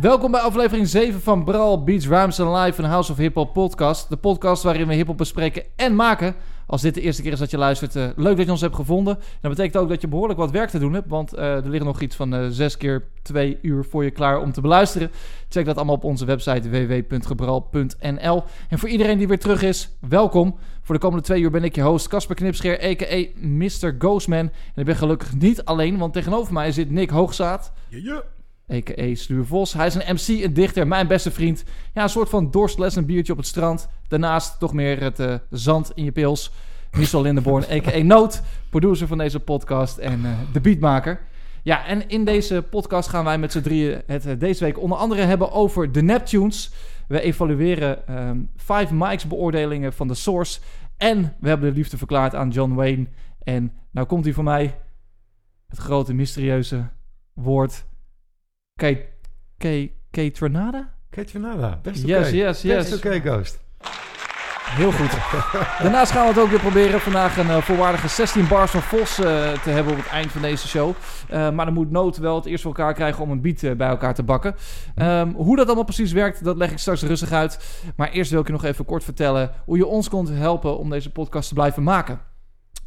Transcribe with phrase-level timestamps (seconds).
[0.00, 3.52] Welkom bij aflevering 7 van Brawl Beats Rhymes and Live, een House of Hip Hop
[3.52, 4.08] podcast.
[4.08, 6.34] De podcast waarin we hip hop bespreken en maken.
[6.66, 8.74] Als dit de eerste keer is dat je luistert, uh, leuk dat je ons hebt
[8.74, 9.18] gevonden.
[9.40, 11.86] Dat betekent ook dat je behoorlijk wat werk te doen hebt, want uh, er liggen
[11.86, 15.10] nog iets van uh, 6 keer 2 uur voor je klaar om te beluisteren.
[15.48, 18.44] Check dat allemaal op onze website www.gebral.nl.
[18.68, 20.56] En voor iedereen die weer terug is, welkom.
[20.82, 23.26] Voor de komende twee uur ben ik je host Casper Knipscheer, a.k.a.
[23.46, 23.94] Mr.
[23.98, 24.38] Ghostman.
[24.38, 27.72] En ik ben gelukkig niet alleen, want tegenover mij zit Nick Hoogzaad.
[27.88, 28.22] Ja.
[28.72, 29.14] A.k.a.
[29.14, 29.72] Sluur Vos.
[29.72, 31.64] Hij is een MC, een dichter, mijn beste vriend.
[31.94, 33.88] Ja, een soort van dorstles, een biertje op het strand.
[34.08, 36.52] Daarnaast toch meer het uh, zand in je pils.
[36.92, 38.02] Michel Lindeborn, a.k.a.
[38.14, 41.20] Noot, producer van deze podcast en uh, de beatmaker.
[41.62, 44.98] Ja, en in deze podcast gaan wij met z'n drieën het uh, deze week onder
[44.98, 46.72] andere hebben over de Neptunes.
[47.08, 50.60] We evalueren um, Five Mics beoordelingen van de Source.
[50.96, 53.06] En we hebben de liefde verklaard aan John Wayne.
[53.42, 54.78] En nou komt hij voor mij,
[55.68, 56.88] het grote mysterieuze
[57.32, 57.84] woord...
[58.76, 58.96] K...
[59.58, 59.92] K...
[60.10, 60.34] K...
[60.34, 60.90] Tronada?
[61.10, 61.20] K...
[61.20, 62.12] Tronada, best oké.
[62.12, 62.90] Yes, yes, yes.
[62.90, 63.58] Best oké, Ghost.
[64.64, 65.10] Heel goed.
[65.82, 69.18] Daarnaast gaan we het ook weer proberen vandaag een uh, volwaardige 16 bars van Vos
[69.18, 70.88] uh, te hebben op het eind van deze show.
[71.30, 73.88] Uh, maar dan moet Nood wel het eerst voor elkaar krijgen om een beat bij
[73.88, 74.54] elkaar te bakken.
[74.96, 77.82] Um, hoe dat allemaal precies werkt, dat leg ik straks rustig uit.
[77.96, 80.90] Maar eerst wil ik je nog even kort vertellen hoe je ons kunt helpen om
[80.90, 82.20] deze podcast te blijven maken.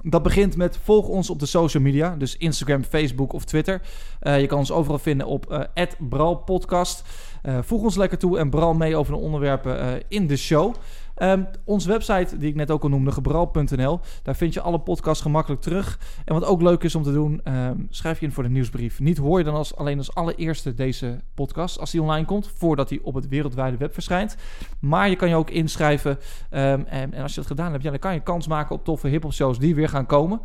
[0.04, 3.82] Dat begint met volg ons op de social media, dus Instagram, Facebook of Twitter.
[4.22, 7.04] Uh, je kan ons overal vinden op uh, @bralpodcast.
[7.44, 10.74] Uh, voeg ons lekker toe en bral mee over de onderwerpen in de show.
[11.20, 14.00] Um, onze website, die ik net ook al noemde, gebral.nl.
[14.24, 16.00] Daar vind je alle podcasts gemakkelijk terug.
[16.26, 19.00] En wat ook leuk is om te doen, um, schrijf je in voor de nieuwsbrief.
[19.00, 22.90] Niet hoor je dan als, alleen als allereerste deze podcast als die online komt, voordat
[22.90, 24.36] die op het wereldwijde web verschijnt.
[24.80, 26.12] Maar je kan je ook inschrijven.
[26.12, 29.08] Um, en, en, als je dat gedaan hebt, dan kan je kans maken op toffe
[29.08, 30.42] hip-hop shows die weer gaan komen.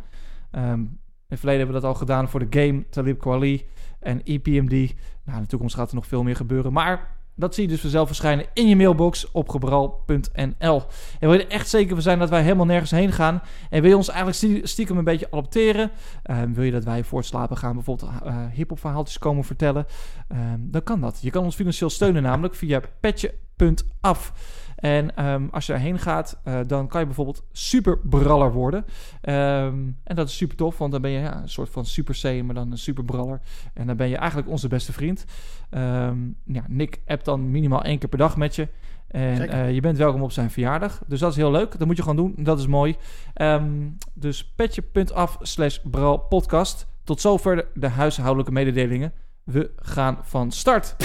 [0.51, 3.65] in het verleden hebben we dat al gedaan voor de Game, Talib Kweli
[3.99, 4.93] en EPMD.
[5.23, 6.73] Nou, in de toekomst gaat er nog veel meer gebeuren.
[6.73, 10.83] Maar dat zie je dus vanzelf verschijnen in je mailbox op gebral.nl.
[11.19, 13.41] En wil je er echt zeker van zijn dat wij helemaal nergens heen gaan?
[13.69, 15.91] En wil je ons eigenlijk stiekem een beetje adopteren?
[16.25, 19.85] Uh, wil je dat wij voor slapen gaan bijvoorbeeld uh, hip-hop verhaaltjes komen vertellen?
[20.31, 21.19] Uh, dan kan dat.
[21.21, 24.33] Je kan ons financieel steunen namelijk via petje.af.
[24.83, 28.85] En um, als je erheen gaat, uh, dan kan je bijvoorbeeld superbraller worden.
[29.21, 32.19] Um, en dat is super tof, want dan ben je ja, een soort van super
[32.21, 33.41] C, maar dan een superbraller.
[33.73, 35.25] En dan ben je eigenlijk onze beste vriend.
[35.71, 38.67] Um, ja, Nick appt dan minimaal één keer per dag met je.
[39.07, 41.01] En uh, je bent welkom op zijn verjaardag.
[41.07, 41.77] Dus dat is heel leuk.
[41.77, 42.33] Dat moet je gewoon doen.
[42.37, 42.95] Dat is mooi.
[44.13, 45.77] Dus petje.af slash
[46.29, 46.87] podcast.
[47.03, 49.13] Tot zover de huishoudelijke mededelingen.
[49.43, 50.95] We gaan van start.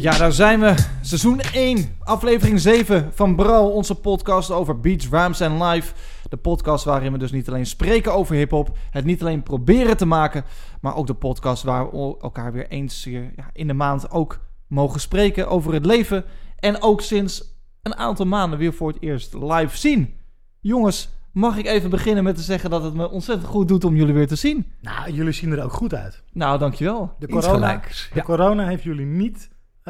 [0.00, 0.74] Ja, daar zijn we.
[1.00, 5.92] Seizoen 1, aflevering 7 van Brouw, onze podcast over beats, rhymes en live.
[6.28, 10.06] De podcast waarin we dus niet alleen spreken over hip-hop, het niet alleen proberen te
[10.06, 10.44] maken,
[10.80, 15.00] maar ook de podcast waar we elkaar weer eens ja, in de maand ook mogen
[15.00, 16.24] spreken over het leven.
[16.56, 17.44] En ook sinds
[17.82, 20.14] een aantal maanden weer voor het eerst live zien.
[20.60, 23.96] Jongens, mag ik even beginnen met te zeggen dat het me ontzettend goed doet om
[23.96, 24.66] jullie weer te zien?
[24.80, 26.22] Nou, jullie zien er ook goed uit.
[26.32, 27.14] Nou, dankjewel.
[27.18, 27.80] De corona,
[28.14, 29.48] de corona heeft jullie niet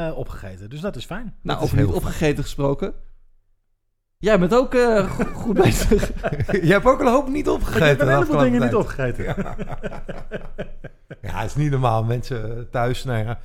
[0.08, 0.70] uh, opgegeten.
[0.70, 1.34] Dus dat is fijn.
[1.42, 2.94] Nou, dat over niet opgegeten gesproken.
[4.18, 6.10] Jij bent ook uh, goed bezig.
[6.66, 7.90] Je hebt ook een hoop niet opgegeten.
[7.90, 9.24] Ik heb een heleboel dingen niet opgegeten.
[9.24, 9.56] Ja.
[11.22, 12.04] ja, het is niet normaal.
[12.04, 13.38] Mensen thuis, nou ja,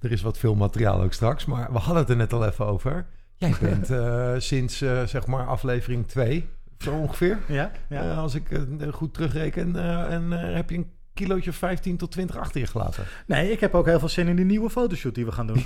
[0.00, 1.44] er is wat veel materiaal ook straks.
[1.44, 3.06] Maar we hadden het er net al even over.
[3.36, 7.38] Jij bent uh, sinds, uh, zeg maar, aflevering 2, zo ongeveer.
[7.48, 8.14] Ja, ja.
[8.14, 8.46] als ik
[8.90, 9.76] goed terugreken.
[10.10, 13.04] en heb je een kilootje 15 tot 20 achter je gelaten.
[13.26, 15.62] Nee, ik heb ook heel veel zin in die nieuwe fotoshoot die we gaan doen.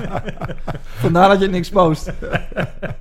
[1.04, 2.12] Vandaar dat je niks post.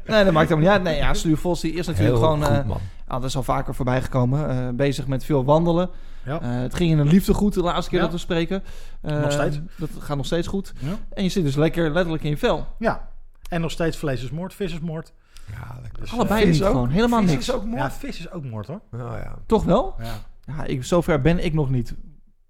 [0.05, 0.83] nee, dat maakt helemaal niet uit.
[0.83, 2.43] Nee, ja, Stuur Vos die is natuurlijk heel gewoon...
[2.43, 2.79] Goed, man.
[3.11, 4.49] Uh, dat is al vaker voorbij gekomen.
[4.49, 5.89] Uh, bezig met veel wandelen.
[6.25, 6.41] Ja.
[6.41, 8.05] Uh, het ging in een liefde goed de laatste keer ja.
[8.05, 8.63] dat we spreken.
[9.01, 9.59] nog steeds.
[9.75, 10.73] Dat gaat nog steeds goed.
[10.79, 10.95] Ja.
[11.13, 12.67] En je zit dus lekker letterlijk in je vel.
[12.79, 13.09] Ja.
[13.49, 15.13] En nog steeds vlees is moord, vis is moord.
[15.51, 16.89] Ja, dus, Allebei niet gewoon.
[16.89, 17.47] Helemaal vis niks.
[17.47, 17.81] Is ook moord.
[17.81, 18.81] Ja, vis is ook moord hoor.
[18.93, 19.35] Oh, ja.
[19.45, 19.95] Toch wel?
[19.99, 20.13] Ja.
[20.57, 21.95] Ja, ik, zover ben ik nog niet.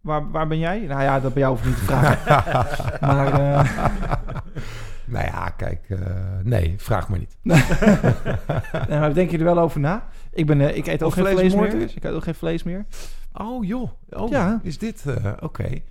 [0.01, 0.79] Waar, waar ben jij?
[0.79, 2.57] Nou ja, dat bij jou hoef niet te vragen.
[3.07, 3.39] maar...
[3.39, 3.63] Uh...
[5.05, 5.99] Nou ja, kijk, uh,
[6.43, 7.37] nee, vraag maar niet.
[8.89, 10.07] nou, denk je er wel over na?
[10.31, 11.81] Ik, ben, uh, ik eet ook of geen vlees, vlees meer.
[11.81, 11.93] Is?
[11.93, 12.85] Ik eet ook geen vlees meer.
[13.33, 14.59] Oh joh, oh, Ja.
[14.63, 15.05] is dit...
[15.05, 15.81] eh, oké.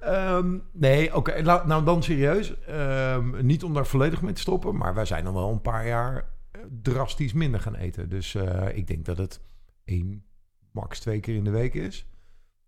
[0.00, 1.42] Ehm, nee, oké.
[1.42, 2.60] Nou, nou dan serieus.
[2.64, 5.86] Ehm, niet om daar volledig mee te stoppen, maar wij zijn dan wel een paar
[5.86, 8.08] jaar eh, drastisch minder gaan eten.
[8.08, 9.40] Dus eh, ik denk dat het
[9.84, 10.24] één,
[10.76, 12.06] max twee keer in de week is.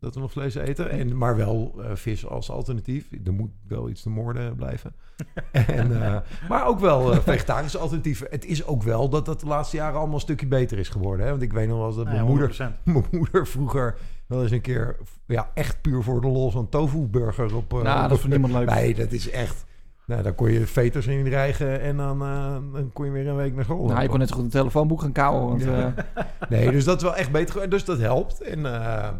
[0.00, 0.90] Dat we nog vlees eten.
[0.90, 3.08] En, maar wel eh, vis als alternatief.
[3.24, 4.94] Er moet wel iets te moorden blijven.
[5.52, 6.16] en, eh,
[6.48, 8.26] maar ook wel eh, vegetarische alternatieven.
[8.30, 11.24] Het is ook wel dat dat de laatste jaren allemaal een stukje beter is geworden.
[11.24, 11.30] Hè?
[11.30, 12.56] Want ik weet nog wel eens dat ja, mijn moeder 100%.
[12.84, 13.96] mijn moeder vroeger
[14.26, 14.96] wel eens een keer,
[15.26, 17.72] ja, echt puur voor de lol, zo'n tofu-burger op.
[17.74, 18.70] eh, Nou, op- dat is voor niemand leuk.
[18.70, 19.64] Nee, dat is echt.
[20.08, 23.36] Nou, daar kon je veters in rijgen en dan, eh, dan kon je weer een
[23.36, 23.86] week naar school.
[23.86, 25.48] Nou, je kon net zo goed een telefoonboek gaan kauwen.
[25.48, 25.94] Want, Ja.
[26.14, 27.70] eh, Nee, dus dat is wel echt beter.
[27.70, 28.40] Dus dat helpt.
[28.40, 29.10] En, eh,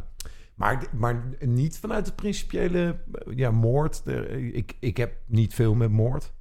[0.55, 2.97] maar, maar niet vanuit het principiële
[3.35, 4.05] ja, moord.
[4.05, 6.33] De- ik, ik heb niet veel met moord.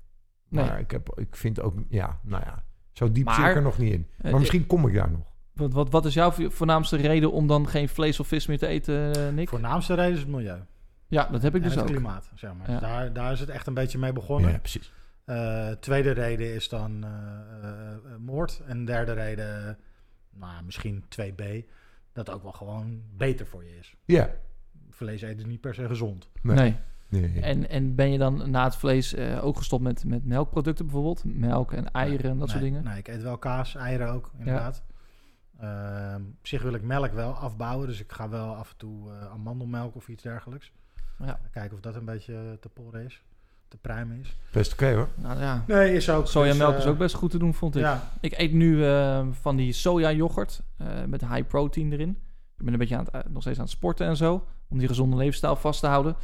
[0.49, 0.65] nee.
[0.65, 3.61] Maar ik, heb, ik vind ook, ja, nou ja, zo diep Maar- zit ik er
[3.61, 4.07] nog niet in.
[4.21, 5.33] Maar misschien kom ik daar nog.
[5.53, 8.57] Wat, wat, wat is jouw vo- voornaamste reden om dan geen vlees of vis meer
[8.57, 9.49] te eten, Nick?
[9.49, 10.57] Voornaamste reden is het milieu.
[11.07, 11.89] Ja, dat heb ik en dus het ook.
[11.89, 12.71] klimaat, zeg maar.
[12.71, 12.79] Ja.
[12.79, 14.59] Daar, daar is het echt een beetje mee begonnen.
[14.59, 14.91] precies.
[15.25, 17.11] Eh, tweede reden is dan eh,
[17.69, 18.61] eh, moord.
[18.65, 19.77] En derde reden,
[20.33, 21.43] nou, ja, misschien 2b,
[22.13, 23.95] dat ook wel gewoon beter voor je is.
[24.05, 24.29] Ja.
[24.89, 26.29] Vlees eten is niet per se gezond.
[26.41, 26.55] Nee.
[26.55, 26.77] Nee.
[27.09, 27.41] Nee.
[27.41, 31.23] En, en ben je dan na het vlees eh, ook gestopt met, met melkproducten bijvoorbeeld?
[31.25, 32.83] Melk en eieren en dat soort dingen?
[32.83, 34.83] Nee, ik eet wel kaas, eieren ook, inderdaad.
[35.59, 39.11] Ehm, op zich wil ik melk wel afbouwen, dus ik ga wel af en toe
[39.11, 40.71] eh, amandelmelk of iets dergelijks.
[41.19, 41.39] Ja.
[41.51, 43.23] Kijken of dat een beetje te porren is,
[43.67, 44.37] te pruimen is.
[44.51, 45.09] Best oké hoor.
[45.15, 46.27] Nou ja, Nee, is ook.
[46.27, 47.81] sojamelk dus, is eh, ook best goed te doen, vond ik.
[47.81, 52.09] Ja, Ik eet nu eh, van die soja yoghurt eh, met high protein erin.
[52.57, 54.45] Ik ben een beetje aan het, nog steeds aan het sporten en zo.
[54.69, 56.15] Om die gezonde levensstijl vast te houden.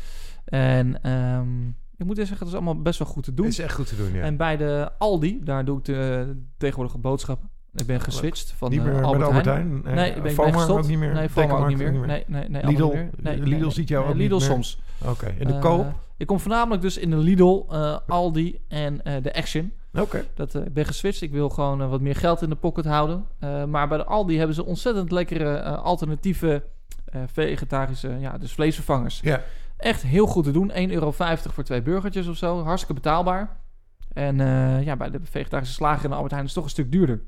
[0.46, 1.68] En ehm,
[1.98, 3.46] ik moet eerst zeggen, dat is allemaal best wel goed te doen.
[3.46, 4.22] Is echt goed te doen, ja.
[4.24, 7.50] En bij de Aldi, daar doe ik de tegenwoordige boodschappen.
[7.76, 9.82] Ik ben geswitcht van niet eh, meer Albert met Albert Heijn.
[9.84, 9.96] Heijn?
[9.96, 10.80] Nee, ik ben, ik ben gestopt.
[10.84, 11.14] ook niet meer?
[11.14, 11.92] Nee, ook niet meer.
[11.92, 12.66] Nee, nee, nee.
[12.66, 12.88] Lidl?
[12.88, 13.10] meer.
[13.22, 14.82] Nee, Lidl nee, ziet jou nee, ook Lidl niet soms.
[15.06, 15.86] Oké, en de Eh, koop?
[16.18, 19.72] ik kom voornamelijk dus in de Lidl, eh, Aldi en eh, de Action.
[19.94, 20.26] Oké.
[20.36, 21.22] Dat, eh, ik ben geswitcht.
[21.22, 23.26] Ik wil gewoon eh, wat meer geld in de pocket houden.
[23.40, 26.64] Eh, maar bij de Aldi hebben ze ontzettend lekkere eh, alternatieve
[27.06, 29.20] eh, vegetarische, ja, dus vleesvervangers.
[29.24, 29.42] Ja,
[29.78, 30.72] Echt heel goed te doen.
[30.72, 32.64] 1,50 euro voor twee burgertjes of zo.
[32.64, 33.58] Hartstikke betaalbaar.
[34.14, 36.84] En eh, ja, bij de vegetarische slager in de Albert Heijn is het toch een
[36.84, 37.22] stuk duurder.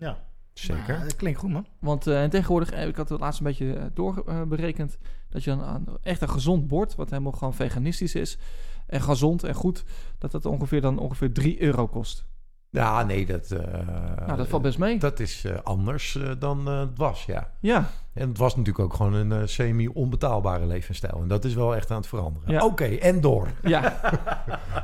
[0.00, 0.18] Ja.
[0.52, 0.94] zeker.
[0.94, 1.66] Nou, dat klinkt goed, man.
[1.78, 4.98] Want eh, en tegenwoordig, eh, ik had het laatst een beetje eh, doorberekend,
[5.28, 8.38] dat je dan aan echt een gezond bord, wat helemaal gewoon veganistisch is,
[8.86, 9.84] en gezond en goed,
[10.18, 12.28] dat dat ongeveer dan ongeveer 3 euro kost.
[12.70, 13.50] Ja, nee, dat...
[13.50, 14.98] eh, nou, dat valt best mee.
[14.98, 17.50] Dat is eh, anders dan eh, het was, ja.
[17.60, 21.18] ja, En het was natuurlijk ook gewoon een eh, semi-onbetaalbare levensstijl.
[21.22, 22.52] En dat is wel echt aan het veranderen.
[22.52, 22.64] Ja.
[22.64, 23.48] Oké, en door.
[23.62, 23.80] ja.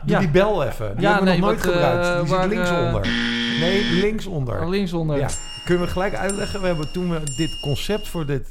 [0.05, 0.19] Doe Ja.
[0.19, 0.93] die bel even.
[0.97, 2.21] Die Ja, hebben we nog nooit wat, eh, gebruikt.
[2.27, 3.03] Die waar, zit linksonder.
[3.03, 4.69] eh, Nee, linksonder.
[4.69, 5.19] linksonder.
[5.19, 5.29] Ja,
[5.65, 6.61] kunnen we gelijk uitleggen.
[6.61, 8.49] We hebben toen we dit concept voor dit,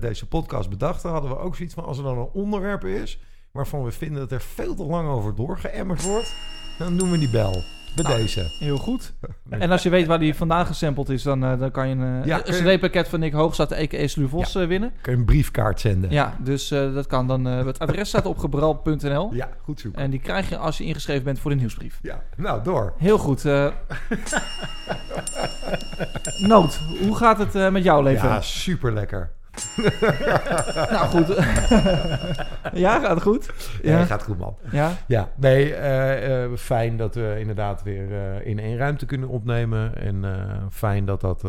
[0.00, 3.20] deze podcast bedachten, hadden we ook zoiets van als er dan een onderwerp is
[3.52, 6.34] waarvan we vinden dat er veel te lang over doorgeëmmerd wordt,
[6.78, 7.62] dan doen we die bel.
[7.94, 8.46] Bij Nou, deze.
[8.58, 9.12] Heel goed.
[9.48, 12.20] En als je weet waar die vandaan gesampled is, dan, eh, dan kan je een,
[12.20, 14.06] eh, Ja, een CD-pakket van Nick Hoogstad, a.k.a.
[14.06, 14.92] Sluvos, eh, winnen.
[15.00, 16.10] Kun je een briefkaart zenden?
[16.10, 17.46] Ja, dus eh, dat kan dan.
[17.48, 19.34] eh, het adres staat op gebral.nl.
[19.34, 20.02] Ja, goed zoeken.
[20.02, 21.98] En die krijg je als je ingeschreven bent voor de nieuwsbrief.
[22.02, 22.94] Ja, nou door.
[22.98, 23.44] Heel goed.
[23.44, 23.66] eh.
[26.48, 28.28] Noot, hoe gaat het eh, met jouw leven?
[28.28, 29.30] Ja, super lekker.
[30.90, 31.26] Nou goed.
[32.72, 33.50] ja, gaat goed?
[33.82, 34.04] Ja, Ja.
[34.04, 34.56] gaat goed man.
[34.72, 34.92] ja.
[35.06, 39.96] Ja, nee, eh, eh, fijn dat we inderdaad weer eh, in één ruimte kunnen opnemen.
[39.96, 40.24] En
[40.70, 41.42] fijn dat dat,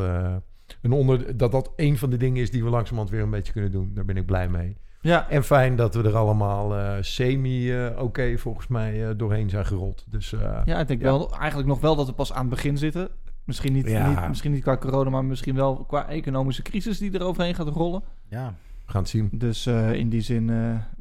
[0.81, 3.53] een onder, dat dat een van de dingen is die we langzamerhand weer een beetje
[3.53, 3.91] kunnen doen.
[3.93, 4.77] Daar ben ik blij mee.
[5.01, 5.29] Ja.
[5.29, 10.05] En fijn dat we er allemaal eh, semi-oké volgens mij eh, doorheen zijn gerold.
[10.09, 10.33] Dus
[10.65, 11.05] ja, ik denk Ja.
[11.05, 13.09] wel eigenlijk nog wel dat we pas aan het begin zitten.
[13.45, 14.09] Misschien niet, Ja.
[14.09, 17.67] niet, misschien niet qua corona, maar misschien wel qua economische crisis die er overheen gaat
[17.67, 18.01] rollen.
[18.29, 18.53] Ja.
[18.85, 19.29] we gaan het zien.
[19.31, 20.55] Dus eh, in die zin, eh,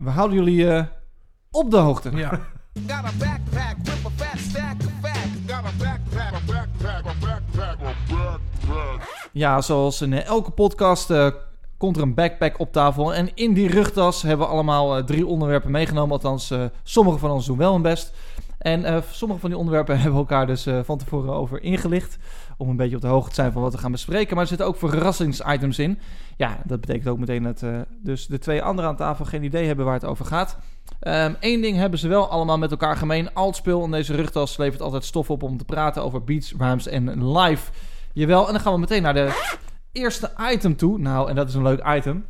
[0.04, 0.84] we houden jullie eh,
[1.50, 2.10] op de hoogte.
[2.16, 2.40] Ja.
[9.32, 11.12] Ja, zoals in elke podcast
[11.76, 13.14] komt er een backpack op tafel.
[13.14, 16.12] En in die rugtas hebben we allemaal eh, drie onderwerpen meegenomen.
[16.12, 18.12] Althans, eh, sommige van ons doen wel hun best.
[18.60, 22.18] En eh, sommige van die onderwerpen hebben we elkaar dus eh, van tevoren over ingelicht.
[22.56, 24.32] Om een beetje op de hoogte te zijn van wat we gaan bespreken.
[24.34, 25.98] Maar er zitten ook verrassingsitems in.
[26.36, 29.66] Ja, dat betekent ook meteen dat eh, dus de twee anderen aan tafel geen idee
[29.66, 30.58] hebben waar het over gaat.
[31.40, 33.34] Eén ding hebben ze wel allemaal met elkaar gemeen.
[33.34, 37.32] Al in deze rugtas levert altijd stof op om te praten over beats, rhymes en
[37.32, 37.70] live.
[38.12, 39.58] Jawel, en dan gaan we meteen naar de
[39.92, 40.98] eerste item toe.
[40.98, 42.24] Nou, en dat is een leuk item.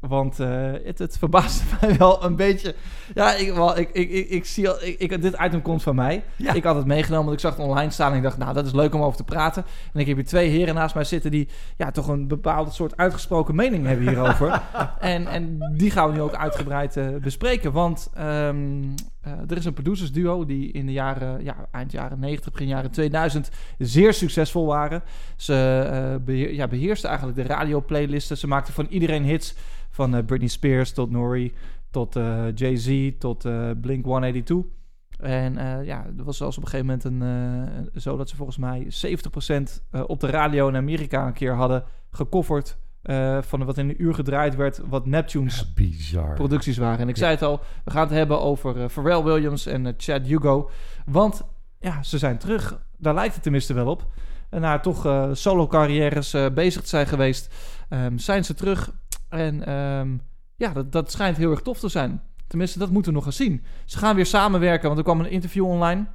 [0.00, 2.74] Want eh, het, het verbaasde mij wel een beetje.
[3.14, 5.94] Ja, ik, wel, ik, ik, ik, ik zie al, ik, ik, dit item komt van
[5.94, 6.24] mij.
[6.36, 6.52] Ja.
[6.52, 8.66] Ik had het meegenomen, want ik zag het online staan en ik dacht, nou, dat
[8.66, 9.64] is leuk om over te praten.
[9.92, 12.96] En ik heb hier twee heren naast mij zitten die ja, toch een bepaald soort
[12.96, 14.62] uitgesproken mening hebben hierover.
[15.00, 17.72] en, en die gaan we nu ook uitgebreid eh, bespreken.
[17.72, 19.15] Want ehm, eh,
[19.48, 22.90] er is een producers duo die in de jaren, ja, eind jaren 90, begin jaren
[22.90, 25.02] 2000 zeer succesvol waren.
[25.36, 28.36] Ze eh, beheer, ja, beheersten eigenlijk de radioplaylisten.
[28.36, 29.54] Ze maakten van iedereen hits.
[29.90, 31.54] Van eh, Britney Spears tot Nori,
[31.90, 34.74] tot eh, Jay-Z, tot eh, Blink 182.
[35.18, 38.36] En eh, ja, er was zelfs op een gegeven moment een, eh, zo dat ze
[38.36, 42.78] volgens mij 70% eh, op de radio in Amerika een keer hadden gecoverd.
[43.06, 46.34] Eh, van wat in een uur gedraaid werd, wat Neptunes bizar.
[46.34, 46.98] producties waren.
[46.98, 47.20] En ik Ja.
[47.20, 50.70] zei het al, we gaan het hebben over eh, Pharrell Williams en eh, Chad Hugo.
[51.06, 51.42] Want
[51.80, 52.80] ja, ze zijn terug.
[52.98, 54.06] Daar lijkt het tenminste wel op.
[54.50, 57.54] En na toch solo-carrières eh, bezig te zijn geweest,
[57.88, 58.92] ehm, zijn ze terug.
[59.28, 60.16] En ehm,
[60.56, 62.22] ja, dat, dat schijnt heel erg tof te zijn.
[62.46, 63.64] Tenminste, dat moeten we nog eens zien.
[63.84, 66.06] Ze gaan weer samenwerken, want er kwam een interview online.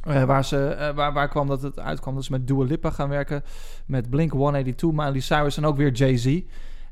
[0.00, 2.90] Eh, waar, ze, eh, waar, waar kwam dat het uitkwam dat ze met Dua Lipa
[2.90, 3.42] gaan werken.
[3.86, 6.42] Met Blink 182, Miley Cyrus en ook weer Jay-Z.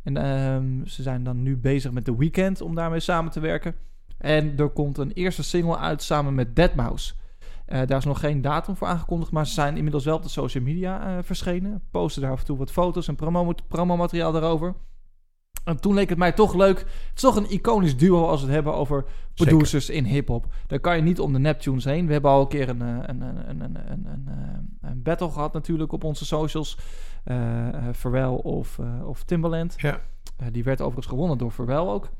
[0.03, 3.75] En ehm, ze zijn dan nu bezig met The Weeknd om daarmee samen te werken.
[4.19, 7.19] En er komt een eerste single uit samen met Deadmau5.
[7.67, 10.29] Eh daar is nog geen datum voor aangekondigd, maar ze zijn inmiddels wel op de
[10.29, 11.83] social media verschenen.
[11.91, 14.75] Posten daar af en toe wat foto's en promo promomateriaal daarover.
[15.65, 16.79] En toen leek het mij toch leuk.
[16.79, 20.47] Het is toch een iconisch duo als we het hebben over producers in hip-hop.
[20.67, 22.07] Daar kan je niet om de Neptunes heen.
[22.07, 25.03] We hebben al een keer een, eh, een, een, een, een, een, een, eh, een
[25.03, 26.79] battle gehad, natuurlijk, op onze socials.
[27.25, 29.75] Eh eh, Pharrell of, eh, of Timbaland.
[29.77, 30.01] Ja.
[30.37, 32.11] Eh, die werd overigens gewonnen door Pharrell ook.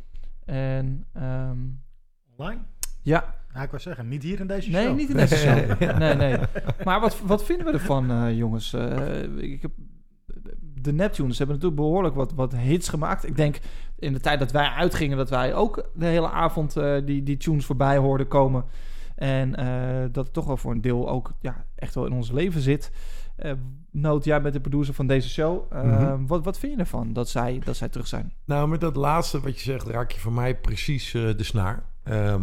[0.45, 1.59] En ehm,
[2.37, 2.61] Online?
[3.03, 4.97] ja, Ja, ik wou zeggen, niet hier in deze nee, show.
[4.97, 5.81] niet in deze show.
[5.99, 6.37] Nee, nee.
[6.85, 8.73] Maar wat, wat vinden we ervan, jongens?
[8.73, 9.71] Eh, ik heb,
[10.83, 13.27] de Neptunes hebben natuurlijk behoorlijk wat, wat hits gemaakt.
[13.27, 13.59] Ik denk
[13.99, 17.37] in de tijd dat wij uitgingen, dat wij ook de hele avond eh, die, die
[17.37, 18.65] tunes voorbij hoorden komen.
[19.15, 22.31] En eh, dat het toch wel voor een deel ook ja, echt wel in ons
[22.31, 22.93] leven zit.
[23.91, 25.73] Noot, jij bent de producer van deze show.
[25.73, 26.27] Mhm.
[26.27, 28.33] wat, wat vind je ervan dat zij, dat zij terug zijn?
[28.45, 31.85] Nou, met dat laatste wat je zegt, raak je voor mij precies de snaar.
[32.03, 32.43] Ehm,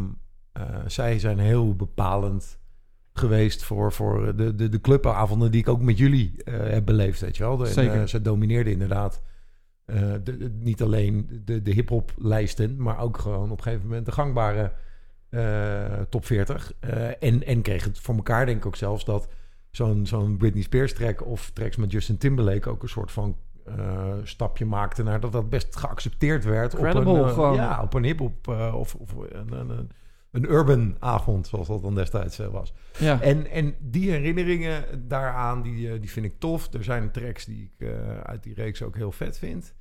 [0.57, 2.59] eh, zij zijn heel bepalend
[3.17, 7.21] geweest voor, voor de, de, de clubavonden die ik ook met jullie eh, heb beleefd,
[7.21, 7.65] weet je wel.
[7.65, 8.09] En, Zeker.
[8.09, 9.21] ze domineerden inderdaad
[9.85, 13.87] eh, de, de- niet alleen de, de hip-hop lijsten, maar ook gewoon op een gegeven
[13.87, 14.71] moment de gangbare
[15.29, 16.73] eh, top 40.
[16.79, 19.27] Eh, en, en kreeg het voor elkaar, denk ik ook zelfs, dat
[19.71, 23.35] zo'n zo'n Britney Spears track of tracks met Justin Timberlake ook een soort van
[24.23, 28.95] stapje maakte naar dat dat best geaccepteerd werd op een, ja, op een hip-hop of,
[28.95, 29.89] of een, een, een,
[30.37, 32.73] een urban avond, zoals dat dan destijds eh, was.
[32.99, 36.73] Ja, En, en die herinneringen daaraan, die, eh, die vind ik tof.
[36.73, 39.75] Er zijn tracks die ik eh, uit die reeks ook heel vet vind.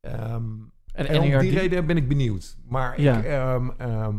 [0.00, 0.44] Ehm,
[0.92, 2.56] en, en om die reden ben ik benieuwd.
[2.68, 3.18] Maar Ja.
[3.18, 4.16] ik, ehm, ehm,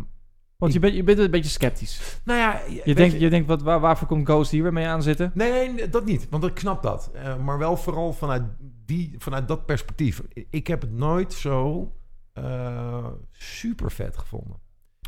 [0.57, 2.21] Want je bent, je bent een beetje sceptisch.
[2.23, 5.31] nou ja, Je denkt, je denkt wat, waar, waarvoor komt Ghost hier weer mee aanzitten?
[5.33, 6.27] Nee, nee, dat niet.
[6.29, 7.11] Want ik snap dat.
[7.43, 8.43] Maar wel vooral vanuit,
[8.85, 10.21] die, vanuit dat perspectief.
[10.49, 11.91] Ik heb het nooit zo
[12.33, 14.59] eh, super vet gevonden.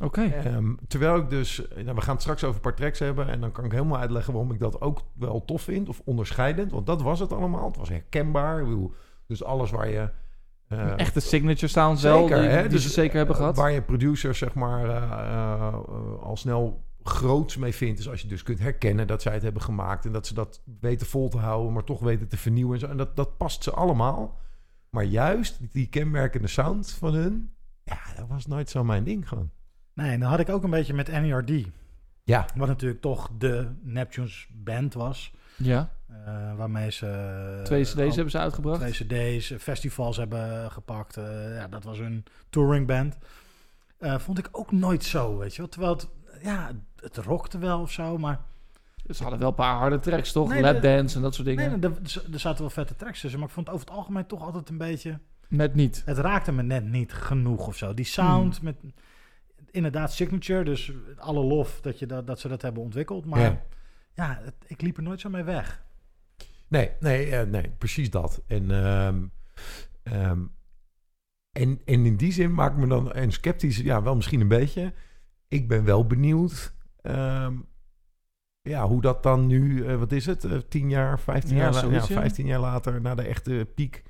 [0.02, 0.22] Oké.
[0.22, 1.62] Ehm, terwijl ik dus...
[1.76, 3.28] Nou, we gaan het straks over een paar tracks hebben.
[3.30, 5.90] En dan kan ik helemaal uitleggen waarom ik dat ook wel tof vind.
[5.90, 6.72] Of onderscheidend.
[6.72, 7.68] Want dat was het allemaal.
[7.68, 8.60] Het was herkenbaar.
[8.60, 8.94] Ik bedoel,
[9.28, 10.10] dus alles waar je...
[10.68, 12.62] eh, echte signature sound wel, Zeker, die, hè?
[12.62, 13.58] die Dus, ze zeker hebben eh, gehad.
[13.58, 15.74] Waar je producers zeg maar eh, eh, eh,
[16.24, 17.98] al snel groots mee vindt.
[17.98, 20.06] Dus als je dus kunt herkennen dat zij het hebben gemaakt.
[20.06, 22.74] En dat ze dat weten vol te houden, maar toch weten te vernieuwen.
[22.74, 22.88] En, zo.
[22.88, 24.40] en dat, dat past ze allemaal.
[24.90, 27.54] Maar juist die kenmerkende sound van hun...
[27.84, 29.50] Ja, dat was nooit zo mijn ding gewoon.
[29.94, 31.52] Nee, en dan had ik ook een beetje met NERD.
[32.24, 32.46] Ja.
[32.56, 35.34] Wat natuurlijk toch de Neptunes band was.
[35.58, 37.60] ja, eh, waarmee ze...
[37.64, 38.80] twee eh, cd's al- hebben ze uitgebracht.
[39.06, 41.18] Twee cd's, festivals hebben gepakt.
[41.18, 43.18] eh, ja, dat was hun touringband.
[43.98, 45.70] Eh vond ik ook nooit zo, weet je wel.
[45.70, 46.08] Terwijl het,
[46.44, 48.40] ja, het rockte wel of zo, maar...
[49.10, 50.50] Ze hadden wel een paar harde tracks, toch?
[50.50, 51.70] Nee, Lapdance en dat soort dingen.
[51.80, 53.40] Nee, nee, er, er zaten wel vette tracks tussen.
[53.40, 55.20] Maar ik vond het over het algemeen toch altijd een beetje...
[55.48, 56.02] Net niet.
[56.06, 57.94] Het raakte me net niet genoeg of zo.
[57.94, 58.66] Die sound Hmm.
[58.66, 58.76] met...
[59.72, 60.64] Inderdaad, signature.
[60.64, 63.26] Dus alle lof dat, je dat, dat ze dat hebben ontwikkeld.
[63.26, 63.62] Maar Ja.
[64.14, 65.84] ja, het- ik liep er nooit zo mee weg.
[66.68, 68.42] Nee, nee, eh, nee, precies dat.
[68.48, 69.24] En, ehm,
[70.04, 70.40] ehm,
[71.52, 74.48] en, en in die zin maak ik me dan en sceptisch, ja, wel misschien een
[74.48, 74.94] beetje.
[75.48, 77.56] Ik ben wel benieuwd ehm,
[78.62, 81.74] ja, hoe dat dan nu, eh, wat is het, eh, 10 jaar, 15 Ja, jaar,
[81.74, 82.14] ja, zoiets, ja.
[82.20, 84.04] 15 jaar later, naar de echte piek.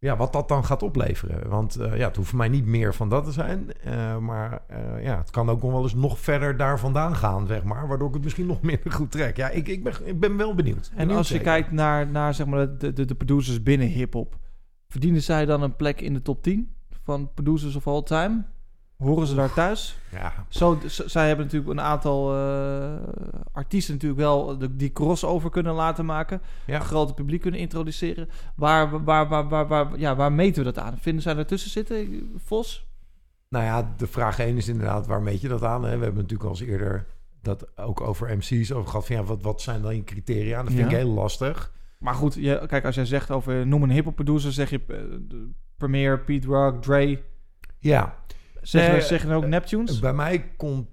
[0.00, 1.48] Ja, wat dat dan gaat opleveren.
[1.48, 3.72] Want eh, ja, het hoeft voor mij niet meer van dat te zijn.
[3.72, 7.46] eh, maar eh, ja, het kan ook nog wel eens nog verder daar vandaan gaan,
[7.46, 7.88] zeg maar.
[7.88, 9.36] Waardoor ik het misschien nog minder goed trek.
[9.36, 10.90] Ja, ik, ik, ben, ik ben wel benieuwd.
[10.94, 11.52] En als je zeker.
[11.52, 14.38] kijkt naar, naar zeg maar de, de, de producers binnen hip-hop,
[14.88, 18.44] verdienen zij dan een plek in de top 10 van producers of all time?
[19.00, 19.98] Horen ze daar thuis?
[20.12, 22.94] Ja, Zo, zij hebben natuurlijk een aantal eh,
[23.52, 26.40] artiesten natuurlijk wel de, die crossover kunnen laten maken.
[26.66, 26.74] ja.
[26.74, 28.28] Een grote publiek kunnen introduceren.
[28.54, 30.98] Waar, waar, waar, waar, waar, ja, waar meten we dat aan?
[30.98, 32.88] Vinden zij ertussen zitten, Vos?
[33.48, 35.84] Nou ja, de vraag 1 is inderdaad, waar meet je dat aan?
[35.84, 35.96] Hè?
[35.96, 37.06] We hebben natuurlijk al eens eerder
[37.42, 39.06] dat ook over MC's over gehad.
[39.06, 40.62] Van, ja, wat, wat zijn dan je criteria?
[40.62, 41.72] Dat vind ik heel lastig.
[41.98, 44.96] Maar goed, je, kijk, als jij zegt over noem een hip-hop producer, zeg je eh,
[45.76, 47.22] Premier, Pete Rock, Dre.
[47.78, 48.19] Ja,
[48.62, 49.98] Zeg, je, Nee, zeg je dan ook Neptunes?
[49.98, 50.88] bij mij kon,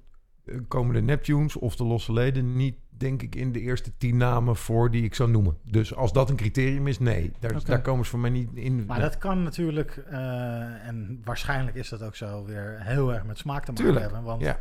[0.45, 4.17] eh, komen de Neptunes of de losse leden niet, denk ik, in de eerste tien
[4.17, 5.57] namen voor die ik zou noemen.
[5.63, 7.31] Dus als dat een criterium is, nee.
[7.39, 8.85] Daar, daar komen ze voor mij niet in.
[8.85, 13.37] Maar dat kan natuurlijk, eh, en waarschijnlijk is dat ook zo, weer heel erg met
[13.37, 14.23] smaak te maken Tuurlijk, hebben.
[14.23, 14.59] Want ja.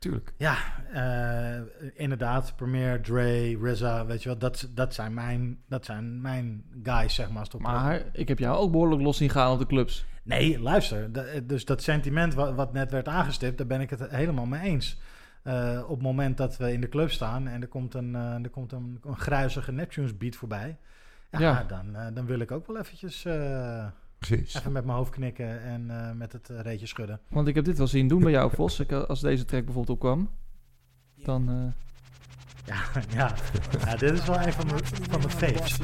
[0.00, 0.32] Tuurlijk.
[0.36, 0.56] Ja,
[0.92, 1.60] eh,
[1.94, 2.56] inderdaad.
[2.56, 7.28] Premier, Dre, RZA, weet je wel, dat, dat, zijn mijn, dat zijn mijn guys, zeg
[7.28, 7.38] maar.
[7.38, 10.06] Als het op Maar ik heb jou ook behoorlijk los zien gaan op de clubs.
[10.22, 11.12] Nee, luister.
[11.12, 14.60] da- dus dat sentiment wat, wat net werd aangestipt, daar ben ik het helemaal mee
[14.62, 15.00] eens.
[15.42, 18.34] Eh, op het moment dat we in de club staan en er komt een, eh,
[18.42, 20.78] er komt een, een gruizige Neptunes beat voorbij.
[21.30, 21.64] Ja, Ja.
[21.64, 23.86] Dan, eh, dan wil ik ook wel eventjes eh,
[24.20, 24.54] Precies.
[24.54, 27.20] even met mijn hoofd knikken en eh, met het eh, reetje schudden.
[27.28, 28.80] Want ik heb dit wel zien doen bij jou, Vos.
[28.80, 30.30] Ik, eh, als deze track bijvoorbeeld opkwam.
[31.24, 31.54] Dan, eh,
[32.66, 32.82] Ja,
[33.18, 33.34] ja.
[33.86, 34.74] ja dit is wel een van de,
[35.10, 35.78] van de faves.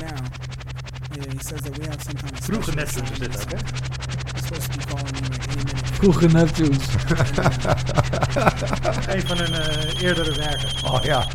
[2.33, 3.59] Vroeger Neptunes is dit ook, hè?
[5.97, 6.87] vroege Neptunes.
[9.14, 10.85] Een van hun eh, eerdere werken.
[10.90, 11.26] Oh ja.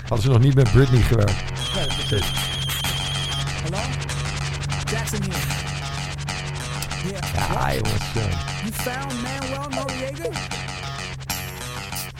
[0.00, 1.42] Hadden ze nog niet met Britney gewerkt.
[1.74, 2.32] Ja, precies.
[3.62, 4.17] Hello?
[4.90, 5.66] Jackson here.
[7.10, 7.52] Yeah.
[7.52, 8.16] Ja, jongens.
[8.16, 8.22] eh,
[8.62, 10.24] You found Manuel Noriega?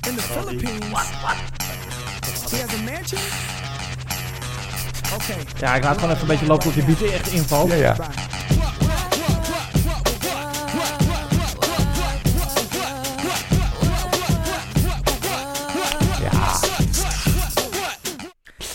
[0.09, 0.99] In the Philippines.
[2.51, 3.21] He has a mansion?
[5.15, 5.45] Okay.
[5.61, 7.71] Ja, ik laat gewoon even een beetje lopen tot die beat echt invalt.
[7.71, 7.97] ja, ja.
[16.21, 16.59] Ja,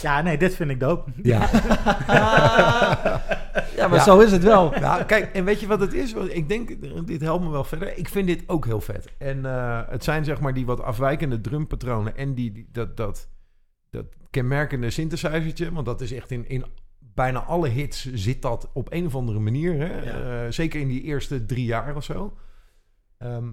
[0.01, 1.12] Ja, nee, dit vind ik dope.
[1.23, 1.50] ja.
[3.75, 4.03] Ja, maar Ja.
[4.03, 4.70] zo is het wel.
[4.80, 6.13] Nou, kijk, en weet je wat het is?
[6.13, 6.75] Ik denk,
[7.08, 7.98] dit helpt me wel verder.
[7.98, 9.08] Ik vind dit ook heel vet.
[9.18, 13.30] En eh, het zijn zeg maar die wat afwijkende drumpatronen en die, die- dat, dat,
[13.89, 15.72] dat kenmerkende synthesizertje.
[15.72, 16.65] Want dat is echt in, in
[17.00, 19.74] bijna alle hits zit dat op een of andere manier.
[19.78, 20.02] Hè?
[20.02, 20.43] Ja.
[20.45, 22.34] Eh, zeker in die eerste drie jaar of zo.
[23.17, 23.47] Ehm,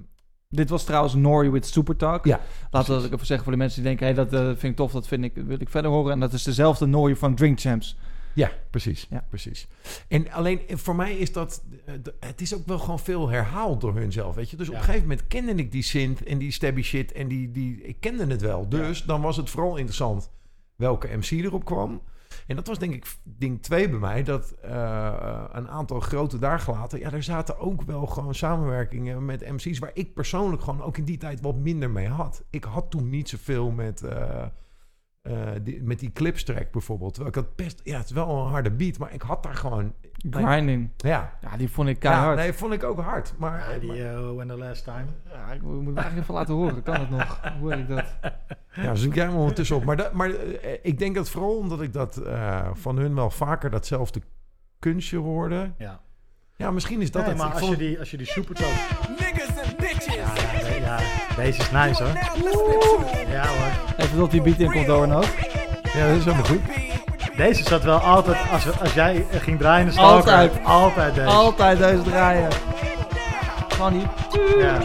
[0.53, 2.25] Dit was trouwens Nori with Super Talk.
[2.25, 2.41] Ja,
[2.71, 4.07] Laten we dat ook even zeggen voor de mensen die denken...
[4.07, 6.13] Hey, dat eh, vind ik tof, dat vind ik, wil ik verder horen.
[6.13, 7.97] En dat is dezelfde Nori van Drink Champs.
[8.35, 9.07] Ja, precies.
[9.11, 9.25] Ja.
[9.29, 9.69] precies.
[10.09, 11.65] En alleen eh, voor mij is dat.
[11.87, 14.35] eh, Het is ook wel gewoon veel herhaald door hunzelf.
[14.35, 14.57] Weet je?
[14.57, 17.13] Dus op een gegeven moment kende ik die synth en die stabby shit.
[17.13, 18.69] En die, die, ik kende het wel.
[18.69, 20.31] Dus dan was het vooral interessant
[20.77, 22.03] welke MC erop kwam.
[22.47, 24.23] En dat was denk ik ding 2 bij mij.
[24.23, 26.99] Dat eh, een aantal grote dagen later.
[26.99, 29.79] Ja, er zaten ook wel gewoon samenwerkingen met MC's.
[29.79, 32.45] Waar ik persoonlijk gewoon ook in die tijd wat minder mee had.
[32.51, 34.03] Ik had toen niet zoveel met.
[35.23, 37.15] Eh, die, met die clipstrack bijvoorbeeld.
[37.15, 37.81] Terwijl ik had best...
[37.85, 39.95] Ja, het is wel een harde beat, maar ik had daar gewoon...
[40.31, 40.91] Grinding.
[40.97, 42.37] Ja, Ja, die vond ik ja keihard.
[42.39, 43.33] nee, vond ik ook hard.
[43.39, 45.05] Maar, Ja, die eh, When the Last Time.
[45.33, 46.83] Ja, ik moet het eigenlijk even laten horen.
[46.83, 47.41] Kan het nog?
[47.61, 48.05] Hoe ik dat?
[48.85, 49.85] ja, zoek jij hem ondertussen op.
[49.85, 53.31] Maar, dat, maar eh, ik denk dat vooral omdat ik dat eh, van hun wel
[53.31, 54.21] vaker datzelfde
[54.79, 55.73] kunstje hoorde.
[55.79, 56.01] Ja.
[56.57, 57.41] Ja, misschien is dat Nee, het.
[57.43, 58.73] maar Ik als je, die, als je die supertoon...
[59.19, 60.50] Niggas and bitches.
[61.45, 62.13] Deze is nice hoor.
[63.31, 63.95] Ja hoor.
[63.97, 65.25] Even tot die beat in komt, Owen ook.
[65.95, 66.61] Ja, dat is helemaal goed.
[67.37, 70.65] Deze zat wel altijd, als, we- als jij ging draaien in de stalker, Altijd.
[70.65, 71.27] Altijd deze.
[71.29, 72.49] Altijd deze draaien.
[73.69, 74.07] Gewoon die...
[74.59, 74.79] Ja.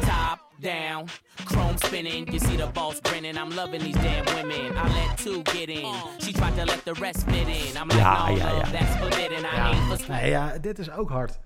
[0.00, 1.04] top down,
[1.44, 2.26] chrome spinning.
[2.32, 3.36] You see the boss grinning.
[3.36, 4.72] I'm loving these damn women.
[4.76, 5.94] I let two get in.
[6.18, 7.76] She tried to let the rest fit in.
[7.76, 8.70] I'm like, Ja, no, ja, ja.
[8.72, 9.38] that's forbidden.
[9.44, 9.64] I Ja.
[9.70, 11.38] ain't for Nee, ja, dit is ook hard.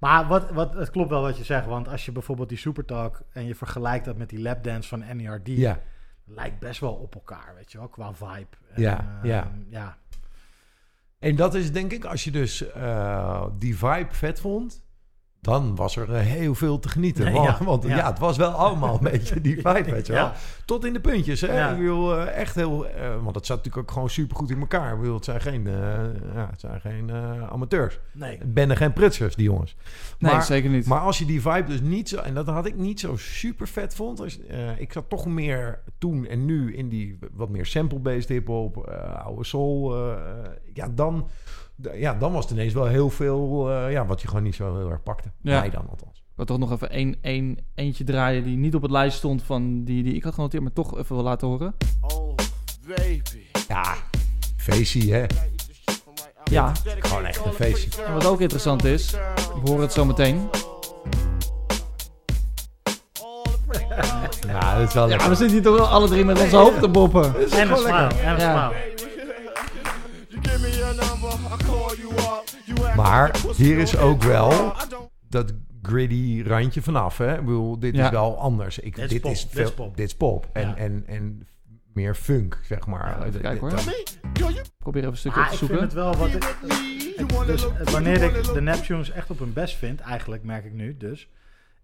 [0.00, 3.22] Maar wat, wat, het klopt wel wat je zegt, want als je bijvoorbeeld die Supertalk
[3.32, 5.80] en je vergelijkt dat met die lapdance van NERD, Ja,
[6.24, 8.56] lijkt best wel op elkaar, weet je wel, qua vibe.
[8.76, 9.42] Ja, En, ja.
[9.42, 9.98] ehm, ja.
[11.18, 14.88] en dat is denk ik, als je dus eh, die vibe vet vond...
[15.40, 17.24] Dan was er eh, heel veel te genieten.
[17.24, 17.96] Nee, want ja, want ja.
[17.96, 18.06] ja.
[18.06, 20.24] het was wel allemaal een beetje die vibe, weet je wel.
[20.24, 20.34] Ja.
[20.64, 21.70] Tot in de puntjes, hè?
[21.70, 22.86] Ik bedoel, eh, echt heel...
[22.86, 24.92] eh, want het zat natuurlijk ook gewoon supergoed in elkaar.
[24.92, 25.64] Ik bedoel, het zijn geen,
[26.34, 27.98] ja, het zijn geen eh, amateurs.
[28.12, 28.38] Nee.
[28.38, 29.76] Het ben er geen prutsers, die jongens.
[30.18, 30.86] Nee, zeker niet.
[30.86, 32.16] Maar als je die vibe dus niet zo...
[32.16, 34.38] En dat had ik niet zo super vet vond.
[34.78, 38.76] Ik zat toch meer toen en nu in die wat meer sample-based hip-hop,
[39.24, 39.96] oude soul.
[40.72, 41.28] ja, dan,
[41.94, 43.70] ja, dan was het ineens wel heel veel...
[43.70, 45.30] eh, ja, wat je gewoon niet zo heel erg pakte.
[45.42, 45.60] Ja.
[45.60, 46.18] Mij dan althans.
[46.18, 49.42] Ik wil toch nog even één, één, eentje draaien die niet op het lijst stond
[49.42, 51.74] van die, die ik had genoteerd, maar toch even wil laten horen.
[52.00, 52.34] Oh,
[52.86, 53.20] baby.
[53.68, 53.94] Ja,
[54.56, 55.24] feestie, hè?
[56.44, 58.02] Ja, Gewoon echt een feestje.
[58.02, 60.48] en wat ook interessant is, we horen het zo meteen.
[64.46, 65.28] Ja, dat is wel Ja, lekker.
[65.28, 67.24] we zitten hier toch wel alle drie met onze hoofd te boppen.
[67.50, 68.72] En een smile, en een Ja.
[72.96, 74.72] Maar hier is ook wel
[75.28, 77.18] dat gritty randje vanaf.
[77.18, 77.34] Hè?
[77.38, 78.04] Ik bedoel, dit Ja.
[78.04, 78.78] is wel anders.
[78.78, 79.96] Ik, Dit is dit, pop, is dit veel, is pop.
[79.96, 80.48] dit is pop.
[80.52, 80.76] En, Ja.
[80.76, 81.46] en, en
[81.92, 83.08] meer funk, zeg maar.
[83.10, 83.84] Ja, even Dit- kijken, dit-
[84.40, 84.50] hoor.
[84.52, 85.86] you Probeer even een stukje Ah, op te ik vind zoeken.
[85.86, 90.00] het wel wat ik, dus good, wanneer ik de Neptunes echt op hun best vind,
[90.00, 91.28] eigenlijk merk ik nu dus,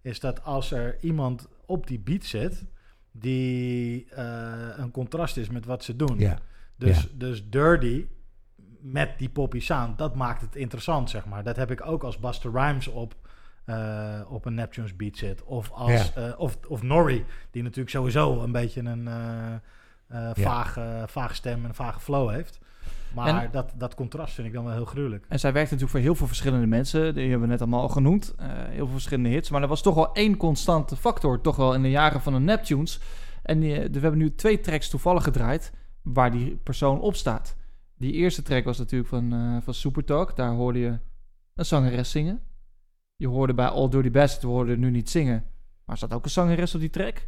[0.01, 2.63] is dat als er iemand op die beat zit
[3.11, 6.19] die eh, een contrast is met wat ze doen.
[6.19, 6.37] Ja.
[6.75, 7.07] Dus, Ja.
[7.13, 8.05] dus Dirty
[8.81, 11.43] met die poppy sound, dat maakt het interessant, zeg maar.
[11.43, 13.15] Dat heb ik ook als Buster Rhymes op,
[13.65, 15.43] eh, op een Neptunes beat zit.
[15.43, 19.53] Of, als, eh, of, of Norrie, die natuurlijk sowieso een beetje een eh
[20.07, 22.59] eh, vage, vage stem en een vage flow heeft.
[23.13, 25.25] Maar En- dat, dat contrast vind ik dan wel heel gruwelijk.
[25.29, 27.13] En zij werkt natuurlijk voor heel veel verschillende mensen.
[27.13, 28.33] Die hebben we net allemaal al genoemd.
[28.37, 29.49] Eh, heel veel verschillende hits.
[29.49, 31.41] Maar er was toch wel één constante factor.
[31.41, 32.99] Toch wel in de jaren van de Neptunes.
[33.43, 35.71] En die, we hebben nu twee tracks toevallig gedraaid.
[36.01, 37.55] Waar die persoon op staat.
[37.97, 40.35] Die eerste track was natuurlijk van, eh van Supertalk.
[40.35, 40.99] Daar hoorde je
[41.55, 42.41] een zangeres zingen.
[43.15, 45.45] Je hoorde bij All Dirty Bastard, we hoorden nu niet zingen.
[45.85, 47.27] Maar er zat ook een zangeres op die track.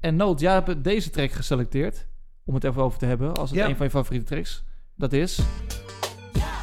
[0.00, 2.06] En Noot, jij hebt deze track geselecteerd.
[2.44, 3.34] Om het even over te hebben.
[3.34, 3.68] Als het Ja.
[3.68, 4.64] een van je favoriete tracks.
[4.94, 5.40] Dat is...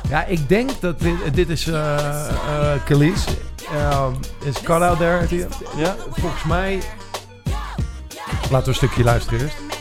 [0.10, 1.64] Ja, ik denk dat dit, dit is
[2.86, 3.28] Khalees.
[3.74, 4.14] Um,
[4.46, 5.48] is Cut Out There.
[5.78, 5.96] Ja?
[5.96, 6.82] Volgens mij...
[8.42, 9.73] Laten we een stukje luisteren eerst.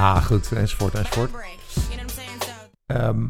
[0.00, 0.52] Ja, goed.
[0.52, 1.30] Enzovoort, enzovoort.
[2.86, 3.28] Ehm,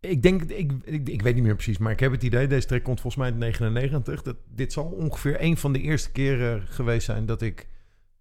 [0.00, 2.66] ik denk, ik, ik, ik weet niet meer precies, maar ik heb het idee, deze
[2.66, 4.22] track komt volgens mij in 99.
[4.22, 7.68] Dat, dit zal ongeveer een van de eerste keren geweest zijn dat ik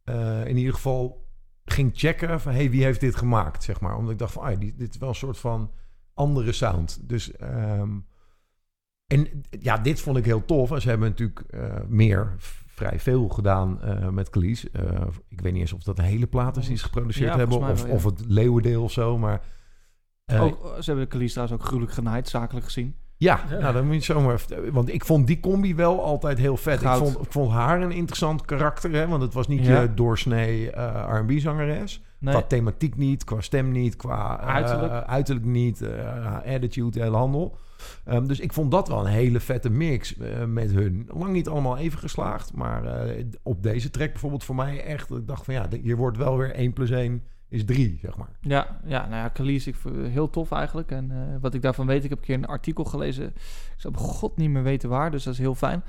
[0.04, 1.28] eh, in ieder geval
[1.66, 3.96] ging checken van, hey, wie heeft dit gemaakt, zeg maar.
[3.96, 5.72] Omdat ik dacht van, ah, dit is wel een soort van
[6.14, 7.10] andere sound.
[7.10, 7.98] Dus, ehm,
[9.08, 10.72] en ja, dit vond ik heel tof.
[10.72, 12.36] En ze hebben natuurlijk eh, meer,
[12.80, 14.72] vrij veel gedaan eh, met Khalees.
[14.72, 14.84] Eh,
[15.28, 17.58] ik weet niet eens of dat de hele plaat is die ze geproduceerd Ja, hebben,
[17.70, 17.94] of, ja.
[17.94, 19.42] of het Leeuwendeel of zo, maar...
[20.26, 22.96] eh, Ook, ze hebben Khalees trouwens ook gruwelijk genaaid, zakelijk gezien.
[23.18, 24.42] ja, nou dan moet je zomaar.
[24.72, 26.82] Want ik vond die combi wel altijd heel vet.
[26.82, 29.08] Ik vond, ik vond haar een interessant karakter, hè?
[29.08, 30.70] Want het was niet je doorsnee
[31.16, 32.04] R&B-zangeres.
[32.20, 34.94] Nee, Qua thematiek niet, qua stem niet, qua Uiterlijk.
[35.06, 35.84] uiterlijk niet,
[36.46, 37.58] attitude, de hele handel.
[38.06, 41.10] Ehm, dus ik vond dat wel een hele vette mix eh, met hun.
[41.14, 45.12] Lang niet allemaal even geslaagd, maar eh, op deze track bijvoorbeeld voor mij echt.
[45.12, 48.30] Ik dacht van ja, hier wordt wel weer 1 plus 1 is 3, zeg maar.
[48.42, 49.76] ja, ja, nou ja, Khalees, ik
[50.10, 50.92] heel tof eigenlijk.
[50.92, 53.26] En eh, wat ik daarvan weet, ik heb een keer een artikel gelezen.
[53.26, 53.34] Ik
[53.76, 55.84] zou op god niet meer weten waar, dus dat is heel fijn.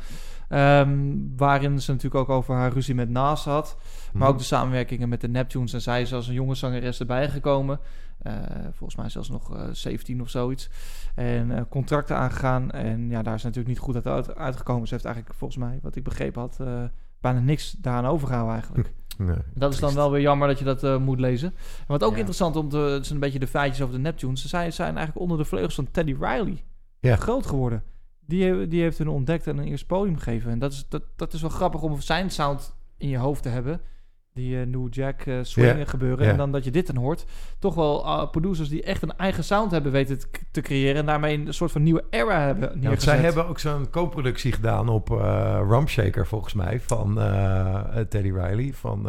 [0.49, 3.77] Ehm, waarin ze natuurlijk ook over haar ruzie met Nas had.
[4.13, 5.73] Maar ook de samenwerkingen met de Neptunes.
[5.73, 7.81] En zij is als een jonge zangeres erbij gekomen.
[8.23, 8.33] Eh,
[8.73, 10.71] volgens mij zelfs nog eh 17 of zoiets.
[11.15, 12.71] En eh, contracten aangegaan.
[12.71, 14.87] En ja, daar is natuurlijk niet goed uit, uit- uitgekomen.
[14.89, 16.83] Ze heeft eigenlijk, volgens mij, wat ik begrepen had, eh,
[17.21, 18.93] bijna niks daaraan overgehouden eigenlijk.
[19.19, 21.49] Nee, Dat is dan wel weer jammer dat je dat eh, moet lezen.
[21.79, 22.17] En wat ook Ja.
[22.17, 22.77] interessant om te...
[22.77, 24.41] Het zijn een beetje de feitjes over de Neptunes.
[24.43, 26.65] Ze zijn, zijn eigenlijk onder de vleugels van Teddy Riley
[27.01, 27.17] Ja.
[27.17, 27.83] groot geworden.
[28.27, 30.51] Die, die heeft hun ontdekt en een eerst podium gegeven.
[30.51, 33.49] En dat is, dat, dat is wel grappig om zijn sound in je hoofd te
[33.49, 33.81] hebben.
[34.35, 36.27] Die eh, New Jack eh swingen gebeuren.
[36.27, 37.25] En dan dat je dit dan hoort.
[37.59, 40.19] Toch wel eh, producers die echt een eigen sound hebben weten
[40.51, 40.97] te, creëren.
[40.97, 44.53] En daarmee een soort van nieuwe era hebben Ja, want zij hebben ook zo'n co-productie
[44.53, 47.15] gedaan op eh Rumshaker, volgens mij, van
[48.09, 48.71] Teddy Riley.
[48.75, 49.09] Van,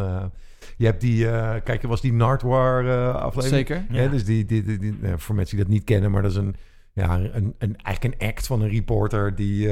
[0.77, 1.25] je hebt die,
[1.63, 3.67] kijk, er was die Nardwar eh aflevering.
[3.67, 3.85] Zeker.
[3.89, 4.01] Ja.
[4.01, 4.07] Ja.
[4.09, 6.37] dus die, die, die, die- nou, voor mensen die dat niet kennen, maar dat is
[6.37, 6.55] een,
[6.93, 9.69] ja, een, een, eigenlijk een act van een reporter die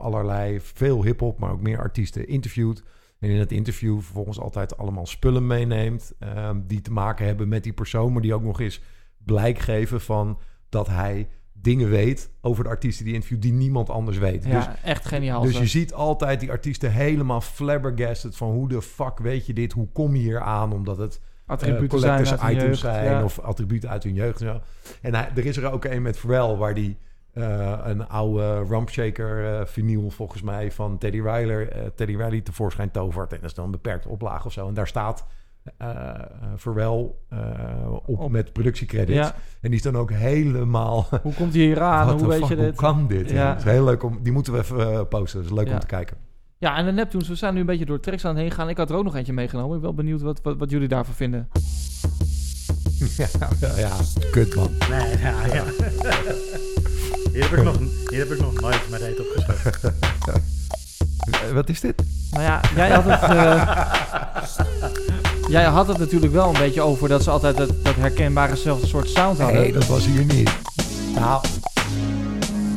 [0.00, 2.82] allerlei, veel hip-hop, maar ook meer artiesten interviewt.
[3.18, 7.62] En in het interview vervolgens altijd allemaal spullen meeneemt ehm, die te maken hebben met
[7.62, 8.80] die persoon, maar die ook nog eens
[9.18, 14.18] blijk geven van dat hij dingen weet over de artiesten die interviewt die niemand anders
[14.18, 14.44] weet.
[14.44, 15.42] Ja, Dus echt geniaal.
[15.42, 15.60] dus zo.
[15.60, 19.72] je ziet altijd die artiesten helemaal flabbergasted van hoe de fuck weet je dit?
[19.72, 20.72] Hoe kom je hier aan?
[20.72, 23.24] Omdat het attributen eh, zijn collectors uit hun items jeugd, zijn ja.
[23.24, 24.60] of attributen uit hun jeugd en zo.
[25.02, 26.96] En hij, er is er ook een met Pharrell waar die
[27.36, 32.90] eh, een oude Rumpshaker eh vinyl volgens mij van Teddy Riley, eh, Teddy Riley tevoorschijn
[32.90, 33.32] tovert.
[33.32, 34.68] En dat is dan een beperkte oplage of zo.
[34.68, 35.26] En daar staat
[35.76, 36.14] eh,
[38.06, 38.30] op, Op.
[38.30, 39.18] met productiecredits.
[39.18, 39.34] Ja.
[39.60, 41.06] En die is dan ook helemaal...
[41.22, 42.18] Hoe komt hij hier aan?
[42.18, 42.64] Hoe weet fuck, je dit?
[42.64, 43.30] Hoe kan dit?
[43.30, 43.48] Ja.
[43.48, 44.18] Het is heel leuk om...
[44.22, 45.40] Die moeten we even posten.
[45.40, 45.74] Dat is leuk Ja.
[45.74, 46.16] om te kijken.
[46.58, 48.68] Ja, en de Neptunes, we zijn nu een beetje door tracks aan het heen gaan.
[48.68, 49.76] Ik had er ook nog eentje meegenomen.
[49.76, 51.48] Ik ben wel benieuwd wat, wat, wat jullie daarvan vinden.
[53.16, 53.26] ja,
[53.60, 53.96] ja, ja,
[54.30, 54.70] kut man.
[54.90, 55.64] Nee, ja, ja.
[57.36, 57.78] Hier heb ik nog,
[58.10, 59.94] hier heb ik nog nooit mijn reet op geschreven.
[61.30, 62.02] Eh, Wat is dit?
[62.30, 63.22] Nou ja, jij had het...
[63.22, 63.92] eh,
[65.48, 68.86] Jij had het natuurlijk wel een beetje over dat ze altijd dat, dat herkenbare zelfde
[68.86, 69.60] soort sound hadden.
[69.60, 70.50] Nee, dat was hier niet.
[71.14, 71.44] Nou,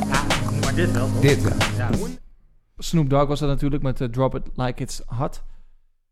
[0.09, 0.23] Ja,
[0.61, 1.07] maar dit wel.
[1.11, 1.19] toch?
[1.21, 1.57] dit wel.
[1.77, 1.89] Ja.
[2.77, 5.43] Snoop Dogg was dat natuurlijk met eh, Drop It Like It's Hot.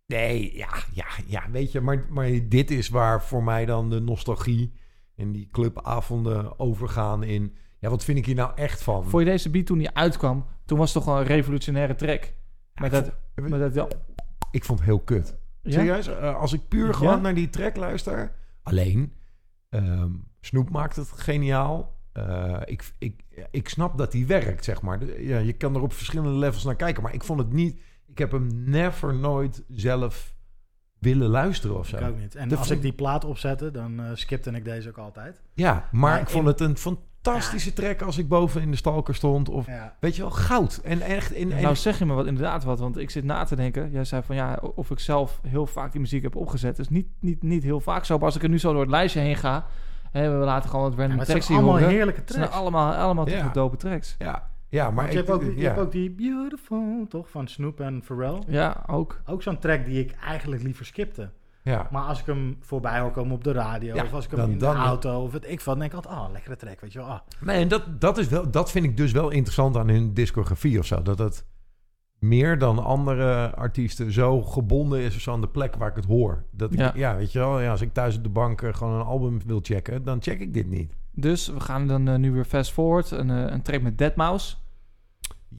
[0.05, 3.99] Nee, ja, ja, ja, weet je, maar, maar dit is waar voor mij dan de
[3.99, 4.73] nostalgie
[5.15, 7.55] en die clubavonden overgaan in...
[7.87, 9.05] Ja, wat vind ik hier nou echt van?
[9.05, 12.33] Voor je deze beat toen die uitkwam, toen was het toch wel een revolutionaire track.
[12.73, 13.87] Met dat, met dat, ja.
[14.51, 15.35] Ik vond het heel kut.
[15.61, 15.71] Ja?
[15.71, 16.93] Serieus, eh, als ik puur Ja?
[16.93, 18.31] gewoon naar die track luister...
[18.63, 19.13] Alleen,
[19.69, 21.95] ehm, Snoep maakt het geniaal.
[22.13, 25.21] Eh, ik, ik, ik snap dat die werkt, zeg maar.
[25.21, 27.03] Ja, je kan er op verschillende levels naar kijken.
[27.03, 27.79] Maar ik vond het niet...
[28.05, 30.35] Ik heb hem never nooit zelf
[30.99, 31.97] willen luisteren of zo.
[31.97, 32.35] Ik ook niet.
[32.35, 35.41] En als vond- ik die plaat opzette, dan eh skipte ik deze ook altijd.
[35.53, 36.77] Ja, maar, Maar ik vond in- het een
[37.31, 39.49] fantastische track als ik boven in de stalker stond.
[39.49, 39.95] Of Ja.
[39.99, 40.77] weet je wel, goud.
[40.83, 41.51] En echt in.
[41.51, 43.91] en- Nou zeg je me wat inderdaad wat, want ik zit na te denken.
[43.91, 46.75] Jij zei van ja, of ik zelf heel vaak die muziek heb opgezet.
[46.75, 48.15] Dus niet, niet, niet heel vaak zo.
[48.17, 49.65] Maar als ik er nu zo door het lijstje heen ga,
[50.11, 51.95] hè, we laten gewoon Ja, random maar het tracks zijn hier allemaal horen.
[51.97, 52.61] heerlijke Het zijn tracks.
[52.61, 53.37] allemaal, allemaal Ja.
[53.37, 53.49] ja.
[53.49, 54.15] dope tracks.
[54.19, 55.67] ja, ja, maar Want je, ik, hebt ook, je ja.
[55.67, 57.29] hebt ook die Beautiful, toch?
[57.29, 58.41] Van Snoop en Pharrell.
[58.47, 59.21] Ja, ook.
[59.25, 61.29] Ook zo'n track die ik eigenlijk liever skipte.
[61.67, 61.87] Ja.
[61.91, 64.39] Maar als ik hem voorbij hoor komen op de radio, Ja, of als ik hem
[64.39, 66.81] dan- in de dan- auto, of het ik van, denk ik altijd, oh, lekkere track,
[66.81, 67.07] weet je wel.
[67.07, 67.19] Ah.
[67.39, 70.79] Nee, en dat, dat, is wel, dat vind ik dus wel interessant aan hun discografie
[70.79, 71.01] of zo.
[71.01, 71.45] Dat het
[72.19, 76.05] meer dan andere artiesten zo gebonden is of zo aan de plek waar ik het
[76.05, 76.43] hoor.
[76.51, 76.91] Dat ik, ja.
[76.95, 77.15] Ja.
[77.15, 79.59] weet je wel, ja, als ik thuis op de bank eh, gewoon een album wil
[79.63, 80.93] checken, dan check ik dit niet.
[81.11, 83.11] Dus we gaan dan eh, nu weer fast forward.
[83.11, 84.57] Een, eh, een track met Deadmau5.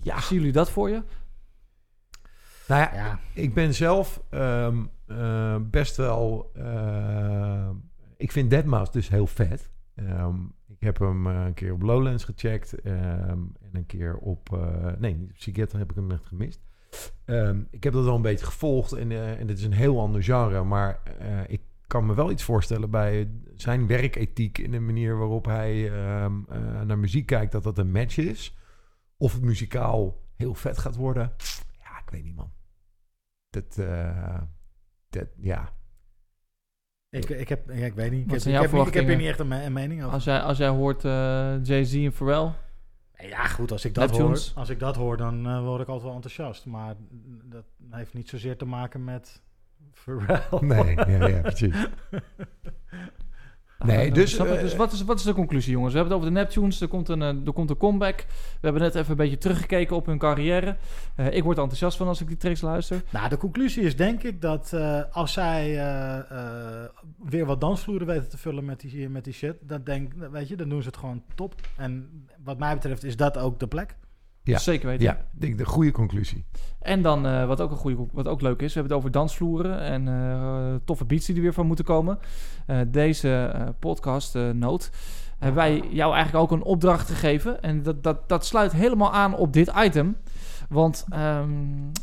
[0.02, 1.02] Ja, Zien jullie dat voor je?
[2.68, 4.76] nou ja, Ja, Ik ben zelf ehm,
[5.08, 6.50] eh, best wel.
[6.54, 7.70] eh,
[8.16, 9.70] ik vind Deadmau5 dus heel vet.
[9.94, 12.80] Ehm, ik heb hem eh, een keer op Lowlands gecheckt.
[12.80, 14.52] ehm, en een keer op.
[14.52, 16.60] eh, nee, op heb ik hem echt gemist.
[17.24, 18.92] Ehm, ik heb dat wel een beetje gevolgd.
[18.92, 20.64] En, eh, en dit is een heel ander genre.
[20.64, 21.02] Maar
[21.46, 24.58] ik kan me wel iets voorstellen bij zijn werkethiek.
[24.58, 26.32] En de manier waarop hij ehm,
[26.86, 27.52] naar muziek kijkt.
[27.52, 28.56] Dat dat een match is.
[29.16, 31.32] Of het muzikaal heel vet gaat worden.
[31.78, 32.52] Ja, ik weet niet, man.
[33.50, 33.78] Dat,
[35.10, 35.72] dat ja.
[37.10, 38.20] ik, ik, heb, ja, ik weet niet.
[38.20, 39.62] Ik Wat heb, zijn ik jouw heb, niet- ik heb hier niet echt een, me-
[39.64, 40.12] een mening over.
[40.14, 42.52] Als jij, als jij hoort eh, Jay-Z en Pharrell.
[43.28, 46.06] Ja, goed, als ik dat hoor, als ik dat hoor dan eh, word ik altijd
[46.06, 46.66] wel enthousiast.
[46.66, 46.94] Maar
[47.44, 49.42] dat heeft niet zozeer te maken met
[49.92, 50.42] Pharrell.
[50.60, 51.86] Nee, ja, ja, precies.
[53.84, 55.92] Nee, Ah, dus, eh, dus wat, is, wat is de conclusie, jongens?
[55.92, 56.80] We hebben het over de Neptunes.
[56.80, 58.16] Er komt een, eh, er komt een comeback.
[58.26, 60.76] We hebben net even een beetje teruggekeken op hun carrière.
[61.14, 63.02] Eh, ik word enthousiast van als ik die tracks luister.
[63.10, 66.88] Nou, de conclusie is denk ik dat eh, als zij eh, eh,
[67.24, 70.56] weer wat dansvloeren weten te vullen met die, met die shit, dat denk, weet je,
[70.56, 71.54] dan doen ze het gewoon top.
[71.76, 73.96] En wat mij betreft is dat ook de plek.
[74.48, 74.58] Ja.
[74.58, 75.04] Zeker weten.
[75.04, 76.44] Ja, ik denk de goede conclusie.
[76.80, 79.10] En dan, eh, wat, ook een goede, wat ook leuk is, we hebben het over
[79.10, 82.18] dansvloeren en eh, toffe beats die er weer van moeten komen.
[82.66, 84.90] Eh, deze podcast, Noot,
[85.38, 87.62] hebben wij jou eigenlijk ook een opdracht gegeven.
[87.62, 90.16] En dat, dat, dat sluit helemaal aan op dit item.
[90.68, 91.50] Want ehm,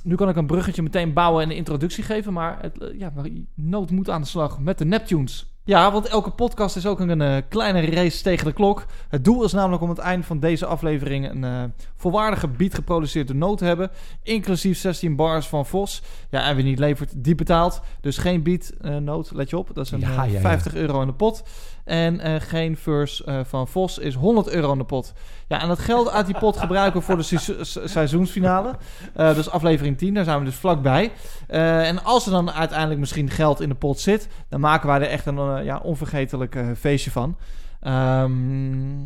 [0.04, 2.34] nu kan ik een bruggetje meteen bouwen en een introductie geven.
[2.34, 3.14] Maar, het, ja,
[3.54, 5.55] Noot moet aan de slag met de Neptunes.
[5.68, 8.86] Ja, want elke podcast is ook een eh, kleine race tegen de klok.
[9.10, 11.64] Het doel is namelijk om aan het eind van deze aflevering een eh,
[11.96, 13.92] volwaardige beat geproduceerd door Noot te hebben.
[14.24, 16.02] Inclusief 16 bars van Vos.
[16.30, 17.82] Ja, en wie niet levert, die betaalt.
[18.02, 19.70] Dus geen beat eh, Noot, let je op.
[19.74, 20.40] Dat is een Ja, eh, ja, ja.
[20.40, 21.44] 50 euro in de pot.
[21.86, 25.14] En eh, geen verse eh, van Vos is 100 euro in de pot.
[25.48, 28.76] Ja, en dat geld uit die pot gebruiken we voor de seizo- se- seizoensfinale.
[29.14, 31.12] Eh, dus aflevering 10, daar zijn we dus vlakbij.
[31.48, 35.08] En als er dan uiteindelijk misschien geld in de pot zit, dan maken wij er
[35.08, 37.38] echt een ja, onvergetelijk feestje van.
[37.80, 38.98] Ehm,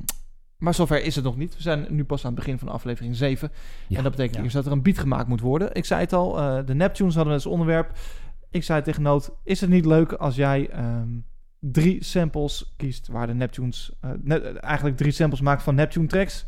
[0.58, 1.56] maar zover is het nog niet.
[1.56, 3.52] We zijn nu pas aan het begin van aflevering 7.
[3.88, 4.44] Ja, en dat betekent ja.
[4.44, 5.70] dus dat er een beat gemaakt moet worden.
[5.74, 6.32] Ik zei het al,
[6.66, 7.92] de Neptunes hadden we als onderwerp.
[8.50, 11.08] Ik zei tegen Noot, is het niet leuk als jij ehm,
[11.60, 13.92] drie samples kiest waar de Neptunes...
[14.24, 16.46] net- eigenlijk drie samples maakt van Neptune tracks.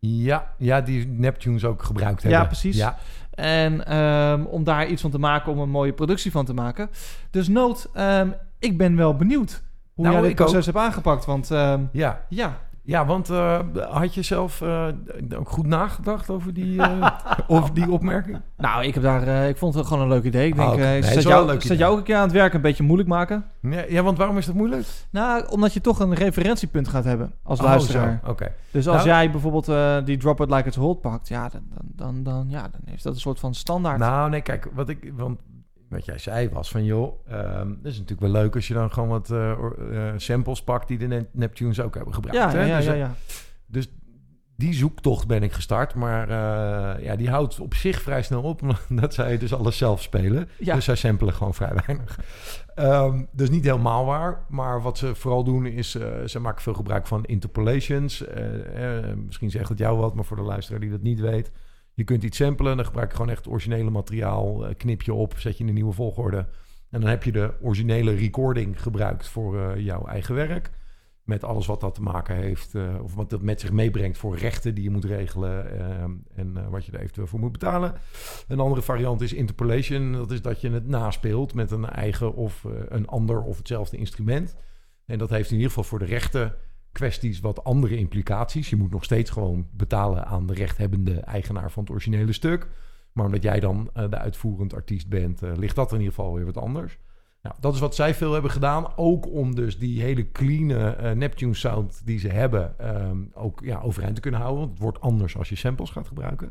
[0.00, 2.40] Ja, ja, die Neptunes ook gebruikt hebben.
[2.40, 2.76] Ja, precies.
[2.76, 2.98] Ja,
[3.30, 6.90] En ehm, om daar iets van te maken, om een mooie productie van te maken.
[7.30, 9.62] Dus Noot, ehm, ik ben wel benieuwd
[9.94, 11.24] hoe Nou, jij dit proces hebt aangepakt.
[11.24, 12.24] Want ehm, ja.
[12.28, 13.58] ja, ja want eh,
[13.90, 14.86] had je zelf eh,
[15.38, 16.80] ook goed nagedacht over die,
[17.46, 18.40] over die opmerking?
[18.56, 20.46] nou, ik, heb daar, ik vond het gewoon een leuk idee.
[20.46, 22.54] Ik Oh, denk, Nee, het is zet, jou, zet ook een keer aan het werk
[22.54, 23.44] een beetje moeilijk maken.
[23.62, 24.86] Ja, ja, want waarom is dat moeilijk?
[25.10, 28.20] Nou, omdat je toch een referentiepunt gaat hebben als Oh, luisteraar.
[28.26, 28.52] Oké.
[28.70, 31.84] Dus als Nou- jij bijvoorbeeld die Drop It Like It's Hot pakt, ja, dan, dan,
[31.94, 33.98] dan, dan, ja, dan is dat een soort van standaard.
[33.98, 35.40] Nou, nee, kijk, wat ik, want
[35.88, 38.92] wat jij zei was van, joh, ehm dat is natuurlijk wel leuk als je dan
[38.92, 42.52] gewoon wat eh, eh, samples pakt die de Ne- Neptunes ook hebben gebruikt.
[42.52, 42.64] ja, hè?
[42.64, 43.14] ja, ja, dus, ja, eh, ja.
[43.66, 43.88] dus
[44.56, 45.94] die zoektocht ben ik gestart.
[45.94, 46.30] Maar
[47.02, 48.62] ja, die houdt op zich vrij snel op.
[48.90, 50.48] Omdat zij dus alles zelf spelen.
[50.58, 50.74] Ja.
[50.74, 52.20] Dus zij samplen gewoon vrij weinig.
[52.74, 54.44] Ehm, dus niet helemaal waar.
[54.48, 55.90] Maar wat ze vooral doen is...
[56.26, 58.24] ze maken veel gebruik van interpolations.
[59.26, 61.50] Misschien zegt het jou wat, maar voor de luisteraar die dat niet weet...
[61.98, 64.66] Je kunt iets samplen, dan gebruik je gewoon echt originele materiaal.
[64.66, 66.46] eh, knip je op, zet je in een nieuwe volgorde.
[66.90, 70.70] En dan heb je de originele recording gebruikt voor eh, jouw eigen werk.
[71.22, 74.36] Met alles wat dat te maken heeft, eh, of wat dat met zich meebrengt voor
[74.36, 76.02] rechten die je moet regelen eh,
[76.34, 77.94] en wat je er eventueel voor moet betalen.
[78.48, 80.12] Een andere variant is interpolation.
[80.12, 84.56] Dat is dat je het naspeelt met een eigen of een ander of hetzelfde instrument.
[85.04, 86.54] En dat heeft in ieder geval voor de rechten
[86.92, 88.70] kwesties wat andere implicaties.
[88.70, 92.68] Je moet nog steeds gewoon betalen aan de rechthebbende eigenaar van het originele stuk.
[93.12, 96.34] Maar omdat jij dan eh, de uitvoerend artiest bent, eh, ligt dat in ieder geval
[96.34, 96.98] weer wat anders.
[97.42, 98.96] Nou, dat is wat zij veel hebben gedaan.
[98.96, 102.78] Ook om dus die hele clean eh, Neptune sound die ze hebben...
[102.78, 104.60] ehm, ook ja, overeind te kunnen houden.
[104.60, 106.50] Want het wordt anders als je samples gaat gebruiken.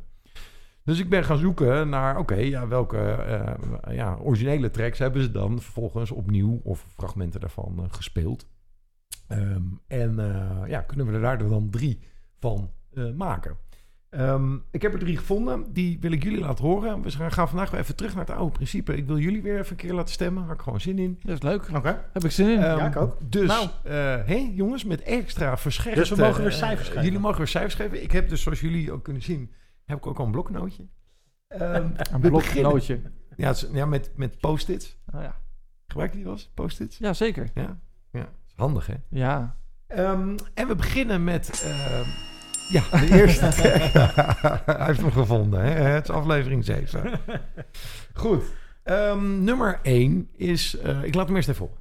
[0.83, 2.17] Dus ik ben gaan zoeken naar...
[2.17, 3.25] oké, ja, welke
[3.91, 6.59] ja, originele tracks hebben ze dan vervolgens opnieuw...
[6.63, 8.47] of fragmenten daarvan gespeeld.
[9.27, 11.99] Ehm, en eh, ja, kunnen we er daar dan drie
[12.39, 13.57] van eh, maken.
[14.09, 15.73] Ehm, ik heb er drie gevonden.
[15.73, 17.01] Die wil ik jullie laten horen.
[17.01, 18.95] We gaan vandaag weer even terug naar het oude principe.
[18.95, 20.39] Ik wil jullie weer even een keer laten stemmen.
[20.39, 21.19] Daar heb ik gewoon zin in.
[21.23, 21.69] Dat is leuk.
[21.75, 22.03] Oké.
[22.13, 22.59] Heb ik zin in.
[22.59, 23.31] Ja, ik ook.
[23.31, 23.69] Dus, Nou.
[23.83, 23.93] eh,
[24.25, 25.99] hé jongens, met extra verscherpte...
[25.99, 27.03] Dus we mogen weer eh, cijfers geven.
[27.03, 28.03] Jullie mogen weer cijfers geven.
[28.03, 29.51] Ik heb dus, zoals jullie ook kunnen zien,
[29.85, 30.87] heb ik ook al een bloknootje.
[31.47, 33.01] Ehm, een bloknootje.
[33.35, 34.97] Ja, ja met, met post-its.
[35.13, 35.35] Oh, ja.
[35.87, 36.97] Gebruik je die wel eens, post-its?
[36.97, 37.49] ja, zeker.
[37.53, 37.79] Ja.
[38.11, 38.29] ja.
[38.57, 38.93] Handig, hè?
[39.09, 39.55] Ja.
[39.87, 41.63] Ehm, en we beginnen met...
[41.63, 42.09] ehm,
[42.69, 43.81] ja, de eerste track.
[44.77, 45.69] Hij heeft hem gevonden, hè?
[45.69, 47.19] Het is aflevering 7.
[48.13, 48.43] Goed.
[48.83, 50.77] Ehm, nummer 1 is...
[50.77, 51.77] eh, ik laat hem eerst even op.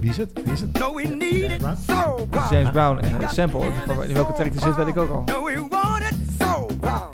[0.00, 0.30] Wie is het?
[0.44, 0.78] Wie is het?
[0.78, 3.64] No, we need it so James Brown en de sample.
[4.06, 5.22] In welke track die zit, weet ik ook al.
[5.24, 7.08] No, we want it so bad.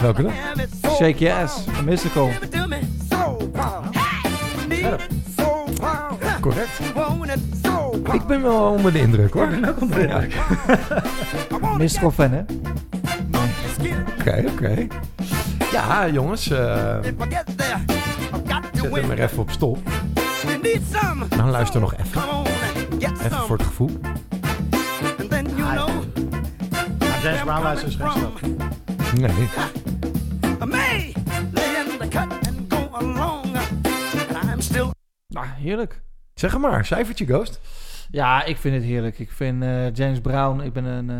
[0.00, 0.32] Welke dan?
[0.90, 2.30] Shake Your Ass Mystical.
[4.82, 5.00] Bad.
[6.40, 6.80] Correct.
[8.12, 9.48] Ik ben wel onder de indruk, hoor.
[9.48, 10.34] Ik ben ook onder de indruk.
[11.78, 12.40] Mystical fan, hè?
[14.20, 14.86] Oké, oké.
[15.72, 16.50] Ja, jongens.
[16.50, 16.58] eh,
[16.98, 19.78] to zet hem maar even op stop.
[21.36, 22.22] Nou, luister nog even.
[22.98, 23.90] Even voor het gevoel.
[27.22, 28.40] James Brown luistert geen stap.
[29.14, 29.48] Nee.
[35.36, 36.02] Nou, heerlijk.
[36.34, 37.60] Zeg het maar, cijfertje Ghost.
[38.10, 39.18] Ja, ik vind het heerlijk.
[39.18, 41.10] Ik vind eh, James Brown, ik ben een...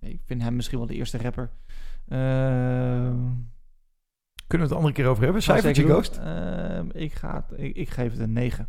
[0.00, 1.50] eh, ik vind hem misschien wel de eerste rapper.
[2.08, 3.16] Ehm,
[4.46, 5.42] Kunnen we het andere keer over hebben?
[5.42, 5.84] Cijfertje.
[5.84, 6.16] Ghost.
[6.16, 8.68] Ehm, ik, ga het, ik, ik geef het een 9.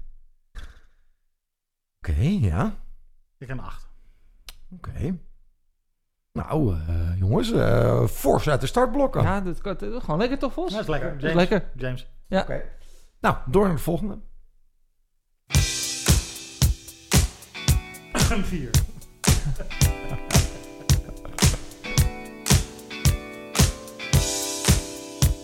[2.02, 2.76] Oké, ja.
[3.38, 3.90] Ik een 8.
[4.72, 5.18] Oké.
[6.34, 9.22] Nou, eh, jongens, eh fors uit de startblokken.
[9.22, 10.72] Ja, dat, dat, dat- gewoon lekker toch, Vos?
[10.72, 11.12] Dat is lekker.
[11.12, 11.44] Dat James.
[11.44, 11.70] is lekker.
[11.76, 12.08] James.
[12.28, 12.42] Ja.
[12.42, 12.62] Oké.
[13.20, 14.20] Nou, door naar de volgende.
[18.30, 18.70] Een 4.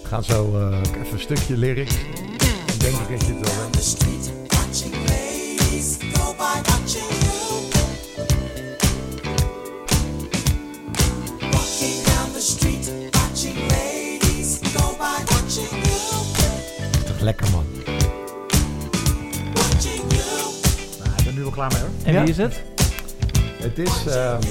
[0.02, 1.96] We gaan zo eh, even een stukje lyrics.
[2.68, 3.76] Dan denk ik dat je het wel weet.
[17.06, 17.66] Toch lekker, man.
[21.04, 21.90] Nou, ik ben nu wel klaar mee hoor.
[22.04, 22.22] En Ja?
[22.22, 22.75] wie is het?
[23.66, 24.42] Het is, ehm,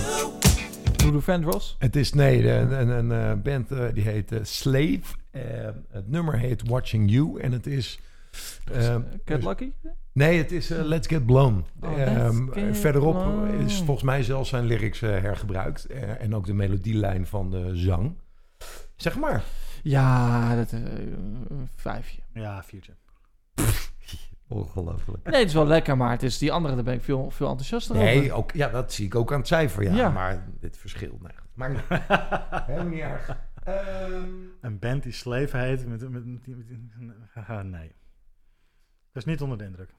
[1.05, 1.77] Lulu Vandross?
[1.79, 5.01] het is nee, de- een, een, eh, band eh, die heet eh, Slave.
[5.31, 5.43] Eh,
[5.91, 7.41] het nummer heet Watching You.
[7.41, 7.99] En het is...
[8.73, 9.73] ehm, Cat Lucky?
[10.13, 11.65] Nee, het is Let's Get Blown.
[11.81, 13.65] Oh, Ehm, Let's Get verderop Blown.
[13.65, 15.87] is volgens mij zelfs zijn lyrics eh, hergebruikt.
[15.87, 18.15] Eh, en ook de melodielijn van de zang.
[18.97, 19.43] Zeg maar.
[19.83, 20.73] Ja, dat...
[20.73, 22.21] een vijfje.
[22.35, 22.81] Ja, 4.
[24.49, 25.25] Ongelooflijk.
[25.25, 27.49] Nee, het is wel lekker, maar het is die andere, daar ben ik veel, veel
[27.49, 28.07] enthousiaster over.
[28.07, 29.83] Nee, ook, ja, dat zie ik ook aan het cijfer.
[29.83, 30.11] Ja, Ja.
[30.11, 31.23] maar dit verschilt.
[31.23, 31.85] Nee, maar.
[32.67, 33.37] Helemaal niet erg.
[33.65, 34.29] Ehm,
[34.61, 35.87] Een band die Slave heet.
[35.87, 36.47] Met, met, met,
[37.65, 37.93] nee.
[39.13, 39.95] Dat is niet onder de indruk.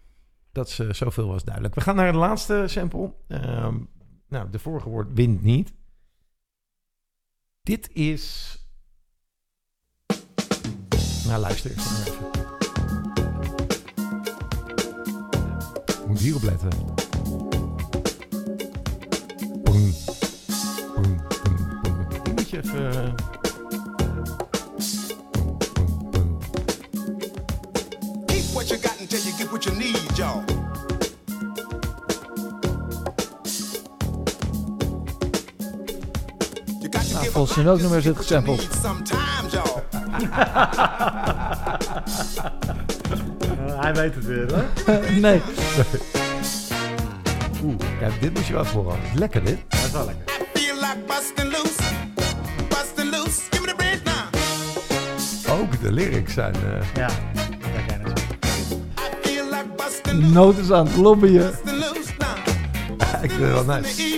[0.51, 1.75] dat is eh, zoveel was duidelijk.
[1.75, 3.13] We gaan naar de laatste sample.
[3.27, 3.77] Ehm,
[4.27, 5.73] nou, de vorige woord wint niet.
[7.63, 8.58] Dit is...
[11.28, 12.45] Nou, luister even.
[16.16, 16.70] moet hierop letten.
[19.63, 19.93] Boom.
[20.95, 21.22] Boom,
[22.36, 22.91] moet je even...
[22.91, 23.13] Eh,
[28.26, 28.99] Keep what you got
[37.55, 38.68] you nummer gesampled?
[43.86, 44.63] Eh, hij weet het weer, hoor.
[45.21, 45.41] nee.
[47.63, 48.99] Oeh, ja, dit moest je wel voorhand.
[49.15, 49.57] Lekker dit.
[49.69, 50.23] Dat is wel lekker.
[50.53, 51.81] Feel like busting loose.
[52.69, 53.41] Busting loose.
[53.49, 55.59] Give me the bridge now.
[55.61, 56.53] Ook de lyrics zijn...
[56.55, 56.61] eh,
[56.95, 57.09] Ja,
[58.03, 58.13] dat
[60.13, 60.31] loose.
[60.31, 61.51] Noot is aan het lobbyen.
[61.51, 62.38] Busting loose now.
[63.23, 64.14] ik vind het wel nice.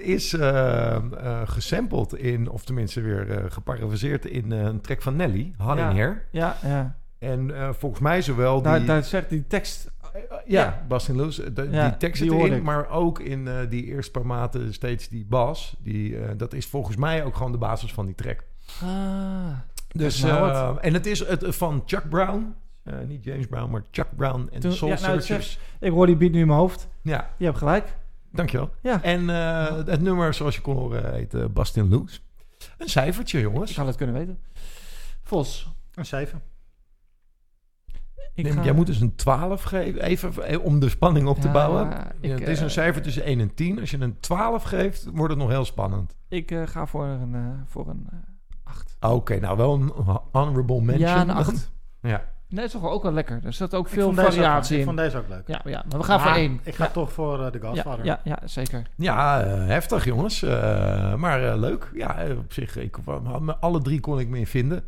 [0.00, 1.02] Is eh, eh,
[1.44, 6.20] gesampled in, of tenminste weer eh geparafraseerd in een track van Nelly, Honey Ja.
[6.30, 6.98] Ja, ja.
[7.18, 8.62] En volgens mij zowel die...
[8.62, 9.90] Daar, daar zegt die tekst...
[10.12, 10.84] ja, ja.
[10.88, 11.52] Bastin Loose.
[11.52, 15.08] De, Ja, die tekst die zit erin, maar ook in die eerste paar maten steeds
[15.08, 15.76] die bas.
[15.78, 18.44] Die, dat is volgens mij ook gewoon de basis van die track.
[18.82, 18.88] Ah.
[19.88, 22.54] Dus, nou en het is het, van Chuck Brown.
[23.06, 25.58] Niet James Brown, maar Chuck Brown en Toen- Soul ja, nou, Searchers.
[25.80, 26.88] Ik hoor die beat nu in mijn hoofd.
[27.02, 27.96] Ja, Je hebt gelijk.
[28.32, 28.70] Dankjewel.
[28.82, 29.02] Ja.
[29.02, 32.20] En eh, het nummer, zoals je kon horen, heet eh, Bastin Loose.
[32.78, 33.72] Een cijfertje, Ik jongens.
[33.74, 34.38] zou het kunnen weten.
[35.22, 35.72] Vos.
[35.94, 36.42] Een 7.
[38.34, 41.38] Ik Nee, ga- Jij moet dus een 12 geven, even eh, om de spanning op
[41.40, 41.90] te Ja, bouwen.
[41.90, 43.80] ik, Ja, het is een cijfer tussen 1 en 10.
[43.80, 46.16] Als je een 12 geeft, wordt het nog heel spannend.
[46.28, 48.18] Ik eh, ga voor een, eh, voor een eh,
[48.64, 48.96] 8.
[49.00, 49.92] Oké, nou wel een
[50.32, 51.08] honorable mention.
[51.08, 51.36] Ja, een dan.
[51.36, 51.70] 8.
[52.00, 52.24] Ja.
[52.50, 53.40] Nee, is toch wel ook wel lekker.
[53.44, 54.84] Er zit ook Ik veel variatie Ik in.
[54.86, 55.42] vond deze ook leuk.
[55.46, 56.60] Ja, ja, maar we gaan voor 1.
[56.62, 56.90] Ik ga ja.
[56.90, 58.04] toch voor eh, The ja, Godfather.
[58.04, 58.82] ja, ja, zeker.
[58.96, 60.42] Ja, eh, heftig jongens.
[60.42, 61.90] Eh, maar eh, leuk.
[61.94, 62.96] Ja, eh, op zich, ik,
[63.60, 64.84] alle drie kon ik me in vinden.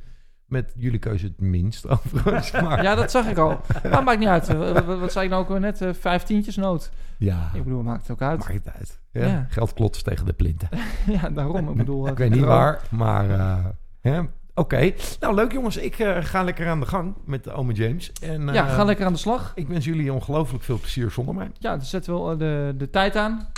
[0.47, 2.51] Met jullie keuze het minst overigens.
[2.51, 3.61] Maar, Ja, dat zag ik al.
[3.91, 4.49] Maar maakt niet uit.
[4.49, 5.81] Eh, Wat, wat- zei ik nou ook weer net?
[5.83, 6.91] Eh, Vijftientjes nood.
[7.19, 8.39] ja, Ik bedoel, maakt het ook uit.
[8.39, 9.01] maakt het uit.
[9.13, 9.47] Ja, Ja.
[9.49, 10.69] Geld klotst tegen de plinten.
[11.07, 11.69] Ja, daarom.
[11.71, 12.09] Ik bedoel...
[12.09, 13.57] ik weet niet waar, maar eh,
[14.01, 14.21] hè.
[14.55, 14.93] Oké.
[15.21, 15.77] Nou, leuk jongens.
[15.77, 18.13] Ik eh, ga lekker aan de gang met Ome James.
[18.23, 19.53] En, eh, Ja, ga lekker aan de slag.
[19.55, 21.51] Ik wens jullie ongelooflijk veel plezier zonder mij.
[21.59, 23.49] Ja, dan zetten we wel, eh, de, de tijd aan.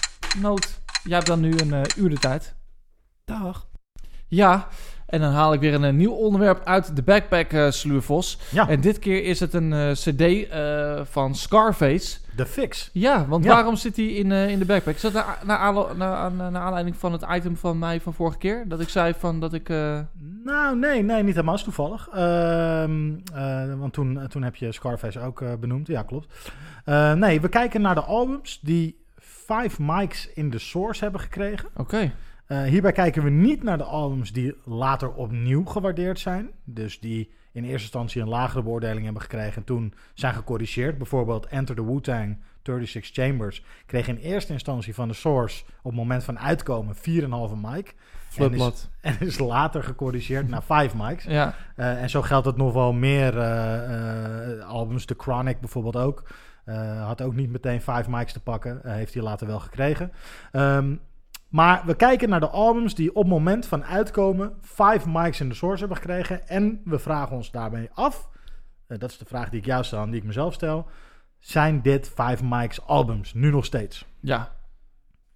[0.41, 0.81] Nood.
[1.05, 2.55] Jij hebt dan nu een eh, uur de tijd.
[3.25, 3.67] Dag.
[4.27, 4.69] Ja,
[5.07, 8.39] en dan haal ik weer een, eh, nieuw onderwerp uit de backpack, eh Sluurvos.
[8.51, 12.19] Ja, En dit keer is het een eh, cd eh, van Scarface.
[12.37, 12.91] The Fix.
[12.93, 13.51] Ja, want Ja.
[13.55, 14.95] waarom zit hij in, eh, in de backpack?
[14.95, 18.15] Is dat naar, naar, aanlo- naar, aan- naar aanleiding van het item van mij van
[18.15, 18.65] vorige keer?
[18.69, 19.69] Dat ik zei van dat ik...
[19.69, 19.99] eh,
[20.45, 21.55] Nou, nee, nee, niet helemaal.
[21.55, 22.09] is toevallig.
[22.13, 25.87] Ehm, eh, want toen, toen heb je Scarface ook benoemd.
[25.87, 26.51] Ja, klopt.
[27.17, 31.69] Nee, we kijken naar de albums die vijf mics in de source hebben gekregen.
[31.77, 32.13] Oké.
[32.47, 36.51] Eh, hierbij kijken we niet naar de albums die later opnieuw gewaardeerd zijn.
[36.65, 40.99] Dus die in eerste instantie een lagere beoordeling hebben gekregen en toen zijn gecorrigeerd.
[40.99, 45.95] Bijvoorbeeld Enter the Wu-Tang, 36 Chambers kreeg in eerste instantie van de source op het
[45.95, 47.01] moment van uitkomen 4,5
[47.63, 47.95] mic.
[48.29, 48.89] Flutblad.
[49.01, 51.25] En is later gecorrigeerd naar 5 mics.
[51.25, 55.05] Ja, Eh, en zo geldt het nog wel meer eh, albums.
[55.05, 56.23] The Chronic bijvoorbeeld ook.
[57.01, 58.81] Had ook niet meteen 5 mics te pakken.
[58.83, 60.13] Heeft hij later wel gekregen.
[60.53, 60.95] Ehm,
[61.55, 65.49] maar we kijken naar de albums die op het moment van uitkomen 5 mics in
[65.49, 66.49] de source hebben gekregen.
[66.49, 68.29] En we vragen ons daarbij af.
[68.87, 70.87] eh, dat is de vraag die ik jou stel en die ik mezelf stel.
[71.39, 73.35] Zijn dit 5 mics albums?
[73.35, 74.05] Nu nog steeds.
[74.21, 74.53] ja.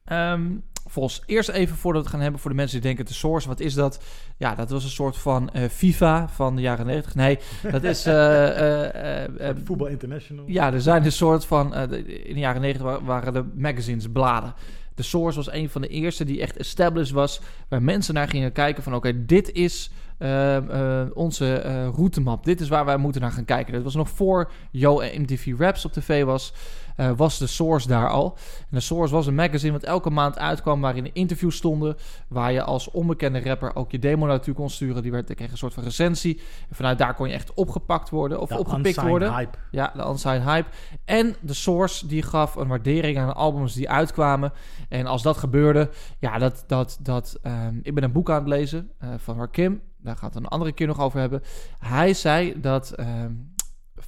[0.05, 0.47] Ehm,
[0.87, 3.49] Vos, eerst even voordat we het gaan hebben voor de mensen die denken de Source,
[3.49, 4.05] wat is dat?
[4.37, 7.15] Ja, dat was een soort van eh, FIFA van de jaren 90.
[7.15, 7.39] Nee,
[7.71, 8.07] dat is...
[8.07, 10.45] eh, Voetbal International.
[10.47, 11.75] Ja, er zijn een soort van...
[11.75, 14.55] in de jaren 90 wa- waren de magazines, bladen.
[14.99, 17.41] De Source was een van de eerste die echt established was...
[17.69, 18.95] waar mensen naar gingen kijken van...
[18.95, 20.57] oké, dit is eh,
[21.03, 22.45] eh, onze eh, routemap.
[22.45, 23.73] Dit is waar wij moeten naar gaan kijken.
[23.73, 26.55] Dat was nog voor Yo en MTV Raps op tv was...
[26.97, 28.37] eh, was de Source daar al.
[28.59, 30.81] En de Source was een magazine wat elke maand uitkwam...
[30.81, 31.97] waarin interviews stonden...
[32.29, 35.03] waar je als onbekende rapper ook je demo naartoe kon sturen.
[35.03, 36.41] Die werd, kreeg een soort van recensie.
[36.69, 38.41] En vanuit daar kon je echt opgepakt worden...
[38.41, 39.33] of De opgepikt worden.
[39.33, 39.59] Hype.
[39.71, 40.69] Ja, de Unsigned Hype.
[41.05, 44.53] En de Source die gaf een waardering aan de albums die uitkwamen.
[44.89, 46.65] En als dat gebeurde, ja, dat...
[46.67, 49.81] dat, dat ehm, ik ben een boek aan het lezen van Rakim.
[50.01, 51.43] Daar gaat het een andere keer nog over hebben.
[51.79, 53.33] Hij zei dat ehm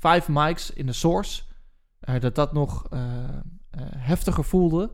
[0.01, 1.43] Five Mics in de Source...
[2.01, 3.01] eh, dat dat nog eh,
[3.71, 4.91] eh, heftiger voelde...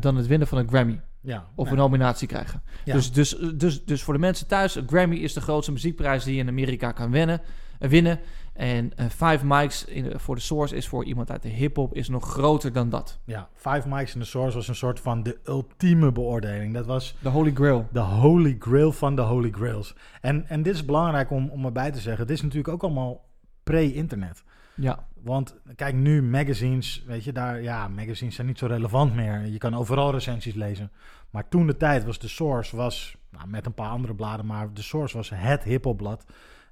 [0.00, 2.62] dan het winnen van een Grammy Ja, of een nominatie krijgen.
[2.84, 2.94] Ja.
[2.94, 6.34] Dus, dus, dus, dus voor de mensen thuis, een Grammy is de grootste muziekprijs die
[6.34, 7.40] je in Amerika kan winnen.
[7.78, 8.20] winnen.
[8.56, 12.08] En eh, Five Mics in, voor de Source is voor iemand uit de hip-hop is
[12.08, 13.18] nog groter dan dat.
[13.24, 16.74] Ja, Five Mics in the Source was een soort van de ultieme beoordeling.
[16.74, 17.88] Dat was De Holy Grail.
[17.92, 19.94] de holy grail van de holy grails.
[20.20, 22.26] En, en dit is belangrijk om, om erbij te zeggen.
[22.26, 23.24] Dit is natuurlijk ook allemaal
[23.62, 24.44] pre-internet.
[24.74, 29.46] Ja, Want kijk, nu magazines, weet je, daar, ja, magazines zijn niet zo relevant meer.
[29.46, 30.90] Je kan overal recensies lezen.
[31.30, 34.72] Maar toen de tijd was de Source, was, nou, met een paar andere bladen, maar
[34.72, 36.24] de Source was het hiphopblad.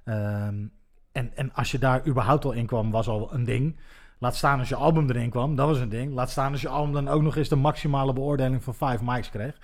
[0.03, 0.55] Ehm
[1.15, 3.75] en, en als je daar überhaupt al in kwam, was al een ding.
[4.19, 6.13] Laat staan als je album erin kwam, dat was een ding.
[6.13, 9.29] Laat staan als je album dan ook nog eens de maximale beoordeling van 5 mics
[9.29, 9.59] kreeg.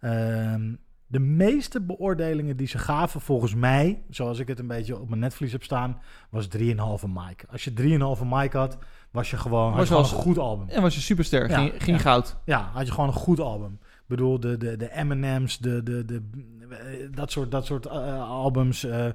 [0.00, 0.74] Ehm,
[1.06, 5.20] de meeste beoordelingen die ze gaven, volgens mij, zoals ik het een beetje op mijn
[5.20, 6.00] netvlies heb staan,
[6.30, 7.44] was 3,5 mic.
[7.50, 8.78] Als je 3,5 mic had,
[9.10, 10.68] was je gewoon, Was je gewoon een goed album.
[10.68, 12.02] En was je superster, Ja, ging, ging ja.
[12.02, 12.36] goud.
[12.44, 13.78] Ja, had je gewoon een goed album.
[13.82, 16.22] Ik bedoel, de, de, de M&M's, de, de, de,
[16.70, 19.06] eh, dat soort, dat soort eh, albums, eh,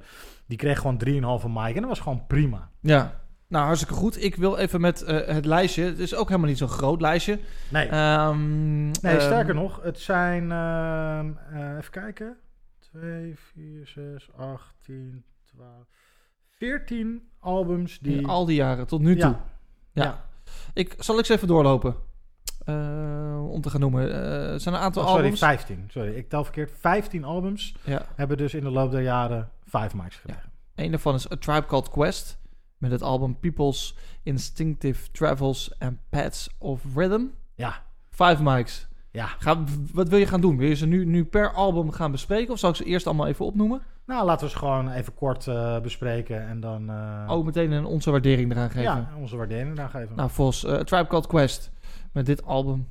[0.51, 1.75] die kregen gewoon 3,5 mic.
[1.75, 2.69] En dat was gewoon prima.
[2.79, 4.23] Ja, nou hartstikke goed.
[4.23, 5.83] Ik wil even met eh, het lijstje.
[5.83, 7.39] Het is ook helemaal niet zo'n groot lijstje.
[7.69, 12.37] Nee, Ehm, nee ehm, sterker nog, het zijn, eh, even kijken,
[12.79, 15.67] 2, 4, 6, 8, 10, 12,
[16.57, 18.17] 14 albums die...
[18.17, 19.29] in al die jaren tot nu toe.
[19.29, 19.43] ja,
[19.91, 20.03] Ja.
[20.03, 20.23] ja.
[20.73, 21.95] Ik, zal ik ze even doorlopen?
[22.65, 24.09] Eh, om te gaan noemen.
[24.61, 25.39] Zijn een aantal Oh, sorry, albums.
[25.39, 25.85] 15.
[25.87, 26.71] Sorry, ik tel verkeerd.
[26.79, 28.01] 15 albums Ja.
[28.15, 30.51] hebben dus in de loop der jaren 5 mics gekregen.
[30.75, 32.39] Een daarvan is A Tribe Called Quest.
[32.77, 37.21] Met het album People's Instinctive Travels and Paths of Rhythm.
[37.55, 38.87] Ja, Five mics.
[39.11, 39.25] ja.
[39.39, 39.63] Ga,
[39.93, 40.57] wat wil je gaan doen?
[40.57, 42.53] Wil je ze nu, nu per album gaan bespreken?
[42.53, 43.81] Of zal ik ze eerst allemaal even opnoemen?
[44.05, 47.85] Nou, laten we ze gewoon even kort eh, bespreken en dan eh, Ook meteen een
[47.85, 48.81] onze waardering eraan geven.
[48.81, 50.15] ja, onze waardering daar geven.
[50.15, 51.71] Nou, eh, A Tribe Called Quest.
[52.11, 52.87] Met dit album.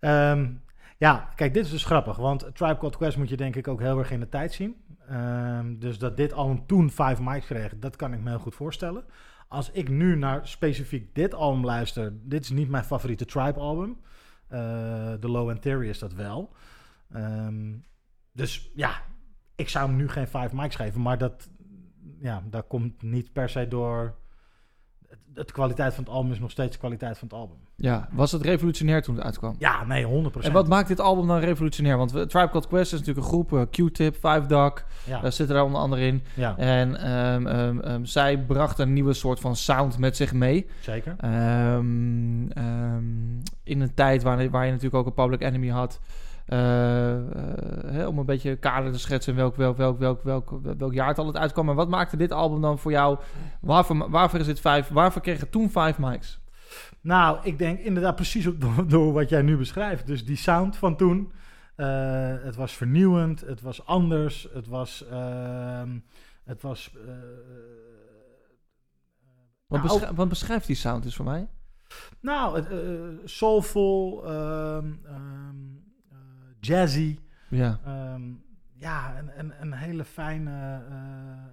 [0.00, 0.50] Ehm,
[0.98, 3.80] ja, kijk, dit is dus grappig, want Tribe Called Quest moet je denk ik ook
[3.80, 4.76] heel erg in de tijd zien.
[5.12, 8.54] Ehm, dus dat dit album toen 5 mics kreeg, dat kan ik me heel goed
[8.54, 9.04] voorstellen.
[9.48, 13.96] Als ik nu naar specifiek dit album luister, dit is niet mijn favoriete Tribe album.
[14.48, 16.54] Eh The Low End Theory is dat wel.
[17.10, 17.72] Ehm,
[18.32, 19.02] dus ja,
[19.54, 21.50] ik zou hem nu geen 5 mics geven, maar dat,
[22.18, 24.20] ja, dat komt niet per se door...
[25.34, 27.56] De kwaliteit van het album is nog steeds de kwaliteit van het album.
[27.76, 29.54] Ja, was het revolutionair toen het uitkwam?
[29.58, 30.46] Ja, nee, 100%.
[30.46, 31.96] En wat maakt dit album dan revolutionair?
[31.96, 33.52] Want we- Tribe Called Quest is natuurlijk een groep.
[33.52, 36.22] eh, Q-Tip, Five Dog, ja, daar zitten daar onder andere in.
[36.34, 40.66] ja, En ehm, ehm, ehm, zij bracht een nieuwe soort van sound met zich mee.
[40.80, 41.16] zeker.
[43.64, 46.00] In een tijd waar, waar je natuurlijk ook een Public Enemy had.
[46.46, 47.22] Eh, eh,
[47.92, 51.36] hè, om een beetje kader te schetsen welk, welk, welk, welk, welk, welk jaartal het
[51.36, 51.64] uitkwam.
[51.66, 53.18] Maar wat maakte dit album dan voor jou?
[53.60, 54.88] Waarvoor, waarvoor is het vijf?
[54.88, 56.40] Waarvoor kreeg het toen vijf mics?
[57.00, 60.06] Nou, ik denk inderdaad precies door, door wat jij nu beschrijft.
[60.06, 61.32] Dus die sound van toen.
[61.76, 65.06] eh, het was vernieuwend, het was anders, het was.
[65.10, 65.98] ehm,
[66.44, 66.90] het was.
[69.66, 71.48] Wat, Nou, beschrijf- wat beschrijft die sound dus voor mij?
[72.20, 72.68] nou, het,
[73.30, 75.81] soulful, ehm, ehm, eh,
[76.66, 77.18] jazzy.
[77.48, 77.80] Ja.
[77.84, 78.22] ehm,
[78.72, 80.96] ja, een, een, een, hele fijne, eh,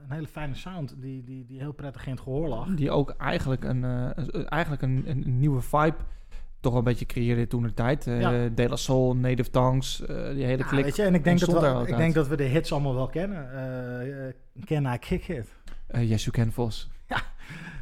[0.04, 2.68] een hele fijne sound die, die, die heel prettig in het gehoor lag.
[2.68, 5.96] Die ook eigenlijk een, eh, eigenlijk een, een, nieuwe vibe
[6.60, 8.08] toch een beetje creëerde toen de tijd.
[8.08, 8.50] Eh Ja.
[8.50, 10.84] De La Soul, Native Tongues, die hele Ja, klik.
[10.84, 11.98] weet je, en ik denk, dat we, ik uit.
[11.98, 13.48] denk dat we de hits allemaal wel kennen.
[14.66, 15.48] Can I Kick It?
[15.92, 16.90] Yes, you can, Vos.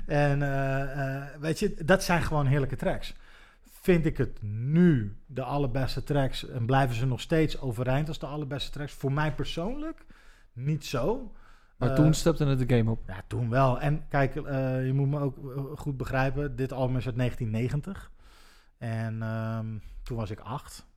[0.07, 3.15] En eh, eh, weet je, dat zijn gewoon heerlijke tracks.
[3.87, 8.25] Vind ik het nu de allerbeste tracks en blijven ze nog steeds overeind als de
[8.25, 8.93] allerbeste tracks?
[8.93, 10.05] Voor mij persoonlijk
[10.53, 11.31] niet zo.
[11.77, 13.03] Maar Eh, toen stapte het de game op.
[13.07, 13.79] Ja, toen wel.
[13.79, 16.55] En kijk, eh, je moet me ook eh, goed begrijpen.
[16.55, 18.11] Dit album is uit 1990.
[18.77, 20.87] En ehm, toen was ik acht.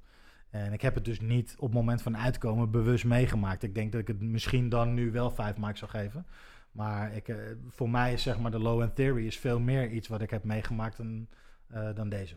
[0.50, 3.62] En ik heb het dus niet op het moment van uitkomen bewust meegemaakt.
[3.62, 6.26] Ik denk dat ik het misschien dan nu wel vijf mark zou geven.
[6.72, 7.34] Maar ik,
[7.68, 10.30] voor mij is zeg maar de Low End Theory is veel meer iets wat ik
[10.30, 11.26] heb meegemaakt dan,
[11.94, 12.36] dan deze.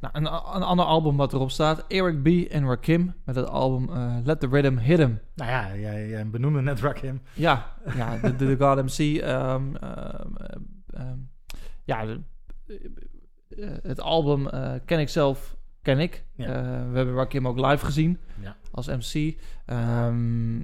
[0.00, 1.84] Nou, een, een ander album wat erop staat.
[1.88, 2.50] Eric B.
[2.52, 5.20] en Rakim met het album eh, Let the Rhythm Hit 'Em.
[5.34, 7.20] Nou ja, jij, jij benoemde net Rakim.
[7.34, 7.66] Ja,
[7.96, 9.20] ja de, de, de God MC.
[9.22, 10.28] ehm, ehm,
[10.90, 11.18] ehm,
[11.84, 12.20] ja, de-
[13.48, 16.24] eh, het album eh, ken ik zelf, ken ik.
[16.34, 16.46] Ja.
[16.90, 18.56] We hebben Rakim ook live gezien Ja.
[18.70, 19.40] als MC.
[19.66, 20.56] Ehm,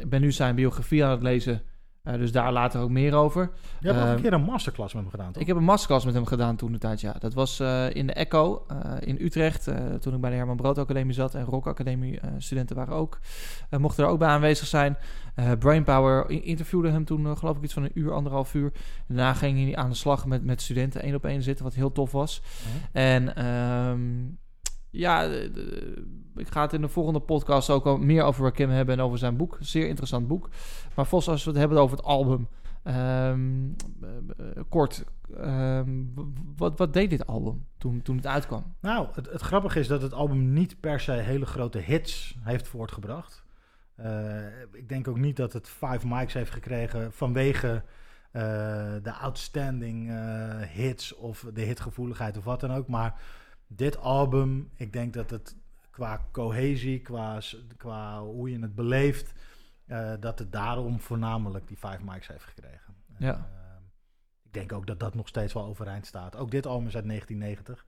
[0.00, 1.62] ik ben nu zijn biografie aan het lezen,
[2.06, 3.50] eh, dus daar later ook meer over.
[3.80, 5.42] Je hebt nog een keer een masterclass met hem gedaan, toch?
[5.42, 7.14] Ik heb een masterclass met hem gedaan toen de tijd, ja.
[7.18, 10.56] Dat was eh, in de Echo eh, in Utrecht, eh, toen ik bij de Herman
[10.56, 11.34] Brood Academie zat.
[11.34, 13.18] En Rock Academie eh, studenten waren ook,
[13.70, 14.96] eh, mochten er ook bij aanwezig zijn.
[15.34, 18.72] Eh Brainpower interviewde hem toen, eh, geloof ik, iets van een uur, anderhalf uur.
[19.06, 21.92] Daarna ging hij aan de slag met, met studenten één op één zitten, wat heel
[21.92, 22.42] tof was.
[22.92, 24.00] En ehm,
[24.96, 25.52] ja, eh, eh,
[26.36, 29.18] ik ga het in de volgende podcast ook al meer over Rakim hebben en over
[29.18, 29.56] zijn boek.
[29.60, 30.48] Zeer interessant boek.
[30.94, 32.48] Maar Vos, als we het hebben over het album.
[32.82, 33.68] ehm,
[34.36, 35.04] eh, kort,
[35.36, 35.90] ehm,
[36.56, 38.74] wat, wat deed dit album toen, toen het uitkwam?
[38.80, 42.68] Nou, het, het grappige is dat het album niet per se hele grote hits heeft
[42.68, 43.44] voortgebracht.
[43.94, 47.82] Eh, ik denk ook niet dat het five mics heeft gekregen vanwege
[49.02, 50.12] de outstanding
[50.72, 52.88] hits of de hitgevoeligheid of wat dan ook.
[52.88, 53.20] Maar
[53.66, 55.56] dit album, ik denk dat het
[55.90, 57.40] qua cohesie, qua,
[57.76, 59.32] qua hoe je het beleeft,
[59.86, 62.94] eh, dat het daarom voornamelijk die five mics heeft gekregen.
[63.18, 63.34] Ja.
[63.34, 63.76] En, eh,
[64.42, 66.36] ik denk ook dat dat nog steeds wel overeind staat.
[66.36, 67.86] Ook dit album is uit 1990.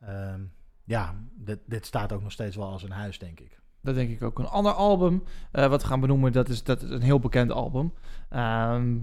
[0.00, 0.44] Ehm,
[0.84, 3.60] ja, dit, dit staat ook nog steeds wel als een huis, denk ik.
[3.82, 4.38] Dat denk ik ook.
[4.38, 5.22] Een ander album
[5.52, 7.92] eh, wat we gaan benoemen, dat is, dat is een heel bekend album.
[8.28, 8.96] Ehm,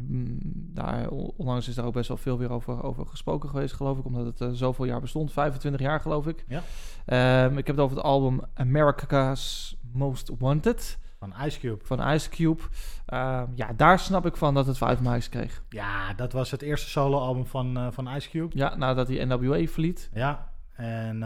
[0.53, 4.05] daar, onlangs is daar ook best wel veel weer over, over gesproken geweest, geloof ik.
[4.05, 5.32] Omdat het eh, zoveel jaar bestond.
[5.32, 6.45] 25 jaar, geloof ik.
[6.47, 6.61] Ja.
[7.05, 11.86] Ehm, ik heb het over het album America's Most Wanted Van Ice Cube.
[11.86, 12.61] van Ice Cube.
[13.05, 15.63] Ehm, ja, daar snap ik van dat het 5 mics kreeg.
[15.69, 18.57] Ja, dat was het eerste soloalbum van, eh, van Ice Cube.
[18.57, 20.09] Ja, nadat hij NWA verliet.
[20.13, 21.23] Ja, en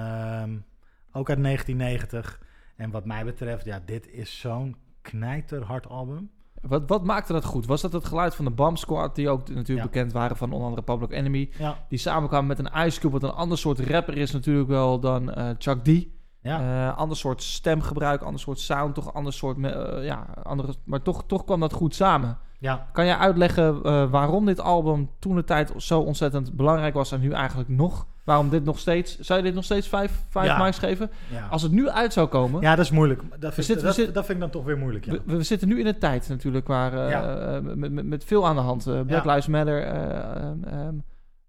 [1.11, 2.39] ook uit 1990.
[2.81, 6.29] En wat mij betreft, ja, dit is zo'n knijterhard album.
[6.61, 7.65] Wat, wat maakte dat goed?
[7.65, 9.83] Was dat het geluid van de Bomb Squad, die ook natuurlijk Ja.
[9.83, 11.49] bekend waren van onder andere Public Enemy?
[11.57, 14.99] Ja, Die samenkwamen met een Ice Cube, wat een ander soort rapper is natuurlijk wel
[14.99, 16.05] dan eh, Chuck D.
[16.41, 16.89] ja.
[16.89, 19.63] Eh, ander soort stemgebruik, ander soort sound, toch ander soort...
[19.65, 22.37] eh, ja, andere, maar toch, toch kwam dat goed samen.
[22.59, 22.87] ja.
[22.93, 27.31] Kan jij uitleggen waarom dit album toen de tijd zo ontzettend belangrijk was en nu
[27.31, 28.07] eigenlijk nog?
[28.23, 29.19] Waarom dit nog steeds...
[29.19, 30.71] Zou je dit nog steeds vijf, vijf Ja.
[30.71, 31.11] geven?
[31.31, 31.47] ja.
[31.47, 32.61] Als het nu uit zou komen...
[32.61, 33.21] Ja, dat is moeilijk.
[33.39, 35.11] Dat vind, zitten- we dat, vind ik dan toch weer moeilijk, ja.
[35.11, 38.47] We, we zitten nu in een tijd natuurlijk waar eh, eh, met, met, met veel
[38.47, 38.87] aan de hand.
[38.87, 39.25] eh, Black.
[39.25, 40.95] Lives Matter, eh, ehm,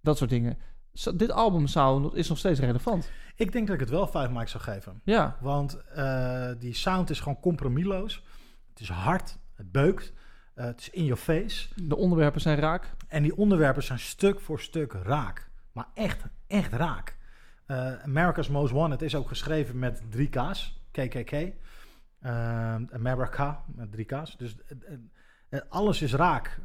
[0.01, 0.59] dat soort dingen.
[0.93, 3.11] Zo- dit album zou, is nog steeds relevant.
[3.37, 5.01] Ik denk dat ik het wel vijf mics zou geven.
[5.05, 5.79] Ja, Want
[6.59, 8.23] die sound is gewoon compromisloos.
[8.71, 10.13] Het is hard, het beukt,
[10.55, 11.69] het is in your face.
[11.77, 12.95] de onderwerpen zijn raak.
[13.09, 15.51] En die onderwerpen zijn stuk voor stuk raak.
[15.73, 17.17] Maar echt, echt raak.
[17.67, 20.83] Eh, America's Most Wanted is ook geschreven met drie K's.
[20.91, 21.33] KKK.
[21.33, 24.37] Eh, America met drie K's.
[24.37, 24.57] Dus
[25.49, 26.61] eh, alles is raak.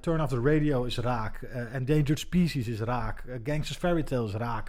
[0.00, 1.42] Turn Off the Radio is raak.
[1.72, 3.24] Endangered Species is raak.
[3.44, 4.68] Gangsters Fairy Tale is raak.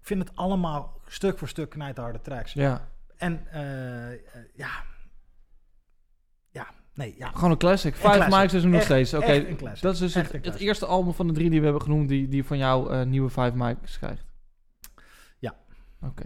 [0.00, 2.52] Ik vind het allemaal stuk voor stuk knijterharde tracks.
[2.52, 3.46] Ja, En
[4.54, 4.83] ja.
[6.94, 7.28] Nee, ja.
[7.28, 7.94] gewoon een classic.
[7.94, 8.28] Classic.
[8.28, 9.14] mics is er nog Echt- steeds.
[9.14, 12.08] Oké, dat is dus het, het eerste album van de drie die we hebben genoemd...
[12.08, 14.24] die, die van jou eh, nieuwe vijf mics krijgt.
[15.38, 15.54] Ja.
[16.00, 16.24] Oké.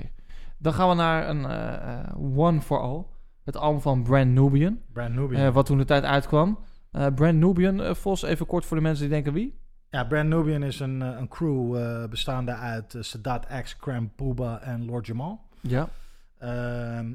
[0.59, 3.05] Dan gaan we naar een eh, eh, One for All.
[3.45, 4.81] Het album van Brand Nubian.
[4.93, 5.53] Brand Nubian.
[5.53, 6.59] wat toen de tijd uitkwam.
[6.91, 9.59] Brand Nubian, Vos, even kort voor de mensen die denken wie?
[9.91, 11.77] Ja, Brand Nubian is een, een crew
[12.09, 15.41] bestaande uit Sadat X, Cram Booba en Lord Jamal.
[15.61, 15.89] Ja.
[16.39, 17.13] Ehm,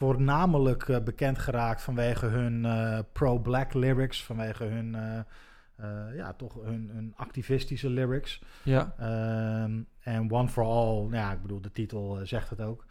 [0.00, 6.90] voornamelijk eh, bekend geraakt vanwege hun eh, pro-black lyrics, vanwege hun, eh, ja, toch hun,
[6.92, 8.42] hun activistische lyrics.
[8.62, 8.94] Ja.
[8.98, 12.86] Ehm, En One for All, nou ja, ik bedoel, de titel zegt het ook.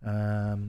[0.00, 0.60] Ehm,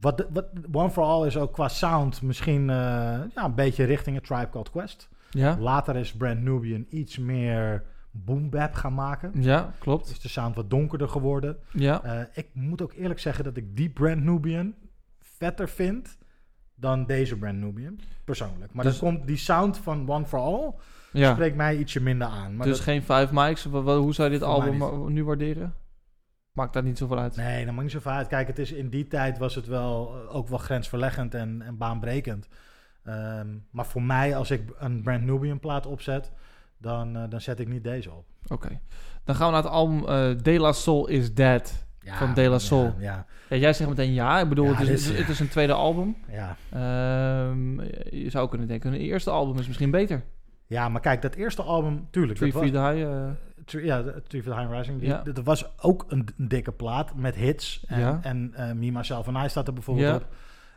[0.00, 4.24] wat, wat, One for All is ook qua sound misschien ja, een beetje richting het
[4.24, 5.08] Tribe Called Quest.
[5.30, 5.56] Ja.
[5.58, 9.32] Later is Brand Nubian iets meer boom bap gaan maken.
[9.42, 10.10] Ja, klopt.
[10.10, 11.56] Is de sound wat donkerder geworden.
[11.72, 12.28] Ja.
[12.32, 14.74] Ik moet ook eerlijk zeggen dat ik die Brand Nubian
[15.38, 16.18] vetter vind
[16.74, 18.72] dan deze Brand Nubian, persoonlijk.
[18.72, 20.74] Maar Dus- dan komt die sound van One for All,
[21.12, 21.32] ja.
[21.32, 22.56] spreekt mij ietsje minder aan.
[22.56, 23.64] Maar dus dat- geen vijf mics.
[23.64, 25.74] Hoe zou je dit album wa- nu waarderen?
[26.52, 27.36] Maakt daar niet zoveel uit.
[27.36, 28.26] Nee, dat maakt niet zoveel uit.
[28.26, 31.76] Kijk, het is, in die tijd was het wel, eh, ook wel grensverleggend en, en
[31.76, 32.48] baanbrekend.
[33.04, 36.32] Ehm, maar voor mij, als ik een Brand Nubian plaat opzet,
[36.78, 38.24] dan, eh, dan zet ik niet deze op.
[38.48, 38.80] Oké.
[39.24, 41.86] Dan gaan we naar het album eh De La Soul is Dead.
[42.04, 42.84] Ja, Van De La Soul.
[42.84, 44.40] Ja, ja, Ja, jij zegt meteen ja.
[44.40, 46.16] Ik bedoel, het, is, het, is een tweede album.
[46.28, 46.56] ja.
[46.70, 47.80] Ehm,
[48.10, 50.22] je zou kunnen denken, hun eerste album is misschien beter.
[50.66, 52.38] ja, maar kijk, dat eerste album, tuurlijk.
[52.38, 53.02] Was, Feet High.
[53.02, 54.98] eh, ja, Three Feet High Rising.
[55.00, 55.22] Die, Ja.
[55.22, 57.84] Dat was ook een, een dikke plaat met hits.
[57.88, 58.20] En,
[58.54, 60.26] en Me, Myself and I staat er bijvoorbeeld op.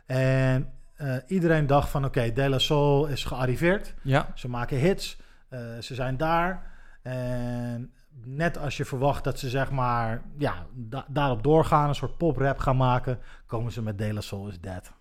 [0.06, 3.94] En eh, iedereen dacht van, oké, De La Soul is gearriveerd.
[4.02, 4.28] ja.
[4.34, 5.18] Ze maken hits.
[5.80, 6.62] ze zijn daar.
[7.02, 7.92] En
[8.24, 12.58] net als je verwacht dat ze zeg maar ja, da- daarop doorgaan, een soort poprap
[12.58, 14.92] gaan maken, komen ze met De La Soul is Dead.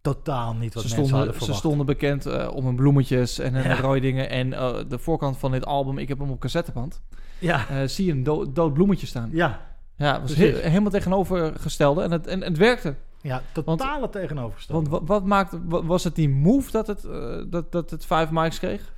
[0.00, 3.54] Totaal niet wat Ze mensen hadden stonden, ze stonden bekend eh, om hun bloemetjes en
[3.54, 3.80] hun Ja.
[3.80, 4.30] rode dingen.
[4.30, 7.02] En eh, de voorkant van dit album, ik heb hem op cassetteband.
[7.38, 9.28] Ja, eh, zie je een do- dood bloemetje staan.
[9.32, 9.60] ja,
[9.96, 12.02] Ja, was he- helemaal tegenovergestelde.
[12.02, 12.94] En het, en, het werkte.
[13.20, 14.90] ja, totale tegenovergestelde.
[14.90, 15.22] Want wat,
[15.68, 17.02] wat was het die move dat het,
[17.50, 18.92] dat, dat het vijf mics kreeg?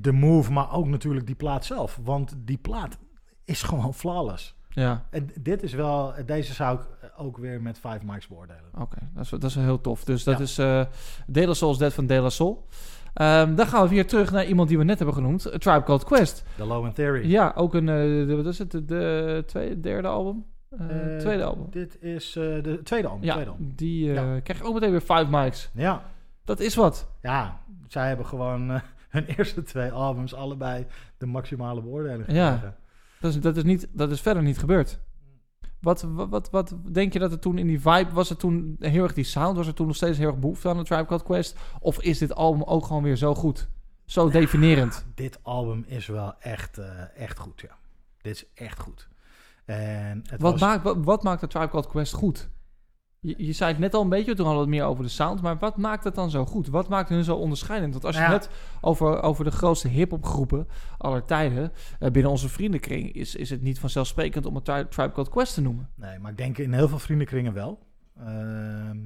[0.00, 1.98] De move, maar ook natuurlijk die plaat zelf.
[2.04, 2.98] Want die plaat
[3.44, 4.58] is gewoon flawless.
[4.72, 6.86] Ja, En dit is wel, deze zou ik
[7.16, 8.64] ook weer met 5 mics beoordelen.
[8.78, 8.96] oké.
[9.14, 10.04] Dat, is, dat is heel tof.
[10.04, 10.42] Dus dat Ja.
[10.42, 10.84] is eh
[11.26, 12.66] De La Soul is Dead van De La Soul.
[13.14, 15.46] Ehm, dan gaan we weer terug naar iemand die we net hebben genoemd.
[15.54, 16.44] A Tribe Called Quest.
[16.56, 17.30] The Low End Theory.
[17.30, 17.94] Ja, ook een, eh,
[18.26, 20.44] de, wat is het, de, de tweede, derde album?
[20.78, 21.66] Eh, Eh, tweede album.
[21.70, 23.24] Dit is eh, de tweede album.
[23.24, 23.72] Ja, Tweede album.
[23.76, 24.40] die eh Ja.
[24.40, 25.70] krijgt ook meteen weer vijf mics.
[25.74, 26.02] Ja.
[26.44, 27.08] Dat is wat.
[27.22, 28.80] ja, zij hebben gewoon eh,
[29.10, 30.86] hun eerste twee albums allebei
[31.18, 32.76] de maximale beoordeling Ja.
[33.20, 35.00] Dat is, dat is, niet, dat is verder niet gebeurd.
[35.80, 38.12] Wat, wat, wat, wat denk je dat er toen in die vibe...
[38.12, 39.56] Was het toen heel erg die sound?
[39.56, 41.58] Was er toen nog steeds heel erg behoefte aan de Tribe Called Quest?
[41.80, 43.68] Of is dit album ook gewoon weer zo goed?
[44.10, 45.06] zo definerend?
[45.14, 47.76] Dit album is wel echt, eh, echt goed, ja.
[48.22, 49.08] Dit is echt goed.
[49.64, 52.48] En het Wat, was, maakt, wat, wat maakt de Tribe Called Quest goed?
[53.22, 55.10] Je, je zei het net al een beetje, toen hadden we het meer over de
[55.10, 55.42] sound.
[55.42, 56.68] Maar wat maakt het dan zo goed?
[56.68, 57.92] Wat maakt hun zo onderscheidend?
[57.92, 58.38] Want als je Nou ja.
[58.38, 60.66] het net over, over de grootste hip-hop groepen
[60.98, 61.72] aller tijden.
[61.98, 65.54] eh, binnen onze vriendenkring is, is het niet vanzelfsprekend om het Tri- Tribe Called Quest
[65.54, 65.90] te noemen.
[65.94, 67.78] Nee, maar ik denk in heel veel vriendenkringen wel.
[68.18, 68.96] Ehm,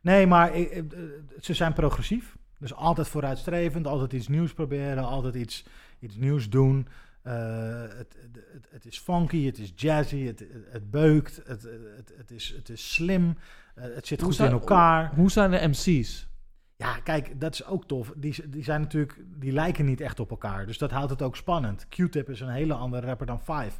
[0.00, 1.00] nee, maar ik- ik- eh,
[1.40, 2.36] ze zijn progressief.
[2.58, 5.64] Dus altijd vooruitstrevend, altijd iets nieuws proberen, altijd iets,
[6.00, 6.86] iets nieuws doen.
[7.22, 8.16] Eh, het,
[8.52, 11.62] het, het is funky, het is jazzy, het, het beukt, het,
[11.96, 13.36] het, het, is, het is slim,
[13.74, 15.14] eh, het zit Hoe goed zijn- in elkaar.
[15.14, 16.28] Hoe zijn de MC's?
[16.76, 18.12] Ja, kijk, dat is ook tof.
[18.16, 20.66] Die, die zijn natuurlijk, die lijken niet echt op elkaar.
[20.66, 21.86] Dus dat houdt het ook spannend.
[21.88, 23.72] Q-Tip is een hele andere rapper dan Five.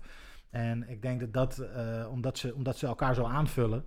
[0.51, 3.85] En ik denk dat dat, eh, omdat, ze, omdat ze elkaar zo aanvullen,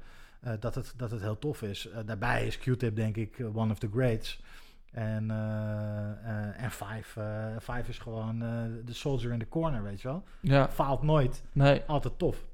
[0.59, 1.89] dat, het, dat het heel tof is.
[2.05, 4.41] Daarbij is Q-Tip denk ik one of the greats.
[4.95, 8.39] En, eh, eh, en Five, eh, Five is gewoon
[8.85, 10.23] de soldier in the corner, weet je wel.
[10.41, 11.43] Ja, Faalt nooit.
[11.51, 11.83] nee.
[11.87, 12.45] Altijd tof.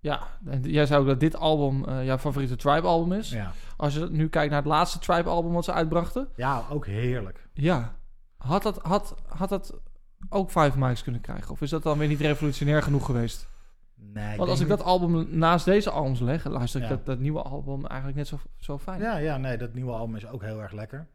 [0.00, 3.30] Ja, en jij zei ook dat dit album jouw favoriete Tribe-album is.
[3.30, 3.52] Ja.
[3.76, 6.28] Als je nu kijkt naar het laatste Tribe-album wat ze uitbrachten.
[6.36, 7.48] ja, ook heerlijk.
[7.52, 7.94] Ja.
[8.36, 9.80] Had dat, had, had dat
[10.28, 11.50] ook vijf mics kunnen krijgen?
[11.50, 13.48] Of is dat dan weer niet revolutionair genoeg geweest?
[13.94, 16.94] Nee, Want als ik dat album naast deze albums leg, luister ik Ja.
[16.94, 19.00] dat, dat nieuwe album eigenlijk net zo, zo fijn.
[19.00, 21.06] Ja, ja, nee, dat nieuwe album is ook heel erg lekker.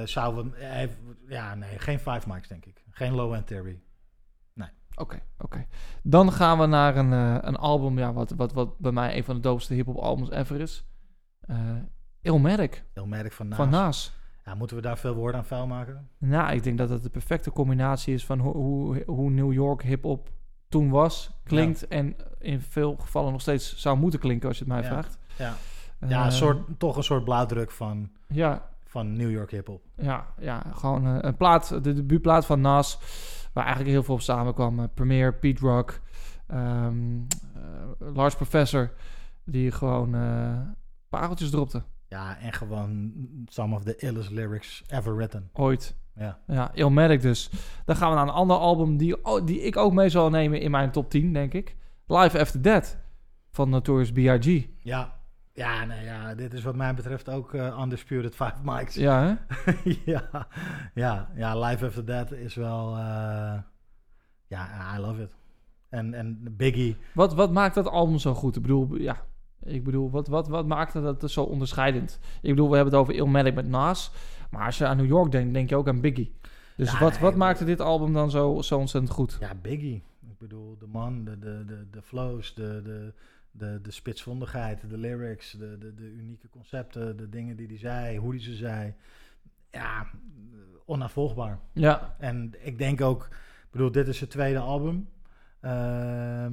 [0.00, 2.84] Eh zou we, heeft- ja, nee, geen five mics denk ik.
[2.90, 3.80] Geen low end theory.
[4.94, 5.66] Oké, oké.
[6.02, 9.24] Dan gaan we naar een, eh, een album, ja, wat, wat, wat bij mij een
[9.24, 10.84] van de doopste hip-hop albums ever is.
[11.40, 11.56] Eh
[12.22, 13.56] Illmatic Ilmatic van Nas.
[13.58, 14.12] van Nas.
[14.44, 16.08] Ja, moeten we daar veel woorden aan vuil maken?
[16.18, 19.82] Nou, ik denk dat het de perfecte combinatie is van ho- hoe, hoe New York
[19.82, 20.30] hip-hop
[20.68, 24.72] toen was, klinkt en in veel gevallen nog steeds zou moeten klinken als je het
[24.72, 24.88] mij Ja.
[24.88, 25.18] vraagt.
[25.38, 25.54] Ja,
[26.08, 29.82] ja Eh, een soort, toch een soort blauwdruk van, Ja, van New York hip-hop.
[29.96, 32.98] ja, ja, gewoon eh, een plaat, de debuutplaat van Nas,
[33.52, 34.78] waar eigenlijk heel veel op samenkwam.
[34.78, 36.00] Eh, Premier, Pete Rock,
[36.46, 36.86] eh,
[37.98, 38.90] Lars Professor,
[39.44, 40.10] die gewoon
[41.08, 41.82] pareltjes dropte.
[42.08, 43.12] Ja, en gewoon
[43.46, 45.50] some of the illest lyrics ever written.
[45.52, 45.94] Ooit.
[46.14, 47.50] Ja, Ja, Illmatic dus.
[47.84, 50.60] Dan gaan we naar een ander album die, oh, die ik ook mee zal nemen
[50.60, 51.76] in mijn top 10, denk ik.
[52.06, 52.98] Live After Death
[53.50, 54.66] van Notorious B.I.G.
[54.78, 55.20] ja.
[55.54, 58.94] Ja, nee, ja, dit is wat mij betreft ook eh, Undisputed Five Mics.
[58.94, 59.72] Ja, hè?
[60.12, 60.46] ja,
[60.94, 62.96] ja, ja, Live After That is wel...
[62.96, 63.58] eh,
[64.46, 65.34] ja, I love it.
[65.88, 66.96] En, en Biggie...
[67.14, 68.56] Wat, wat maakt dat album zo goed?
[68.56, 69.16] Ik bedoel, ja...
[69.64, 72.18] Ik bedoel, wat, wat, wat maakt dat zo onderscheidend?
[72.40, 74.12] Ik bedoel, we hebben het over Illmatic met Nas.
[74.50, 76.34] Maar als je aan New York denkt, denk je ook aan Biggie.
[76.76, 79.36] Dus Ja, wat, wat maakte dit album dan zo, zo ontzettend goed?
[79.40, 80.02] Ja, Biggie.
[80.28, 83.12] Ik bedoel, de man, de, de, de, de flows, de, de,
[83.52, 88.18] de, de spitsvondigheid, de lyrics, de, de, de unieke concepten, de dingen die hij zei,
[88.18, 88.94] hoe hij ze zei.
[89.70, 90.06] Ja,
[90.86, 91.58] onafvolgbaar.
[91.72, 93.24] Ja, En ik denk ook,
[93.62, 95.08] ik bedoel, dit is het tweede album.
[95.60, 96.52] Ehm,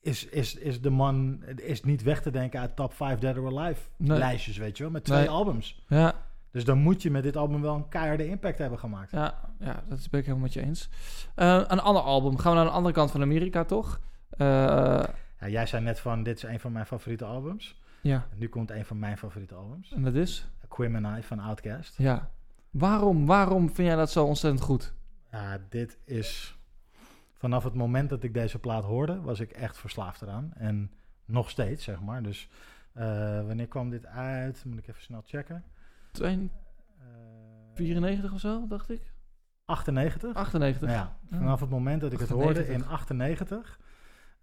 [0.00, 3.58] is, is, is de man is niet weg te denken uit top 5 Dead or
[3.58, 4.18] Alive Nee.
[4.18, 5.28] lijstjes, weet je wel, met twee Nee.
[5.28, 5.84] albums.
[5.88, 6.14] ja,
[6.50, 9.10] Dus dan moet je met dit album wel een keiharde impact hebben gemaakt.
[9.10, 10.88] ja, ja, dat ben ik helemaal met je eens.
[11.34, 12.38] Eh, een ander album.
[12.38, 14.00] Gaan we naar de andere kant van Amerika, toch?
[14.30, 15.02] Eh,
[15.40, 17.80] Ja, jij zei net van, dit is een van mijn favoriete albums.
[18.00, 19.92] ja, En nu komt een van mijn favoriete albums.
[19.92, 20.48] en dat is?
[20.68, 21.94] Quim and I van Outkast.
[21.98, 22.30] Ja.
[22.70, 24.92] Waarom, waarom vind jij dat zo ontzettend goed?
[25.30, 26.58] Ja, dit is...
[27.32, 30.52] Vanaf het moment dat ik deze plaat hoorde, was ik echt verslaafd eraan.
[30.54, 30.92] En
[31.24, 32.22] nog steeds, zeg maar.
[32.22, 32.48] Dus
[32.92, 33.04] eh,
[33.46, 34.64] wanneer kwam dit uit?
[34.64, 35.64] Moet ik even snel checken.
[36.12, 36.50] 2
[36.98, 37.04] Eh,
[37.74, 39.12] 94 of zo, dacht ik?
[39.64, 40.34] 98?
[40.34, 40.88] 98.
[40.88, 42.66] Nou ja, vanaf het moment dat ik het 98.
[42.66, 43.78] hoorde in 98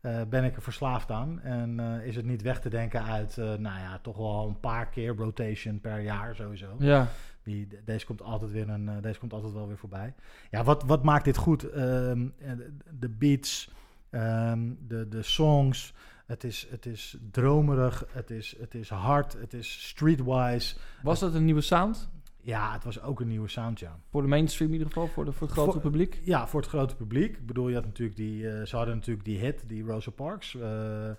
[0.02, 1.42] eh, ben ik er verslaafd aan.
[1.42, 4.60] En eh, is het niet weg te denken uit, eh, nou ja, toch wel een
[4.60, 6.76] paar keer rotation per jaar sowieso.
[6.80, 7.08] Ja,
[7.44, 10.14] Die, de- deze komt altijd weer een, deze komt altijd wel weer voorbij.
[10.52, 11.70] Ja, wat, wat maakt dit goed?
[11.70, 12.52] Ehm, eh,
[13.00, 13.72] de beats,
[14.10, 15.94] ehm, de, de songs.
[16.26, 20.76] Het is, het is dromerig, het is, het is hard, het is streetwise.
[21.04, 22.10] was dat een nieuwe sound?
[22.48, 24.00] Ja, het was ook een nieuwe sound, ja.
[24.10, 26.20] Voor de mainstream in ieder geval, voor, de, voor het grote Voor- publiek?
[26.24, 27.38] Ja, voor het grote publiek.
[27.38, 30.56] Ik bedoel, je had natuurlijk die, eh, ze hadden natuurlijk die hit, die Rosa Parks.
[30.56, 31.10] eh,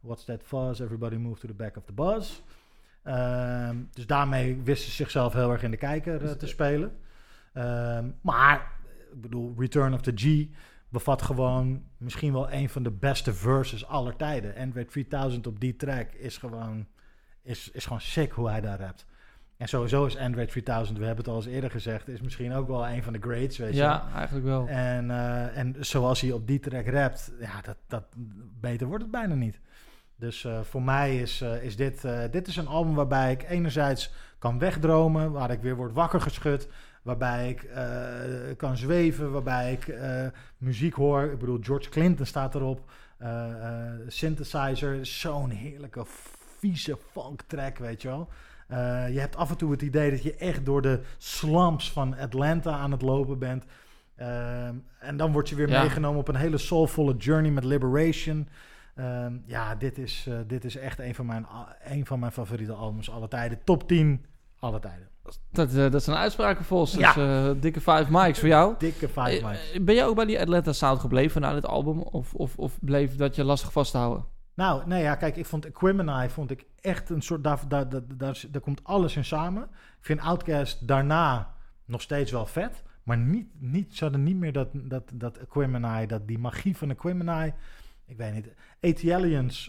[0.00, 0.80] What's that fuzz?
[0.80, 2.40] Everybody move to the back of the buzz.
[3.02, 6.96] Ehm, dus daarmee wisten ze zichzelf heel erg in de kijker eh, te spelen.
[7.52, 8.72] Ehm, maar,
[9.12, 10.46] ik bedoel, Return of the G
[10.88, 14.56] bevat gewoon misschien wel een van de beste verses aller tijden.
[14.56, 16.86] Android 3000 op die track is gewoon,
[17.42, 19.06] is, is gewoon sick hoe hij daar rapt.
[19.62, 22.68] En sowieso is Android 3000, we hebben het al eens eerder gezegd, is misschien ook
[22.68, 23.76] wel een van de greats, weet je.
[23.76, 24.66] Ja, eigenlijk wel.
[24.68, 28.04] En, eh, en zoals hij op die track rapt, ja, dat, dat,
[28.60, 29.60] beter wordt het bijna niet.
[30.16, 34.12] Dus eh, voor mij is, eh, is dit, dit is een album waarbij ik enerzijds
[34.38, 36.68] kan wegdromen, waar ik weer word wakker geschud,
[37.02, 37.68] waarbij ik
[38.56, 39.94] kan zweven, waarbij ik
[40.58, 41.22] muziek hoor.
[41.22, 42.90] Ik bedoel, George Clinton staat erop.
[44.06, 46.04] Synthesizer, zo'n heerlijke,
[46.58, 48.28] vieze funk track, weet je wel.
[48.72, 52.16] Eh, je hebt af en toe het idee dat je echt door de slums van
[52.18, 53.64] Atlanta aan het lopen bent.
[54.16, 55.80] Ehm, en dan word je weer Ja.
[55.80, 58.48] meegenomen op een hele soulvolle journey met Liberation.
[58.94, 61.46] Ehm, ja, dit is, eh, dit is echt een van, mijn,
[61.84, 63.58] een van mijn favoriete albums alle tijden.
[63.64, 64.24] Top 10
[64.58, 65.08] alle tijden.
[65.52, 66.94] Dat, eh, dat zijn uitspraken volgens.
[66.94, 67.12] Ja.
[67.12, 67.22] Dus,
[67.54, 68.74] eh, dikke five mics voor jou.
[68.78, 69.72] Dikke five Eh, mics.
[69.72, 72.00] eh, ben je ook bij die Atlanta Sound gebleven na dit album?
[72.00, 74.24] Of, of, of bleef dat je lastig vast te houden?
[74.54, 77.44] Nou, nee, ja, kijk, ik vond Equimini vond ik echt een soort...
[77.44, 79.62] Daar, daar, daar, daar, komt alles in samen.
[79.62, 82.82] Ik vind Outkast daarna nog steeds wel vet.
[83.02, 86.90] Maar niet, niet, ze hadden niet meer dat, dat, dat Equimini, dat, die magie van
[86.90, 87.52] Equimini.
[88.06, 88.48] Ik weet niet.
[88.80, 89.00] AT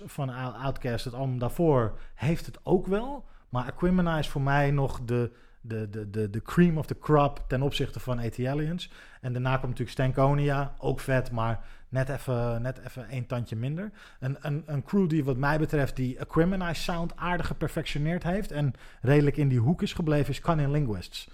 [0.06, 3.26] van Ou- Outkast, het album daarvoor, heeft het ook wel.
[3.50, 5.32] Maar Equimini is voor mij nog de,
[5.62, 9.62] de, de, de, de cream of the crop ten opzichte van AT En daarna komt
[9.62, 13.92] natuurlijk Stankonia, ook vet, maar net even, net even één tandje minder.
[14.20, 18.74] Een, een, een crew die wat mij betreft die Equimini sound aardig geperfectioneerd heeft en
[19.02, 21.30] redelijk in die hoek is gebleven, is Cunning Linguists.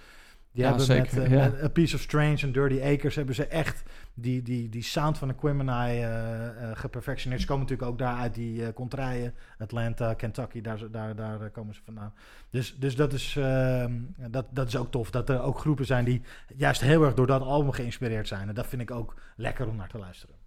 [0.51, 1.49] Die Ja, hebben zeker, met, eh, ja.
[1.49, 3.83] met A Piece of Strange en Dirty Acres hebben ze echt
[4.13, 7.41] die, die, die sound van Equimini eh eh geperfectioneerd.
[7.41, 11.81] Ze komen natuurlijk ook daar uit die contraien, Atlanta, Kentucky, daar, daar, daar komen ze
[11.85, 12.13] vandaan.
[12.49, 13.93] Dus, dus dat, is, ehm,
[14.29, 16.21] dat, dat is ook tof, dat er ook groepen zijn die
[16.55, 18.47] juist heel erg door dat album geïnspireerd zijn.
[18.47, 20.38] En dat vind ik ook lekker om naar te luisteren.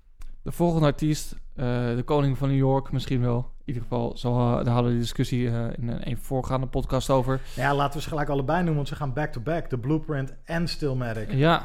[0.42, 1.64] De volgende artiest, eh,
[1.94, 3.38] de koning van New York misschien wel.
[3.38, 7.10] In ieder geval, zo, eh, daar hadden we die discussie eh, in een, voorgaande podcast
[7.10, 7.40] over.
[7.54, 9.70] Ja, laten we ze gelijk allebei noemen, want ze gaan back-to-back.
[9.70, 11.32] De Blueprint en Stillmatic.
[11.32, 11.62] Ja,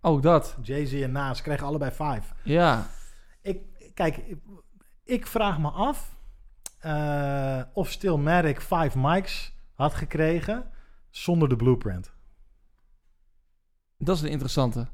[0.00, 0.56] ook dat.
[0.62, 2.34] Jay-Z en Nas kregen allebei vijf.
[2.42, 2.86] Ja,
[3.42, 3.60] Ik,
[3.94, 4.36] kijk,
[5.04, 6.16] ik, vraag me af
[6.78, 10.70] eh, of Stillmatic vijf mics had gekregen
[11.10, 12.12] zonder de Blueprint.
[13.98, 14.88] dat is een interessante.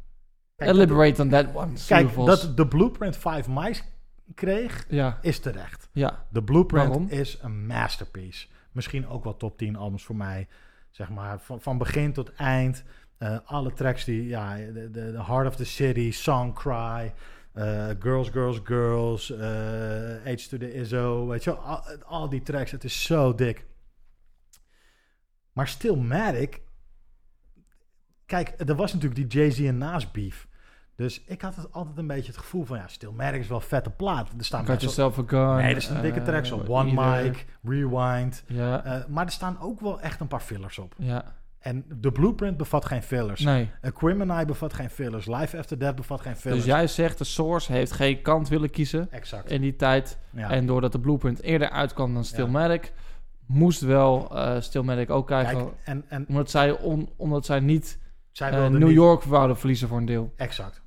[0.65, 1.73] Kijk, Elaborate on that one.
[1.87, 3.83] Kijk, dat de Blueprint vijf mics
[4.35, 5.89] kreeg, Ja, is terecht.
[5.93, 6.27] ja.
[6.31, 7.07] De Blueprint Waarom?
[7.09, 8.47] is een masterpiece.
[8.73, 10.49] Misschien ook wel top 10 albums voor mij.
[10.91, 12.85] Zeg maar, van, van begin tot eind.
[13.19, 17.13] Eh, alle tracks die, ja, de, de, de Heart of the City, Song Cry,
[17.53, 21.53] eh, Girls, Girls, Girls, eh H to the Izzo, weet je
[22.05, 23.67] al die tracks, het is zo dik.
[25.53, 26.61] Maar Stillmatic,
[28.27, 30.49] kijk, er was natuurlijk die Jay-Z en Nas beef.
[31.03, 33.65] Dus ik had het altijd een beetje het gevoel van, ja, Stillmatic is wel een
[33.65, 34.29] vette plaat.
[34.39, 35.57] Er staan Got best wel- yourself a gun.
[35.65, 36.69] Nee, dat is een dikke eh, tracks op.
[36.69, 37.25] One Either.
[37.31, 38.45] Mic, Rewind.
[38.47, 40.95] Ja, Eh, maar er staan ook wel echt een paar fillers op.
[40.99, 41.25] ja.
[41.59, 43.41] En de Blueprint bevat geen fillers.
[43.41, 43.71] Nee.
[43.81, 45.27] Equimini bevat geen fillers.
[45.27, 46.65] Life After Death bevat geen fillers.
[46.65, 49.51] Dus jij zegt de Source heeft geen kant willen kiezen Exact.
[49.51, 50.19] in die tijd.
[50.31, 50.51] Ja.
[50.51, 52.93] En doordat de Blueprint eerder uitkwam dan Stillmatic,
[53.47, 55.57] moest wel eh Stillmatic ook krijgen.
[55.57, 57.99] Kijk, en, en omdat, zij on- omdat zij niet
[58.33, 60.33] zij eh, New niet- York wouden verliezen voor een deel.
[60.37, 60.82] Exact.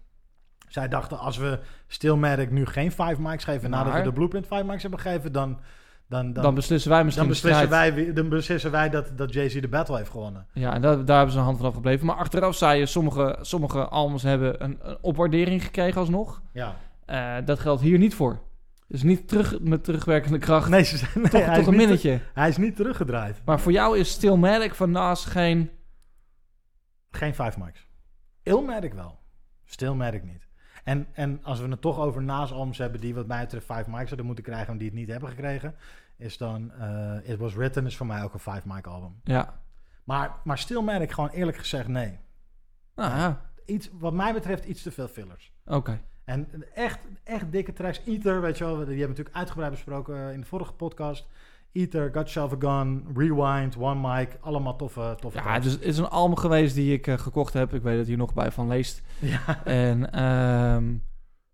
[0.68, 3.70] Zij dachten, als we Stillmatic nu geen 5 mics geven...
[3.70, 5.32] nadat we de Blueprint 5 mics hebben gegeven...
[5.32, 5.59] dan,
[6.07, 9.61] dan, dan, Dan, beslissen wij misschien dan beslissen, wij, dan beslissen wij dat, dat Jay-Z
[9.61, 10.47] de battle heeft gewonnen.
[10.53, 12.05] Ja, en daar, daar hebben ze een hand van afgebleven.
[12.05, 16.41] Maar achteraf zei je, sommige, sommige albums hebben een, een opwaardering gekregen alsnog.
[16.53, 16.76] Ja.
[17.05, 18.39] Eh, dat geldt hier niet voor.
[18.88, 20.70] Dus niet terug met terugwerkende kracht.
[20.70, 22.20] Nee, ze zijn, nee, toch een niet, minnetje.
[22.34, 23.41] hij is niet teruggedraaid.
[23.45, 25.70] Maar voor jou is Stillmatic van Nas geen...
[27.11, 27.88] Geen 5 mics.
[28.43, 29.20] Illmatic wel.
[29.66, 30.44] Stillmatic niet.
[30.86, 33.88] En, en als we het toch over naast albums hebben die wat mij betreft 5
[33.88, 35.75] mics zouden moeten krijgen en die het niet hebben gekregen,
[36.17, 39.19] is dan eh It Was Written is voor mij ook een 5 mic album.
[39.23, 39.59] Ja,
[40.03, 42.19] Maar, maar Stillmatic gewoon eerlijk gezegd nee.
[42.95, 45.53] nou ja, Iets, wat mij betreft iets te veel fillers.
[45.65, 46.01] oké.
[46.25, 48.01] En echt, echt dikke tracks.
[48.05, 51.27] Eater, weet je wel, die hebben we natuurlijk uitgebreid besproken eh, in de vorige podcast.
[51.76, 55.97] Eater, Got Yourself a Gun, Rewind, One Mic, allemaal toffe, toffe Ja, dus het is
[55.97, 57.73] een album geweest die ik eh, gekocht heb.
[57.73, 59.01] Ik weet dat hier nog bij van leest.
[59.19, 60.93] Ja, En ehm,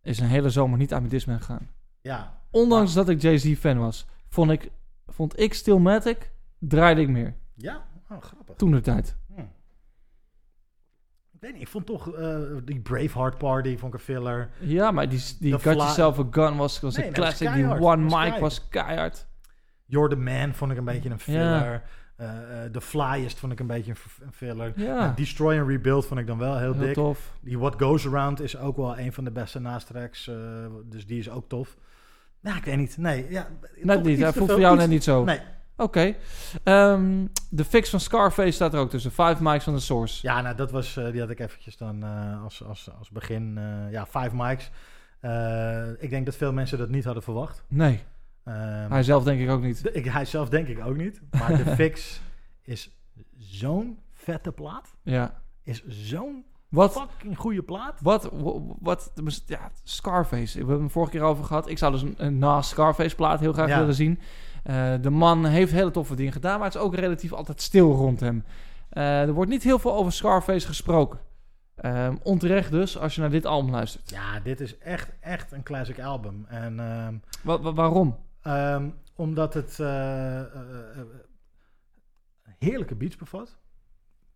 [0.02, 1.70] is een hele zomer niet aan mijn Discman gegaan.
[2.02, 2.40] ja.
[2.54, 4.72] Ondanks dat ik Jay-Z fan was, vond ik,
[5.08, 7.36] vond ik Stillmatic, draaide ik meer.
[7.56, 7.84] Ja?
[8.10, 8.56] Oh, grappig.
[8.56, 9.16] Toen de tijd.
[9.36, 9.40] Hm.
[11.32, 14.50] Ik weet niet, ik vond toch eh, die Braveheart Party, vond ik een filler.
[14.60, 17.54] Ja, maar die, die The Got Yourself a Gun was, was Nee, een classic.
[17.54, 17.66] Die.
[17.80, 19.28] One Mic was keihard.
[19.92, 21.82] You're the Man vond ik een beetje een filler.
[22.16, 22.28] Eh,
[22.72, 24.74] the Flyest vond ik een beetje een, filler.
[24.76, 26.94] Ja, Eh, Destroy and Rebuild vond ik dan wel heel, heel dik.
[26.94, 27.34] tof.
[27.42, 30.28] Die What Goes Around is ook wel een van de beste naastracks.
[30.28, 30.36] eh
[30.86, 31.76] dus die is ook tof.
[32.42, 32.98] Nou, ik weet niet.
[32.98, 33.48] Nee, ja,
[33.82, 35.24] Net niet, te voelt voor jou net niet zo.
[35.24, 35.40] Nee.
[35.78, 36.16] Oké.
[36.64, 39.12] Ehm, de fix van Scarface staat er ook tussen.
[39.12, 40.20] Five mics van de Source.
[40.28, 42.04] Ja, nou, dat was, die had ik eventjes dan
[42.44, 43.60] als, als, als begin.
[43.92, 44.72] ja, five mics.
[46.00, 47.64] Ik denk dat veel mensen dat niet hadden verwacht.
[47.68, 48.04] Nee,
[48.44, 49.84] Ehm, hij zelf denk ik ook niet.
[49.84, 51.22] de- ik, hij zelf denk ik ook niet.
[51.32, 52.22] Maar de fix
[52.62, 52.92] is
[53.38, 54.96] zo'n vette plaat.
[55.04, 58.00] Ja, is zo'n Wat, fucking goede plaat.
[58.02, 60.54] wat, wat, wat, ja, Scarface.
[60.54, 61.70] We hebben het vorige keer over gehad.
[61.70, 63.80] Ik zou dus een, een na Scarface plaat heel graag Ja.
[63.80, 64.20] willen zien.
[64.64, 67.92] Eh, de man heeft hele toffe dingen gedaan, maar het is ook relatief altijd stil
[67.96, 68.44] rond hem.
[68.90, 71.20] Eh, er wordt niet heel veel over Scarface gesproken.
[71.76, 74.10] Ehm, onterecht dus, als je naar dit album luistert.
[74.10, 76.46] Ja, dit is echt, echt een classic album.
[76.48, 77.14] En ehm,
[77.44, 78.16] Wa- wa- waarom?
[78.42, 81.06] Ehm, omdat het eh, eh, eh,
[82.58, 83.58] heerlijke beats bevat.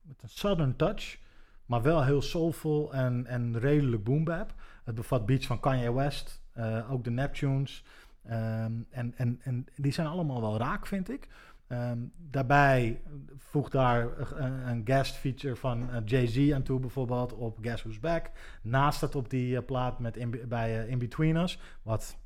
[0.02, 1.18] Met een southern touch.
[1.66, 4.54] Maar wel heel soulful en, en redelijk boom bap.
[4.84, 6.44] Het bevat beats van Kanye West.
[6.90, 7.84] ook de Neptunes.
[8.24, 11.28] Ehm, en, en, en die zijn allemaal wel raak, vind ik.
[11.68, 13.02] Ehm, daarbij
[13.38, 18.32] voeg daar een, een guest feature van Jay-Z aan toe, bijvoorbeeld op Guess Who's Back.
[18.62, 21.60] Naast het op die plaat met in, bij In Between Us.
[21.82, 22.18] Wat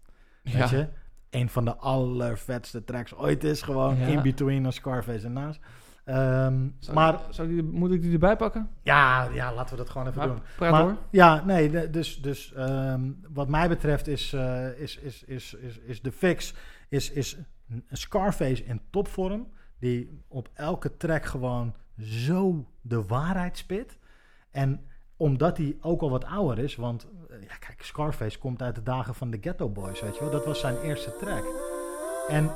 [0.43, 0.59] Ja.
[0.59, 0.87] Weet je?
[1.29, 4.05] Een van de allervetste tracks ooit is gewoon Ja.
[4.07, 5.59] In Between of Scarface en Naast.
[6.05, 8.69] Ehm, Zou- maar zou die, moet ik die erbij pakken?
[8.81, 10.41] ja, ja, laten we dat gewoon even Maar doen.
[10.57, 10.97] praat maar, hoor.
[11.11, 16.01] Ja, nee, dus, dus ehm, wat mij betreft is, eh, is, is, is, is, is
[16.01, 16.53] de fix
[16.89, 17.37] is, is
[17.69, 19.47] een Scarface in topvorm.
[19.79, 23.97] Die op elke track gewoon zo de waarheid spit.
[24.51, 24.81] En
[25.19, 28.83] omdat hij ook al wat ouder is, want eh, ja, kijk, Scarface komt uit de
[28.83, 30.31] dagen van de Ghetto Boys, weet je wel.
[30.31, 31.45] Dat was zijn eerste track.
[32.27, 32.51] En,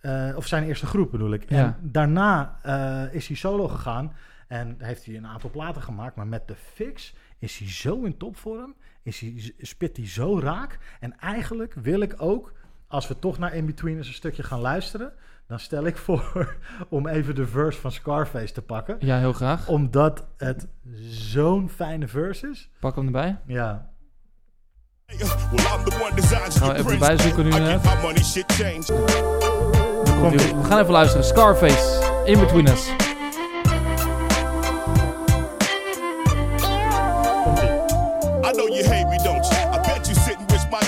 [0.00, 1.50] eh, of zijn eerste groep bedoel ik.
[1.50, 1.56] Ja.
[1.64, 4.12] En daarna eh, is hij solo gegaan
[4.48, 6.16] en heeft hij een aantal platen gemaakt.
[6.16, 10.78] Maar met de fix is hij zo in topvorm, is hij, spit hij zo raak.
[11.00, 12.52] En eigenlijk wil ik ook,
[12.86, 15.12] als we toch naar In-Between eens een stukje gaan luisteren...
[15.46, 16.56] dan stel ik voor
[16.88, 19.68] om even de verse van Scarface te pakken Ja, heel graag.
[19.68, 20.66] omdat het
[21.08, 22.70] zo'n fijne verse is.
[22.80, 23.38] Pak hem erbij.
[23.46, 23.88] Ja.
[25.06, 27.50] Gaan we even erbij zoeken nu.
[30.20, 30.54] Komt-ie.
[30.56, 31.24] We gaan even luisteren.
[31.24, 33.03] Scarface, In Between Us.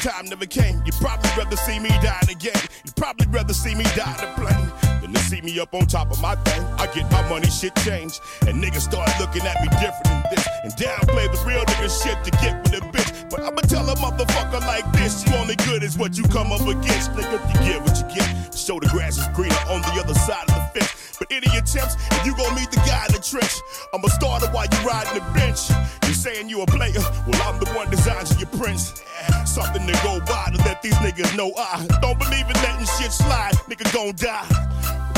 [0.07, 0.81] Time never came.
[0.87, 2.67] You'd probably rather see me die in the game.
[2.85, 4.71] You'd probably rather see me die in the plane
[5.03, 6.63] than to see me up on top of my thing.
[6.79, 10.47] I get my money shit changed, and niggas start looking at me different than this,
[10.63, 13.29] and downplay the real nigga shit to get with a bitch.
[13.31, 16.63] But I'ma tell a motherfucker like this: you only good is what you come up
[16.63, 17.11] against.
[17.13, 18.55] Nigga, you get what you get.
[18.55, 20.96] Show the grass is greener on the other side of the fence.
[21.31, 23.55] Any attempts, if you gon' meet the guy in the trench,
[23.93, 25.61] I'ma start it while you riding the bench.
[26.07, 27.03] You saying you a player?
[27.27, 29.03] Well, I'm the one designed you, your prince.
[29.45, 33.13] Something to go by to let these niggas know I don't believe in letting shit
[33.13, 33.55] slide.
[33.69, 34.47] Nigga gon' die.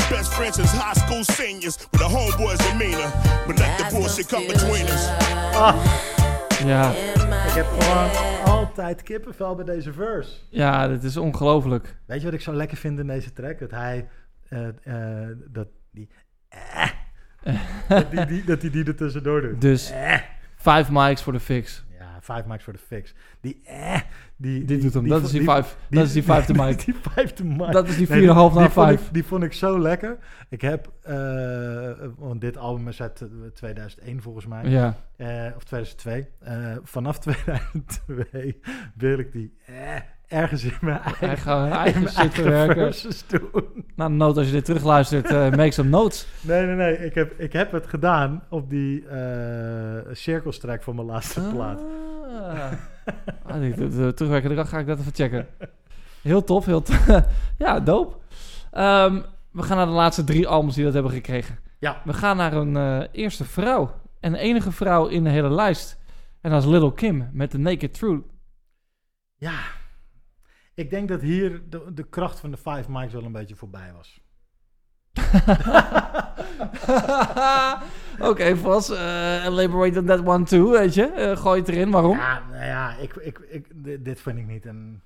[0.09, 3.11] Best friends since high school seniors with a homeboy's demeanor.
[3.45, 5.03] But let the bullshit come between us.
[6.65, 6.91] Ja,
[7.47, 8.09] Ik heb gewoon
[8.45, 10.31] altijd kippenvel bij deze verse.
[10.49, 11.95] ja, dit is ongelooflijk.
[12.05, 13.59] Weet je wat ik zo lekker vind in deze track?
[13.59, 14.07] Dat hij...
[14.49, 15.67] eh, eh, dat.
[16.49, 16.89] Eh,
[17.87, 19.61] dat die, die, dat hij die er tussendoor doet.
[19.61, 20.19] Dus, Eh.
[20.55, 21.83] vijf mics voor de fix.
[21.99, 23.13] Ja, vijf mics voor de fix.
[23.41, 23.99] Die eh,
[24.41, 25.07] die, Dit doet hem.
[25.07, 25.77] Dat is die vijf.
[25.89, 26.85] Dat is die vijfde mic.
[26.85, 27.71] Die vijfde mic.
[27.71, 29.09] Dat is die Nee, 4,5 naar die vond ik- 5.
[29.11, 30.17] Die vond ik zo lekker.
[30.49, 34.65] Ik heb, eh, want dit album is uit eh, 2001 volgens mij.
[34.69, 36.27] Ja, Eh, of 2002.
[36.39, 37.19] Eh, vanaf
[37.73, 38.59] 2002
[38.95, 39.73] wil ik die eh,
[40.39, 43.85] ergens in mijn eigen, eigen, eigen mijn eigen verses doen.
[43.95, 46.27] Nou, nood als je dit terugluistert, eh make some notes.
[46.41, 46.97] Nee, nee, nee.
[47.05, 51.81] Ik heb, ik heb het gedaan op die eh cirkelstrek van mijn laatste plaat.
[52.39, 52.71] Ah.
[53.43, 55.47] Ah, die- de, de terugwerkende kracht ga ik dat even checken.
[56.21, 57.07] Heel tof, heel tof.
[57.57, 58.15] ja, dope.
[58.71, 59.21] Ehm,
[59.51, 61.59] we gaan naar de laatste drie albums die dat hebben gekregen.
[61.79, 62.01] Ja.
[62.05, 63.91] We gaan naar een eh, eerste vrouw.
[64.19, 65.97] En de enige vrouw in de hele lijst.
[66.41, 68.23] En dat is Little Kim met The Naked Truth.
[69.35, 69.59] Ja.
[70.73, 73.91] Ik denk dat hier de, de kracht van de Five Mics wel een beetje voorbij
[73.95, 74.21] was.
[78.21, 78.89] Oké, Vos.
[78.89, 81.03] eh elaborate on that one too, weet je.
[81.05, 82.17] Eh, gooi het erin, waarom?
[82.17, 83.65] Ja, nou ja, ik, ik, ik,
[84.05, 85.01] dit, vind ik niet een...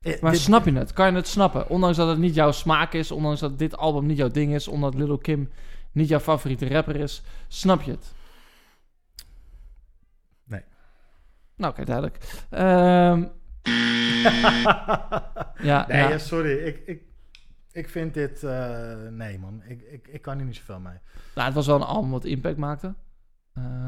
[0.00, 0.92] Eh, Maar dit- snap je het?
[0.92, 1.68] Kan je het snappen?
[1.68, 4.68] Ondanks dat het niet jouw smaak is, ondanks dat dit album niet jouw ding is,
[4.68, 5.50] omdat Little Kim
[5.92, 8.12] niet jouw favoriete rapper is, snap je het?
[10.44, 10.62] Nee.
[11.56, 12.18] Nou, oké, duidelijk.
[12.50, 13.24] Ehm,
[15.70, 16.52] ja, nee, ja, sorry.
[16.58, 17.02] Ik, ik,
[17.74, 18.42] ik vind dit...
[18.42, 19.62] eh, nee, man.
[19.66, 20.98] Ik, ik, ik kan hier niet zoveel mee.
[21.34, 22.94] Nou, het was wel een album wat impact maakte.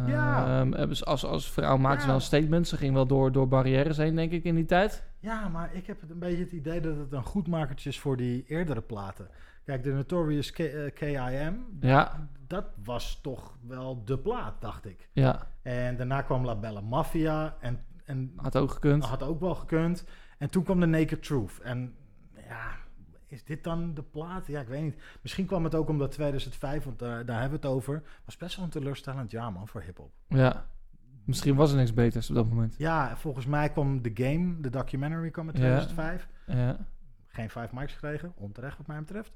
[0.07, 0.47] Ja.
[0.61, 2.07] Ehm, eh, dus als, als vrouw maakte ze Ja.
[2.07, 2.69] wel een statement.
[2.69, 5.05] Ze ging wel door, door barrières heen, denk ik, in die tijd.
[5.19, 8.45] Ja, maar ik heb een beetje het idee dat het een goedmakertje is voor die
[8.47, 9.29] eerdere platen.
[9.65, 15.09] Kijk, de Notorious K- eh, K.I.M., Ja, dat was toch wel de plaat, dacht ik.
[15.13, 15.47] ja.
[15.63, 19.05] En daarna kwam La Bella Mafia en, en Had ook gekund.
[19.05, 20.05] had ook wel gekund.
[20.39, 21.61] En toen kwam de Naked Truth.
[21.61, 21.95] En
[22.49, 22.67] ja,
[23.27, 24.47] is dit dan de plaat?
[24.47, 25.03] Ja, ik weet niet.
[25.23, 28.57] Misschien kwam het ook omdat 2005, want daar, daar hebben we het over, was best
[28.57, 30.13] wel een teleurstellend jaar, man, voor hip-hop.
[30.29, 30.67] Ja.
[31.25, 32.75] Misschien was er niks beters op dat moment.
[32.79, 35.61] Ja, volgens mij kwam The Game, de documentary, kwam in Ja.
[35.61, 36.29] 2005.
[36.47, 36.77] Ja.
[37.27, 39.33] Geen vijf mics gekregen, onterecht wat mij betreft.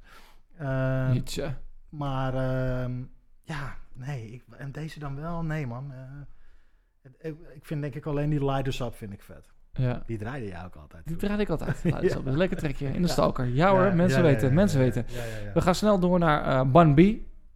[0.58, 1.54] Ehm, Ietsje.
[1.88, 3.02] maar ehm,
[3.42, 4.30] ja, nee.
[4.30, 5.42] Ik, en deze dan wel?
[5.42, 5.92] Nee, man.
[5.92, 9.50] Eh, ik, ik vind denk ik alleen die Lighters Up vind ik vet.
[9.72, 10.02] Ja.
[10.06, 11.06] Die draaide jij ook altijd.
[11.06, 11.80] Die draai ik altijd.
[11.84, 13.46] Nou, dat is een lekker trekje in de stalker.
[13.46, 15.06] Ja hoor, mensen weten, mensen weten.
[15.54, 17.00] We gaan snel door naar eh Bun B,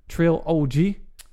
[0.06, 0.74] Trail OG.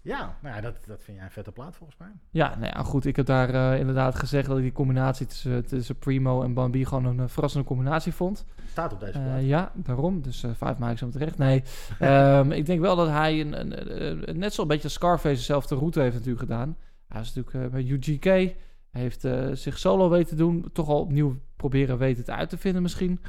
[0.03, 2.07] Ja, nou ja, dat, dat vind jij een vette plaat volgens mij.
[2.29, 3.05] Ja, nou ja, goed.
[3.05, 6.71] Ik heb daar eh, inderdaad gezegd dat ik die combinatie tussen, tussen Primo en Bun
[6.71, 8.45] B gewoon een eh, verrassende combinatie vond.
[8.69, 9.41] Staat op deze Eh, plaat.
[9.43, 10.21] ja, daarom.
[10.21, 11.37] Dus eh vijf maak ik zo terecht.
[11.37, 11.63] Nee,
[11.99, 15.75] Ehm, ik denk wel dat hij een, een, een- een- net zo'n beetje Scarface dezelfde
[15.75, 16.77] route heeft natuurlijk gedaan.
[17.07, 18.55] Hij is natuurlijk eh, bij UGK.
[18.91, 20.69] Heeft eh, zich solo weten te doen.
[20.73, 23.19] Toch al opnieuw proberen weten het uit te vinden misschien.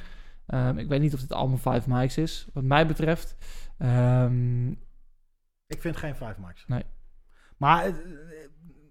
[0.46, 3.36] Ehm, ik weet niet of dit allemaal vijf mics is, wat mij betreft.
[3.78, 4.68] Ehm,
[5.66, 6.64] Ik vind geen vijf mics.
[6.66, 6.82] Nee.
[7.56, 7.92] Maar, eh,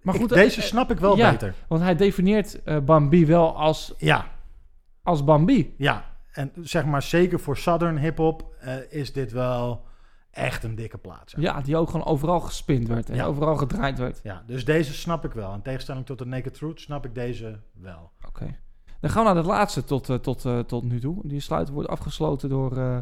[0.02, 1.32] Maar ik- goed, deze eh, snap ik wel ja.
[1.32, 1.54] beter.
[1.68, 4.28] want hij definieert eh Bambi wel als, Ja,
[5.04, 5.74] als Bambi.
[5.78, 6.10] ja.
[6.32, 8.56] En zeg maar zeker voor Southern hip-hop
[8.90, 9.86] is dit wel
[10.32, 11.30] echt een dikke plaat.
[11.30, 11.42] zeg.
[11.42, 13.26] Ja, die ook gewoon overal gespind werd en Ja.
[13.26, 14.20] overal gedraaid werd.
[14.24, 15.54] Ja, dus deze snap ik wel.
[15.54, 18.12] In tegenstelling tot de Naked Truth snap ik deze wel.
[18.28, 18.58] Oké.
[19.00, 21.28] Dan gaan we naar het laatste tot, eh, tot, eh, tot nu toe.
[21.28, 22.98] Die sluiter wordt afgesloten door eh,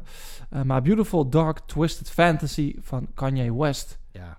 [0.64, 4.00] My Beautiful Dark Twisted Fantasy van Kanye West.
[4.12, 4.38] Ja,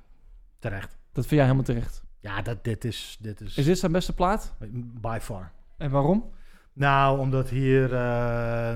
[0.59, 0.99] terecht.
[1.13, 2.03] Dat vind jij helemaal terecht.
[2.21, 4.55] Ja, dat, dit is, dit is, Is dit zijn beste plaat?
[5.01, 5.53] by far.
[5.77, 6.31] En waarom?
[6.73, 7.89] Nou, omdat hier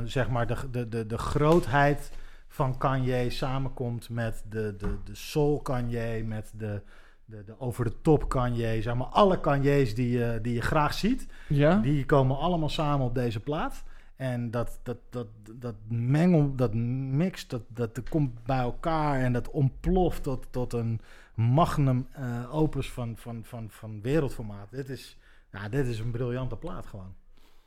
[0.04, 2.10] zeg maar de, de, de, de grootheid
[2.54, 6.82] van Kanye samenkomt met de, de, de soul Kanye, met de,
[7.24, 8.82] de, de over de top Kanye.
[8.82, 11.76] Zeg maar alle Kanye's die je, die je graag ziet, Ja?
[11.76, 13.82] die komen allemaal samen op deze plaat.
[14.16, 19.32] En dat, dat, dat, dat mengel, dat mix, dat, dat, dat komt bij elkaar en
[19.32, 21.00] dat ontploft tot, tot een
[21.34, 24.70] magnum eh, opus van, van, van, van wereldformaat.
[24.70, 25.18] Dit is,
[25.52, 27.14] ja, dit is een briljante plaat gewoon.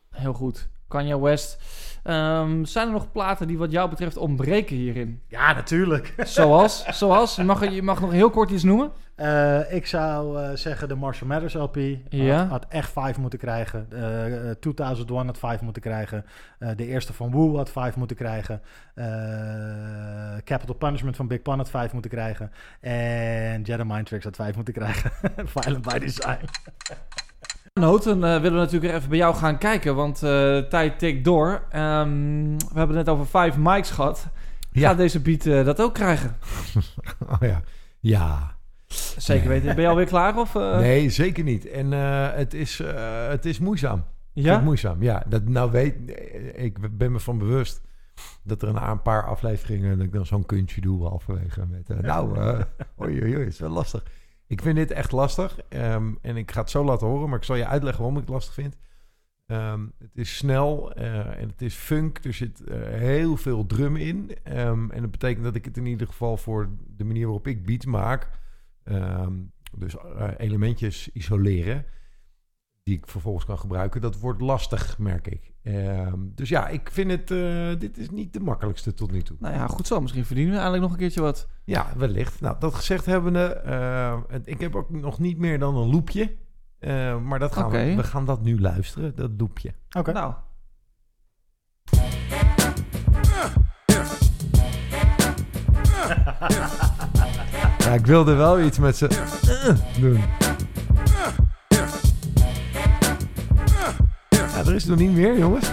[0.10, 0.70] Heel goed.
[0.88, 1.58] Kanye West.
[2.04, 5.22] Ehm, zijn er nog platen die wat jou betreft ontbreken hierin?
[5.28, 6.14] Ja, natuurlijk.
[6.28, 6.86] Zoals?
[6.86, 7.36] Zoals?
[7.36, 8.92] Je mag, je mag nog heel kort iets noemen.
[9.16, 11.78] Eh, ik zou eh, zeggen de Marshall Mathers LP
[12.10, 12.38] Ja.
[12.38, 13.88] had, had echt 5 moeten krijgen.
[13.90, 16.26] Eh, eh, 2001 had 5 moeten krijgen.
[16.76, 18.62] De eerste van Woo had 5 moeten krijgen.
[20.44, 22.52] Capital Punishment van Big Pun had 5 moeten krijgen.
[22.82, 25.12] En Jedi Mind Tricks had 5 moeten krijgen.
[25.56, 26.40] Violent by Design.
[27.78, 31.64] Noten eh, willen we natuurlijk even bij jou gaan kijken, want eh, tijd tikt door.
[31.70, 34.28] Ehm, we hebben het net over vijf mics gehad.
[34.72, 34.88] Ja.
[34.88, 36.36] Gaat deze beat eh, dat ook krijgen?
[37.30, 37.62] Oh ja.
[38.00, 38.56] Ja.
[39.18, 39.76] Zeker weten.
[39.76, 40.38] Ben je alweer klaar?
[40.38, 40.54] Of?
[40.54, 41.68] Nee, zeker niet.
[41.68, 41.92] En
[42.32, 42.82] het, is,
[43.30, 44.04] het is moeizaam.
[44.34, 44.58] Ja?
[44.58, 45.24] ik moeizaam, ja.
[45.28, 45.96] Dat, nou weet,
[46.54, 47.82] ik ben me van bewust
[48.44, 49.98] dat er een, een paar afleveringen...
[49.98, 51.66] dat ik dan zo'n kunstje doe halverwege.
[51.66, 52.38] Met, nou,
[53.02, 54.04] oei, oei, oei, het is wel lastig.
[54.48, 55.60] Ik vind dit echt lastig.
[55.70, 58.26] ehm, en ik ga het zo laten horen, maar ik zal je uitleggen waarom ik
[58.26, 58.78] het lastig vind.
[59.46, 62.26] Ehm, het is snel eh, en het is funk.
[62.26, 64.32] Er zit eh, heel veel drum in.
[64.44, 67.66] Ehm, en dat betekent dat ik het in ieder geval voor de manier waarop ik
[67.66, 68.30] beats maak...
[69.78, 71.86] dus eh, elementjes isoleren
[72.84, 75.52] die ik vervolgens kan gebruiken, dat wordt lastig, merk ik.
[75.68, 79.38] Ehm, dus ja, ik vind het, eh, dit is niet de makkelijkste tot nu toe.
[79.40, 80.02] Nou ja, goed zo.
[80.02, 81.48] Misschien verdienen we eigenlijk nog een keertje wat.
[81.64, 82.42] Ja, wellicht.
[82.42, 86.36] Nou, dat gezegd hebbende, eh, het- ik heb ook nog niet meer dan een loopje.
[86.80, 89.74] Eh, maar dat gaan we, we gaan dat nu luisteren, dat loopje.
[89.98, 90.12] Oké.
[90.12, 90.34] Nou,
[97.80, 99.08] Ja, ik wilde wel iets met ze
[100.00, 100.22] doen.
[104.68, 105.70] Er is nog niet meer, jongens.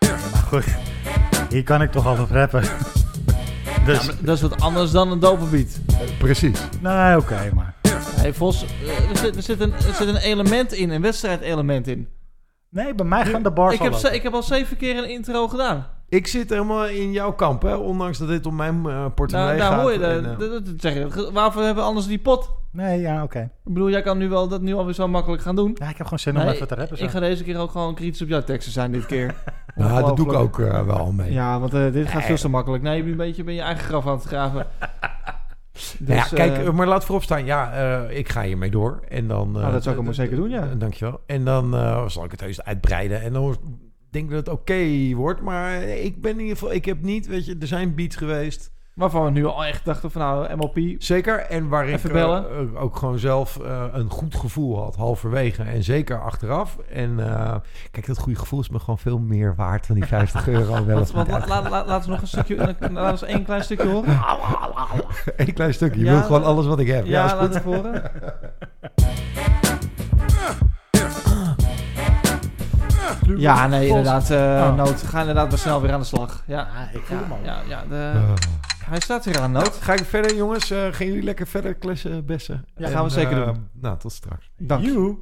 [0.00, 0.64] Maar goed,
[1.48, 2.62] hier kan ik toch al op rappen.
[3.84, 5.78] Dus, ja, dat is wat anders dan een dope beat.
[6.18, 6.60] Precies.
[6.80, 7.74] nee, oké, maar.
[8.16, 11.86] Hey Vos, eh, er zit, er, zit een, er zit een element in, een wedstrijdelement
[11.86, 12.08] in.
[12.68, 15.08] Nee, bij mij gaan de bars Ik al heb, ik heb al zeven keer een
[15.08, 15.86] intro gedaan.
[16.08, 17.74] Ik zit helemaal in jouw kamp, hè?
[17.74, 19.82] ondanks dat dit om mijn eh portemonnee Daar, daar gaat.
[19.82, 22.50] hoor je en, eh, de- de- de- zeg je, waarvoor hebben we anders die pot?
[22.72, 23.40] Nee, ja, oké.
[23.64, 25.70] Ik bedoel, jij kan nu wel dat nu alweer zo makkelijk gaan doen.
[25.78, 26.96] Ja, ik heb gewoon zin om Nee, even te rappen.
[26.98, 27.04] zo.
[27.04, 29.34] Ik ga deze keer ook gewoon kritisch op jouw teksten zijn dit keer.
[29.74, 31.32] nou, dat doe ik ook eh, wel mee.
[31.32, 32.82] Ja, want eh, dit gaat veel te makkelijk.
[32.82, 34.66] Nee, je bent een beetje ben je eigen graf aan het graven.
[35.72, 37.44] Dus, Nou ja, kijk, eh, eh, maar laat voorop staan.
[37.44, 39.00] Ja, eh, ik ga hiermee door.
[39.08, 40.68] En dan, eh, Nou, dat zou ik maar zeker doen, ja.
[40.78, 41.20] Dankjewel.
[41.26, 43.22] En dan eh, zal ik het heus uitbreiden.
[43.22, 43.56] En dan
[44.16, 45.40] denk dat het oké wordt.
[45.40, 46.72] Maar ik ben in ieder geval...
[46.72, 47.56] Ik heb niet, weet je...
[47.60, 50.78] Er zijn beats geweest Waarvan we nu al echt dachten van nou, MLP.
[50.98, 54.96] Zeker, en waar ik Even eh, eh, ook gewoon zelf eh, een goed gevoel had,
[54.96, 56.78] halverwege en zeker achteraf.
[56.78, 57.16] En
[57.90, 60.84] kijk, dat goede gevoel is me gewoon veel meer waard dan die 50 euro.
[60.84, 63.00] Wel Want, of want niet la- la- la- laten we nog een stukje, laten we
[63.00, 64.20] eens één klein stukje horen.
[65.46, 66.00] Eén klein stukje.
[66.00, 67.06] Je Ja, wilt gewoon alles wat ik heb.
[67.06, 68.02] Ja, Ja, laten we horen.
[73.36, 74.30] Ja, nee, inderdaad.
[74.30, 74.74] eh Oh.
[74.76, 76.42] Noot, ga inderdaad maar snel weer aan de slag.
[76.46, 77.38] Ja, Ja, ik voel ja, hem al.
[77.44, 78.34] ja, ja, de,
[78.84, 79.76] hij staat weer aan, Noot.
[79.80, 80.70] Ga ik verder, jongens?
[80.70, 82.64] Eh, gaan jullie lekker verder klessen, bessen?
[82.76, 83.68] Ja, gaan we zeker eh, doen.
[83.72, 84.50] Nou, tot straks.
[84.58, 84.84] Dank.
[84.84, 85.16] You.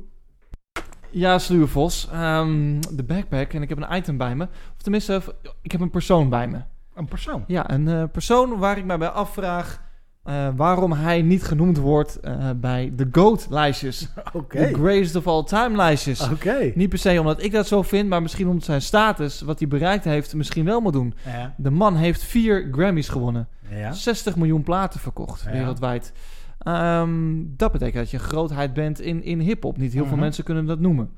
[1.10, 2.08] Ja, Sluwe Vos.
[2.12, 3.52] Ehm, de backpack.
[3.52, 4.44] En ik heb een item bij me.
[4.76, 5.22] Of tenminste,
[5.62, 6.58] ik heb een persoon bij me.
[6.94, 7.44] Een persoon.
[7.46, 9.82] Ja, een eh, persoon waar ik mij bij afvraag...
[10.24, 14.08] eh, waarom hij niet genoemd wordt eh, bij de GOAT-lijstjes.
[14.48, 16.28] De Greatest of All Time-lijstjes.
[16.74, 19.68] Niet per se omdat ik dat zo vind, maar misschien omdat zijn status, wat hij
[19.68, 21.14] bereikt heeft, misschien wel moet doen.
[21.26, 21.54] Ja.
[21.56, 23.48] De man heeft vier Grammys gewonnen.
[23.70, 23.92] Ja.
[23.92, 25.50] 60 miljoen platen verkocht Ja.
[25.50, 26.12] wereldwijd.
[26.58, 27.10] Ehm,
[27.56, 29.76] dat betekent dat je een grootheid bent in, in hip-hop.
[29.76, 30.20] Niet heel veel Mhm.
[30.20, 31.10] mensen kunnen dat noemen.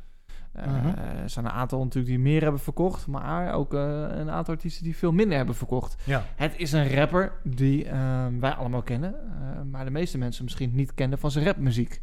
[0.57, 0.87] Eh, Mhm.
[1.23, 4.85] Er zijn een aantal natuurlijk die meer hebben verkocht, maar ook eh, een aantal artiesten
[4.85, 5.97] die veel minder hebben verkocht.
[6.05, 6.25] Ja.
[6.37, 10.75] Het is een rapper die ehm, wij allemaal kennen, eh, maar de meeste mensen misschien
[10.75, 12.03] niet kennen van zijn rapmuziek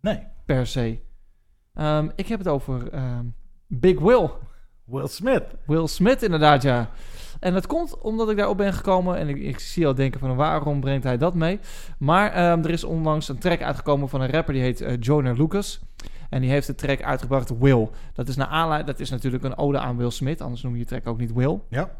[0.00, 0.22] Nee.
[0.44, 1.00] per se.
[1.74, 3.24] Ehm, ik heb het over ehm,
[3.66, 4.30] Big Will.
[4.84, 5.44] Will Smith.
[5.66, 6.90] Will Smith inderdaad, ja.
[7.40, 9.16] En dat komt omdat ik daarop ben gekomen.
[9.16, 11.60] En ik, ik zie al denken van waarom brengt hij dat mee.
[11.98, 15.80] Maar er is onlangs een track uitgekomen van een rapper die heet Joyner Lucas.
[16.30, 17.88] En die heeft de track uitgebracht Will.
[18.12, 20.40] Dat is, naar aanleiding, dat is natuurlijk een ode aan Will Smith.
[20.40, 21.60] Anders noem je de track ook niet Will.
[21.68, 21.90] Ja.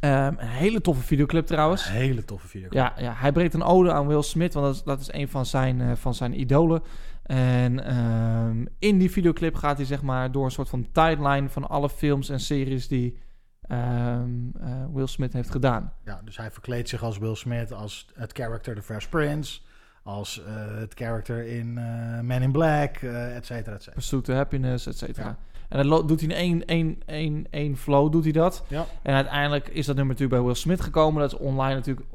[0.00, 1.90] Ehm, een hele toffe videoclip trouwens.
[1.90, 2.68] Hele toffe video.
[2.70, 5.28] Ja, ja, hij brengt een ode aan Will Smith, want dat is, dat is een
[5.28, 6.82] van zijn, eh, van zijn idolen.
[7.22, 11.68] En ehm, in die videoclip gaat hij zeg maar door een soort van timeline van
[11.68, 13.18] alle films en series die
[13.60, 14.30] ehm,
[14.60, 15.92] eh, Will Smith heeft gedaan.
[16.04, 19.60] Ja, dus hij verkleedt zich als Will Smith, als het character The Fresh Prince,
[20.06, 23.94] als eh, het character in eh Man in Black, eh et cetera, et cetera.
[23.94, 25.26] Pursuit to Happiness, et cetera.
[25.26, 25.36] Ja.
[25.68, 28.64] En dat doet hij in één, één, één, één flow, doet hij dat.
[28.68, 28.86] Ja.
[29.02, 31.20] En uiteindelijk is dat nummer natuurlijk bij Will Smith gekomen.
[31.20, 32.06] Dat is online natuurlijk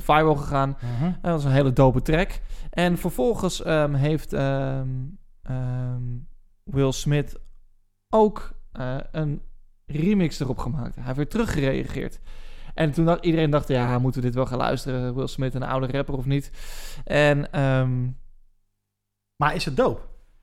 [0.00, 0.76] 100% viral gegaan.
[0.80, 1.04] Mhm.
[1.04, 2.40] En dat is een hele dope track.
[2.70, 4.88] En vervolgens ehm, heeft ehm,
[5.42, 6.02] ehm,
[6.62, 7.36] Will Smith
[8.08, 8.52] ook
[9.10, 9.42] een
[9.86, 10.94] remix erop gemaakt.
[10.94, 12.20] Hij heeft weer teruggereageerd.
[12.74, 15.14] En toen dacht iedereen dacht, ja, moeten we dit wel gaan luisteren?
[15.14, 16.50] Will Smith, een oude rapper of niet?
[17.04, 18.06] En ehm,
[19.36, 20.00] Maar is het dope?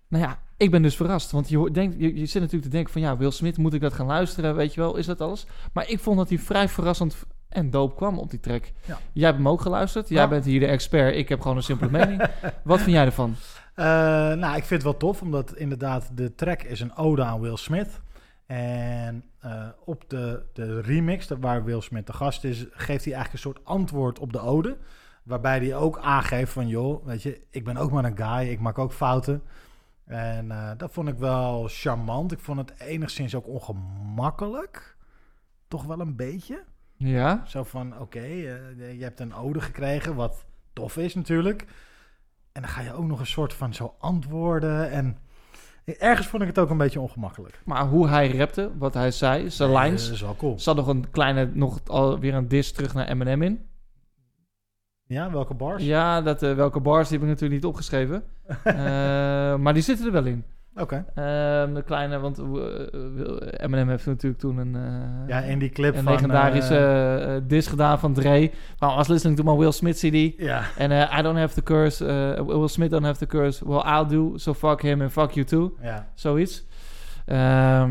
[0.07, 1.31] nou ja, ik ben dus verrast.
[1.31, 3.81] Want je, denkt, je, je zit natuurlijk te denken van, ja, Will Smith, moet ik
[3.81, 4.55] dat gaan luisteren?
[4.55, 5.45] Weet je wel, is dat alles?
[5.73, 7.15] Maar ik vond dat hij vrij verrassend
[7.49, 8.63] en dope kwam op die track.
[8.85, 8.97] Ja.
[9.13, 10.09] Jij hebt hem ook geluisterd.
[10.09, 10.27] Jij Ja.
[10.27, 11.15] bent hier de expert.
[11.15, 12.23] Ik heb gewoon een simpele mening.
[12.63, 13.35] Wat vind jij ervan?
[13.75, 13.85] Eh,
[14.33, 17.57] nou, ik vind het wel tof, omdat inderdaad de track is een ode aan Will
[17.57, 17.99] Smith.
[18.51, 23.33] En eh, op de, de remix, waar Will Smith de gast is, geeft hij eigenlijk
[23.33, 24.77] een soort antwoord op de ode.
[25.23, 28.59] Waarbij hij ook aangeeft van, joh, weet je, ik ben ook maar een guy, ik
[28.59, 29.43] maak ook fouten.
[30.05, 32.31] En eh, dat vond ik wel charmant.
[32.31, 34.95] Ik vond het enigszins ook ongemakkelijk.
[35.67, 36.63] Toch wel een beetje.
[36.95, 37.43] Ja?
[37.45, 41.65] Zo van, oké, eh, je hebt een ode gekregen, wat tof is natuurlijk.
[42.51, 44.89] En dan ga je ook nog een soort van zo antwoorden.
[44.89, 45.17] En
[45.99, 47.61] ergens vond ik het ook een beetje ongemakkelijk.
[47.65, 50.05] Maar hoe hij rapte, wat hij zei, zijn lines.
[50.05, 50.59] Dat is wel cool.
[50.59, 53.69] Zat nog een kleine, nog alweer een dis terug naar Eminem in.
[55.03, 55.83] Ja, welke bars?
[55.83, 58.23] Ja, dat, eh, welke bars die heb ik natuurlijk niet opgeschreven.
[58.63, 58.75] Eh,
[59.55, 60.45] maar die zitten er wel in.
[60.75, 61.05] Oké.
[61.15, 65.69] Ehm, de kleine, want eh, eh, Eminem heeft natuurlijk toen een, eh, Ja, in die
[65.69, 66.11] clip een van...
[66.13, 68.51] legendarische eh, eh, dis gedaan van Dre.
[68.79, 70.33] Maar I was listening to my Will Smith CD.
[70.41, 72.05] ja, En eh, I don't have the curse.
[72.07, 73.67] eh, Will Smith don't have the curse.
[73.67, 74.37] Well, I'll do.
[74.37, 75.75] So fuck him and fuck you too.
[75.81, 76.07] ja.
[76.15, 76.65] Zoiets.
[77.25, 77.85] Eh,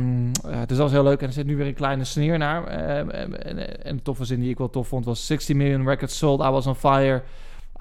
[0.67, 1.21] dus dat was heel leuk.
[1.21, 2.65] En er zit nu weer een kleine sneer naar.
[2.67, 3.11] En,
[3.45, 5.27] en, en de toffe zin die ik wel tof vond was...
[5.27, 6.41] 60 million records sold.
[6.41, 7.23] I was on fire.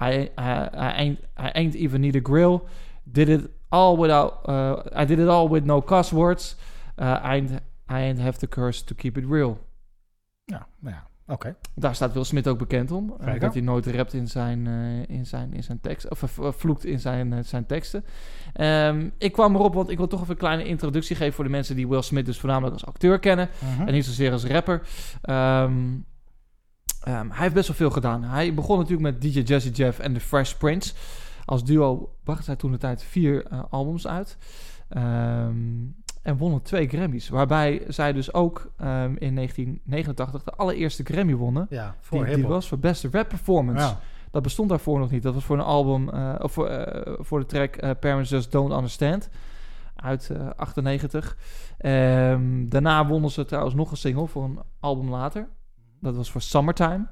[0.02, 0.28] I, I,
[0.74, 2.60] I, ain't, I ain't even need a grill.
[3.04, 4.32] Did it all without...
[4.48, 6.56] uh, I did it all with no cuss words.
[6.96, 7.50] Uh, I, ain't,
[7.88, 9.58] I ain't have the curse to keep it real.
[10.44, 11.56] Ja, nou ja, oké.
[11.74, 13.14] Daar staat Will Smith ook bekend om.
[13.20, 16.10] eh, dat hij nooit rapt in zijn, eh, in zijn, in zijn tekst.
[16.10, 18.04] Of eh, vloekt in zijn, zijn teksten.
[18.52, 21.50] Ehm, ik kwam erop, want ik wil toch even een kleine introductie geven voor de
[21.50, 23.48] mensen die Will Smith dus voornamelijk als acteur kennen.
[23.58, 23.86] Mhm.
[23.88, 24.82] En niet zozeer als rapper.
[25.22, 25.72] Ehm,
[27.00, 28.22] ehm, hij heeft best wel veel gedaan.
[28.22, 30.94] Hij begon natuurlijk met DJ Jazzy Jeff en The Fresh Prince.
[31.50, 34.38] Als duo bracht hij toen de tijd vier eh, albums uit.
[34.88, 35.54] Ehm,
[36.22, 37.28] en wonnen twee Grammys.
[37.28, 41.66] Waarbij zij dus ook ehm, in 1989 de allereerste Grammy wonnen.
[41.70, 43.84] Ja, voor Die, was voor beste rap performance.
[43.84, 43.98] Ja.
[44.30, 45.22] Dat bestond daarvoor nog niet.
[45.22, 48.52] Dat was voor een album, eh, of voor, eh, voor de track eh, Parents Just
[48.52, 49.28] Don't Understand
[49.94, 51.36] uit eh 98.
[51.78, 55.48] Ehm, daarna wonnen ze trouwens nog een single voor een album later.
[56.00, 57.06] Dat was voor Summertime.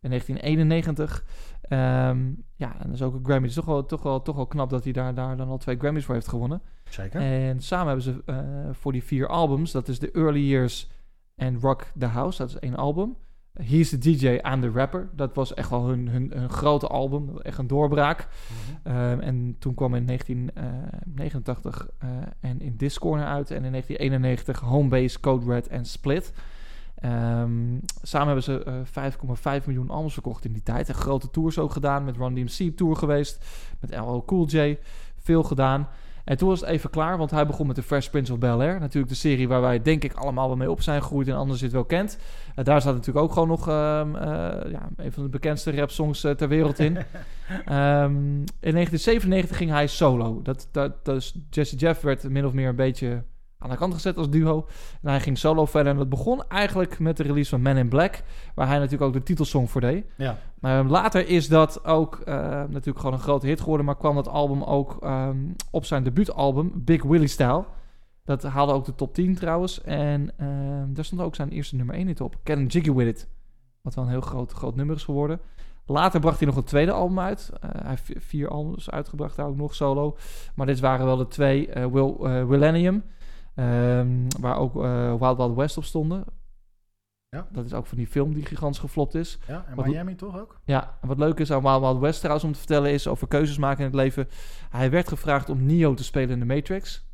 [0.00, 1.24] In 1991.
[1.62, 3.40] Ehm, ja, en dat is ook een Grammy.
[3.40, 5.58] Het is toch wel, toch wel, toch wel knap dat hij daar, daar dan al
[5.58, 6.62] twee Grammys voor heeft gewonnen.
[6.88, 7.20] Zeker.
[7.20, 8.38] En samen hebben ze eh,
[8.72, 10.90] voor die vier albums, dat is The Early Years
[11.34, 13.16] en Rock the House, dat is één album.
[13.62, 15.08] He's the DJ, I'm the Rapper.
[15.12, 18.28] Dat was echt wel hun, hun, hun grote album, echt een doorbraak.
[18.28, 18.96] Mhm.
[18.96, 22.08] Ehm, en toen kwam in 1989 eh,
[22.40, 23.50] en in Discorner uit.
[23.50, 26.32] En in 1991 Homebase, Code Red en Split.
[27.00, 28.74] Ehm, samen hebben ze eh
[29.60, 30.88] 5,5 miljoen albums verkocht in die tijd.
[30.88, 32.04] En grote tours ook gedaan.
[32.04, 33.44] Met Run DMC tour geweest.
[33.80, 34.78] Met LL Cool J.
[35.16, 35.88] Veel gedaan.
[36.28, 38.80] En toen was het even klaar, want hij begon met de Fresh Prince of Bel-Air.
[38.80, 41.60] Natuurlijk de serie waar wij denk ik allemaal wel mee op zijn gegroeid en anders
[41.60, 42.18] het wel kent.
[42.54, 46.24] Eh, daar staat natuurlijk ook gewoon nog ehm, eh, ja, een van de bekendste rapsongs
[46.24, 46.96] eh, ter wereld in.
[47.48, 48.14] Ehm,
[48.60, 50.42] in 1997 ging hij solo.
[50.42, 53.22] Dat, dat, dus Jesse Jeff werd min of meer een beetje
[53.58, 54.66] aan de kant gezet als duo.
[55.02, 55.92] En hij ging solo verder.
[55.92, 58.22] En dat begon eigenlijk met de release van Man in Black.
[58.54, 60.04] Waar hij natuurlijk ook de titelsong voor deed.
[60.16, 60.38] Ja.
[60.60, 63.86] Maar later is dat ook eh, natuurlijk gewoon een grote hit geworden.
[63.86, 65.36] Maar kwam dat album ook ehm,
[65.70, 67.64] op zijn debuutalbum, Big Willie Style.
[68.24, 69.82] Dat haalde ook de top 10 trouwens.
[69.82, 72.36] En ehm, daar stond ook zijn eerste nummer 1 hit op.
[72.44, 73.28] Can Jiggy With It.
[73.82, 75.40] Wat wel een heel groot, groot nummer is geworden.
[75.86, 77.50] Later bracht hij nog een tweede album uit.
[77.60, 80.16] Eh, hij heeft vi- vier albums uitgebracht, daar ook nog solo.
[80.54, 81.68] Maar dit waren wel de twee.
[81.68, 82.44] eh Will, eh,
[83.58, 86.24] Ehm, waar ook eh, Wild Wild West op stonden.
[87.28, 87.46] Ja.
[87.52, 89.38] Dat is ook van die film die gigantisch geflopt is.
[89.46, 90.60] ja, en Wat- Miami toch ook?
[90.64, 93.28] Ja, en wat leuk is aan Wild Wild West trouwens om te vertellen is over
[93.28, 94.28] keuzes maken in het leven.
[94.70, 97.06] Hij werd gevraagd om Neo te spelen in de Matrix.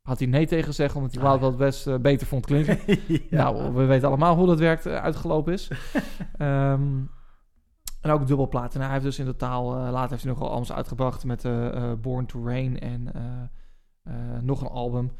[0.00, 1.40] Had hij nee tegen gezegd omdat hij Ah, Wild.
[1.40, 2.78] Wild West eh, beter vond klinken.
[3.30, 3.42] Ja.
[3.50, 5.70] Nou, we weten allemaal hoe dat werkt, eh, uitgelopen is.
[6.36, 6.98] Ehm,
[8.00, 8.74] en ook dubbelplaat.
[8.74, 11.42] En hij heeft dus in totaal, eh, later heeft hij nog wel albums uitgebracht met
[12.00, 13.10] Born to Rain en
[14.42, 15.10] nog een album.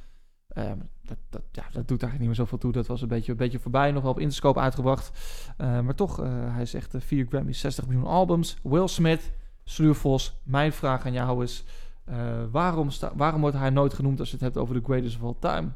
[0.52, 2.72] Ehm, dat, dat, ja, dat doet eigenlijk niet meer zoveel toe.
[2.72, 3.90] Dat was een beetje, een beetje voorbij.
[3.92, 5.10] Nog wel op Interscope uitgebracht.
[5.56, 8.56] Eh, maar toch, eh, hij zegt eh, 4 Grammys, 60 miljoen albums.
[8.62, 9.30] Will Smith,
[9.64, 10.40] Sluur Vos.
[10.44, 11.64] Mijn vraag aan jou is...
[12.04, 12.16] eh,
[12.50, 15.22] waarom, sta, waarom wordt hij nooit genoemd als je het hebt over de greatest of
[15.22, 15.68] all time?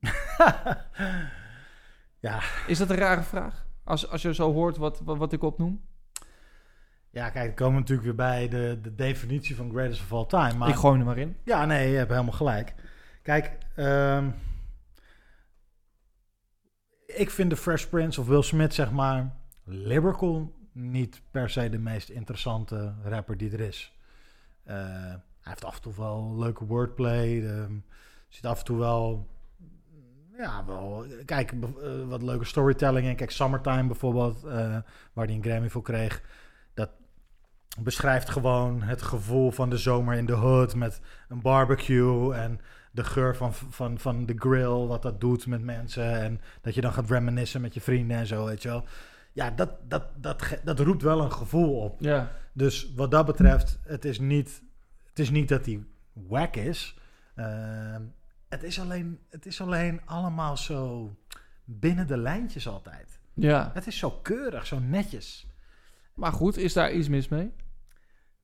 [2.20, 2.40] ja.
[2.66, 3.66] Is dat een rare vraag?
[3.84, 5.80] Als, als je zo hoort wat, wat, wat ik opnoem?
[7.10, 10.26] ja, kijk, dan komen we natuurlijk weer bij de, de definitie van greatest of all
[10.26, 10.58] time.
[10.58, 11.36] Maar Ik gooi hem er maar in.
[11.44, 12.74] Ja, nee, je hebt helemaal gelijk.
[13.22, 14.30] Kijk, ehm,
[17.06, 21.78] ik vind de Fresh Prince of Will Smith, zeg maar, lyrical niet per se de
[21.78, 23.92] meest interessante rapper die er is.
[24.64, 27.44] Eh, hij heeft af en toe wel leuke wordplay.
[27.44, 27.72] ehm,
[28.28, 29.28] zit af en toe wel,
[30.36, 33.16] ja, wel, kijk, eh, wat leuke storytelling in.
[33.16, 34.76] Kijk, Summertime bijvoorbeeld, eh,
[35.12, 36.22] waar hij een Grammy voor kreeg.
[36.74, 36.90] Dat
[37.80, 42.60] beschrijft gewoon het gevoel van de zomer in de hood met een barbecue en
[42.92, 46.20] de geur van, van, van de grill, wat dat doet met mensen.
[46.20, 48.84] En dat je dan gaat reminiscen met je vrienden en zo, weet je wel.
[49.32, 52.00] Ja, dat, dat, dat, dat roept wel een gevoel op.
[52.00, 52.30] Ja.
[52.52, 54.62] Dus wat dat betreft, het is niet,
[55.08, 56.96] het is niet dat hij wack is.
[57.34, 58.02] Ehm,
[58.48, 61.14] het, is alleen, het is alleen allemaal zo
[61.64, 63.18] binnen de lijntjes altijd.
[63.34, 63.70] ja.
[63.74, 65.46] Het is zo keurig, zo netjes.
[66.14, 67.52] Maar goed, is daar iets mis mee?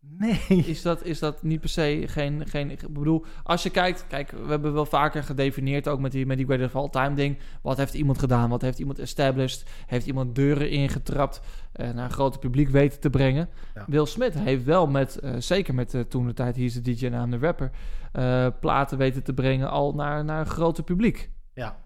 [0.00, 0.40] Nee.
[0.48, 2.70] Is dat, is dat niet per se geen, geen...
[2.70, 4.06] Ik bedoel, als je kijkt...
[4.08, 5.88] Kijk, we hebben wel vaker gedefinieerd...
[5.88, 7.38] ook met die, met die Greatest of All Time ding...
[7.62, 8.50] wat heeft iemand gedaan?
[8.50, 9.70] Wat heeft iemand established?
[9.86, 11.40] Heeft iemand deuren ingetrapt...
[11.72, 13.48] eh, naar een groot publiek weten te brengen?
[13.74, 13.84] Ja.
[13.86, 15.18] Will Smith heeft wel met...
[15.18, 16.56] eh, zeker met eh, toen de tijd...
[16.56, 17.70] hier is de DJ en I'm de rapper...
[18.60, 19.70] platen weten te brengen...
[19.70, 21.30] al naar, naar een groter publiek.
[21.54, 21.76] Ja,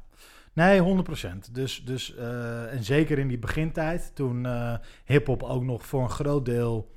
[0.53, 1.51] nee, 100%.
[1.53, 2.15] Dus, dus
[2.71, 4.47] en zeker in die begintijd, toen
[5.05, 6.91] hip-hop ook nog voor een groot deel,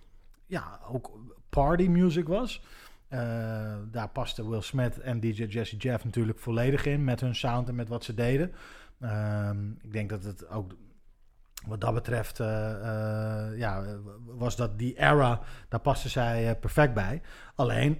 [0.45, 1.11] ja, ook
[1.49, 2.61] party music was.
[3.07, 3.19] Eh,
[3.91, 7.75] daar paste Will Smith en DJ Jesse Jeff natuurlijk volledig in met hun sound en
[7.75, 8.51] met wat ze deden.
[8.99, 10.75] Ehm, ik denk dat het ook
[11.67, 13.83] wat dat betreft, eh, eh, ja,
[14.25, 17.21] was dat die era, daar paste zij perfect bij.
[17.55, 17.99] Alleen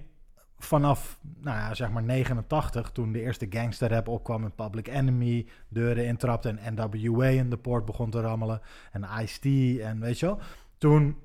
[0.58, 6.06] vanaf, nou ja, zeg maar 89, toen de eerste gangsterrap opkwam en Public Enemy deuren
[6.06, 8.60] intrapte en NWA in de poort begon te rammelen
[8.92, 10.40] en Ice-T en weet je wel.
[10.78, 11.16] Toen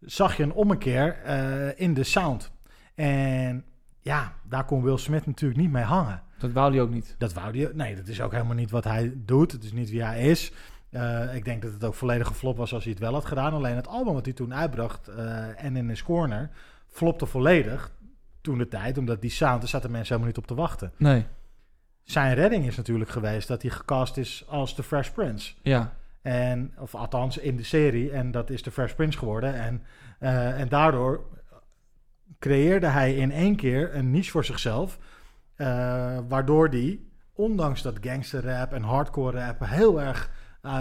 [0.00, 2.50] zag je een ommekeer eh, in de sound.
[2.94, 3.64] En
[4.00, 6.22] ja, daar kon Will Smith natuurlijk niet mee hangen.
[6.38, 7.14] Dat wou hij ook niet.
[7.18, 9.52] Dat wou hij, nee, dat is ook helemaal niet wat hij doet.
[9.52, 10.52] Het is niet wie hij is.
[10.90, 13.52] Eh, ik denk dat het ook volledig geflopt was als hij het wel had gedaan.
[13.52, 16.50] Alleen het album wat hij toen uitbracht eh, en in his corner
[16.86, 17.92] flopte volledig
[18.40, 20.92] toen de tijd, omdat die sound, daar zaten mensen helemaal niet op te wachten.
[20.96, 21.26] Nee.
[22.02, 25.54] Zijn redding is natuurlijk geweest dat hij gecast is als The Fresh Prince.
[25.62, 25.94] Ja.
[26.22, 28.10] En, of althans in de serie.
[28.10, 29.54] En dat is The Fresh Prince geworden.
[29.54, 29.82] En,
[30.18, 31.24] eh, en daardoor
[32.38, 34.98] creëerde hij in één keer een niche voor zichzelf.
[35.56, 40.30] eh, waardoor die, ondanks dat gangsterrap en hardcore rap heel erg
[40.62, 40.72] eh,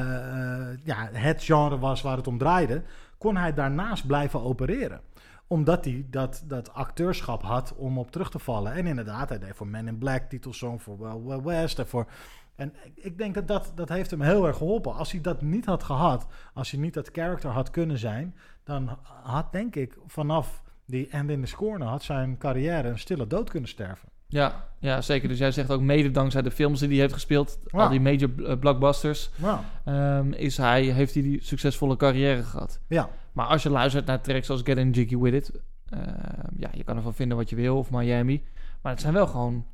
[0.84, 2.84] ja, het genre was waar het om draaide,
[3.18, 5.02] kon hij daarnaast blijven opereren.
[5.48, 8.74] Omdat hij dat, dat acteurschap had om op terug te vallen.
[8.74, 11.80] En inderdaad, hij deed voor Men in Black, titelsong voor Wild West.
[11.80, 12.07] En, voor,
[12.60, 14.94] en ik- denk dat, dat dat heeft hem heel erg geholpen.
[14.95, 18.98] Als hij dat niet had gehad, als hij niet dat character had kunnen zijn, dan
[19.23, 23.49] had denk ik vanaf die End in the Corner had zijn carrière een stille dood
[23.49, 24.10] kunnen sterven.
[24.27, 25.27] Ja, ja, zeker.
[25.27, 27.80] Dus jij zegt ook mede dankzij de films die hij heeft gespeeld, Ja.
[27.84, 29.30] al die major eh, blockbusters,
[29.86, 32.80] ehm, is hij, heeft hij die succesvolle carrière gehad.
[32.88, 33.10] ja.
[33.34, 36.03] Maar als je luistert naar tracks als Getting Jiggy With It, ehm,
[36.57, 38.44] ja, je kan ervan vinden wat je wil, of Miami,
[38.81, 39.65] maar het zijn wel gewoon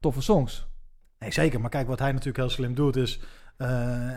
[0.00, 0.66] toffe songs.
[1.18, 1.60] Nee, zeker.
[1.60, 3.20] Maar kijk, wat hij natuurlijk heel slim doet, is
[3.56, 3.68] eh,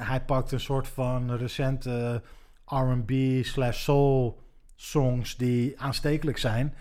[0.07, 2.21] hij pakt een soort van recente
[2.65, 3.11] R&B
[3.45, 4.41] slash soul
[4.75, 6.73] songs die aanstekelijk zijn.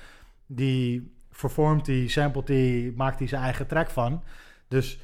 [0.46, 4.22] Die vervormt hij, samplet hij, maakt hij zijn eigen track van.
[4.68, 4.98] Dus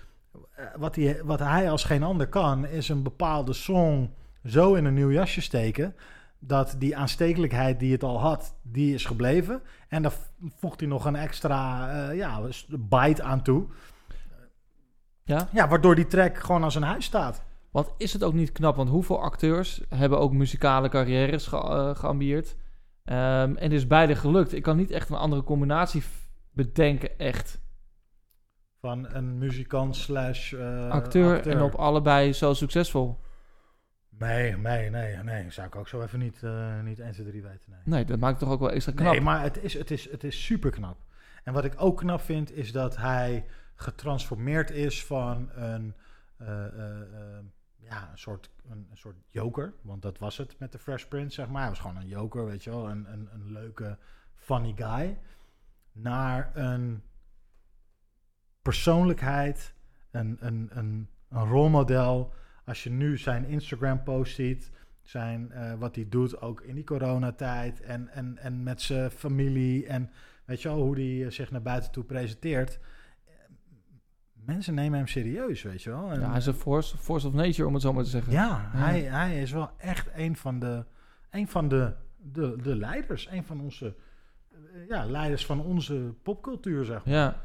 [0.55, 4.11] eh, wat, hij, wat hij als geen ander kan, is een bepaalde song
[4.45, 5.95] zo in een nieuw jasje steken.
[6.39, 9.63] Dat die aanstekelijkheid die het al had, die is gebleven.
[9.89, 10.13] En daar
[10.59, 13.67] voegt hij nog een extra eh, ja, bite aan toe.
[15.27, 15.49] Ja?
[15.53, 17.45] Ja, waardoor die track gewoon als een huis staat.
[17.71, 18.77] Want is het ook niet knap?
[18.77, 22.57] Want hoeveel acteurs hebben ook muzikale carrières ge eh, geambieerd?
[23.05, 24.53] Ehm, en het is beide gelukt.
[24.53, 26.03] Ik kan niet echt een andere combinatie
[26.51, 27.61] bedenken, echt.
[28.81, 33.19] Van een muzikant slash eh, acteur, en op allebei zo succesvol.
[34.19, 35.51] Nee, nee, nee, nee.
[35.51, 37.71] Zou ik ook zo even niet, eh niet 1, 2, 3 weten.
[37.71, 39.13] Nee, Nee, dat maakt toch ook wel extra knap.
[39.13, 40.97] nee maar het is, het, is, het is super knap.
[41.45, 43.45] En wat ik ook knap vind, is dat hij
[43.77, 45.95] getransformeerd is van een,
[46.37, 47.45] eh, eh, eh,
[47.77, 49.75] ja, een, soort, een, soort joker.
[49.83, 51.61] Want dat was het met de Fresh Prince, zeg maar.
[51.61, 52.89] Hij was gewoon een joker, weet je wel.
[52.89, 53.99] Een, een, een leuke,
[54.35, 55.19] funny guy.
[55.93, 57.03] Naar een
[58.63, 59.75] persoonlijkheid,
[60.11, 62.33] een, een, een, een rolmodel.
[62.65, 64.71] Als je nu zijn Instagram-post ziet,
[65.03, 70.11] zijn, wat hij doet, ook in die coronatijd en, en, en met zijn familie en
[70.45, 72.79] weet je wel, hoe hij zich naar buiten toe presenteert.
[74.47, 76.11] Mensen nemen hem serieus, weet je wel.
[76.11, 78.33] En, Ja, hij is een force, force of nature, om het zo maar te zeggen.
[78.33, 80.85] ja, Hij, hij is wel echt een van de,
[81.31, 83.29] een van de, de, de leiders.
[83.31, 83.95] Een van onze
[84.53, 87.15] eh, ja, leiders van onze popcultuur, zeg maar.
[87.15, 87.41] Ja,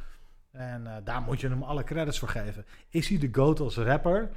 [0.51, 2.65] En eh, daar moet je hem alle credits voor geven.
[2.89, 4.29] Is hij de GOAT als rapper?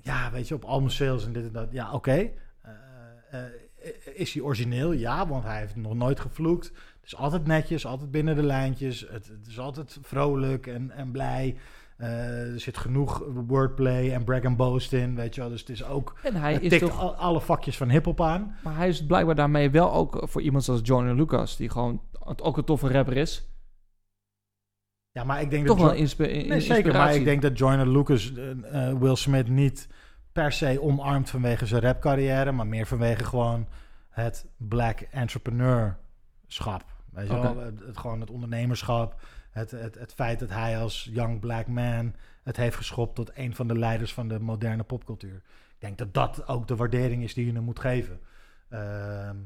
[0.00, 1.72] Ja, weet je, op album sales en dit en dat.
[1.72, 2.30] Ja, oké.
[3.30, 3.40] Eh,
[4.14, 4.92] is hij origineel?
[4.92, 6.72] Ja, want hij heeft nog nooit gevloekt.
[7.04, 9.00] Het is altijd netjes, altijd binnen de lijntjes.
[9.10, 11.56] Het, het is altijd vrolijk en, en blij.
[11.96, 15.50] Eh, er zit genoeg wordplay en brag and boast in, weet je wel.
[15.50, 16.18] Dus het is ook...
[16.22, 17.00] en hij is toch...
[17.00, 18.56] al- alle vakjes van hiphop aan.
[18.62, 22.02] Maar hij is blijkbaar daarmee wel ook voor iemand zoals Johnny Lucas, die gewoon
[22.42, 23.48] ook een toffe rapper is,
[25.12, 25.86] Ja, maar ik denk toch dat...
[25.86, 26.66] wel Jo- inspi- in- Nee, zeker.
[26.68, 27.18] Maar inspiratie.
[27.18, 29.88] ik denk dat Joyner Lucas eh, eh, Will Smith niet
[30.32, 33.66] per se omarmt vanwege zijn rapcarrière, maar meer vanwege gewoon
[34.10, 36.92] het black entrepreneurschap.
[37.14, 37.58] Weet je wel?
[37.58, 39.20] Het, het- gewoon het ondernemerschap.
[39.50, 43.54] Het, het, het feit dat hij als young black man het heeft geschopt tot een
[43.54, 45.34] van de leiders van de moderne popcultuur.
[45.74, 48.20] Ik denk dat dat ook de waardering is die je hem moet geven.
[48.68, 49.36] Ehm,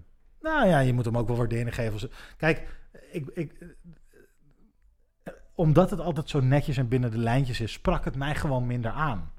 [0.40, 1.92] nou ja, je moet hem ook wel waardering geven.
[1.92, 2.68] als- Kijk,
[3.10, 3.76] ik, ik,
[5.54, 8.90] omdat het altijd zo netjes en binnen de lijntjes is, sprak het mij gewoon minder
[8.90, 9.32] aan.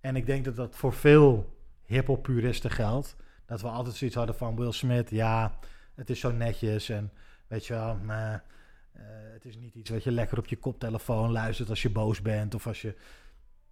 [0.00, 3.16] En ik denk dat dat voor veel hip-hop puristen geldt.
[3.46, 5.58] Dat we altijd zoiets hadden van Will Smith, ja,
[5.94, 7.12] het is zo netjes en
[7.48, 8.44] weet je wel, maar,
[8.92, 9.02] eh,
[9.32, 12.54] het is niet iets wat je lekker op je koptelefoon luistert als je boos bent
[12.54, 12.96] of als je.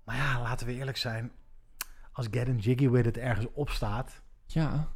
[0.05, 1.33] Maar ja, laten we eerlijk zijn.
[2.13, 4.23] Als Getting Jiggy With It ergens op staat.
[4.47, 4.89] Ja,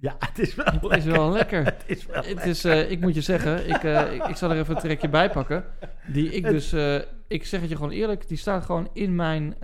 [0.00, 1.12] Ja, het is wel het is lekker.
[1.12, 1.64] wel lekker.
[1.74, 4.50] Het is wel Het is, eh, ik moet je zeggen, ik, eh, ik, ik zal
[4.50, 5.64] er even een trekje bij pakken.
[6.06, 6.72] Die ik Het- dus,
[7.26, 9.60] ik zeg het je gewoon eerlijk, die staat gewoon in mijn,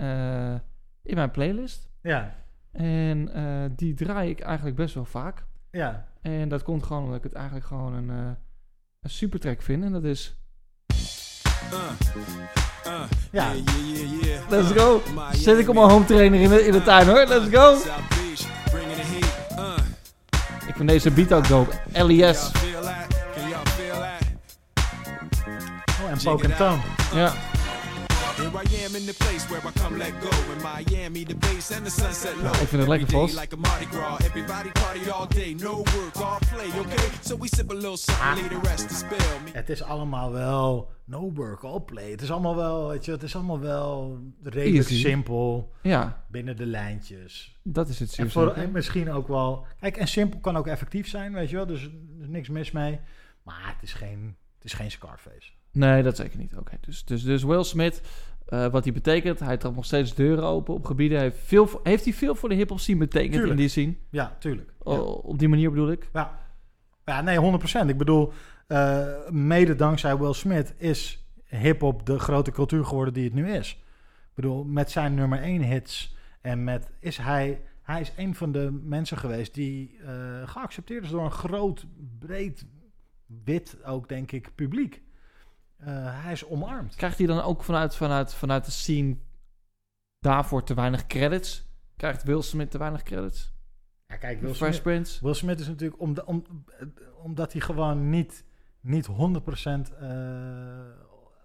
[1.02, 1.88] in mijn playlist.
[2.02, 2.34] Ja,
[2.72, 5.44] En die draai ik eigenlijk best wel vaak.
[5.70, 6.10] ja.
[6.22, 8.36] En dat komt gewoon omdat ik het eigenlijk gewoon een,
[9.02, 9.84] een super track vind.
[9.84, 10.36] En dat is
[13.30, 13.52] Ja,
[14.48, 15.02] Let's Go.
[15.32, 17.26] Zet ik op mijn home trainer in de, in de tuin hoor.
[17.26, 17.78] Let's go.
[20.66, 21.72] Ik vind deze beat ook dope.
[21.92, 22.50] LES.
[26.02, 26.80] oh, en Tone.
[27.14, 27.32] Ja.
[28.42, 30.30] Here I am in the place where I come let go.
[30.52, 32.50] In Miami, the bass and the sunset low.
[32.50, 33.40] ik vind het lekker, Vos.
[33.40, 34.18] Like a Mardi Gras.
[34.18, 35.54] Everybody party all day.
[35.54, 37.08] No work, all play, okay?
[37.20, 39.40] So we sip a little something, leave the rest to spill.
[39.44, 42.10] Me Het is allemaal wel no work, all play.
[42.10, 45.00] Het is allemaal wel, weet je, het is allemaal wel redelijk Easy.
[45.00, 47.60] simpel Ja, binnen de lijntjes.
[47.62, 51.08] dat is het En, voor, en misschien ook wel, kijk, en simpel kan ook effectief
[51.08, 53.00] zijn, weet je wel, dus er is niks mis mee.
[53.42, 55.50] Maar het is geen, het is geen Scarface.
[55.72, 56.56] Nee, dat zeker niet.
[56.56, 58.00] Oké, dus, dus, dus Will Smith.
[58.46, 59.40] Eh, wat hij betekent.
[59.40, 61.18] Hij trapt nog steeds deuren open op gebieden.
[61.18, 63.50] Hij heeft, veel, heeft hij veel voor de hip-hop scene betekend Tuurlijk.
[63.52, 63.94] in die scene?
[64.10, 64.72] Ja, tuurlijk.
[64.78, 66.08] O- op die manier bedoel ik.
[66.12, 66.38] Ja,
[67.04, 67.88] ja nee, 100%.
[67.88, 68.32] Ik bedoel,
[68.66, 73.72] eh, mede dankzij Will Smith is hip-hop de grote cultuur geworden die het nu is.
[74.22, 77.60] Ik bedoel, met zijn nummer 1 hits en met is hij.
[77.82, 80.12] Hij is een van de mensen geweest die eh,
[80.48, 81.86] geaccepteerd is door een groot,
[82.18, 82.66] breed,
[83.44, 85.02] wit ook, denk ik, publiek.
[85.84, 86.94] Eh, hij is omarmd.
[86.94, 89.16] Krijgt hij dan ook vanuit, vanuit, vanuit de scene
[90.18, 91.66] daarvoor te weinig credits?
[91.96, 93.52] Krijgt Will Smith te weinig credits?
[94.06, 95.24] Ja, kijk, Will Fresh Smith, Prince?
[95.24, 96.44] Will Smith is natuurlijk om, om,
[97.22, 98.44] omdat hij gewoon niet,
[98.80, 100.08] niet 100% eh,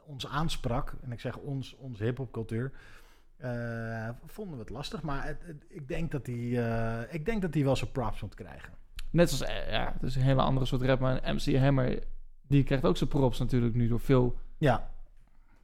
[0.05, 0.93] ons aansprak.
[1.01, 2.72] En ik zeg ons, onze hip-hopcultuur.
[3.38, 5.01] eh, vonden we het lastig.
[5.01, 8.35] Maar het- het- ik, denk dat hij, ik denk dat hij wel zijn props moet
[8.35, 8.73] krijgen.
[9.11, 12.03] Net zoals, eh, ja, het is een hele andere soort rap, maar MC Hammer,
[12.48, 14.90] die krijgt ook zijn props natuurlijk nu door veel Ja,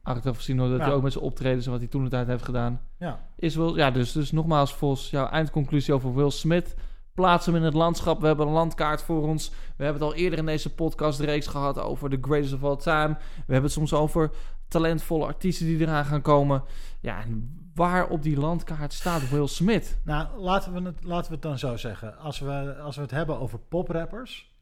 [0.02, 0.84] achteraf gezien, doordat Ja.
[0.84, 2.80] hij ook met zijn optredens en wat hij toen de tijd heeft gedaan.
[2.98, 3.18] ja.
[3.36, 6.74] Is wel, ja, dus, dus nogmaals, Vos, jouw eindconclusie over Will Smith.
[7.14, 8.20] Plaats hem in het landschap.
[8.20, 9.50] We hebben een landkaart voor ons.
[9.76, 13.08] We hebben het al eerder in deze podcastreeks gehad over the greatest of all time.
[13.18, 14.30] We hebben het soms over
[14.68, 16.62] talentvolle artiesten die eraan gaan komen.
[17.00, 19.98] Ja, en waar op die landkaart staat Will Smith?
[20.04, 22.18] Nou, laten we, het, laten we het dan zo zeggen.
[22.18, 24.54] Als we, als we het hebben over poprappers,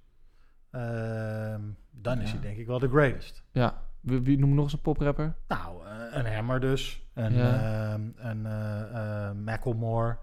[0.70, 1.60] ehm,
[2.02, 3.42] dan is hij denk ik wel de greatest.
[3.52, 5.34] Ja, wie, wie noem nog eens een poprapper?
[5.48, 7.06] Nou, eh, een Hammer dus.
[7.14, 7.92] Een, Ja.
[7.92, 10.18] ehm, een eh, eh, Macklemore.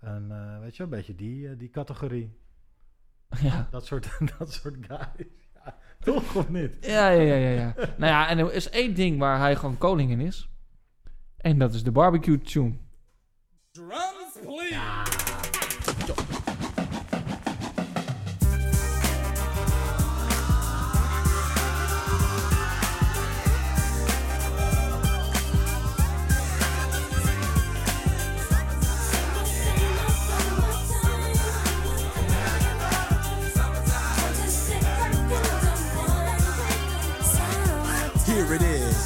[0.00, 2.38] Een, eh, weet je, een beetje die, die categorie.
[3.42, 3.68] Ja.
[3.70, 5.28] Dat soort, dat soort guys.
[5.64, 6.76] Ja, toch of niet?
[6.80, 7.74] Ja, ja, ja, ja, ja.
[7.76, 10.48] nou ja, en er is één ding waar hij gewoon koning in is.
[11.36, 12.74] En dat is de barbecue tune.
[13.70, 15.09] Drums, please.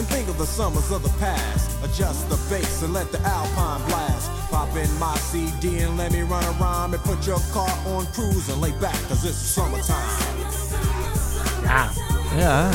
[0.00, 1.70] And think of the summers of the past.
[1.84, 4.30] Adjust the bass and let the alpine blast.
[4.50, 8.48] Pop in my CD and let me run around and put your car on cruise
[8.48, 10.08] and lay back, cause it's summertime.
[11.62, 11.90] Ja,
[12.38, 12.70] Ja,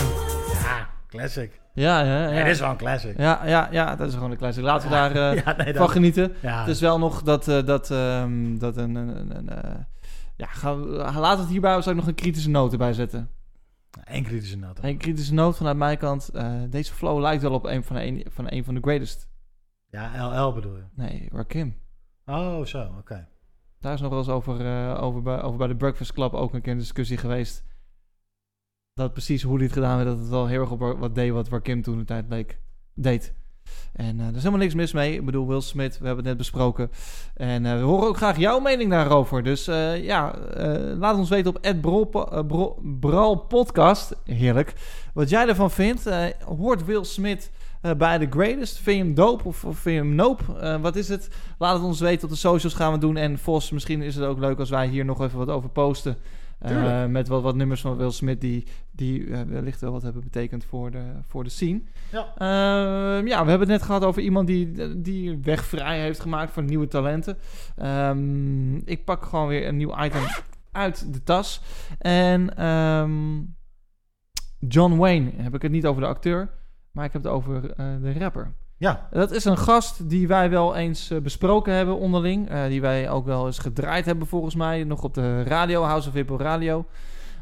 [0.54, 1.60] ja, classic.
[1.74, 2.28] ja, ja.
[2.28, 2.32] ja.
[2.32, 3.18] Het is wel een classic.
[3.18, 4.64] Ja, ja, ja, dat is gewoon een classic.
[4.64, 6.34] Laten we daar eh, Ja, nee, van genieten.
[6.42, 6.60] Ja.
[6.60, 8.96] Het is wel nog dat, eh, dat, ehm, dat een...
[8.96, 9.72] een, een, eh,
[10.36, 10.76] ja, ga,
[11.20, 13.30] laat het hierbij zou ik nog een kritische noot erbij zetten.
[14.06, 14.84] Eén kritische noot.
[14.84, 16.30] Een kritische noot vanuit mijn kant.
[16.30, 19.30] Eh, deze flow lijkt wel op een van een, van, een van de greatest.
[19.90, 20.84] Ja, LL bedoel je.
[20.94, 21.76] Nee, Rakim.
[22.26, 23.28] Oh, zo, oké.
[23.80, 26.54] Daar is nog wel eens over, eh, over, bij, over bij de Breakfast Club ook
[26.54, 27.66] een keer een discussie geweest.
[28.94, 31.48] Dat precies hoe het gedaan werd, dat het wel heel erg op wat deed wat
[31.48, 32.60] Rakim toen de tijd leek,
[32.94, 33.36] deed.
[33.96, 35.14] En eh, er is helemaal niks mis mee.
[35.14, 36.92] Ik bedoel, Will Smith, we hebben het net besproken.
[37.34, 39.44] En eh, we horen ook graag jouw mening daarover.
[39.44, 40.36] Dus eh, ja,
[40.98, 41.82] laat ons weten op Ed
[43.00, 44.16] Bral Podcast.
[44.26, 44.74] Heerlijk.
[45.14, 46.10] Wat jij ervan vindt.
[46.58, 47.52] Hoort Will Smith
[47.98, 48.78] bij The Greatest?
[48.78, 50.80] Vind je hem dope of, of vind je hem nope?
[50.82, 51.30] Wat is het?
[51.58, 52.24] Laat het ons weten.
[52.24, 53.18] Op de socials gaan we doen.
[53.18, 56.18] En Vos, misschien is het ook leuk als wij hier nog even wat over posten.
[56.60, 60.24] Eh, met wat, wat nummers van Will Smith die, die eh, wellicht wel wat hebben
[60.24, 61.82] betekend voor de, voor de scene.
[62.12, 62.34] Ja.
[62.38, 66.52] Ehm, ja, we hebben het net gehad over iemand die, die weg vrij heeft gemaakt
[66.52, 67.38] voor nieuwe talenten.
[67.76, 70.22] Ehm, ik pak gewoon weer een nieuw item
[70.72, 71.62] uit de tas.
[72.00, 73.42] En ehm,
[74.60, 76.50] John Wayne, heb ik het niet over de acteur,
[76.92, 78.54] maar ik heb het over eh, de rapper.
[78.78, 82.50] Ja, Dat is een gast die wij wel eens eh, besproken hebben onderling.
[82.50, 84.84] eh, die wij ook wel eens gedraaid hebben volgens mij.
[84.84, 86.86] Nog op de radio, House of Hip Hop Radio.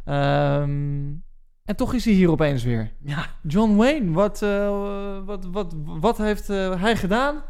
[0.05, 1.11] Ehm,
[1.65, 2.91] en toch is hij hier opeens weer.
[3.03, 3.25] ja.
[3.41, 7.41] John Wayne, wat, eh, wat, wat, wat heeft hij gedaan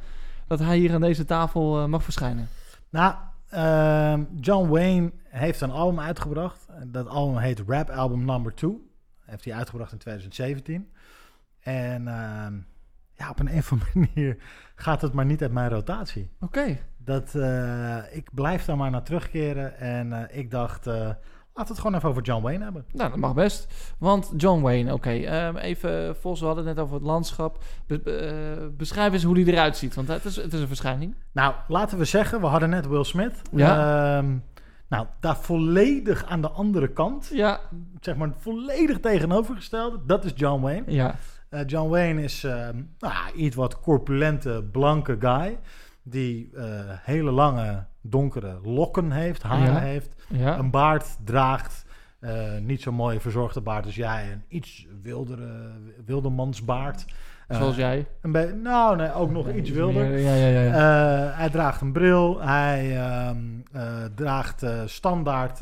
[0.48, 2.48] dat hij hier aan deze tafel mag verschijnen?
[2.90, 3.16] Nou,
[3.50, 6.68] ehm, John Wayne heeft een album uitgebracht.
[6.88, 8.90] Dat album heet Rap Album Number 2.
[9.26, 10.90] Heeft hij uitgebracht in 2017.
[11.60, 12.54] En ehm,
[13.24, 14.38] ja, op een, of andere manier
[14.76, 16.30] gaat het maar niet uit mijn rotatie.
[16.40, 16.78] Oké.
[16.98, 19.78] Dat, eh, ik blijf daar maar naar terugkeren.
[19.80, 20.94] En eh, ik dacht, eh
[21.56, 22.86] laten we het gewoon even over John Wayne hebben.
[22.92, 23.74] Nou, dat mag best.
[23.98, 25.10] Want John Wayne, oké.
[25.10, 27.64] ehm, even, Vos, we hadden het net over het landschap.
[27.88, 31.16] Be- be- beschrijf eens hoe die eruit ziet, want het is, het is een verschijning.
[31.32, 33.42] Nou, laten we zeggen, we hadden net Will Smith.
[33.52, 34.18] Ja.
[34.18, 34.38] Ehm,
[34.88, 37.60] Nou, daar volledig aan de andere kant, Ja,
[38.02, 40.84] zeg maar volledig tegenovergestelde, dat is John Wayne.
[40.92, 41.16] ja.
[41.54, 42.68] Eh, John Wayne is eh,
[43.00, 45.60] nou, iets wat corpulente, blanke guy.
[46.04, 49.80] Die eh, hele lange, donkere lokken heeft, haren Ja.
[49.80, 50.16] heeft.
[50.28, 50.58] ja.
[50.58, 51.86] Een baard draagt.
[52.62, 54.32] niet zo'n mooie verzorgde baard als jij.
[54.32, 55.72] Een iets wildere,
[56.06, 57.06] wildemansbaard.
[57.48, 58.08] Eh, Zoals jij.
[58.22, 60.18] Een be- nou, nee, ook nog iets wilder.
[60.20, 60.62] Ja, ja, ja.
[60.62, 61.34] ja.
[61.36, 62.42] Hij draagt een bril.
[62.42, 63.38] Hij ehm,
[63.72, 65.62] eh, draagt standaard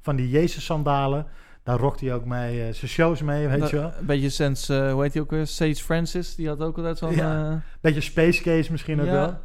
[0.00, 1.26] van die Jezus-sandalen.
[1.70, 3.88] Daar rokt hij ook mee eh, zijn shows mee, weet je wel.
[3.88, 5.46] Nou, Een beetje sinds, eh, hoe heet hij ook weer?
[5.46, 7.14] Sage Francis, die had ook altijd zo'n...
[7.14, 7.50] Ja.
[7.50, 9.38] eh, Beetje Space Case misschien ook wel.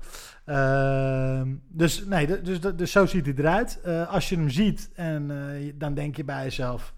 [0.46, 3.80] Ehm, dus, nee, dus, dus zo ziet hij eruit.
[4.10, 5.32] Als je hem ziet, en,
[5.76, 6.94] dan denk je bij jezelf...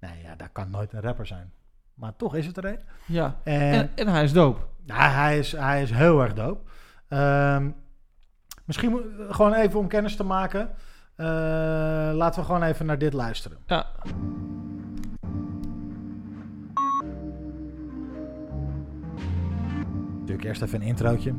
[0.00, 1.52] Nee, ja, dat kan nooit een rapper zijn.
[1.94, 2.80] Maar toch is het er een.
[3.06, 3.36] ja.
[3.44, 4.60] En, En, en hij is dope.
[4.84, 6.60] ja, hij, is, hij is heel erg dope.
[7.08, 7.70] Ehm,
[8.64, 10.70] misschien gewoon even om kennis te maken...
[11.20, 11.26] eh,
[12.14, 13.58] laten we gewoon even naar dit luisteren.
[13.66, 13.86] Ja.
[20.18, 21.34] Natuurlijk eerst even een introotje.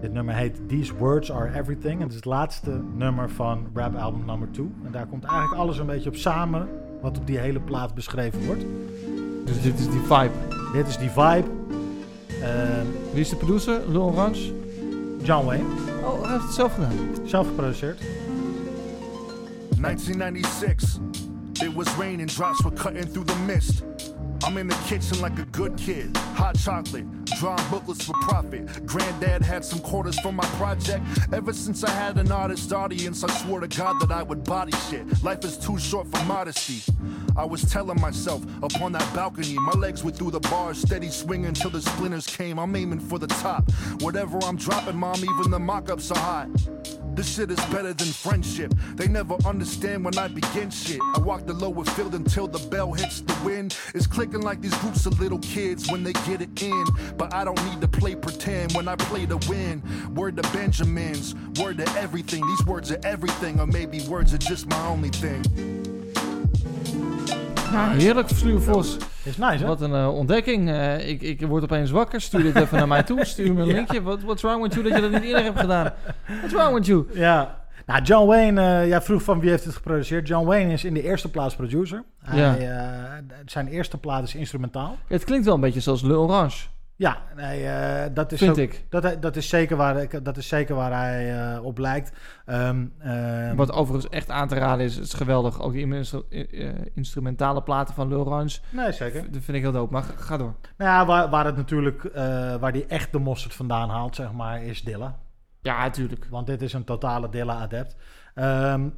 [0.00, 1.94] Dit nummer heet These Words Are Everything.
[1.94, 4.70] En het is het laatste nummer van rap album nummer 2.
[4.84, 6.68] En daar komt eigenlijk alles een beetje op samen
[7.00, 8.64] wat op die hele plaat beschreven wordt.
[9.44, 10.32] Dus dit is die vibe.
[10.72, 11.57] Dit is die vibe.
[12.42, 13.80] Ehm, Wie is de producer?
[13.88, 14.52] Lil Orange?
[15.22, 15.64] John Wayne,
[16.04, 16.92] Oh, hij heeft het zelf gedaan.
[17.24, 18.00] zelf geproduceerd.
[19.76, 20.98] 1996.
[21.62, 23.82] It was raining, drops were cutting through the mist.
[24.44, 26.16] I'm in the kitchen like a good kid.
[26.36, 27.04] Hot chocolate,
[27.38, 28.86] drawing booklets for profit.
[28.86, 31.04] Granddad had some quarters for my project.
[31.32, 34.72] Ever since I had an artist audience, I swore to God that I would body
[34.88, 35.22] shit.
[35.22, 36.80] Life is too short for modesty.
[37.36, 41.54] I was telling myself upon that balcony, my legs were through the bars, steady swinging
[41.54, 42.58] till the splinters came.
[42.58, 43.70] I'm aiming for the top.
[44.00, 46.48] Whatever I'm dropping, mom, even the mock ups are hot.
[47.18, 48.72] This shit is better than friendship.
[48.94, 51.00] They never understand when I begin shit.
[51.16, 53.76] I walk the lower field until the bell hits the wind.
[53.92, 56.84] It's clicking like these groups of little kids when they get it in.
[57.16, 59.82] But I don't need to play pretend when I play to win.
[60.14, 62.46] Word to Benjamins, word to everything.
[62.46, 65.97] These words are everything, or maybe words are just my only thing.
[67.72, 68.96] Heerlijk, Stuur Vos.
[69.24, 69.66] Is nice, hè?
[69.66, 70.68] Wat een eh, ontdekking.
[70.70, 72.20] Eh, ik, ik word opeens wakker.
[72.20, 73.24] Stuur dit even naar mij toe.
[73.24, 74.02] Stuur me een linkje.
[74.02, 75.92] What, what's wrong with you dat je dat niet eerder hebt gedaan?
[76.26, 77.06] What's wrong with you?
[77.12, 77.66] Ja.
[77.86, 80.28] Nou, John Wayne, eh jij vroeg van wie heeft het geproduceerd.
[80.28, 82.02] John Wayne is in de eerste plaats producer.
[82.24, 83.20] Hij, Ja.
[83.46, 84.96] zijn eerste plaat is instrumentaal.
[85.06, 86.66] Het klinkt wel een beetje zoals Lil Orange.
[86.98, 88.86] Ja, nee, eh, dat is Vind ook- ik.
[88.88, 92.12] Dat, dat, is zeker waar, dat is zeker waar hij eh, op lijkt.
[92.44, 94.94] Ehm, ehm, Wat overigens echt aan te raden is.
[94.94, 95.60] Het is geweldig.
[95.60, 95.94] Ook die
[96.30, 99.22] eh, instrumentale platen van Lil nee, zeker.
[99.32, 99.92] Dat vind ik heel dope.
[99.92, 100.54] Maar ga- door.
[100.76, 102.02] Nou ja, waar, waar het natuurlijk,
[102.60, 105.18] waar hij echt de mosterd vandaan haalt, zeg maar, is Dilla.
[105.60, 106.26] Ja, natuurlijk.
[106.30, 107.96] Want dit is een totale Dilla-adept.
[108.34, 108.88] Ehm,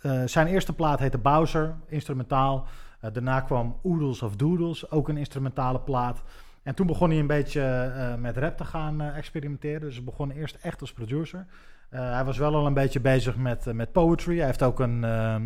[0.00, 2.66] eh, zijn eerste plaat heette Bowser, instrumentaal.
[3.12, 6.22] Daarna kwam Oodles of Doodles, ook een instrumentale plaat.
[6.66, 9.80] En toen begon hij een beetje eh, met rap te gaan eh, experimenteren.
[9.80, 11.46] Dus hij begon eerst echt als producer.
[11.88, 14.36] Eh, hij was wel al een beetje bezig met, eh, met poetry.
[14.36, 15.42] Hij heeft ook een, ehm,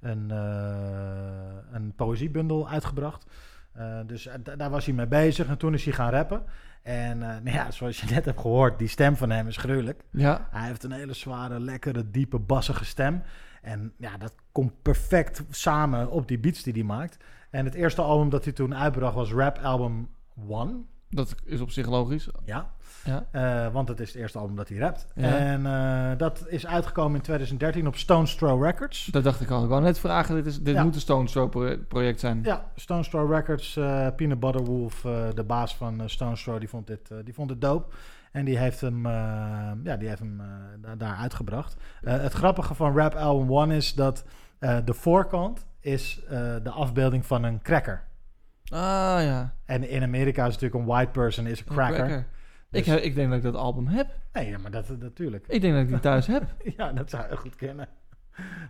[0.00, 3.26] een, eh, een poëziebundel uitgebracht.
[3.72, 5.46] Eh, dus eh, da- daar was hij mee bezig.
[5.48, 6.42] En toen is hij gaan rappen.
[6.82, 10.02] En eh, nou ja, zoals je net hebt gehoord, die stem van hem is gruwelijk.
[10.10, 10.48] Ja.
[10.50, 13.22] Hij heeft een hele zware, lekkere, diepe, bassige stem.
[13.62, 17.16] En ja, dat komt perfect samen op die beats die hij maakt.
[17.50, 20.08] En het eerste album dat hij toen uitbracht was Rap Album
[20.48, 20.72] One.
[21.12, 22.28] Dat is op zich logisch.
[22.44, 22.70] Ja.
[23.04, 23.26] Ja.
[23.30, 25.06] Eh, want het is het eerste album dat hij rapt.
[25.14, 25.36] Ja.
[25.38, 29.04] En eh, dat is uitgekomen in 2013 op Stone's Throw Records.
[29.06, 29.62] Dat dacht ik al.
[29.62, 30.34] Ik wou net vragen.
[30.34, 30.82] Dit, is, dit Ja.
[30.82, 32.40] moet een Stone Throw pro- project zijn.
[32.42, 33.76] Ja, Stone's Throw Records.
[33.76, 35.00] eh Peanut Butter Wolf,
[35.34, 37.94] de baas van uh, Stone's Throw, die vond, dit, die vond het dope.
[38.32, 39.06] En die heeft hem,
[39.84, 40.42] ja, die heeft hem
[40.80, 41.76] da- daar uitgebracht.
[42.04, 44.24] Het grappige van Rap Album 1 is dat
[44.84, 46.20] de voorkant is
[46.62, 48.08] de afbeelding van een cracker.
[48.70, 49.54] Ah ja.
[49.64, 51.94] En in Amerika is natuurlijk een white person is een cracker.
[51.96, 52.26] cracker.
[52.70, 54.06] Dus- Ik, heb- ik denk dat ik dat album heb.
[54.32, 55.44] Nee, ja, maar dat natuurlijk.
[55.48, 56.42] Ik denk dat ik die thuis heb.
[56.76, 57.88] ja, dat zou je goed kennen.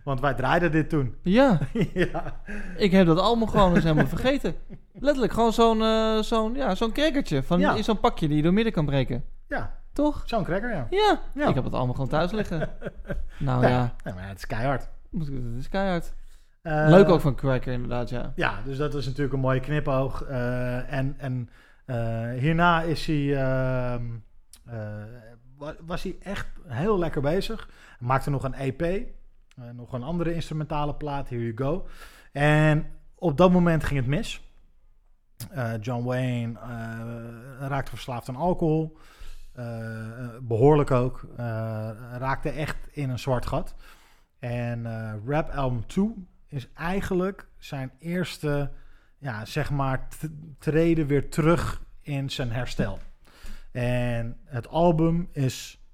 [0.04, 1.14] Want wij draaiden dit toen.
[1.22, 1.58] Ja.
[1.94, 2.40] ja.
[2.76, 4.54] Ik heb dat album gewoon eens helemaal vergeten.
[4.92, 7.42] Letterlijk gewoon zo'n eh, zo'n ja, zo'n crackertje.
[7.42, 7.74] Van Ja.
[7.74, 9.24] in zo'n pakje die je door midden kan breken.
[9.48, 10.22] ja, Toch?
[10.24, 10.86] zo'n cracker, ja.
[10.90, 11.20] Ja.
[11.34, 11.48] Ja.
[11.48, 12.68] Ik heb het allemaal gewoon thuis liggen.
[13.38, 13.68] Nou ja.
[13.68, 13.94] ja.
[14.04, 14.88] Nee, maar het is keihard.
[15.12, 16.12] Ik- Het is keihard.
[16.62, 18.32] Eh, Leuk ook van Cracker inderdaad, ja.
[18.36, 20.22] Ja, dus dat is natuurlijk een mooie knipoog.
[20.22, 21.48] Eh, en en
[21.84, 24.04] eh, hierna is hij, ehm,
[24.66, 25.02] eh,
[25.56, 27.68] wa- was hij echt heel lekker bezig.
[27.98, 29.06] Hij maakte nog een EP,
[29.72, 31.86] nog een andere instrumentale plaat, Here You Go.
[32.32, 34.48] En op dat moment ging het mis.
[35.80, 38.96] John Wayne eh, raakte verslaafd aan alcohol.
[39.52, 41.26] Eh, eh, behoorlijk ook.
[42.18, 43.74] Raakte echt in een zwart gat.
[44.38, 44.86] En
[45.26, 48.70] Rap Album 2 is eigenlijk zijn eerste,
[49.18, 50.08] ja, zeg maar,
[50.58, 52.98] treden weer terug in zijn herstel.
[53.72, 55.84] En het album is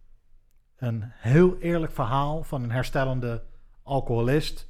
[0.77, 3.45] een heel eerlijk verhaal van een herstellende
[3.83, 4.69] alcoholist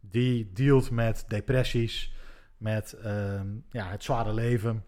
[0.00, 2.14] die dealt met depressies,
[2.56, 4.84] met ehm, ja, het zware leven,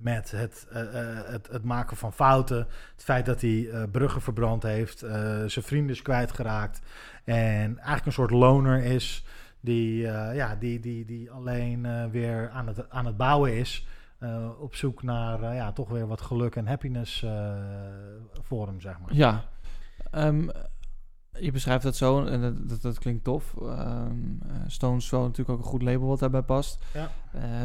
[0.00, 4.22] met het, eh, eh, het, het maken van fouten, het feit dat hij eh, bruggen
[4.22, 6.80] verbrand heeft, zijn vrienden is kwijtgeraakt
[7.24, 9.24] en eigenlijk een soort loner is
[9.60, 13.86] die, eh, ja, die, die, die alleen eh, weer aan het, aan het bouwen is.
[14.18, 17.24] eh, op zoek naar ja, toch weer wat geluk en happiness
[18.42, 19.14] voor hem, zeg maar.
[19.14, 19.44] Ja.
[20.10, 20.48] Ehm,
[21.38, 23.56] je beschrijft dat zo en dat, dat, dat klinkt tof.
[23.62, 24.02] Eh,
[24.66, 26.84] Stones Throw natuurlijk ook een goed label wat daarbij past.
[26.94, 27.10] Ja.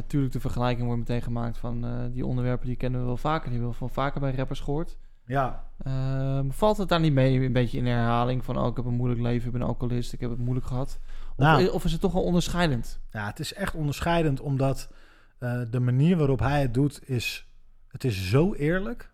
[0.07, 3.49] Tuurlijk, de vergelijking wordt meteen gemaakt van die onderwerpen die kennen we wel vaker.
[3.49, 4.97] Die hebben we wel vaker bij rappers gehoord.
[5.25, 8.57] Ja, Ehm, valt het daar niet mee, een beetje in herhaling van...
[8.57, 10.99] oh, ik heb een moeilijk leven, ik ben alcoholist, ik heb het moeilijk gehad?
[11.37, 11.67] Of, Nou.
[11.67, 12.99] of is het toch wel onderscheidend?
[13.11, 14.91] Ja, het is echt onderscheidend omdat
[15.39, 17.47] eh, de manier waarop hij het doet is...
[17.87, 19.11] Het is zo eerlijk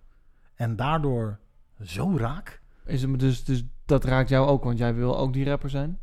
[0.56, 1.39] en daardoor
[1.84, 2.61] zo raak.
[2.85, 5.99] Is het, dus, dus dat raakt jou ook, want jij wil ook die rapper zijn?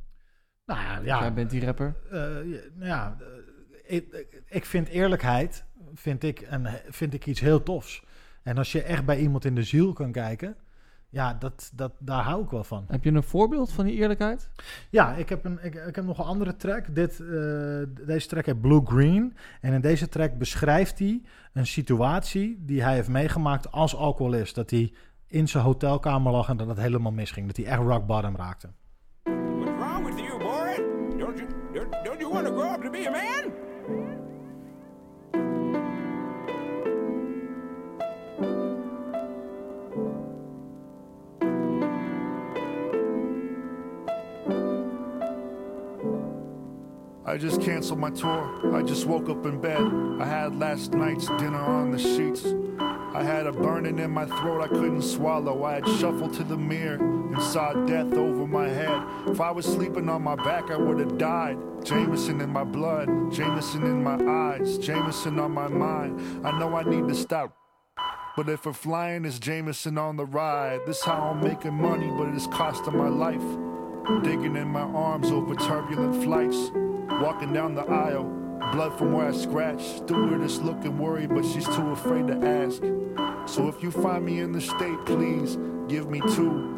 [0.67, 1.95] Nou ja, Jij ja, bent die rapper.
[2.11, 5.65] eh, ja, nou ja eh, ik, ik vind eerlijkheid
[5.95, 8.03] vind ik, een, vind ik iets heel tofs.
[8.43, 10.57] En als je echt bij iemand in de ziel kan kijken...
[11.11, 12.85] Ja, dat, dat, daar hou ik wel van.
[12.89, 14.49] Heb je een voorbeeld van die eerlijkheid?
[14.91, 16.95] Ja, ik heb, een, ik, ik heb nog een andere track.
[16.95, 17.27] Dit, eh,
[18.07, 19.37] deze track heet Blue Green.
[19.61, 21.23] En in deze track beschrijft hij
[21.53, 24.55] een situatie die hij heeft meegemaakt als alcoholist.
[24.55, 24.93] Dat hij
[25.27, 27.47] in zijn hotelkamer lag en dat het helemaal misging.
[27.47, 28.69] Dat hij echt rock bottom raakte.
[29.23, 30.77] What's wrong with you, boy?
[31.19, 33.68] Don't you don't, don't you want to grow up to be a man?
[47.29, 48.75] I just canceled my tour.
[48.75, 49.83] I just woke up in bed.
[50.19, 52.47] I had last night's dinner on the sheets.
[52.81, 55.63] I had a burning in my throat I couldn't swallow.
[55.65, 59.03] I had shuffled to the mirror and saw death over my head.
[59.27, 61.59] If I was sleeping on my back, I would have died.
[61.85, 66.47] Jameson in my blood, Jameson in my eyes, Jameson on my mind.
[66.47, 67.55] I know I need to stop.
[68.39, 70.81] But if we're flying, it's Jameson on the ride.
[70.87, 73.45] This how I'm making money, but it's costing my life.
[74.23, 76.71] Digging in my arms over turbulent flights.
[77.21, 78.25] Walking down the aisle,
[78.73, 79.99] blood from where I scratched.
[80.05, 82.81] Stewardess looking worried, but she's too afraid to ask.
[83.47, 85.57] So if you find me in the state, please
[85.89, 86.77] give me two.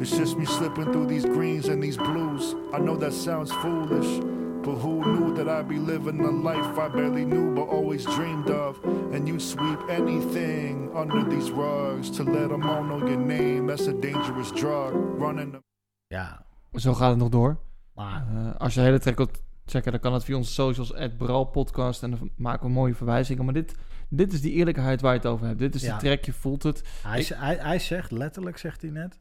[0.00, 2.54] It's just me slipping through these greens and these blues.
[2.72, 4.20] I know that sounds foolish,
[4.64, 8.50] but who knew that I'd be living a life I barely knew but always dreamed
[8.50, 8.80] of?
[9.12, 13.66] And you'd sweep anything under these rugs to let them all know your name.
[13.66, 14.94] That's a dangerous drug.
[15.20, 15.60] Running the
[16.08, 16.44] Ja,
[16.74, 17.56] Zo gaat het nog door.
[17.94, 20.94] maar Eh, als je de hele track wilt checken, dan kan het via onze socials,
[20.94, 21.16] at
[21.52, 22.02] Podcast.
[22.02, 23.44] En dan maken we mooie verwijzingen.
[23.44, 23.74] Maar dit,
[24.08, 25.58] dit is die eerlijkheid waar je het over hebt.
[25.58, 25.98] Dit is Ja.
[25.98, 26.82] de track, je voelt het.
[27.02, 29.20] hij, Ik- hij, hij zegt, letterlijk zegt hij net...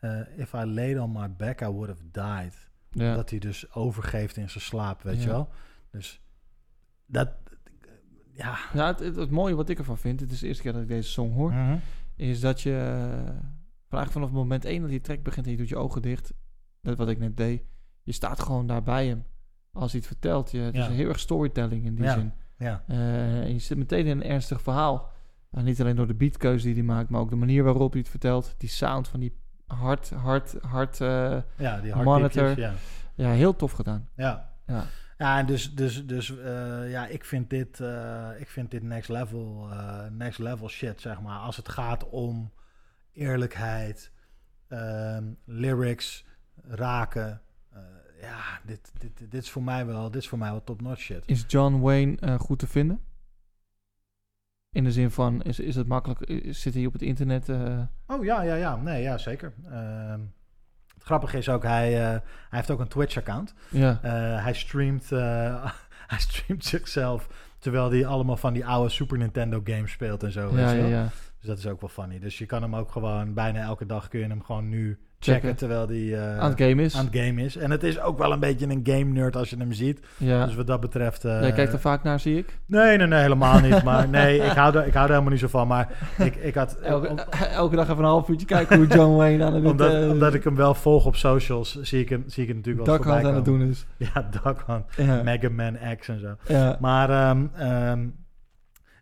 [0.00, 2.68] eh, if I laid on my back, I would have died.
[2.90, 3.14] Ja.
[3.14, 5.48] Dat hij dus overgeeft in zijn slaap, weet je wel.
[5.90, 6.20] Dus
[7.06, 7.28] dat...
[8.32, 8.58] Ja.
[8.74, 10.82] Ja, het, het, het mooie wat ik ervan vind, het is de eerste keer dat
[10.82, 11.76] ik deze song hoor, Mhm.
[12.16, 12.76] is dat je
[13.26, 13.34] eh,
[13.88, 16.32] vanaf vanaf moment één dat die track begint en je doet je ogen dicht,
[16.82, 17.62] dat wat ik net deed,
[18.02, 19.24] je staat gewoon daar bij hem.
[19.72, 20.88] Als hij het vertelt, je, het Ja.
[20.88, 22.12] is heel erg storytelling in die Ja.
[22.12, 22.32] zin.
[22.56, 22.82] Ja.
[22.86, 25.10] Eh, en je zit meteen in een ernstig verhaal.
[25.50, 28.00] En niet alleen door de beatkeuze die hij maakt, maar ook de manier waarop hij
[28.00, 28.54] het vertelt.
[28.58, 29.36] Die sound van die
[29.66, 32.58] hard, hard, hard eh, Ja, die monitor.
[32.58, 32.72] ja.
[33.14, 34.08] Ja, heel tof gedaan.
[34.16, 34.50] Ja.
[34.66, 34.84] Ja.
[35.18, 37.80] Ja, en dus, dus, dus eh, ja, ik vind dit,
[38.38, 39.68] ik vind dit next level,
[40.10, 41.38] next level shit, zeg maar.
[41.38, 42.52] Als het gaat om
[43.12, 44.12] eerlijkheid,
[44.68, 46.24] ehm, lyrics,
[46.68, 47.40] raken.
[48.20, 51.00] Eh, ja, dit, dit, dit is voor mij wel, dit is voor mij wel top-notch
[51.00, 51.22] shit.
[51.26, 53.00] Is John Wayne eh, goed te vinden?
[54.72, 57.48] In de zin van, is, is het makkelijk, is- zit hij op het internet?
[57.48, 58.76] eh, Oh ja, ja, ja.
[58.76, 59.52] Nee, ja, zeker.
[59.64, 60.20] Ehm,
[60.94, 63.54] het grappige is ook, hij, eh, hij heeft ook een Twitch-account.
[63.70, 63.98] Ja.
[64.02, 65.72] Eh, hij, streamt, eh,
[66.12, 67.28] hij streamt zichzelf
[67.58, 70.56] terwijl hij allemaal van die oude Super Nintendo games speelt en zo.
[70.58, 71.08] Ja, ja.
[71.38, 72.18] Dus dat is ook wel funny.
[72.18, 75.56] Dus je kan hem ook gewoon bijna elke dag kun je hem gewoon nu checken,
[75.56, 76.96] terwijl hij eh, Aan het game is.
[76.96, 77.56] aan het game is.
[77.56, 80.00] En het is ook wel een beetje een game nerd als je hem ziet.
[80.16, 80.44] Ja.
[80.46, 81.24] Dus wat dat betreft.
[81.24, 82.58] eh, Jij kijkt er vaak naar, zie ik.
[82.66, 83.82] Nee, nee, nee, helemaal niet.
[83.90, 85.66] Maar nee, ik hou er, ik hou er helemaal niet zo van.
[85.68, 85.88] Maar
[86.18, 86.74] ik, ik had.
[86.74, 87.18] Elke, om-
[87.62, 90.34] elke dag even een half uurtje kijken hoe John Wayne aan het omdat, eh, omdat
[90.34, 93.24] ik hem wel volg op socials, zie ik hem, zie ik hem natuurlijk wel voorbij
[93.26, 93.86] aan het doen is.
[94.14, 94.84] Ja, Duck Hunt.
[94.96, 95.22] Ja.
[95.22, 96.36] Mega Man X en zo.
[96.54, 96.76] Ja.
[96.80, 98.06] Maar ehm,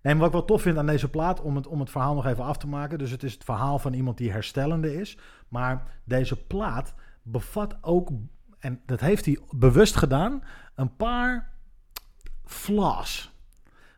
[0.03, 2.27] Nee, wat ik wel tof vind aan deze plaat, om het, om het verhaal nog
[2.27, 2.99] even af te maken.
[2.99, 5.19] Dus het is het verhaal van iemand die herstellende is.
[5.49, 8.11] Maar deze plaat bevat ook,
[8.59, 10.43] en dat heeft hij bewust gedaan,
[10.75, 11.53] een paar
[12.45, 13.33] flaws.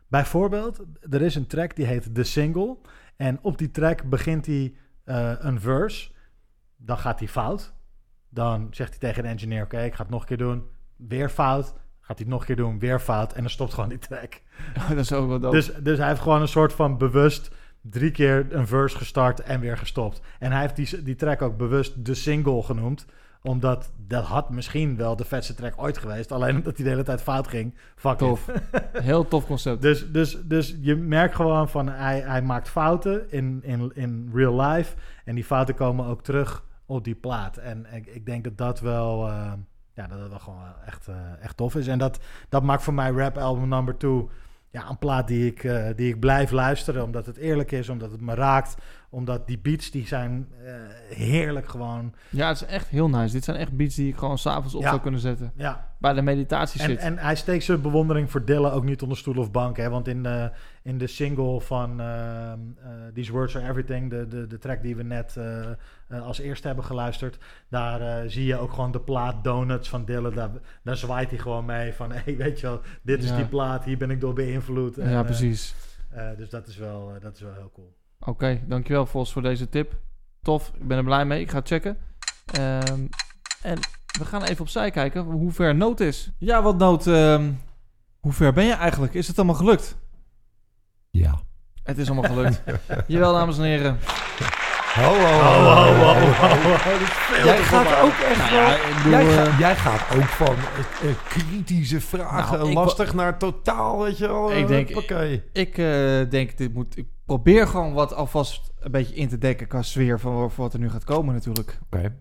[0.07, 2.77] Bijvoorbeeld, er is een track die heet The Single.
[3.15, 6.11] En op die track begint hij eh, een verse.
[6.75, 7.73] Dan gaat hij fout.
[8.29, 10.63] Dan zegt hij tegen de engineer: Oké, ik ga het nog een keer doen.
[10.95, 11.73] Weer fout.
[12.11, 12.79] Gaat hij het nog een keer doen.
[12.79, 13.33] Weer fout.
[13.33, 14.41] En dan stopt gewoon die track.
[14.89, 15.51] dat is ook wel.
[15.51, 17.51] Dus, dus hij heeft gewoon een soort van bewust
[17.81, 20.21] drie keer een verse gestart en weer gestopt.
[20.39, 23.05] En hij heeft die, die track ook bewust de single genoemd.
[23.41, 26.31] Omdat dat had misschien wel de vetste track ooit geweest.
[26.31, 27.75] Alleen omdat hij de hele tijd fout ging.
[27.95, 28.49] Fuck Tof.
[28.93, 29.81] Heel tof concept.
[29.81, 34.61] Dus, dus, dus je merkt gewoon van hij, hij maakt fouten in, in, in real
[34.61, 34.95] life.
[35.25, 37.57] En die fouten komen ook terug op die plaat.
[37.57, 39.51] En ik, ik denk dat dat wel, eh,
[39.93, 41.87] ja, dat dat wel gewoon echt, eh, echt tof is.
[41.87, 42.19] En dat,
[42.49, 44.29] dat maakt voor mij rap album number two
[44.71, 47.03] ja, een plaat die ik, eh, die ik blijf luisteren.
[47.03, 48.75] Omdat het eerlijk is, omdat het me raakt.
[49.13, 50.73] Omdat die beats die zijn eh,
[51.17, 52.13] heerlijk gewoon.
[52.29, 53.33] Ja, het is echt heel nice.
[53.33, 54.89] Dit zijn echt beats die ik gewoon s'avonds op Ja.
[54.89, 55.51] zou kunnen zetten.
[55.55, 55.89] Ja.
[55.99, 56.99] Bij de meditatie En, zit.
[56.99, 59.77] en hij steekt zijn bewondering voor Dilla ook niet onder stoel of bank.
[59.77, 59.89] Hè?
[59.89, 60.51] Want in de,
[60.83, 64.95] in de single van ehm, eh, These Words Are Everything, de, de, de track die
[64.95, 67.37] we net eh, als eerste hebben geluisterd,
[67.69, 70.29] daar zie je ook gewoon de plaat Donuts van Dilla.
[70.29, 70.49] Daar,
[70.83, 73.35] daar zwaait hij gewoon mee van, hey, weet je wel, dit is Ja.
[73.35, 74.97] die plaat, hier ben ik door beïnvloed.
[74.97, 75.75] En, ja, precies.
[76.37, 77.99] dus dat is, wel, dat is wel heel cool.
[78.25, 79.93] Oké, dankjewel Vos voor deze tip.
[80.41, 81.41] Tof, ik ben er blij mee.
[81.41, 81.97] Ik ga checken.
[82.45, 83.05] Ehm,
[83.61, 83.79] en
[84.19, 86.31] we gaan even opzij kijken hoe ver Noot is.
[86.37, 87.51] Ja, wat Noot, ehm,
[88.19, 89.13] hoe ver ben je eigenlijk?
[89.13, 89.97] Is het allemaal gelukt?
[91.09, 91.39] Ja.
[91.83, 92.63] Het is allemaal gelukt.
[93.07, 93.97] Jawel, dames en heren.
[94.95, 98.61] Ho, ho, ho, Ho, Jij gaat ook echt Nou wel...
[98.61, 102.75] ja, ik bedoel, jij, eh, gaat, jij gaat ook van eh, kritische vragen Nou, ik
[102.75, 104.53] lastig naar totaal, weet je wel.
[104.53, 104.89] Ik denk-.
[105.53, 109.67] Ik eh, denk, dit moet, ik probeer gewoon wat alvast een beetje in te dekken
[109.67, 111.79] qua sfeer van voor wat er nu gaat komen natuurlijk.
[111.85, 112.15] Oké,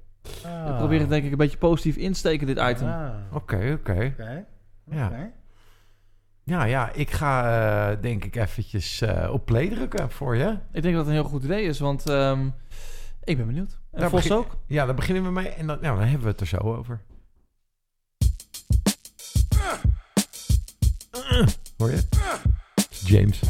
[0.45, 0.69] Ah.
[0.69, 2.89] Ik probeer het denk ik een beetje positief insteken, dit item.
[2.89, 4.13] Ah, oké, oké.
[4.13, 4.45] Oké.
[4.85, 5.07] Ja.
[5.07, 5.31] Oké.
[6.45, 7.45] Ja, ja, ik ga
[7.93, 10.59] eh, denk ik eventjes eh, op play drukken voor je.
[10.73, 12.47] Ik denk dat het een heel goed idee is, want ehm,
[13.25, 13.79] ik ben benieuwd.
[13.93, 14.57] En Daar Vos begin- ook?
[14.67, 17.01] Ja, daar beginnen we mee en dan, nou, dan hebben we het er zo over.
[21.77, 22.03] Hoor je?
[22.91, 23.41] James.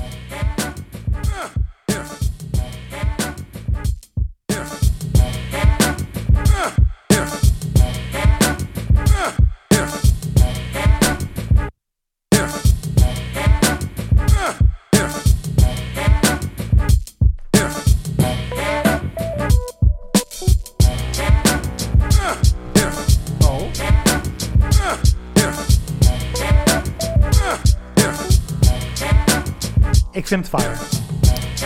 [30.30, 30.74] Vind het fire.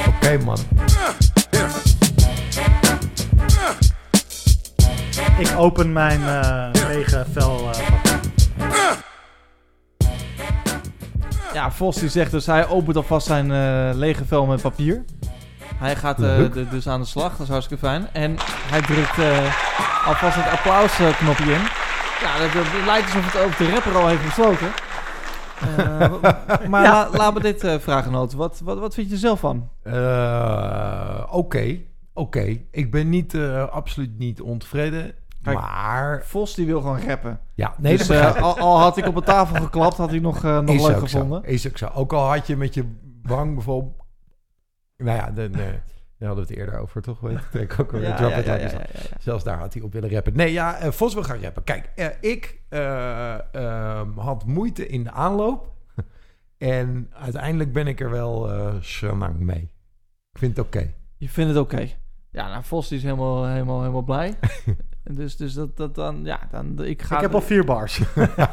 [0.08, 0.58] Oké, man.
[5.38, 7.70] Ik open mijn eh, lege vel.
[7.72, 7.80] eh,
[8.56, 9.02] papier.
[11.52, 15.04] Ja, Vos die zegt dus, hij opent alvast zijn eh, lege vel met papier.
[15.76, 18.08] Hij gaat eh, de- dus aan de slag, dat is hartstikke fijn.
[18.12, 18.36] En
[18.70, 21.60] hij drukt eh, alvast het applausknopje in.
[22.22, 24.72] Ja, dat, dat lijkt alsof het ook de rapper al heeft besloten.
[25.76, 28.32] Eh, maar la- laat me dit eh, vragen, Noot.
[28.32, 29.68] Wat, wat, wat vind je er zelf van?
[29.82, 31.78] Eh, Oké,
[32.12, 32.58] oké.
[32.70, 33.34] Ik ben niet,
[33.70, 35.12] absoluut niet ontevreden.
[35.42, 37.40] Kijk, maar, Vos die wil gewoon rappen.
[37.54, 40.64] ja, nee, dus al, al had ik op een tafel geklapt, had hij nog, nog
[40.68, 41.42] is leuk gevonden.
[41.44, 41.88] Zo, is ook zo.
[41.94, 42.84] Ook al had je met je
[43.22, 43.94] wang bijvoorbeeld...
[44.96, 45.50] Nou ja, de-
[46.24, 47.20] daar hadden we het eerder over, toch?
[47.20, 48.08] Weet ik ook alweer.
[48.08, 48.86] Ja, ja, ja, ja.
[49.18, 50.36] Zelfs daar had hij op willen rappen.
[50.36, 51.64] Nee, ja, eh, Vos wil gaan rappen.
[51.64, 55.72] Kijk, eh, ik eh, ehm, had moeite in de aanloop.
[56.58, 59.70] en uiteindelijk ben ik er wel schranang mee.
[60.32, 60.92] Ik vind het oké.
[61.16, 61.88] Je vindt het oké.
[62.30, 64.34] Ja, nou, Vos is helemaal, helemaal, helemaal blij.
[65.02, 67.14] dus, dus dat, dat dan, ja, dan, ik ga...
[67.14, 67.98] Ik heb al vier bars.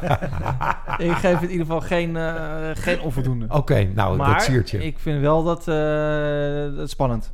[1.08, 2.16] ik geef het in ieder geval geen,
[2.76, 3.46] geen onvoldoende.
[3.48, 4.84] Oké, nou, dat siertje.
[4.84, 5.64] ik vind wel dat,
[6.76, 7.32] dat spannend.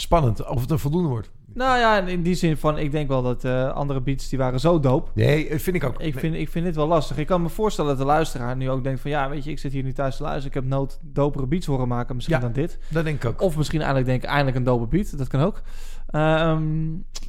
[0.00, 1.30] Spannend of het een voldoende wordt.
[1.54, 4.60] Nou ja, in die zin van, ik denk wel dat eh, andere beats, die waren
[4.60, 5.10] zo dope.
[5.14, 6.00] Nee, eh, vind ik ook.
[6.00, 7.16] Ik vind, ik vind dit wel lastig.
[7.18, 9.10] Ik kan me voorstellen dat de luisteraar nu ook denkt van...
[9.10, 10.48] Ja, weet je, ik zit hier nu thuis te luisteren.
[10.48, 12.42] Ik heb nood dopere beats horen maken, misschien Ja.
[12.42, 12.78] dan dit.
[12.90, 13.40] Dat denk ik ook.
[13.42, 15.18] Of misschien eindelijk denken, eindelijk een dope beat.
[15.18, 15.62] Dat kan ook.
[16.06, 16.88] Ehm,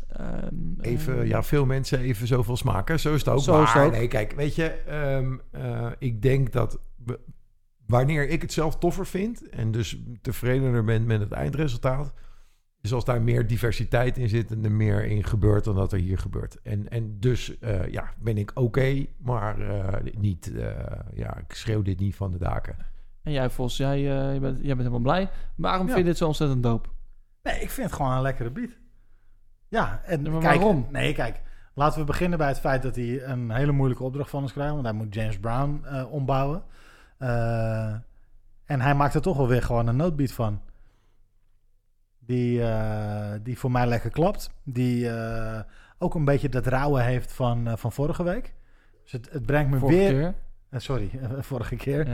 [0.10, 2.99] ehm, Even, eh, ja, veel mensen even zoveel smaken.
[2.99, 3.39] Zo is het ook.
[3.39, 3.91] Zo maar is het ook.
[3.91, 7.19] nee, kijk, weet je, ehm, eh, ik denk dat we-
[7.88, 12.14] wanneer ik het zelf toffer vind en dus tevredener ben met het eindresultaat,
[12.81, 15.99] is als daar meer diversiteit in zit en er meer in gebeurt dan dat er
[15.99, 16.61] hier gebeurt.
[16.61, 20.69] En, en dus, eh, ja, ben ik oké, maar eh, niet, eh,
[21.13, 22.75] ja, ik schreeuw dit niet van de daken.
[23.23, 25.29] En jij, Vos, jij, eh, je bent, jij bent helemaal blij.
[25.55, 25.93] Waarom Ja.
[25.93, 26.89] vind je dit zo ontzettend dope?
[27.43, 28.69] Nee, ik vind het gewoon een lekkere beat.
[29.67, 30.87] Ja, en Ja, kijk, waarom?
[30.91, 31.41] Nee, kijk.
[31.73, 34.71] Laten we beginnen bij het feit dat hij een hele moeilijke opdracht van ons krijgt.
[34.73, 36.63] Want hij moet James Brown eh, ombouwen.
[37.17, 37.93] Eh,
[38.65, 40.61] en hij maakt er toch wel weer gewoon een noodbeat van.
[42.31, 44.49] Die, eh, die voor mij lekker klapt.
[44.63, 45.59] Die eh,
[45.97, 48.53] ook een beetje dat rauwe heeft van, eh, van vorige week.
[49.03, 50.11] Dus het, het brengt me Vorige weer...
[50.11, 50.33] keer.
[50.81, 51.09] Sorry,
[51.39, 52.07] vorige keer.
[52.07, 52.13] Ja.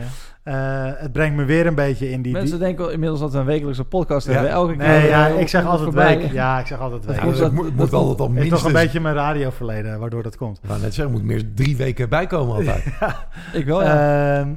[0.92, 2.34] Eh, het brengt me weer een beetje in die...
[2.34, 4.34] Mensen die- denken wel inmiddels dat we een wekelijkse podcast Ja.
[4.34, 4.52] hebben.
[4.52, 4.88] Elke keer.
[4.88, 6.18] Nee, ja, eh, ik zeg altijd voorbij.
[6.18, 6.32] week.
[6.32, 7.16] Ja, ik zeg altijd week.
[7.16, 8.60] Ja, dus dat- het moet, dat moet komt- altijd al Ik minstens...
[8.62, 10.60] toch een beetje mijn radioverleden, waardoor dat komt.
[10.64, 12.86] Ik net zeggen, moet meer drie weken bijkomen altijd.
[13.54, 14.38] Ik wel, ja.
[14.40, 14.54] Ehm,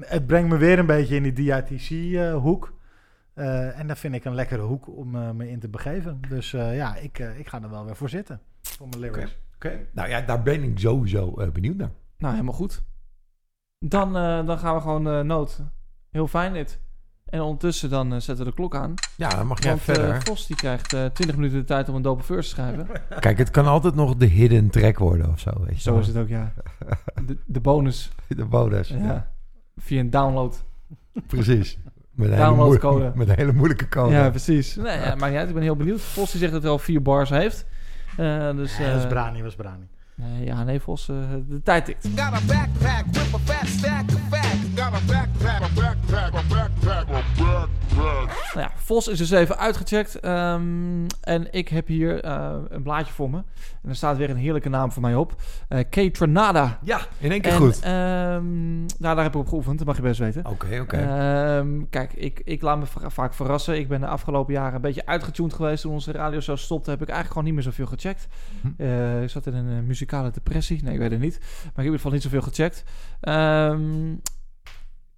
[0.00, 2.76] het brengt me weer een beetje in die DITC-hoek.
[3.38, 6.20] Eh, en dat vind ik een lekkere hoek om eh, me in te begeven.
[6.28, 8.40] Dus eh, ja, ik, eh, ik ga er wel weer voor zitten.
[8.62, 9.36] Voor mijn lyrics.
[9.54, 9.78] Oké.
[9.92, 11.90] Nou ja, daar ben ik sowieso eh, benieuwd naar.
[12.18, 12.82] Nou, helemaal goed.
[13.78, 15.62] Dan, eh, dan gaan we gewoon eh, nood.
[16.10, 16.80] Heel fijn dit.
[17.24, 18.94] En ondertussen dan eh, zetten we de klok aan.
[19.16, 20.22] Ja, dan mag jij Want verder.
[20.22, 22.86] Vos die krijgt eh 20 minuten de tijd om een dope verse te schrijven.
[23.20, 25.50] Kijk, het kan altijd nog de hidden track worden of zo.
[25.60, 26.00] Weet je Zo wel.
[26.00, 26.52] is het ook, ja.
[27.26, 28.10] De, de bonus.
[28.28, 28.88] De bonus.
[28.88, 28.96] Ja.
[28.96, 29.30] Ja.
[29.76, 30.64] Via een download.
[31.26, 31.78] Precies.
[32.18, 34.12] Met een, hele moeilijke, met een hele moeilijke code.
[34.12, 34.76] Ja, precies.
[34.76, 35.48] Nee, ja, maakt niet uit.
[35.48, 36.00] Ik ben heel benieuwd.
[36.00, 37.66] Vos die zegt dat hij al vier bars heeft.
[38.16, 39.86] Eh, dus, Nee, dat is eh, Brani, was Brani.
[40.14, 41.16] nee, ja, nee, Vos, eh,
[41.48, 42.08] de tijd tikt.
[48.54, 50.20] Nou ja, Vos is dus even uitgecheckt.
[50.20, 53.36] ehm, en ik heb hier eh, een blaadje voor me.
[53.82, 55.34] En er staat weer een heerlijke naam voor mij op.
[55.68, 56.14] Eh K.
[56.14, 56.78] Tranada.
[56.82, 57.80] Ja, in één keer En, goed.
[57.80, 60.46] ehm, nou, daar heb ik op geoefend, dat mag je best weten.
[60.46, 60.96] Oké, oké.
[60.96, 63.78] Ehm, kijk, ik, ik laat me va- vaak verrassen.
[63.78, 65.82] Ik ben de afgelopen jaren een beetje uitgetuned geweest.
[65.82, 68.26] Toen onze radio zo stopte, heb ik eigenlijk gewoon niet meer zoveel gecheckt.
[68.76, 70.82] Eh, ik zat in een muzikale depressie.
[70.82, 71.38] Nee, ik weet het niet.
[71.40, 72.84] Maar ik heb in ieder geval niet zoveel gecheckt.
[73.20, 73.80] Ehm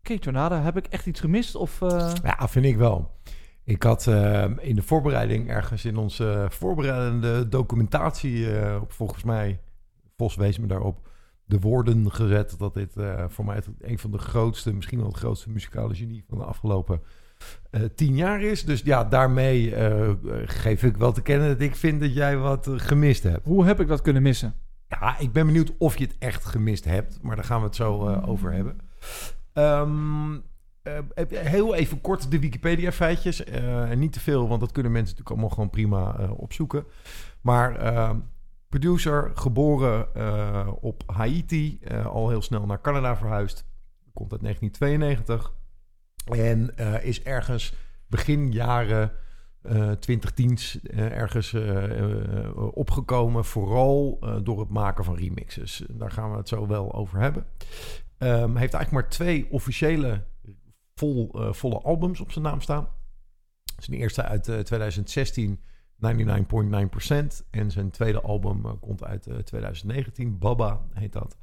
[0.02, 1.55] Kate Tornado, heb ik echt iets gemist?
[1.55, 3.10] Of, eh, Ja, vind ik wel.
[3.64, 9.60] Ik had eh, in de voorbereiding ergens in onze voorbereidende documentatie, eh, volgens mij,
[10.16, 11.09] Vos wees me daarop,
[11.44, 15.09] de woorden gezet dat dit eh, voor mij het, een van de grootste, misschien wel
[15.09, 17.01] het grootste muzikale genie van de afgelopen
[17.70, 18.64] eh, tien jaar is.
[18.64, 20.10] Dus ja, daarmee eh,
[20.44, 23.44] geef ik wel te kennen dat ik vind dat jij wat gemist hebt.
[23.47, 24.55] hoe heb ik dat kunnen missen?
[24.89, 27.77] Ja, ik ben benieuwd of je het echt gemist hebt, maar daar gaan we het
[27.77, 28.77] zo eh, over hebben.
[29.60, 30.38] Ehm,
[30.82, 33.44] eh, heel even kort de Wikipedia-feitjes.
[33.44, 36.84] en niet te veel, want dat kunnen mensen natuurlijk allemaal gewoon prima eh, opzoeken.
[37.40, 38.18] Maar ehm,
[38.68, 40.08] producer, geboren
[40.82, 43.64] op Haiti, al heel snel naar Canada verhuisd.
[44.12, 45.52] Komt uit 1992.
[46.24, 47.74] En is ergens
[48.06, 49.12] begin jaren
[49.62, 51.56] eh 2010's eh, ergens
[52.54, 53.44] opgekomen.
[53.44, 55.84] Vooral door het maken van remixes.
[55.90, 57.44] Daar gaan we het zo wel over hebben.
[58.20, 60.24] Ehm, heeft eigenlijk maar twee officiële
[60.94, 62.88] vol, eh, volle albums op zijn naam staan.
[63.78, 65.60] Zijn eerste uit eh, 2016,
[65.97, 67.44] 99.9%.
[67.51, 71.36] En zijn tweede album eh, komt uit eh, 2019, Baba heet dat.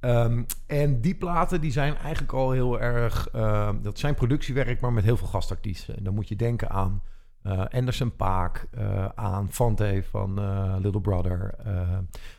[0.00, 3.28] Ehm, en die platen die zijn eigenlijk al heel erg...
[3.28, 5.96] ehm, dat zijn productiewerk, maar met heel veel gastartiesten.
[5.96, 7.02] En dan moet je denken aan
[7.42, 11.54] eh, Anderson Paak, eh, aan Fante van eh, Little Brother,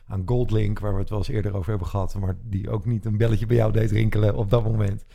[0.07, 3.05] aan Goldlink, waar we het wel eens eerder over hebben gehad, maar die ook niet
[3.05, 5.05] een belletje bij jou deed rinkelen op dat moment.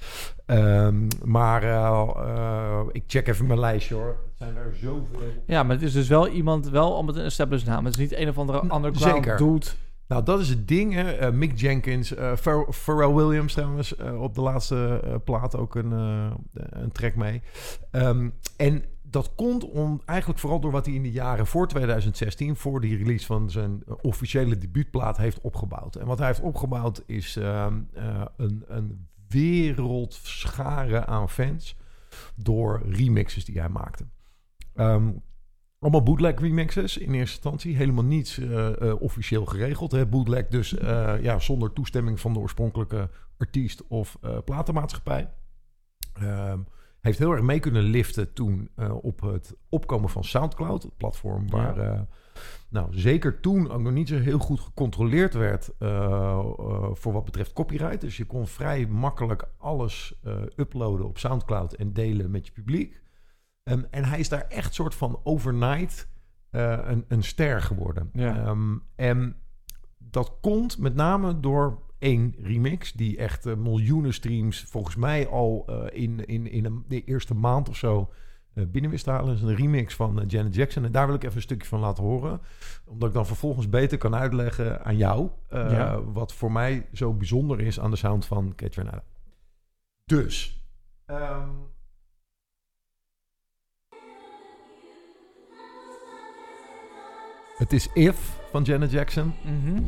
[0.47, 1.63] Ehm, maar
[2.93, 4.07] ik check even mijn lijstje hoor.
[4.07, 5.43] Het zijn er zoveel.
[5.47, 7.85] Ja, maar het is dus wel iemand, wel al met een established naam.
[7.85, 9.37] Het is niet een of andere underground zeker.
[9.37, 9.67] dude.
[10.09, 10.95] Nou, dat is het ding.
[10.95, 11.33] Hè.
[11.33, 15.91] Mick Jenkins, eh, Pharrell Pharrell Williams trouwens, eh, op de laatste plaat ook een,
[16.53, 17.43] een track mee.
[17.91, 22.57] Ehm, en dat komt om, eigenlijk vooral door wat hij in de jaren voor 2016,
[22.57, 25.97] voor die release van zijn officiële debuutplaat, heeft opgebouwd.
[25.97, 31.77] En wat hij heeft opgebouwd is ehm, eh, een, een wereldschare aan fans
[32.35, 34.05] door remixes die hij maakte.
[34.75, 35.11] Ehm,
[35.79, 37.77] allemaal bootleg remixes in eerste instantie.
[37.77, 39.93] Helemaal niets eh, eh, officieel geregeld.
[39.93, 40.07] Hè.
[40.07, 40.71] Bootleg dus
[41.21, 45.31] ja, zonder toestemming van de oorspronkelijke artiest of platenmaatschappij.
[46.13, 46.59] Ehm,
[47.09, 50.83] heeft heel erg mee kunnen liften toen eh, op het opkomen van Soundcloud.
[50.83, 52.01] Het platform waar eh,
[52.69, 56.45] nou, zeker toen ook nog niet zo heel goed gecontroleerd werd eh,
[56.93, 58.01] voor wat betreft copyright.
[58.01, 60.21] Dus je kon vrij makkelijk alles
[60.57, 63.03] uploaden op Soundcloud en delen met je publiek.
[63.63, 66.09] Ehm, en hij is daar echt soort van overnight
[66.51, 68.11] een, een ster geworden.
[68.13, 68.37] Ja.
[68.37, 69.37] Ehm, en
[69.99, 75.65] dat komt met name door één remix die echt eh, miljoenen streams volgens mij al
[75.67, 78.13] eh, in, in, in een, de eerste maand of zo
[78.55, 79.27] eh, binnen wist halen.
[79.27, 80.85] Dat is een remix van Janet Jackson.
[80.85, 82.41] En daar wil ik even een stukje van laten horen.
[82.85, 86.03] Omdat ik dan vervolgens beter kan uitleggen aan jou Ja.
[86.03, 89.05] wat voor mij zo bijzonder is aan de sound van Renata.
[90.05, 90.57] Dus,
[91.07, 91.49] Ehm,
[97.57, 99.35] het is If van Janet Jackson.
[99.45, 99.83] Mhm.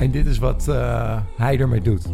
[0.00, 2.06] En dit is wat eh, hij ermee doet.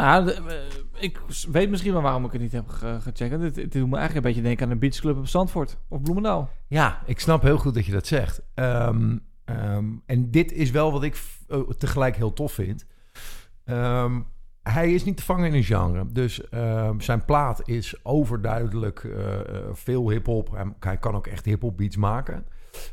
[0.00, 0.56] Nou, eh,
[0.92, 3.42] ik weet misschien wel waarom ik het niet heb ge- gecheckt.
[3.42, 6.50] Het, doet me eigenlijk een beetje denken aan een beachclub op Zandvoort of Bloemendaal.
[6.66, 8.42] Ja, ik snap heel goed dat je dat zegt.
[8.54, 12.86] Ehm, ehm, en dit is wel wat ik eh, tegelijk heel tof vind.
[13.64, 14.20] Ehm,
[14.62, 16.06] hij is niet te vangen in een genre.
[16.12, 16.40] Dus
[16.98, 19.40] zijn plaat is overduidelijk eh,
[19.72, 20.74] veel hip-hop.
[20.80, 22.46] Hij kan ook echt hip-hop beats maken.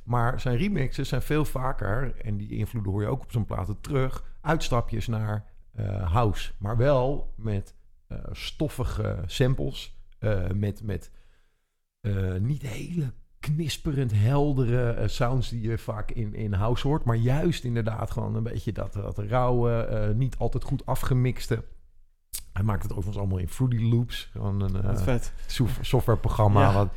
[0.03, 3.81] Maar zijn remixes zijn veel vaker, en die invloeden hoor je ook op zijn platen
[3.81, 6.51] terug, uitstapjes naar eh, house.
[6.57, 7.75] Maar wel met
[8.07, 9.99] eh, stoffige samples.
[10.19, 11.11] eh, met met
[12.39, 17.03] niet hele knisperend heldere sounds die je vaak in, in house hoort.
[17.03, 21.63] Maar juist inderdaad gewoon een beetje dat, dat rauwe, niet altijd goed afgemixte.
[22.53, 24.29] Hij maakt het overigens allemaal in Fruity Loops.
[24.31, 24.97] Gewoon een
[25.81, 26.61] softwareprogramma.
[26.61, 26.73] Ja.
[26.73, 26.89] Wat,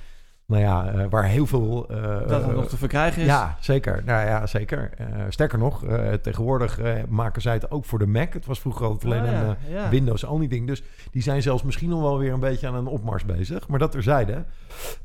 [0.46, 1.88] nou ja, eh, waar heel veel...
[1.88, 3.28] eh, Dat het nog te verkrijgen is.
[3.28, 4.02] Ja, zeker.
[4.04, 4.90] Nou ja, zeker.
[4.96, 5.84] Eh, sterker nog,
[6.22, 8.32] tegenwoordig maken zij het ook voor de Mac.
[8.32, 9.88] Het was vroeger altijd alleen Ah, ja, een ja.
[9.88, 10.66] Windows-only ding.
[10.66, 13.68] Dus die zijn zelfs misschien nog wel weer een beetje aan een opmars bezig.
[13.68, 14.44] Maar dat terzijde.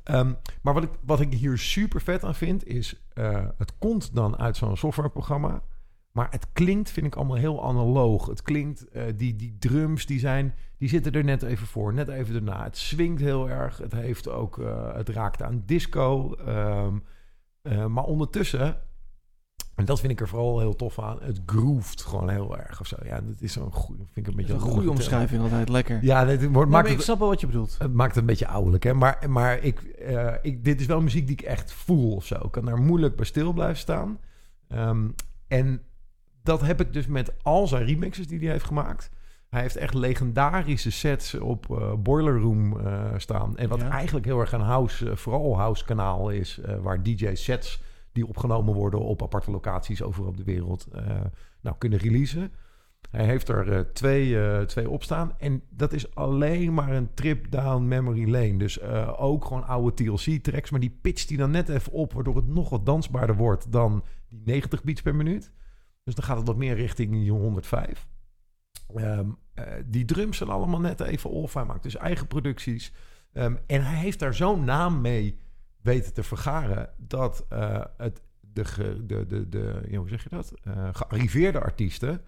[0.04, 3.02] Ehm maar wat ik, wat ik hier super vet aan vind, is...
[3.58, 5.62] het komt dan uit zo'n softwareprogramma.
[6.20, 8.26] Maar het klinkt, vind ik, allemaal heel analoog.
[8.26, 10.54] Het klinkt, eh, die, die drums, die zijn...
[10.78, 12.64] Die zitten er net even voor, net even erna.
[12.64, 13.78] Het swingt heel erg.
[13.78, 14.58] Het heeft ook...
[14.60, 16.34] eh, het raakt aan disco.
[16.34, 16.98] ehm,
[17.62, 18.78] eh, maar ondertussen...
[19.76, 21.18] En dat vind ik er vooral heel tof aan.
[21.22, 22.96] Het groeft gewoon heel erg of zo.
[23.04, 24.04] Ja, dat is zo'n goede...
[24.12, 25.70] Vind ik een beetje een goede omschrijving altijd.
[25.70, 26.04] Lekker.
[26.04, 27.76] Ja, dit wordt, Nee, maakt het, ik snap wel wat je bedoelt.
[27.78, 28.94] het maakt het een beetje ouderlijk, hè?
[28.94, 29.82] Maar, maar ik,
[30.42, 32.36] ik, dit is wel muziek die ik echt voel of zo.
[32.36, 34.20] Ik kan daar moeilijk bij stil blijven staan.
[34.68, 35.08] Ehm,
[35.48, 35.82] en
[36.44, 39.12] dat heb ik dus met al zijn remixes die hij heeft gemaakt.
[39.50, 43.58] Hij heeft echt legendarische sets op eh, Boiler Room eh, staan.
[43.58, 43.90] En wat Ja.
[43.90, 46.60] eigenlijk heel erg een house, eh, vooral house kanaal is.
[46.82, 50.88] waar DJ sets die opgenomen worden op aparte locaties overal op de wereld
[51.62, 52.52] nou, kunnen releasen.
[53.12, 55.34] Hij heeft er twee, twee op staan.
[55.38, 58.58] En dat is alleen maar een trip down memory lane.
[58.58, 58.82] Dus
[59.18, 60.70] ook gewoon oude TLC-tracks.
[60.70, 62.14] Maar die pitcht hij dan net even op...
[62.14, 65.52] waardoor het nog wat dansbaarder wordt dan die 90 beats per minuut.
[66.10, 68.08] Dus dan gaat het wat meer richting die 105.
[68.96, 71.54] Ehm, eh, die drums zijn allemaal net even off.
[71.54, 72.94] Hij maakt dus eigen producties.
[73.34, 75.40] Ehm, en hij heeft daar zo'n naam mee
[75.82, 76.90] weten te vergaren...
[76.98, 80.54] dat eh, het, de, ge- de, de, de, ja, hoe zeg je dat?
[80.64, 82.22] Eh, gearriveerde artiesten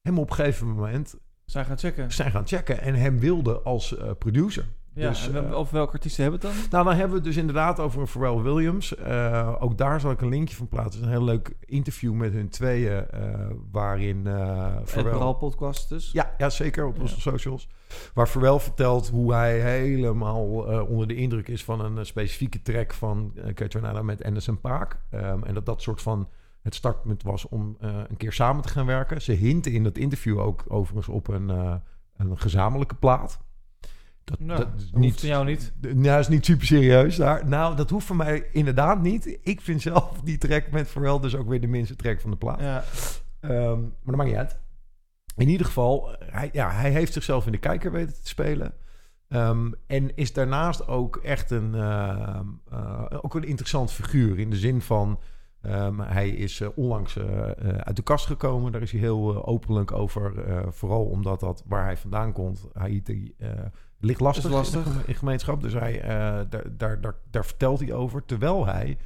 [0.00, 1.14] hem op een gegeven moment
[1.44, 2.12] Zijn gaan checken.
[2.12, 4.66] zijn gaan checken en hem wilden als producer.
[4.94, 6.66] Ja, dus, en eh, over welke artiesten hebben we het dan?
[6.70, 8.94] nou, dan hebben we het dus inderdaad over Pharrell Williams.
[8.94, 10.92] Eh, ook daar zal ik een linkje van plaatsen.
[10.92, 15.34] Het is een heel leuk interview met hun tweeën, eh, waarin Het Pharrell...
[15.34, 16.10] Podcast dus.
[16.12, 17.20] Ja, ja, zeker op onze Ja.
[17.20, 17.68] socials.
[18.14, 20.44] Waar Pharrell vertelt hoe hij helemaal
[20.88, 25.00] onder de indruk is van een specifieke track van uh, Kate met Anderson Paak.
[25.10, 26.28] Ehm, en dat dat soort van
[26.62, 29.22] het startpunt was om een keer samen te gaan werken.
[29.22, 31.48] Ze hinten in dat interview ook overigens op een,
[32.16, 33.38] een gezamenlijke plaat.
[34.28, 35.72] Dat, Nou, dat is dat hoeft van jou niet.
[35.80, 37.48] Nou, is niet super serieus daar.
[37.48, 39.38] Nou, dat hoeft voor mij inderdaad niet.
[39.42, 42.36] Ik vind zelf die track met Pharrell dus ook weer de minste track van de
[42.36, 42.60] plaat.
[42.60, 42.84] Ja.
[43.40, 44.58] Ehm, maar dat maakt niet uit.
[45.36, 48.72] In ieder geval, hij, ja, hij heeft zichzelf in de kijker weten te spelen.
[49.28, 52.40] Ehm, en is daarnaast ook echt een, eh,
[53.20, 54.38] ook een interessant figuur.
[54.38, 55.20] In de zin van,
[56.02, 58.72] hij is eh, onlangs eh, uit de kast gekomen.
[58.72, 60.32] Daar is hij heel openlijk over.
[60.72, 63.34] vooral omdat dat waar hij vandaan komt, Haiti,
[63.98, 64.78] ligt lastig, Is lastig.
[64.78, 65.60] In, de geme- in gemeenschap.
[65.60, 66.08] Dus hij, eh,
[66.48, 68.24] daar, daar, daar, daar vertelt hij over.
[68.24, 68.98] Terwijl hij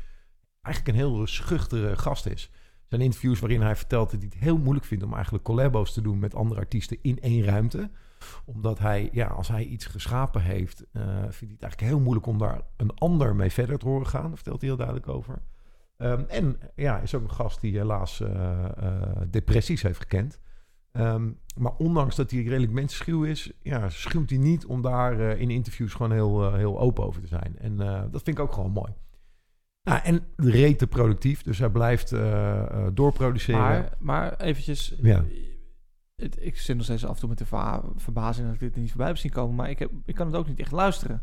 [0.61, 2.51] eigenlijk een heel schuchtere gast is.
[2.53, 5.93] Er zijn interviews waarin hij vertelt dat hij het heel moeilijk vindt om eigenlijk collabos
[5.93, 7.91] te doen met andere artiesten in één ruimte.
[8.45, 12.27] Omdat hij, ja, als hij iets geschapen heeft, eh, vindt hij het eigenlijk heel moeilijk
[12.27, 14.27] om daar een ander mee verder te horen gaan.
[14.27, 15.43] Daar vertelt hij heel duidelijk over.
[15.97, 18.65] Ehm, en ja, is ook een gast die helaas eh,
[19.31, 20.41] depressies heeft gekend.
[20.93, 25.41] Ehm, maar ondanks dat hij redelijk mensenschuw is, ja, schuwt hij niet om daar eh,
[25.41, 27.59] in interviews gewoon heel, eh, heel open over te zijn.
[27.59, 28.93] En eh, dat vind ik ook gewoon mooi.
[29.83, 32.15] Nou, en rete productief, dus hij blijft
[32.95, 33.61] doorproduceren.
[33.61, 34.95] Maar, maar eventjes.
[35.03, 35.25] Ja.
[36.39, 37.47] ik zit nog steeds af en toe met de
[37.97, 39.55] verbazing dat ik dit niet voorbij heb zien komen.
[39.55, 41.23] Maar ik, heb, ik kan het ook niet echt luisteren.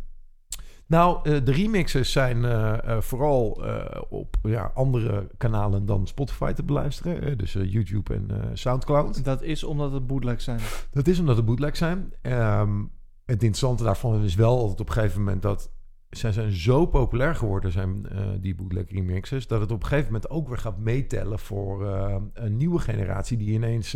[0.89, 3.63] Nou, eh, de remixes zijn eh, eh, vooral
[4.09, 7.37] op ja, andere kanalen dan Spotify te beluisteren.
[7.37, 9.23] dus YouTube en Soundcloud.
[9.23, 10.59] Dat is omdat het bootlegs zijn.
[10.91, 12.13] Dat is omdat het bootleg zijn.
[12.21, 12.79] Ehm,
[13.25, 15.71] het interessante daarvan is wel altijd op een gegeven moment dat...
[16.09, 18.05] Zij zijn zo populair geworden, zijn
[18.41, 19.47] die bootleg remixes...
[19.47, 21.85] dat het op een gegeven moment ook weer gaat meetellen voor
[22.33, 23.37] een nieuwe generatie...
[23.37, 23.95] die ineens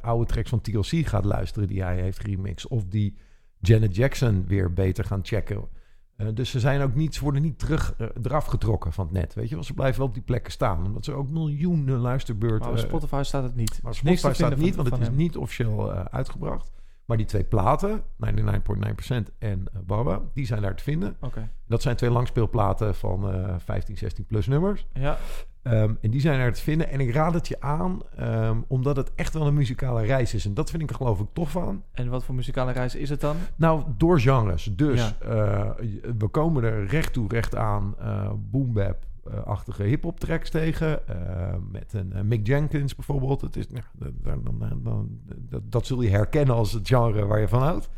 [0.00, 2.70] oude tracks van TLC gaat luisteren die hij heeft remixed.
[2.70, 3.16] Of die
[3.58, 5.68] Janet Jackson weer beter gaan checken.
[6.20, 9.14] Eh, dus ze zijn ook niet, ze worden niet terug, eh, eraf getrokken van het
[9.14, 9.34] net.
[9.34, 10.86] Weet je wel, ze blijven wel op die plekken staan.
[10.86, 12.60] Omdat ze ook miljoenen luisterbeurten...
[12.60, 13.80] Maar op eh, Spotify staat het niet.
[13.82, 15.16] maar Spotify staat vinden niet, want het is hem.
[15.16, 16.70] niet officieel uitgebracht.
[17.04, 21.16] Maar die twee platen, 99.9% en Baba, die zijn daar te vinden.
[21.20, 21.50] Oké.
[21.66, 24.86] Dat zijn twee langspeelplaten van eh 15, 16 plus nummers.
[24.92, 25.18] Ja.
[25.62, 26.88] Ehm, en die zijn daar te vinden.
[26.90, 30.44] En ik raad het je aan, ehm, omdat het echt wel een muzikale reis is.
[30.44, 31.82] En dat vind ik er geloof ik tof aan.
[31.92, 33.36] En wat voor muzikale reis is het dan?
[33.56, 34.64] Nou, door genres.
[34.76, 35.26] Dus Ja.
[35.28, 35.70] eh,
[36.18, 39.08] we komen er recht toe, recht aan uh, boom bap
[39.44, 41.08] achtige hip-hop tracks tegen.
[41.08, 43.40] eh, met een eh, Mick Jenkins bijvoorbeeld.
[43.40, 43.84] Het is, nou,
[44.22, 45.08] dan, dan, dan,
[45.48, 47.88] dat, dat zul je herkennen als het genre waar je van houdt.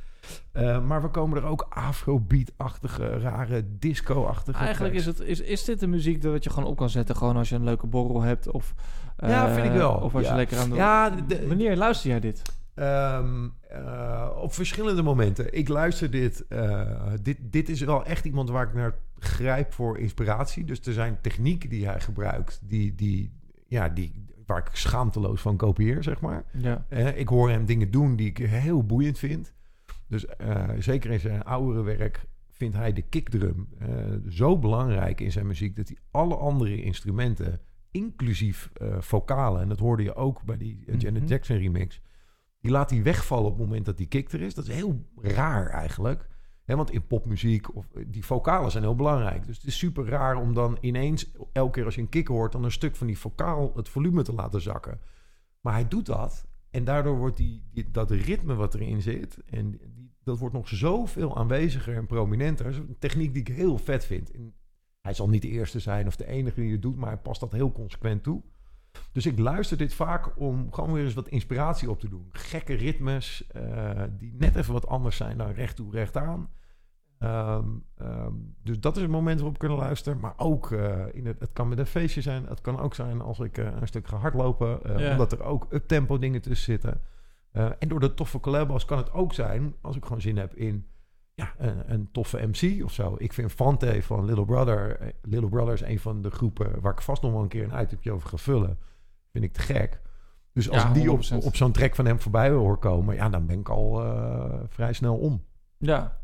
[0.52, 5.80] Eh, maar we komen er ook afrobeat-achtige, rare disco-achtige Eigenlijk is, het, is, is dit
[5.80, 8.50] de muziek dat je gewoon op kan zetten, gewoon als je een leuke borrel hebt?
[8.50, 8.74] Of,
[9.18, 9.92] Ja, eh, vind ik wel.
[9.94, 10.30] Of als Ja.
[10.30, 10.76] je lekker aan de...
[10.76, 12.42] Ja, de- Wanneer luister jij dit?
[12.74, 15.54] Ehm, eh, op verschillende momenten.
[15.54, 16.90] Ik luister dit, eh,
[17.22, 17.38] dit.
[17.40, 20.64] Dit is wel echt iemand waar ik naar grijp voor inspiratie.
[20.64, 23.32] Dus er zijn technieken die hij gebruikt, die, die,
[23.66, 26.44] ja, die, waar ik schaamteloos van kopieer, zeg maar.
[26.52, 26.84] Ja.
[26.88, 29.52] Eh, ik hoor hem dingen doen die ik heel boeiend vind.
[30.12, 33.88] Dus eh, zeker in zijn oudere werk vindt hij de kickdrum eh,
[34.28, 35.76] zo belangrijk in zijn muziek...
[35.76, 37.60] dat hij alle andere instrumenten,
[37.90, 39.60] inclusief eh vocalen...
[39.62, 41.30] en dat hoorde je ook bij die Janet Mhm.
[41.30, 42.00] Jackson remix...
[42.60, 44.54] die laat hij wegvallen op het moment dat die kick er is.
[44.54, 46.28] Dat is heel raar eigenlijk.
[46.64, 49.46] Hè, want in popmuziek, of, die vocalen zijn heel belangrijk.
[49.46, 51.32] Dus het is super raar om dan ineens...
[51.52, 52.52] elke keer als je een kick hoort...
[52.52, 55.00] dan een stuk van die vocaal het volume te laten zakken.
[55.60, 56.46] Maar hij doet dat.
[56.70, 59.38] En daardoor wordt die, die- dat ritme wat erin zit...
[59.50, 62.64] en die, dat wordt nog zoveel aanweziger en prominenter.
[62.64, 64.30] Dat is een techniek die ik heel vet vind.
[64.30, 64.54] En
[65.00, 66.96] hij zal niet de eerste zijn of de enige die het doet...
[66.96, 68.42] maar hij past dat heel consequent toe.
[69.12, 72.28] Dus ik luister dit vaak om gewoon weer eens wat inspiratie op te doen.
[72.32, 76.48] Gekke ritmes eh, die net even wat anders zijn dan recht toe, recht aan.
[77.18, 78.32] Ehm, ehm,
[78.62, 80.20] dus dat is het moment waarop ik kunnen luisteren.
[80.20, 82.46] Maar ook, eh, in het, het kan met een feestje zijn.
[82.46, 84.80] Het kan ook zijn als ik eh, een stuk ga hardlopen.
[84.98, 85.10] Ja.
[85.10, 87.00] Omdat er ook uptempo dingen tussen zitten.
[87.52, 89.74] Eh, en door de toffe collabos kan het ook zijn...
[89.80, 90.86] als ik gewoon zin heb in
[91.34, 93.14] ja, een, een toffe MC of zo.
[93.18, 94.96] Ik vind Fante van Little Brother...
[94.96, 96.80] eh, Little Brother is een van de groepen...
[96.80, 98.78] waar ik vast nog wel een keer een itemje over ga vullen.
[99.32, 100.00] Vind ik te gek.
[100.52, 101.36] Dus als Ja, ik die op, 100%.
[101.44, 103.14] op zo'n track van hem voorbij hoor komen...
[103.14, 105.44] ja, dan ben ik al eh, vrij snel om.
[105.78, 106.20] Ja.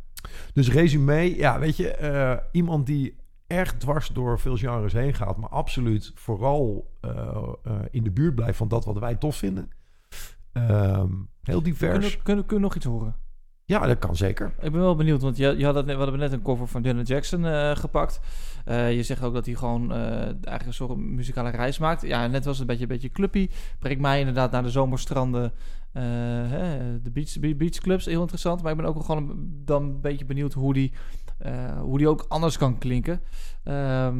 [0.52, 5.48] Dus resume, ja, weet je, iemand die echt dwars door veel genres heen gaat, maar
[5.48, 6.90] absoluut vooral
[7.90, 9.70] in de buurt blijft van dat wat wij tof vinden.
[10.68, 11.10] Ehm,
[11.42, 11.90] heel divers.
[11.98, 13.16] Kunnen, kunnen, kunnen we nog iets horen?
[13.64, 14.46] Ja, dat kan zeker.
[14.60, 16.66] Ik ben wel benieuwd, want je, je had het net, we hadden net een cover
[16.66, 18.20] van Janet Jackson eh, gepakt.
[18.64, 22.02] Eh, je zegt ook dat hij gewoon eh, eigenlijk een soort muzikale reis maakt.
[22.02, 23.48] Ja, net was het een beetje, een beetje cluppy.
[23.78, 25.52] Brengt mij inderdaad naar de zomerstranden,
[25.92, 26.02] eh,
[26.50, 28.04] hè, de beach, be- beachclubs.
[28.04, 30.92] Heel interessant, maar ik ben ook wel gewoon dan een beetje benieuwd hoe die,
[31.38, 33.20] eh, hoe die ook anders kan klinken.
[33.64, 34.16] Ehm,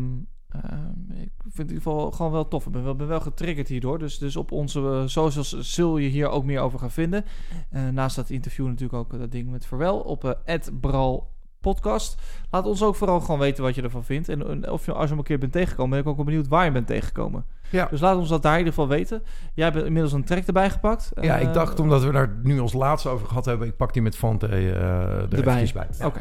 [0.48, 2.66] ehm, ik vind het in ieder geval gewoon wel tof.
[2.66, 3.98] Ik ben wel, ben wel getriggerd hierdoor.
[3.98, 7.24] Dus, dus op onze eh, socials zul je hier ook meer over gaan vinden.
[7.70, 12.20] Eh, naast dat interview natuurlijk ook eh, dat ding met Verwel op eh Bral podcast.
[12.50, 14.28] Laat ons ook vooral gewoon weten wat je ervan vindt.
[14.28, 16.24] En, en of je als je hem een keer bent tegengekomen, ben ik ook wel
[16.24, 17.44] benieuwd waar je bent tegengekomen.
[17.70, 17.86] Ja.
[17.90, 19.22] Dus laat ons dat daar in ieder geval weten.
[19.54, 21.10] Jij hebt inmiddels een track erbij gepakt.
[21.20, 24.02] Ja, ik dacht omdat we daar nu als laatste over gehad hebben, ik pak die
[24.02, 25.70] met Fante er erbij.
[25.74, 25.86] bij.
[25.98, 26.06] Ja.
[26.06, 26.20] Oké.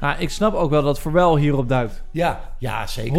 [0.00, 2.02] Nou, ik snap ook wel dat Verwel hierop duikt.
[2.10, 3.12] Ja, ja, zeker.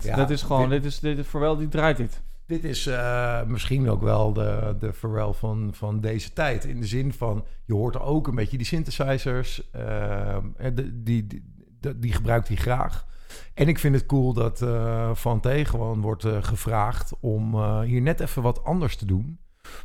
[0.00, 0.02] 100%.
[0.04, 2.22] Ja, dat is gewoon, dit- dit is, dit is Verwel die draait dit.
[2.46, 6.64] Dit is eh, misschien ook wel de, de Pharrell van, van deze tijd.
[6.64, 9.70] In de zin van, je hoort ook een beetje die synthesizers.
[9.72, 11.42] ehm, en de, die, die,
[11.80, 13.06] die, die gebruikt hij graag.
[13.54, 17.80] En ik vind het cool dat eh, Van T gewoon wordt eh, gevraagd om eh,
[17.80, 19.38] hier net even wat anders te doen.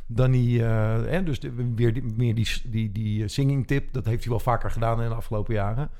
[0.06, 1.38] Dan die, hè, dus
[1.74, 3.92] weer meer die, die, die singing tip.
[3.92, 5.90] Dat heeft hij wel vaker gedaan in de afgelopen jaren.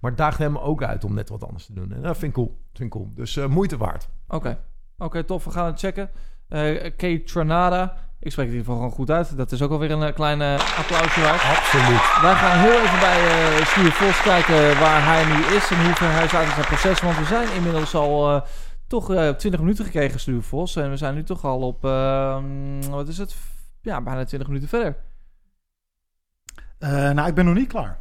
[0.00, 1.92] Maar het daagt hem ook uit om net wat anders te doen.
[1.92, 2.58] En dat vind ik cool.
[2.72, 3.12] Vind ik cool.
[3.14, 4.08] Dus moeite waard.
[4.28, 4.58] Oké,
[4.98, 5.44] oké, tof.
[5.44, 6.10] We gaan het checken.
[6.48, 7.96] Eh Kate Tranada.
[8.24, 9.36] Ik spreek het in ieder geval gewoon goed uit.
[9.36, 11.42] Dat is ook alweer een eh, klein eh, applausje waard.
[11.58, 12.20] Absoluut.
[12.22, 13.20] Wij gaan heel even bij
[13.58, 16.66] eh Stuur Vos kijken waar hij nu is en hoe ver hij staat in zijn
[16.66, 17.00] proces.
[17.00, 18.42] Want we zijn inmiddels al eh,
[18.86, 20.76] toch eh 20 minuten gekregen, Stuur Vos.
[20.76, 22.42] En we zijn nu toch al op, eh,
[22.90, 23.34] wat is het?
[23.80, 24.96] Ja, bijna 20 minuten verder.
[26.78, 27.98] Eh, nou, ik ben nog niet klaar.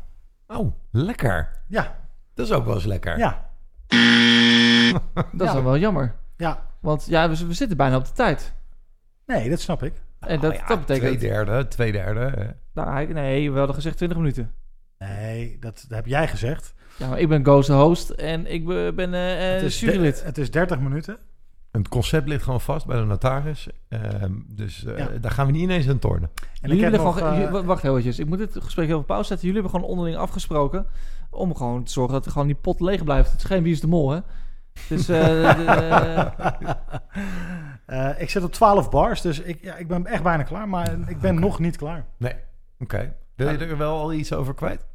[0.47, 1.49] Oh, lekker.
[1.67, 1.95] Ja.
[2.33, 3.17] Dat is ook wel eens lekker.
[3.17, 3.49] Ja.
[5.13, 5.53] Dat is Ja.
[5.53, 6.15] dan wel jammer.
[6.37, 6.65] Ja.
[6.79, 8.53] Want ja, we, we zitten bijna op de tijd.
[9.25, 9.93] Nee, dat snap ik.
[10.27, 11.17] En dat, Nou ja, dat betekent...
[11.19, 12.55] Twee derde, twee derde.
[12.73, 14.51] Nou, hij- nee, we hadden gezegd 20 minuten.
[14.97, 16.73] Nee, dat, dat heb jij gezegd.
[16.97, 20.19] Ja, maar ik ben Ghost de host en ik be- ben eh Het is, jurylid.
[20.19, 21.17] de- het is 30 minuten.
[21.71, 23.67] Het concept ligt gewoon vast bij de notaris.
[23.89, 25.07] Ehm, dus eh, Ja.
[25.21, 26.29] daar gaan we niet ineens aan tornen.
[26.41, 28.19] En Jullie ik heb willen nog, gewoon, wacht heel eventjes.
[28.19, 29.47] Ik moet het gesprek heel op pauze zetten.
[29.47, 30.85] Jullie hebben gewoon onderling afgesproken
[31.29, 33.31] om gewoon te zorgen dat er gewoon die pot leeg blijft.
[33.31, 34.19] Het is geen wie is de mol, hè?
[34.89, 35.07] Dus
[37.85, 40.69] eh, ik zit op 12 bars, dus ik, ja, ik ben echt bijna klaar.
[40.69, 42.05] Maar ik ben nog niet klaar.
[42.17, 42.35] Nee,
[42.79, 43.15] oké.
[43.35, 44.85] Wil je er wel al iets over kwijt?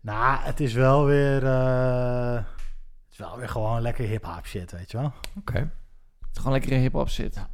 [0.00, 1.44] Nou, het is wel weer...
[1.46, 5.12] eh, het is wel weer gewoon lekker hip-hop shit, weet je wel.
[5.38, 5.58] Oké.
[5.58, 7.46] het is gewoon lekker in hip-hop zit.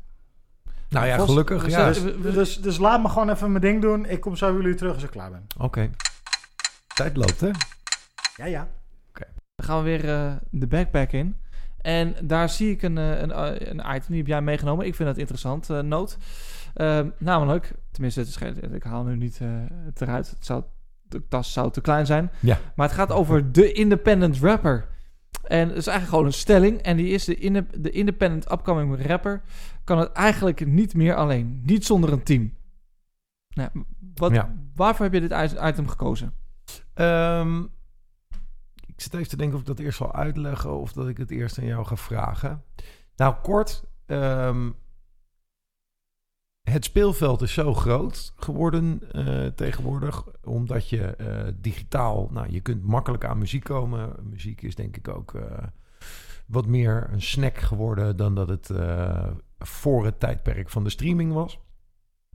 [0.88, 1.62] Nou ja, Vos, gelukkig.
[1.62, 1.86] we Ja.
[1.86, 2.02] Dus,
[2.34, 4.06] dus, dus laat me gewoon even mijn ding doen.
[4.06, 5.46] Ik kom zo bij jullie terug als ik klaar ben.
[5.58, 5.90] Oké.
[6.94, 7.50] Tijd loopt, hè?
[8.36, 8.68] Ja, ja.
[9.54, 11.36] Dan gaan we weer eh, de backpack in.
[11.82, 14.86] En daar zie ik een, eh, een, eh, een item, die heb jij meegenomen.
[14.86, 16.16] Ik vind dat interessant, eh noot.
[16.74, 19.48] Ehm, namelijk, tenminste, het is geen, ik haal nu niet eh,
[19.84, 20.30] het eruit.
[20.30, 20.62] Het zou,
[21.02, 22.30] de tas zou te klein zijn.
[22.40, 22.58] Ja.
[22.74, 24.88] Maar het gaat over de independent rapper.
[25.44, 26.80] En het is eigenlijk gewoon een stelling.
[26.80, 29.42] En die is de, inde- de independent upcoming rapper
[29.84, 31.60] kan het eigenlijk niet meer alleen.
[31.64, 32.54] Niet zonder een team.
[33.54, 33.70] Nou,
[34.14, 34.54] wat, Ja.
[34.74, 36.32] Waarvoor heb je dit item gekozen?
[36.94, 37.62] Ehm,
[39.00, 41.30] ik zit even te denken of ik dat eerst zal uitleggen of dat ik het
[41.30, 42.64] eerst aan jou ga vragen.
[43.16, 43.84] Nou, kort.
[44.06, 44.70] ehm,
[46.62, 52.84] het speelveld is zo groot geworden eh, tegenwoordig, omdat je eh, digitaal, nou, je kunt
[52.84, 54.16] makkelijk aan muziek komen.
[54.22, 55.66] Muziek is denk ik ook eh,
[56.46, 58.70] wat meer een snack geworden dan dat het
[59.58, 61.60] voor het tijdperk van de streaming was.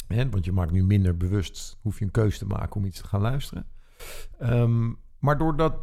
[0.08, 3.08] Want je maakt nu minder bewust, hoef je een keuze te maken om iets te
[3.08, 3.68] gaan luisteren.
[4.40, 5.76] Ehm, maar doordat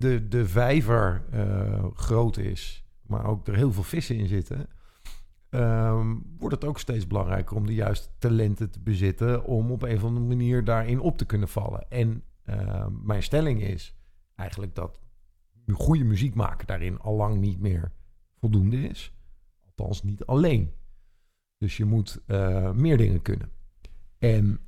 [0.00, 4.66] de, de vijver eh, groot is, maar ook er heel veel vissen in zitten,
[5.48, 9.96] ehm, wordt het ook steeds belangrijker om de juiste talenten te bezitten om op een
[9.96, 11.90] of andere manier daarin op te kunnen vallen.
[11.90, 13.94] En ehm, mijn stelling is
[14.34, 15.00] eigenlijk dat
[15.72, 17.92] goede muziek maken daarin al lang niet meer
[18.38, 19.14] voldoende is.
[19.64, 20.72] Althans, niet alleen.
[21.58, 23.50] Dus je moet eh, meer dingen kunnen.
[24.18, 24.60] En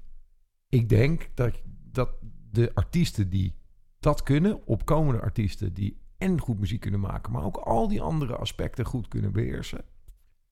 [0.69, 2.11] ik denk dat, dat
[2.51, 3.55] de artiesten die
[4.03, 8.37] dat kunnen, opkomende artiesten die en goed muziek kunnen maken, maar ook al die andere
[8.37, 9.85] aspecten goed kunnen beheersen.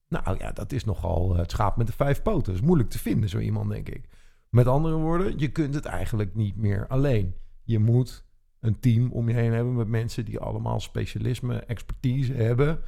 [0.07, 2.53] Nou ja, dat is nogal het schaap met de vijf poten.
[2.53, 4.09] Dat is moeilijk te vinden, zo iemand, denk ik.
[4.49, 7.35] Met andere woorden, je kunt het eigenlijk niet meer alleen.
[7.63, 8.25] Je moet
[8.59, 12.79] een team om je heen hebben met mensen die allemaal specialisme, expertise hebben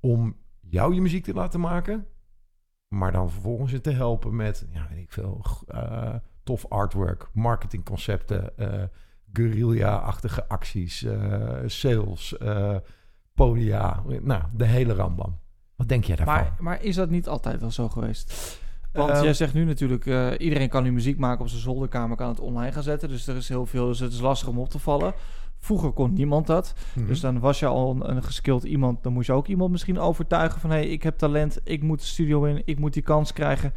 [0.00, 2.06] om jou je muziek te laten maken.
[2.88, 8.58] Maar dan vervolgens je te helpen met, ja, weet ik veel, eh, tof artwork, marketingconcepten,
[8.58, 8.84] eh
[9.34, 12.76] guerrilla-achtige acties, eh, sales, eh,
[13.34, 14.02] podia.
[14.22, 15.38] Nou, de hele rambam.
[15.76, 16.34] Wat denk jij daarvan?
[16.34, 18.58] Maar, maar is dat niet altijd al zo geweest?
[18.92, 22.16] Want Ehm, jij zegt nu natuurlijk, eh, iedereen kan nu muziek maken op zijn zolderkamer,
[22.16, 23.08] kan het online gaan zetten.
[23.08, 25.14] Dus er is heel veel, dus het is lastig om op te vallen.
[25.58, 26.74] Vroeger kon niemand dat.
[26.94, 27.06] Mhm.
[27.06, 29.02] Dus dan was je al een, een geskild iemand.
[29.02, 30.70] Dan moest je ook iemand misschien overtuigen van...
[30.70, 33.72] hé, hey, ik heb talent, ik moet de studio in, ik moet die kans krijgen.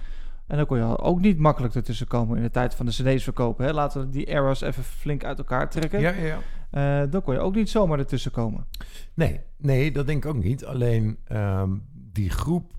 [0.48, 3.24] En dan kon je ook niet makkelijk ertussen komen in de tijd van de cd's
[3.24, 3.66] verkopen.
[3.66, 3.74] Hè?
[3.74, 6.00] Laten we die eras even flink uit elkaar trekken.
[6.00, 6.40] Ja, ja, ja.
[6.70, 8.68] Eh, dan kon je ook niet zomaar ertussen komen.
[9.14, 10.66] Nee, nee, dat denk ik ook niet.
[10.66, 12.74] Alleen ehm, die groep,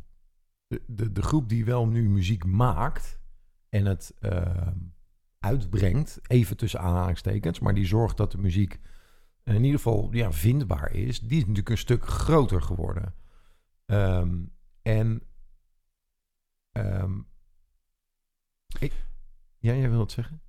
[0.66, 3.20] de, de, de groep die wel nu muziek maakt
[3.68, 4.76] en het ehm,
[5.38, 8.80] uitbrengt, even tussen aanhalingstekens, maar die zorgt dat de muziek
[9.44, 13.14] in ieder geval ja, vindbaar is, die is natuurlijk een stuk groter geworden.
[13.86, 14.36] Ehm,
[14.82, 15.22] en
[18.78, 18.92] ik,
[19.58, 20.40] ja, jij wil het zeggen?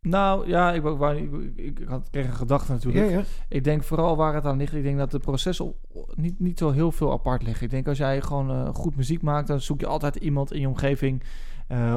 [0.00, 3.10] Nou ja, ik, wou- ik, ik, ik had, kreeg een gedachte natuurlijk.
[3.10, 3.24] Ja, ja.
[3.48, 4.74] Ik denk vooral waar het aan ligt.
[4.74, 5.74] Ik denk dat de processen
[6.14, 7.64] niet, niet zo heel veel apart liggen.
[7.64, 10.60] Ik denk als jij gewoon eh, goed muziek maakt, dan zoek je altijd iemand in
[10.60, 11.22] je omgeving
[11.68, 11.96] eh,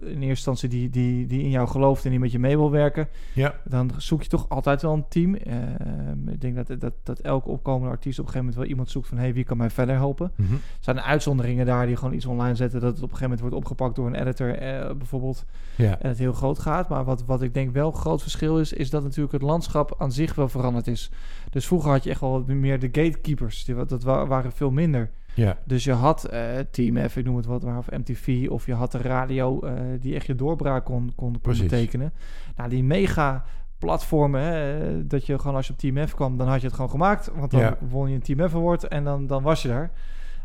[0.00, 2.70] in eerste instantie die, die, die in jou gelooft en die met je mee wil
[2.70, 3.54] werken, Ja.
[3.64, 5.34] dan zoek je toch altijd wel een team.
[5.34, 8.90] Ehm, ik denk dat, dat, dat elke opkomende artiest op een gegeven moment wel iemand
[8.90, 10.32] zoekt van hey, wie kan mij verder helpen.
[10.36, 10.52] Mhm.
[10.52, 13.40] Er zijn uitzonderingen daar die gewoon iets online zetten dat het op een gegeven moment
[13.40, 15.44] wordt opgepakt door een editor eh, bijvoorbeeld
[15.76, 15.98] Ja.
[16.00, 16.88] en het heel groot gaat.
[16.88, 19.94] Maar wat, wat ik denk wel een groot verschil is, is dat natuurlijk het landschap
[19.98, 21.10] aan zich wel veranderd is.
[21.50, 23.64] Dus vroeger had je echt wel meer de gatekeepers.
[23.64, 25.10] Die, dat wa- waren veel minder.
[25.38, 25.58] Ja.
[25.64, 26.40] Dus je had eh,
[26.70, 29.74] Team F, ik noem het wat, maar, of MTV, of je had de radio eh,
[30.00, 32.12] die echt je doorbraak kon, kon, kon betekenen.
[32.56, 33.44] Nou, die mega
[33.78, 36.74] platformen, hè, dat je gewoon als je op Team F kwam, dan had je het
[36.74, 37.30] gewoon gemaakt.
[37.34, 37.76] Want dan Ja.
[37.88, 39.90] won je een Team F award en dan, dan was je daar.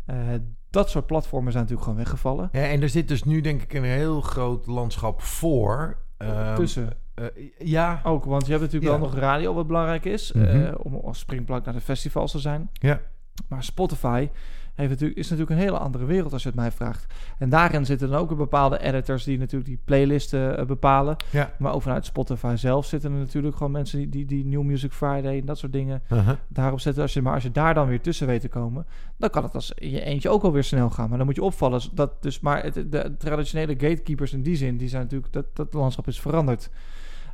[0.06, 0.16] Eh,
[0.70, 2.48] dat soort platformen zijn natuurlijk gewoon weggevallen.
[2.52, 5.96] Ja, en er zit dus nu denk ik een heel groot landschap voor.
[6.16, 6.88] Ehm, Tussen.
[7.58, 8.00] ja.
[8.04, 8.98] Ook, want je hebt natuurlijk Ja.
[8.98, 10.32] wel nog radio wat belangrijk is.
[10.32, 10.74] Mhm.
[10.82, 12.68] om als springplank naar de festivals te zijn.
[12.72, 13.00] Ja.
[13.48, 14.28] Maar Spotify
[14.74, 17.14] heeft natuurlijk, is natuurlijk een hele andere wereld als je het mij vraagt.
[17.38, 21.16] En daarin zitten dan ook bepaalde editors die natuurlijk die playlisten eh, bepalen.
[21.30, 21.52] Ja.
[21.58, 24.92] Maar ook vanuit Spotify zelf zitten er natuurlijk gewoon mensen die, die, die New Music
[24.92, 26.36] Friday en dat soort dingen Uh-huh.
[26.48, 27.02] daarop zetten.
[27.02, 28.86] Als je, maar als je daar dan weer tussen weet te komen,
[29.16, 31.08] dan kan het als je eentje ook alweer snel gaan.
[31.08, 31.80] Maar dan moet je opvallen.
[31.92, 35.74] Dat dus, maar het, de traditionele gatekeepers in die zin, die zijn natuurlijk, dat, dat
[35.74, 36.70] landschap is veranderd.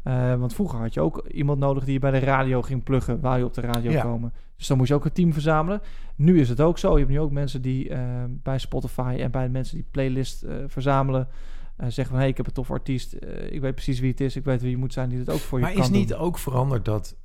[0.02, 3.20] Eh, want vroeger had je ook iemand nodig die je bij de radio ging pluggen,
[3.20, 4.02] waar je op de radio Ja.
[4.02, 4.32] komen.
[4.56, 5.80] Dus dan moest je ook een team verzamelen.
[6.16, 6.92] Nu is het ook zo.
[6.92, 10.56] Je hebt nu ook mensen die eh, bij Spotify en bij mensen die playlist eh,
[10.66, 11.28] verzamelen.
[11.76, 13.14] zeggen van, hé, hey, ik heb een tof artiest.
[13.50, 14.36] ik weet precies wie het is.
[14.36, 16.08] Ik weet wie je moet zijn die het ook voor je Maar kan is niet
[16.08, 16.18] doen.
[16.18, 17.16] ook veranderd dat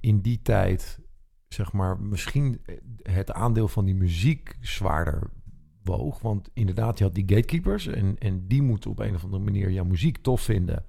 [0.00, 1.00] in die tijd,
[1.48, 2.60] zeg maar, misschien
[3.02, 5.30] het aandeel van die muziek zwaarder
[5.84, 6.20] woog?
[6.20, 9.70] Want inderdaad, je had die gatekeepers en, en die moeten op een of andere manier
[9.70, 10.84] jouw muziek tof vinden.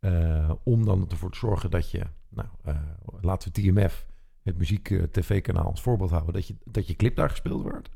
[0.00, 2.74] Eh, om dan ervoor te zorgen dat je, nou, eh,
[3.20, 4.06] laten we TMF,
[4.42, 7.90] het muziek-tv-kanaal als voorbeeld houden, dat je, dat je clip daar gespeeld wordt.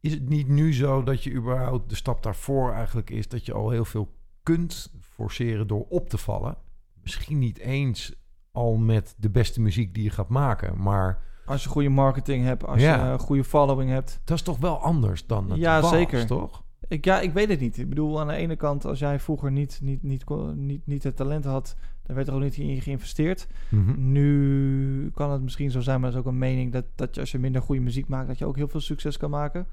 [0.00, 3.52] Is het niet nu zo dat je überhaupt de stap daarvoor eigenlijk is dat je
[3.52, 6.56] al heel veel kunt forceren door op te vallen?
[7.02, 8.14] Misschien niet eens
[8.52, 12.64] al met de beste muziek die je gaat maken, maar Als je goede marketing hebt,
[12.66, 13.06] als Ja.
[13.06, 14.20] je een goede following hebt.
[14.24, 16.26] dat is toch wel anders dan het Ja, was, zeker.
[16.26, 16.63] toch?
[16.88, 17.78] Ik, ja, ik weet het niet.
[17.78, 21.02] Ik bedoel, aan de ene kant, als jij vroeger niet, niet, niet, kon- niet, niet
[21.02, 23.46] het talent had, dan werd er ook niet in je geïnvesteerd.
[23.68, 24.12] Mhm.
[24.12, 27.20] Nu kan het misschien zo zijn, maar dat is ook een mening dat, dat je
[27.20, 29.66] als je minder goede muziek maakt, dat je ook heel veel succes kan maken.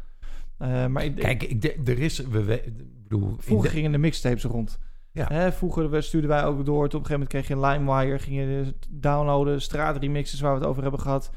[0.57, 2.73] Eh, maar ik, Kijk, ik, de- er is, we, we-
[3.03, 4.79] bedoel, Vroeger de- gingen de mixtapes rond.
[5.13, 5.25] Ja.
[5.27, 6.77] Hè, vroeger stuurden wij ook door.
[6.77, 8.19] Op een gegeven moment kreeg je LimeWire.
[8.19, 9.61] Ging je downloaden.
[9.61, 11.31] Straatremixes waar we het over hebben gehad.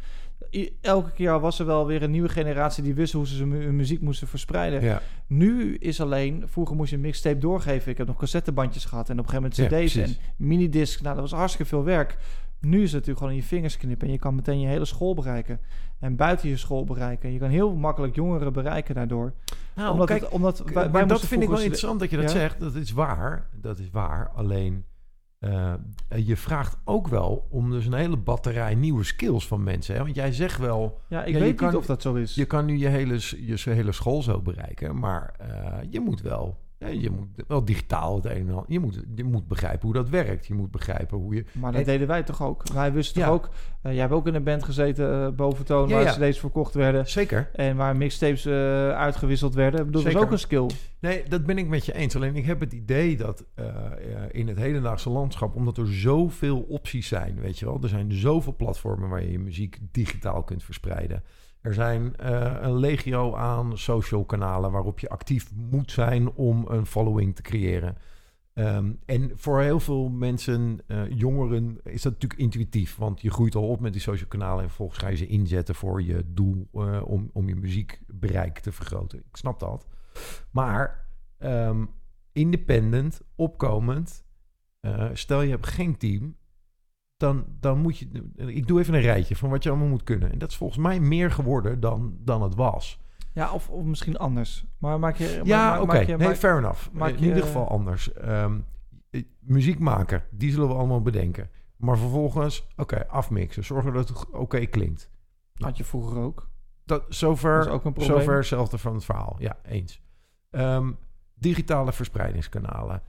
[0.81, 4.01] Elke keer was er wel weer een nieuwe generatie die wist hoe ze hun muziek
[4.01, 4.82] moesten verspreiden.
[4.82, 5.02] Ja.
[5.27, 6.43] Nu is alleen...
[6.47, 7.90] Vroeger moest je een mixtape doorgeven.
[7.90, 9.09] Ik heb nog cassettebandjes gehad.
[9.09, 10.16] En op een gegeven Ja, moment cd's precies.
[10.16, 11.01] en minidisc.
[11.02, 12.16] Nou, dat was hartstikke veel werk.
[12.61, 14.06] Nu is het natuurlijk gewoon in je vingers knippen.
[14.06, 15.61] En je kan meteen je hele school bereiken.
[15.98, 17.32] En buiten je school bereiken.
[17.32, 19.32] Je kan heel makkelijk jongeren bereiken daardoor.
[19.74, 22.16] Nou, omdat kijk, het, omdat wij, wij maar dat vind ik wel interessant dat je
[22.16, 22.31] dat Ja?
[22.39, 22.61] zegt.
[22.61, 23.47] Dat is waar.
[23.61, 24.31] Dat is waar.
[24.35, 24.85] Alleen
[25.45, 29.95] eh, je vraagt ook wel om dus een hele batterij nieuwe skills van mensen.
[29.95, 30.03] Hè?
[30.03, 31.01] Want jij zegt wel.
[31.09, 32.35] Ja, ik weet kan- niet of dat zo is.
[32.35, 36.62] Je kan nu je hele, je hele school zo bereiken, maar eh, je moet wel.
[36.89, 38.65] Je moet wel digitaal het een en ander.
[38.69, 40.47] Je moet, je moet begrijpen hoe dat werkt.
[40.47, 41.44] Je moet begrijpen hoe je.
[41.52, 42.69] Maar dat En- deden wij toch ook?
[42.73, 43.27] Wij wisten Ja.
[43.27, 43.48] toch ook...
[43.82, 46.28] eh, jij hebt ook in een band gezeten, eh boventoon, Ja, waar ja.
[46.31, 47.09] cd's verkocht werden.
[47.09, 47.51] Zeker.
[47.52, 48.52] En waar mixtapes eh,
[48.90, 49.81] uitgewisseld werden.
[49.81, 50.66] Ik bedoel, dat is ook een skill.
[51.01, 52.16] Nee, dat ben ik met je eens.
[52.16, 53.44] Alleen ik heb het idee dat
[54.31, 58.56] in het hedendaagse landschap, omdat er zoveel opties zijn, weet je wel, er zijn zoveel
[58.56, 61.23] platformen waar je je muziek digitaal kunt verspreiden.
[61.65, 66.86] Er zijn eh, een legio aan social kanalen waarop je actief moet zijn om een
[66.86, 67.97] following te creëren.
[68.53, 72.97] Ehm, en voor heel veel mensen, eh, jongeren, is dat natuurlijk intuïtief.
[72.97, 75.74] Want je groeit al op met die social kanalen en vervolgens ga je ze inzetten
[75.74, 79.19] voor je doel eh, om, om je muziekbereik te vergroten.
[79.19, 79.86] Ik snap dat.
[80.51, 81.09] Maar
[81.39, 81.85] ehm,
[82.32, 84.24] independent, opkomend,
[85.12, 86.36] stel je hebt geen team,
[87.16, 88.31] dan, dan moet je.
[88.36, 90.32] Ik doe even een rijtje van wat je allemaal moet kunnen.
[90.32, 93.03] En dat is volgens mij meer geworden dan, dan het was.
[93.32, 94.65] Ja, of, of misschien anders.
[94.78, 95.41] Maar maak je...
[95.45, 95.99] Ja, oké.
[95.99, 96.91] Nee, maak- fair enough.
[96.93, 98.12] maak in ieder geval anders.
[98.12, 98.59] Ehm,
[99.11, 101.51] eh, muziek maken, die zullen we allemaal bedenken.
[101.77, 103.65] Maar vervolgens, oké, afmixen.
[103.65, 105.11] Zorgen dat het oké klinkt.
[105.55, 106.49] Had je vroeger ook.
[106.85, 108.19] Dat, zover, Dat is ook een probleem.
[108.19, 109.36] zover hetzelfde van het verhaal.
[109.39, 110.01] Ja, eens.
[110.51, 110.91] Ehm,
[111.35, 113.03] digitale verspreidingskanalen.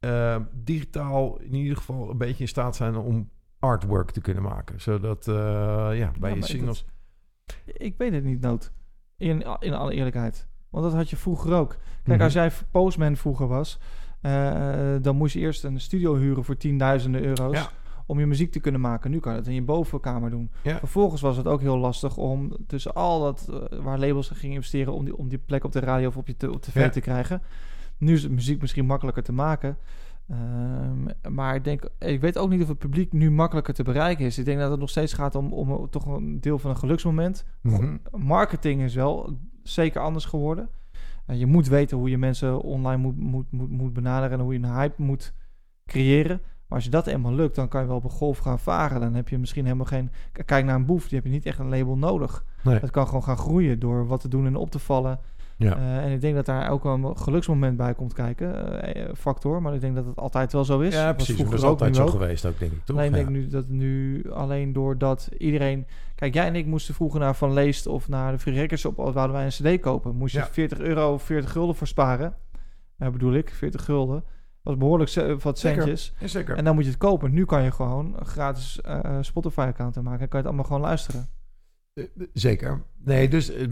[0.00, 3.30] Ehm, digitaal in ieder geval een beetje in staat zijn om
[3.62, 4.80] artwork te kunnen maken.
[4.80, 5.34] Zodat, eh,
[5.92, 6.84] ja, bij je singles...
[7.66, 8.72] Ik weet het niet, Noot.
[9.16, 10.46] In, in alle eerlijkheid.
[10.70, 11.68] Want dat had je vroeger ook.
[12.02, 12.22] Kijk, Mhm.
[12.22, 13.78] als jij Postman vroeger was...
[14.20, 17.56] eh, dan moest je eerst een studio huren voor tienduizenden euro's...
[17.58, 17.68] Ja.
[18.06, 19.10] om je muziek te kunnen maken.
[19.10, 20.50] Nu kan het in je bovenkamer doen.
[20.62, 20.78] Ja.
[20.78, 23.48] Vervolgens was het ook heel lastig om tussen al dat...
[23.50, 24.92] eh, waar labels gingen investeren...
[24.92, 27.00] Om die, om die plek op de radio of op je te- op tv te
[27.00, 27.42] krijgen...
[27.98, 29.76] Nu is het muziek misschien makkelijker te maken.
[30.28, 34.24] Ehm, maar ik denk, ik weet ook niet of het publiek nu makkelijker te bereiken
[34.24, 34.38] is.
[34.38, 37.44] Ik denk dat het nog steeds gaat om, om toch een deel van een geluksmoment.
[37.60, 37.96] Mhm.
[38.16, 40.68] Marketing is wel zeker anders geworden.
[41.26, 44.58] Je moet weten hoe je mensen online moet, moet, moet, moet benaderen en hoe je
[44.58, 45.34] een hype moet
[45.86, 46.40] creëren.
[46.66, 49.00] Maar als je dat eenmaal lukt, dan kan je wel op een golf gaan varen.
[49.00, 50.10] Dan heb je misschien helemaal geen.
[50.44, 52.44] Kijk naar een boef, die heb je niet echt een label nodig.
[52.62, 52.78] Nee.
[52.78, 55.18] Het kan gewoon gaan groeien door wat te doen en op te vallen.
[55.56, 55.76] Ja.
[55.76, 59.62] Eh, en ik denk dat daar ook een geluksmoment bij komt kijken, eh, eh, factor.
[59.62, 60.94] Maar ik denk dat het altijd wel zo is.
[60.94, 61.36] Ja, precies.
[61.36, 62.10] Dat is altijd zo ook.
[62.10, 62.96] geweest ook, denk ik, toch?
[62.96, 63.16] Alleen Ja.
[63.16, 65.86] denk ik nu dat nu alleen doordat iedereen...
[66.14, 68.96] Kijk, jij en ik moesten vroeger naar Van Leest of naar de Free Records op...
[68.96, 70.16] wouden wij een cd kopen.
[70.16, 70.46] Moest je Ja.
[70.46, 72.34] 40 euro of 40 gulden voor sparen.
[72.96, 74.14] Ja, bedoel ik, 40 gulden.
[74.24, 74.24] Dat
[74.62, 75.82] was behoorlijk wat Zeker.
[75.82, 76.14] centjes.
[76.18, 76.56] Ja, zeker.
[76.56, 77.32] En dan moet je het kopen.
[77.32, 78.80] Nu kan je gewoon een gratis
[79.20, 80.20] Spotify-account aanmaken.
[80.20, 81.26] En kan je het allemaal gewoon luisteren.
[81.94, 82.82] Eh, Zeker.
[83.04, 83.66] Nee, dus eh,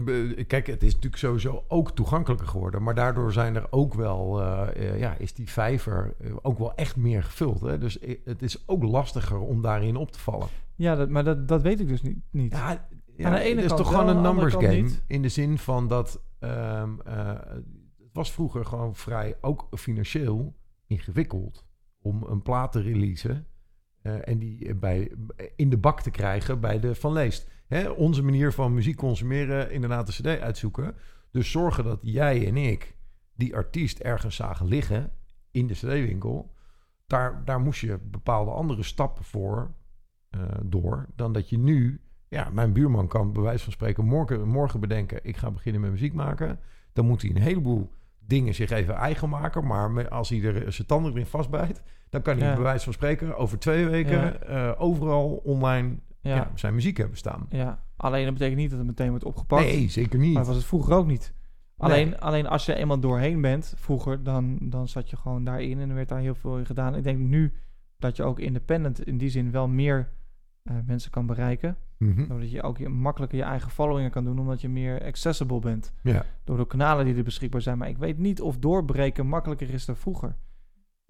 [0.47, 2.83] kijk, het is natuurlijk sowieso ook toegankelijker geworden.
[2.83, 6.75] Maar daardoor zijn er ook wel, eh, eh, ja, is die vijver eh, ook wel
[6.75, 7.61] echt meer gevuld.
[7.61, 7.77] Hè?
[7.77, 10.47] Dus eh, het is ook lastiger om daarin op te vallen.
[10.75, 12.17] Ja, dat, maar dat, dat weet ik dus niet.
[12.31, 12.51] niet.
[12.51, 12.87] Ja,
[13.17, 14.67] Ja, aan de ene het is toch wel, gewoon een numbers game.
[14.81, 15.03] niet.
[15.07, 17.27] In de zin van dat ehm, eh,
[17.97, 20.55] het was vroeger gewoon vrij, ook financieel
[20.87, 21.65] ingewikkeld
[22.01, 23.45] om een plaat te releasen.
[24.01, 25.11] Eh, en die bij,
[25.55, 27.49] in de bak te krijgen bij de Van Leest.
[27.67, 30.95] Hè, onze manier van muziek consumeren, inderdaad de cd uitzoeken.
[31.31, 32.95] Dus zorgen dat jij en ik
[33.35, 35.11] die artiest ergens zagen liggen
[35.51, 36.53] in de cd-winkel.
[37.07, 39.71] Daar, daar moest je bepaalde andere stappen voor
[40.29, 41.07] eh, door.
[41.15, 42.01] Dan dat je nu...
[42.27, 45.19] Ja, mijn buurman kan bij wijze van spreken morgen, morgen bedenken...
[45.23, 46.59] ik ga beginnen met muziek maken.
[46.93, 47.91] Dan moet hij een heleboel
[48.25, 49.67] dingen zich even eigen maken.
[49.67, 51.81] Maar als hij er zijn tanden erin vastbijt...
[52.09, 52.53] dan kan hij Ja.
[52.53, 54.19] bij wijze van spreken over twee weken...
[54.21, 54.33] Ja.
[54.33, 56.51] eh, overal online Ja.
[56.55, 57.45] zijn muziek hebben staan.
[57.49, 59.63] Ja, alleen dat betekent niet dat het meteen wordt opgepakt.
[59.65, 60.27] Nee, zeker niet.
[60.33, 61.33] Maar dat was het vroeger ook niet.
[61.77, 61.89] Nee.
[61.91, 65.89] Alleen, alleen als je eenmaal doorheen bent, vroeger, dan, dan zat je gewoon daarin en
[65.89, 66.95] er werd daar heel veel in gedaan.
[66.95, 67.53] Ik denk nu
[67.99, 70.09] dat je ook independent in die zin wel meer
[70.63, 71.77] eh, mensen kan bereiken.
[72.27, 75.93] Doordat je ook je- makkelijker je eigen followingen kan doen, omdat je meer accessible bent.
[76.03, 76.25] Ja.
[76.43, 77.77] Door de kanalen die er beschikbaar zijn.
[77.77, 80.35] Maar ik weet niet of doorbreken makkelijker is dan vroeger.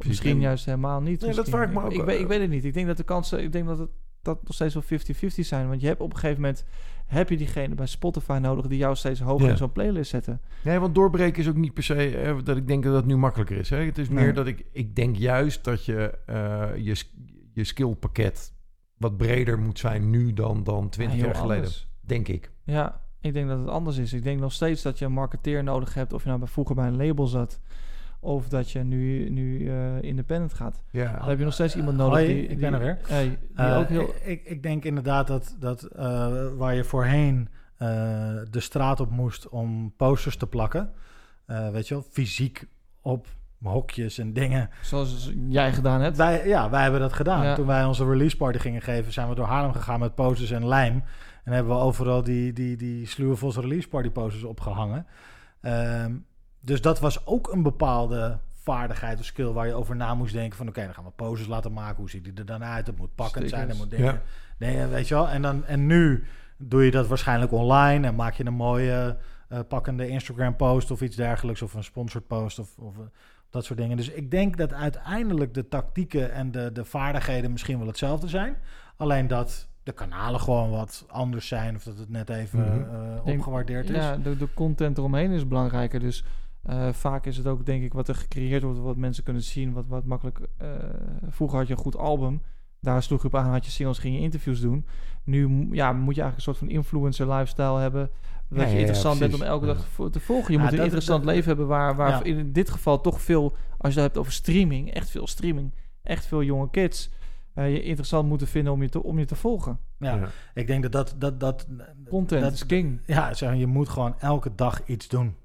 [0.06, 1.22] Misschien En- juist helemaal niet.
[1.22, 2.66] Nee, dat vraag ik me ook, Ik, weet, ik weet het niet.
[2.66, 3.90] Ik denk dat de kansen, ik denk dat het
[4.22, 5.68] dat nog steeds wel 50-50 zijn.
[5.68, 6.66] Want je hebt op een gegeven moment,
[7.06, 9.52] heb je diegene bij Spotify nodig die jou steeds hoger Ja.
[9.52, 10.42] in zo'n playlist zetten.
[10.64, 13.18] Nee, want doorbreken is ook niet per se eh, dat ik denk dat het nu
[13.18, 13.70] makkelijker is.
[13.70, 13.78] Hè?
[13.78, 14.24] Het is Nee.
[14.24, 17.04] meer dat ik, ik denk juist dat je eh, je,
[17.54, 18.54] je skillpakket
[19.02, 21.64] wat breder moet zijn nu dan, dan 20 Ja, heel jaar geleden.
[21.64, 21.88] anders.
[22.02, 22.52] Denk ik.
[22.64, 24.14] Ja, ik denk dat het anders is.
[24.14, 26.14] Ik denk nog steeds dat je een marketeer nodig hebt.
[26.14, 27.60] Of je nou bij, vroeger bij een label zat.
[28.20, 30.84] Of dat je nu, nu eh, independent gaat.
[30.92, 31.18] Ja.
[31.20, 32.42] Dan heb je nog steeds iemand nodig Hoi, die...
[32.44, 33.00] ik die- ben er weer.
[33.08, 34.02] Hey, die Eh, ook heel...
[34.10, 37.88] ik, ik, ik denk inderdaad dat, dat eh, waar je voorheen eh,
[38.50, 40.92] de straat op moest om posters te plakken,
[41.46, 42.66] eh, weet je wel, fysiek
[43.02, 43.28] op
[43.64, 44.70] hokjes en dingen.
[44.82, 46.18] Zoals jij gedaan hebt.
[46.18, 47.44] Wij, ja, wij hebben dat gedaan.
[47.44, 47.56] Ja.
[47.56, 50.68] Toen wij onze release party gingen geven, zijn we door Haarlem gegaan met posters en
[50.68, 51.04] lijm.
[51.44, 55.06] En hebben we overal die, die, die Sluwe Vos release party posters opgehangen.
[55.62, 56.16] Ehm,
[56.60, 60.58] dus dat was ook een bepaalde vaardigheid of skill waar je over na moest denken
[60.58, 61.96] van oké, dan gaan we posters laten maken.
[61.96, 62.88] Hoe ziet die er dan uit?
[62.88, 63.90] Het moet pakkend zijn, er Stickers.
[63.90, 64.22] moet dingen.
[64.60, 64.66] Ja.
[64.66, 65.30] dingen weet je wel.
[65.30, 66.24] En, dan, en nu
[66.58, 69.18] doe je dat waarschijnlijk online en maak je een mooie
[69.50, 72.96] eh, pakkende Instagram post of iets dergelijks of een sponsored post of, of
[73.52, 73.98] dat soort dingen.
[73.98, 78.56] Dus ik denk dat uiteindelijk de tactieken en de, de vaardigheden misschien wel hetzelfde zijn.
[78.98, 82.88] Alleen dat de kanalen gewoon wat anders zijn of dat het net even
[83.26, 83.96] denk- opgewaardeerd is.
[83.96, 86.00] Ja, de, de content eromheen is belangrijker.
[86.00, 86.24] Dus
[86.64, 89.74] eh, vaak is het ook, denk ik, wat er gecreëerd wordt, wat mensen kunnen zien,
[89.74, 90.40] wat, wat makkelijk.
[90.58, 90.68] eh,
[91.30, 92.42] vroeger had je een goed album.
[92.80, 94.86] Daar sloeg je op aan, had je singles, ging je interviews doen.
[95.24, 98.10] Nu ja, moet je eigenlijk een soort van influencer lifestyle hebben.
[98.52, 100.54] Dat Ja, je ja, interessant bent om elke dag te volgen.
[100.54, 102.24] Je Ja, moet een interessant leven hebben waar, waar Ja.
[102.24, 105.74] in dit geval toch veel, als je het hebt over streaming, echt veel streaming,
[106.04, 107.10] echt veel jonge kids,
[107.54, 109.80] eh, je interessant moeten vinden om je te, om je te volgen.
[109.98, 110.28] Ja, Ja.
[110.54, 111.16] ik denk dat dat...
[111.18, 111.68] dat, dat
[112.10, 113.02] Content dat, is king.
[113.06, 115.36] Ja, zeg, maar, je moet gewoon elke dag iets doen.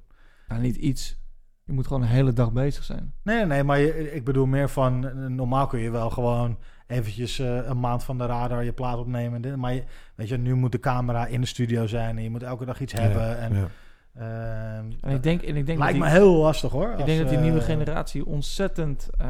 [0.49, 1.19] Nou, niet iets.
[1.65, 3.13] Je moet gewoon een hele dag bezig zijn.
[3.23, 5.13] Nee, nee, maar je, ik bedoel meer van...
[5.35, 9.59] Normaal kun je wel gewoon eventjes eh, een maand van de radar je plaat opnemen.
[9.59, 9.83] Maar je,
[10.15, 12.17] weet je, nu moet de camera in de studio zijn...
[12.17, 13.39] en je moet elke dag iets hebben.
[13.39, 13.69] En, Ja.
[14.15, 16.89] ehm, En ik denk, en ik denk lijkt dat me heel lastig hoor.
[16.91, 19.29] ik als, denk dat die nieuwe eh, generatie ontzettend ehm,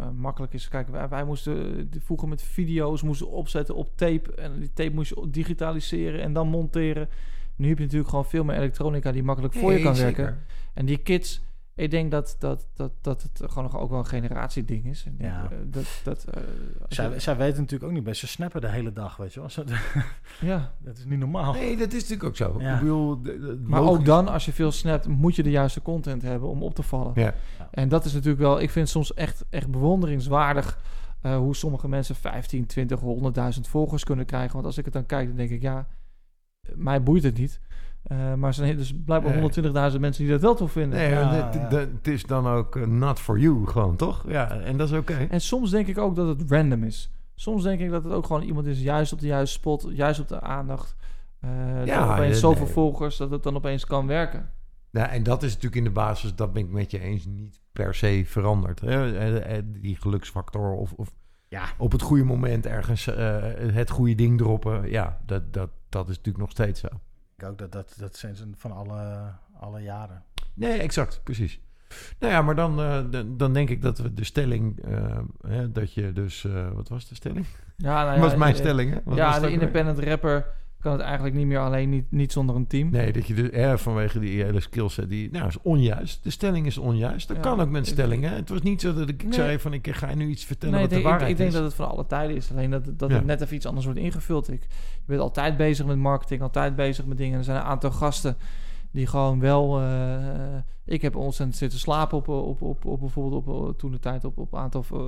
[0.00, 0.68] eh, makkelijk is.
[0.68, 4.34] Kijk, wij, wij moesten vroeger met video's moesten opzetten op tape.
[4.34, 7.08] En die tape moest je digitaliseren en dan monteren.
[7.56, 10.24] Nu heb je natuurlijk gewoon veel meer elektronica die makkelijk voor je kan zeker.
[10.24, 10.42] werken.
[10.74, 11.42] En die kids,
[11.76, 15.06] Ik denk dat, dat, dat, dat het gewoon nog ook wel een generatieding is.
[15.18, 15.42] Ja.
[15.50, 16.42] eh, dat, dat, eh,
[16.88, 18.20] Zij, je- zij weten natuurlijk ook niet best.
[18.20, 19.48] Ze snappen de hele dag, weet je wel.
[20.40, 20.72] Ja.
[20.78, 21.52] dat is niet normaal.
[21.52, 22.54] Nee, dat is natuurlijk ook zo.
[22.60, 22.74] Ja.
[22.74, 23.20] Ik bedoel,
[23.64, 26.62] Maar logisch- ook dan, als je veel snapt, moet je de juiste content hebben om
[26.62, 27.12] op te vallen.
[27.14, 27.34] Ja.
[27.70, 30.78] En dat is natuurlijk wel, ik vind het soms echt, echt bewonderingswaardig
[31.20, 33.00] eh, hoe sommige mensen 15, 20,
[33.54, 34.52] 100.000 volgers kunnen krijgen.
[34.52, 35.86] Want als ik het dan kijk, dan denk ik, ja,
[36.74, 37.60] mij boeit het niet.
[38.04, 39.40] Eh, maar er zijn dus blijkbaar Nee.
[39.40, 40.98] 120.000 mensen die dat wel tof vinden.
[40.98, 41.68] Nee, Ja, het, ja.
[41.68, 44.24] de- het is dan ook eh, not for you, gewoon, toch?
[44.28, 45.14] Ja, en dat is oké.
[45.30, 47.10] En soms denk ik ook dat het random is.
[47.34, 50.20] Soms denk ik dat het ook gewoon iemand is, juist op de juiste spot, juist
[50.20, 50.96] op de aandacht.
[51.40, 51.50] Eh
[51.84, 52.72] Ja, opeens nee, zoveel nee.
[52.72, 54.50] volgers dat het dan opeens kan werken.
[54.90, 57.60] Nou, en dat is natuurlijk in de basis, dat ben ik met je eens, niet
[57.72, 58.80] per se veranderd.
[58.80, 59.70] Hè?
[59.80, 61.12] Die geluksfactor of, of
[61.48, 61.64] Ja.
[61.78, 63.36] op het goede moment ergens eh,
[63.72, 64.90] het goede ding droppen.
[64.90, 66.88] Ja, dat, dat, dat is natuurlijk nog steeds zo.
[67.36, 70.22] Ik ook dat, dat, dat zijn ze van alle, alle jaren.
[70.54, 71.60] Nee, exact, precies.
[72.18, 75.72] Nou ja, maar dan, eh, dan, dan denk ik dat we de stelling, eh, hè,
[75.72, 77.46] dat je dus, eh, wat was de stelling?
[77.76, 78.98] Ja, nou Dat ja, was mijn stelling, hè?
[79.04, 80.46] Wat ja, de independent rapper
[80.84, 82.90] kan het eigenlijk niet meer alleen, niet, niet zonder een team.
[82.90, 86.24] Nee, dat je dus eh, vanwege die hele skillset, die nou is onjuist.
[86.24, 87.28] De stelling is onjuist.
[87.28, 88.32] Dat Ja, kan ook met ik- stellingen.
[88.34, 89.32] Het was niet zo dat ik Nee.
[89.32, 91.36] zei van ik ga nu iets vertellen Nee, wat ik de denk, ik, waarheid ik
[91.36, 91.54] denk is.
[91.56, 92.50] dat het van alle tijden is.
[92.50, 93.16] Alleen dat, dat Ja.
[93.16, 94.48] het net even iets anders wordt ingevuld.
[94.52, 97.38] Ik, je bent altijd bezig met marketing, altijd bezig met dingen.
[97.38, 98.36] Er zijn een aantal gasten
[98.90, 99.80] die gewoon wel...
[99.80, 103.98] eh, ik heb ontzettend zitten slapen op, op, op, op bijvoorbeeld op, eh, toen de
[103.98, 105.00] tijd op op een aantal eh,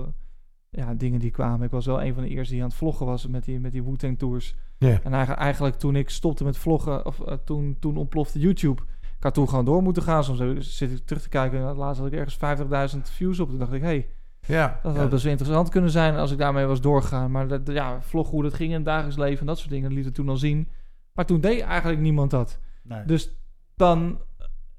[0.70, 1.66] ja, dingen die kwamen.
[1.66, 3.72] Ik was wel een van de eerste die aan het vloggen was met die, met
[3.72, 4.54] die Wu-Tang Tours.
[4.78, 5.00] Ja.
[5.02, 8.82] En eigenlijk, toen ik stopte met vloggen, of eh, toen, toen ontplofte YouTube.
[9.00, 10.24] Ik had toen gewoon door moeten gaan.
[10.24, 11.58] Soms zit ik terug te kijken.
[11.58, 13.48] en Laatst had ik ergens 50.000 views op.
[13.48, 14.08] Toen dacht ik, hé, hey,
[14.46, 15.00] Ja, dat ja.
[15.00, 17.30] had best wel interessant kunnen zijn als ik daarmee was doorgegaan.
[17.30, 19.88] Maar dat, ja, vlog hoe dat ging in het dagelijks leven en dat soort dingen,
[19.88, 20.68] dat liet het toen al zien.
[21.12, 22.58] Maar toen deed eigenlijk niemand dat.
[22.82, 23.04] Nee.
[23.04, 23.36] Dus
[23.76, 24.20] dan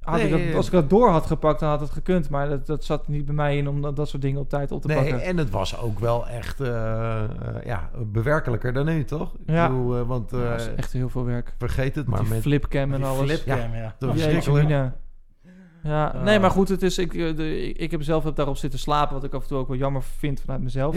[0.08, 2.30] had ik Nee, dat, als ik dat door had gepakt, dan had het gekund.
[2.30, 4.72] Maar dat, dat zat niet bij mij in om dat, dat soort dingen op tijd
[4.72, 5.22] op te Nee, pakken.
[5.22, 7.30] en het was ook wel echt eh, eh,
[7.66, 9.34] ja, bewerkelijker dan nu, toch?
[9.34, 9.68] Ik Ja.
[9.68, 11.54] bedoel, eh, want Ja, dat is eh, echt heel veel werk.
[11.58, 12.42] vergeet het maar die met...
[12.42, 13.42] flipcam en Die alles.
[13.42, 13.96] flipcam, ja.
[14.00, 14.96] Dat was mina.
[15.84, 16.24] Ja, Ah.
[16.24, 19.14] nee, maar goed, het is, ik, eh, de, ik heb zelf heb daarop zitten slapen,
[19.14, 20.96] wat ik af en toe ook wel jammer vind vanuit mezelf.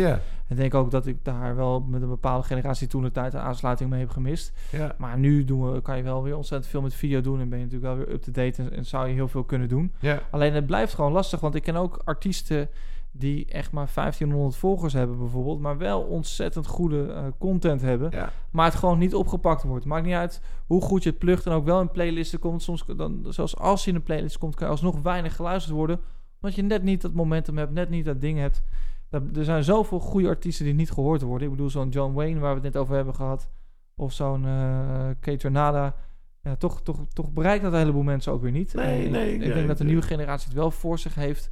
[0.49, 3.41] En denk ook dat ik daar wel met een bepaalde generatie toen de tijd een
[3.41, 4.53] aansluiting mee heb gemist.
[4.99, 7.59] Maar nu doen we, kan je wel weer ontzettend veel met video doen en ben
[7.59, 9.93] je natuurlijk wel weer up-to-date en, en zou je heel veel kunnen doen.
[10.31, 12.69] Alleen het blijft gewoon lastig, want ik ken ook artiesten
[13.13, 18.31] die echt maar 1500 volgers hebben bijvoorbeeld, maar wel ontzettend goede eh, content hebben, Ja.
[18.51, 19.85] maar het gewoon niet opgepakt wordt.
[19.85, 22.63] Maakt niet uit hoe goed je het plugt en ook wel in playlisten komt.
[22.63, 26.01] Soms, dan, zelfs als je in een playlist komt, kan je alsnog weinig geluisterd worden,
[26.41, 28.63] omdat je net niet dat momentum hebt, net niet dat ding hebt.
[29.11, 31.47] Er zijn zoveel goede artiesten die niet gehoord worden.
[31.49, 33.49] Ik bedoel, zo'n John Wayne, waar we het net over hebben gehad,
[33.97, 35.95] of zo'n eh Kate Tornada.
[36.43, 38.75] Ja, toch, toch, toch bereikt dat een heleboel mensen ook weer niet.
[38.75, 41.51] Nee, ik- nee, Ik denk dat de nieuwe generatie het wel voor zich heeft.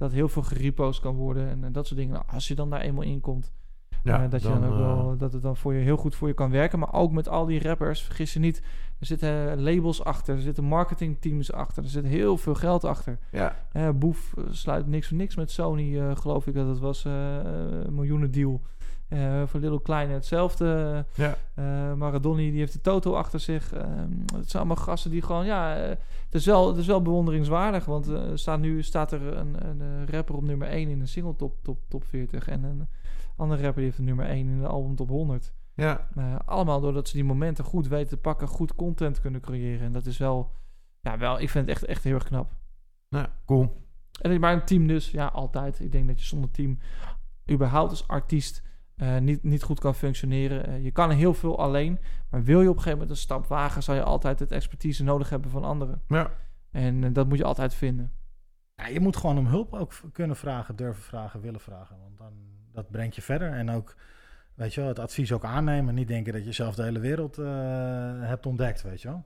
[0.00, 2.14] Dat heel veel gerepost kan worden en, en dat soort dingen.
[2.14, 3.52] Nou, als je dan daar eenmaal in komt,
[4.04, 6.14] Ja, eh, dat, je dan, ook eh, wel, dat het dan voor je heel goed
[6.14, 6.78] voor je kan werken.
[6.78, 8.62] Maar ook met al die rappers, vergis je niet.
[8.98, 13.18] Er zitten labels achter, er zitten marketingteams achter, er zit heel veel geld achter.
[13.32, 17.04] Ja, Eh, Boef sluit niks voor niks met Sony, geloof ik dat het was.
[17.04, 18.60] een miljoenen deal.
[19.10, 21.04] Eh, voor Little Kleine hetzelfde.
[21.14, 21.36] ja.
[21.54, 23.72] Eh Maradoni die heeft de Toto achter zich.
[23.72, 25.88] Ehm, het zijn allemaal gasten die gewoon, ja, eh,
[26.24, 27.84] het, is wel, het is wel bewonderingswaardig.
[27.84, 31.62] Want staat nu staat er een, een rapper op nummer 1 in de single top,
[31.62, 32.48] top, top 40.
[32.48, 32.88] En een
[33.36, 35.52] andere rapper die heeft een nummer 1 in de album top 100.
[35.74, 36.08] ja.
[36.44, 39.86] Allemaal doordat ze die momenten goed weten te pakken, goed content kunnen creëren.
[39.86, 40.52] En dat is wel,
[41.00, 42.52] ja, wel, ik vind het echt, echt heel erg knap.
[43.08, 43.88] Nou, cool.
[44.20, 45.80] En maar een team dus, ja, altijd.
[45.80, 46.78] Ik denk dat je zonder team
[47.50, 48.62] überhaupt als artiest
[49.00, 50.66] eh, niet, niet goed kan functioneren.
[50.66, 51.98] Eh, je kan heel veel alleen,
[52.30, 55.04] maar wil je op een gegeven moment een stap wagen, zal je altijd het expertise
[55.04, 56.02] nodig hebben van anderen.
[56.08, 56.30] Ja,
[56.70, 58.12] En eh, dat moet je altijd vinden.
[58.76, 61.98] Ja, je moet gewoon om hulp ook kunnen vragen, durven vragen, willen vragen.
[61.98, 62.32] Want dan,
[62.72, 63.52] dat brengt je verder.
[63.52, 63.96] En ook,
[64.54, 65.94] weet je wel, het advies ook aannemen.
[65.94, 67.46] Niet denken dat je zelf de hele wereld eh,
[68.28, 69.24] hebt ontdekt, weet je wel.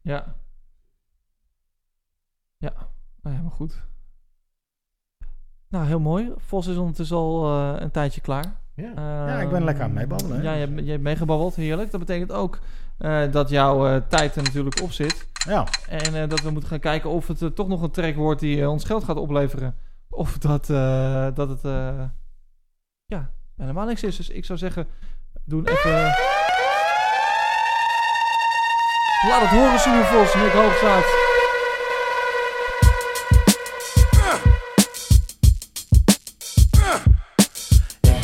[0.00, 0.36] Ja.
[2.56, 2.74] Ja,
[3.22, 3.82] nou ja, maar goed.
[5.68, 6.32] Nou, heel mooi.
[6.36, 8.62] Vos is ondertussen al eh, een tijdje klaar.
[8.74, 8.92] Ja.
[9.28, 10.42] Ja, ik ben lekker aan het meebabbelen, hè.
[10.42, 11.90] Ja, je, hebt- je hebt meegebabbeld, heerlijk.
[11.90, 12.58] Dat betekent ook
[12.98, 15.26] eh, dat jouw eh, tijd er natuurlijk op zit.
[15.48, 18.40] Ja, En eh, dat we moeten gaan kijken of het toch nog een track wordt
[18.40, 19.74] die ons geld gaat opleveren.
[20.10, 22.00] Of dat, eh, dat het eh,
[23.06, 24.16] ja, helemaal niks is.
[24.16, 24.86] Dus ik zou zeggen,
[25.44, 26.14] doen even...
[29.28, 31.04] Laat het horen, Sue Vos, Nick Hoogstraat.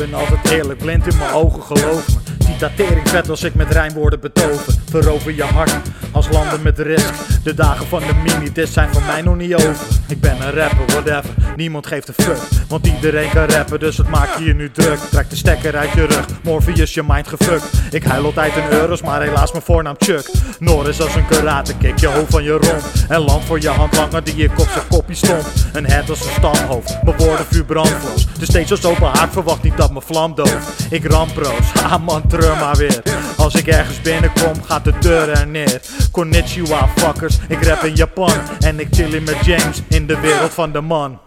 [0.01, 2.19] Ben altijd eerlijk, blind in mijn ogen, geloof.
[2.59, 4.75] Citering vet als ik met rijmwoorden betoven.
[4.91, 5.77] Verover je hart
[6.12, 7.12] als landen met rest.
[7.43, 9.77] De dagen van de mini-test zijn voor mij nog niet over.
[10.09, 11.31] Ik ben een rapper, whatever.
[11.57, 12.39] Niemand geeft een fuck.
[12.69, 14.99] Want iedereen kan rappen, dus het maakt je nu druk.
[15.11, 16.27] Trek de stekker uit je rug.
[16.43, 17.65] Morpheus, je mind gefukt.
[17.91, 20.31] Ik huil altijd in euro's, maar helaas mijn voornaam Chuck.
[20.59, 22.83] Norris als een karate kick, je hoofd van je rond.
[23.09, 25.47] En land voor je handlanger die ik op zijn kopje stond.
[25.73, 28.27] Een head als een stamhoofd, mijn woorden vuur brandvlos.
[28.39, 30.87] Dus steeds als open haard, verwacht niet dat mijn vlam dooft.
[30.91, 33.02] Ik ramproos, ha man, treur maar weer.
[33.36, 35.81] Als ik ergens binnenkom, gaat de deur er neer.
[36.10, 38.33] Konnichiwa, fuckers, ik rap in Japan.
[38.60, 41.20] En ik chill in met James in de wereld van de man.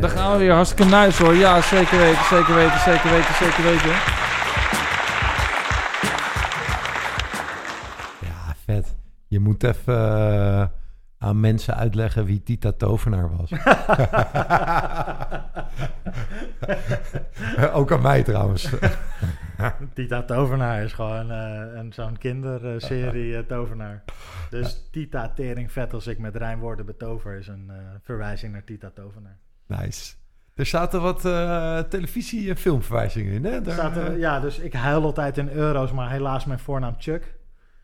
[0.00, 0.52] Daar gaan we weer.
[0.52, 1.34] Hartstikke nice hoor.
[1.34, 3.90] Ja, zeker weten, zeker weten, zeker weten, zeker weten.
[8.20, 8.94] Ja, vet.
[9.28, 10.64] Je moet even eh,
[11.18, 13.50] aan mensen uitleggen wie Tita Tovenaar was.
[17.72, 18.68] Ook aan mij trouwens.
[19.94, 24.04] Tita Tovenaar is gewoon eh, een, zo'n kinderserie eh, Tovenaar.
[24.50, 28.90] Dus Tita Tering vet als ik met rijmwoorden betover is een eh, verwijzing naar Tita
[28.94, 29.38] Tovenaar.
[29.66, 30.14] Nice.
[30.54, 33.60] Er zaten wat eh, televisie- en filmverwijzingen in, hè?
[33.60, 37.34] Daar, zaten- ja, dus ik huil altijd in euro's, maar helaas mijn voornaam Chuck.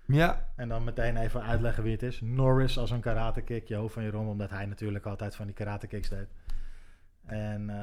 [0.06, 0.44] Ja.
[0.56, 2.20] En dan meteen even uitleggen wie het is.
[2.20, 5.46] Norris als een karate kick, je hoofd van je rom, omdat hij natuurlijk altijd van
[5.46, 6.28] die karate kicks deed.
[7.26, 7.76] En eh,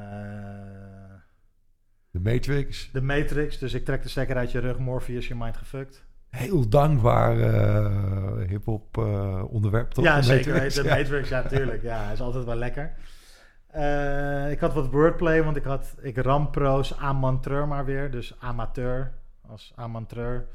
[2.22, 2.90] De Matrix.
[2.92, 6.04] de Matrix, dus ik trek de stekker uit je rug, Morpheus, je mind gefukt.
[6.30, 10.04] Heel dankbaar eh hip-hop eh, onderwerp, toch?
[10.04, 10.74] Ja, De zeker Matrix.
[10.74, 10.96] De ja.
[10.96, 11.82] Matrix, ja, tuurlijk.
[11.82, 12.92] Ja, is altijd wel lekker.
[13.66, 18.10] Eh, ik had wat wordplay, want ik had ik ramproos amateur maar weer.
[18.10, 19.12] Dus amateur
[19.48, 20.46] als amateur.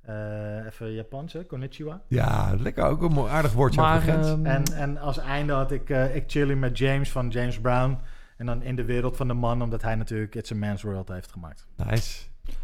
[0.00, 1.44] Eh, even Japans, hè?
[1.44, 2.02] Konnichiwa.
[2.08, 4.28] Ja, lekker ook een mooi aardig woordje Maar, over de grens.
[4.28, 7.98] ehm, En, en als einde had ik eh, ik chilling met James van James Brown.
[8.40, 11.08] En dan in de wereld van de man, omdat hij natuurlijk It's a Man's World
[11.08, 11.66] heeft gemaakt.
[11.76, 12.20] Nice.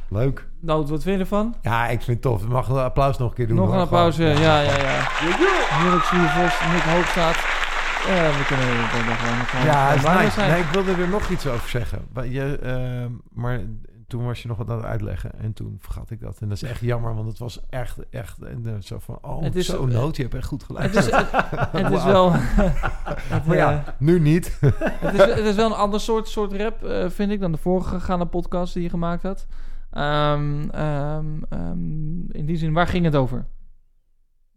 [0.09, 0.47] Leuk.
[0.61, 1.55] Nou, wat vind je ervan?
[1.63, 2.47] Ja, ik vind het tof.
[2.49, 3.57] Mag een applaus nog een keer doen.
[3.57, 3.75] Nog hoor.
[3.75, 4.19] een applaus.
[4.19, 5.09] Eh, Ja, ja, ja.
[5.11, 7.35] Heerlijk, zie je Vos, Nick Hoogstaat.
[7.35, 10.41] Eh, we kunnen we kunnen daar gewoon gewoon Ja, is nice.
[10.41, 12.07] Nee, ik wilde er nog iets over zeggen.
[12.13, 13.61] Maar, je, ehm, maar
[14.07, 16.39] toen was je nog wat aan het uitleggen en toen vergat ik dat.
[16.41, 19.43] En dat is echt jammer, want het was echt, echt en, eh, zo van, oh,
[19.43, 20.95] Het is- zo nood, je hebt echt goed gelijk.
[20.95, 21.27] Het is, het,
[21.83, 22.33] het is wel...
[22.33, 24.59] het, maar ja, eh, nu niet.
[24.85, 27.59] het, is, het is wel een ander soort, soort rap, eh, vind ik, dan de
[27.59, 29.47] vorige gaande podcast die je gemaakt had.
[29.91, 33.47] Ehm, ehm, ehm, in die zin, waar ging het over?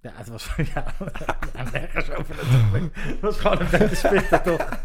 [0.02, 0.84] Ja, het was ja,
[1.72, 2.96] nergens over natuurlijk.
[2.96, 4.68] Het was gewoon een beetje spitten, toch?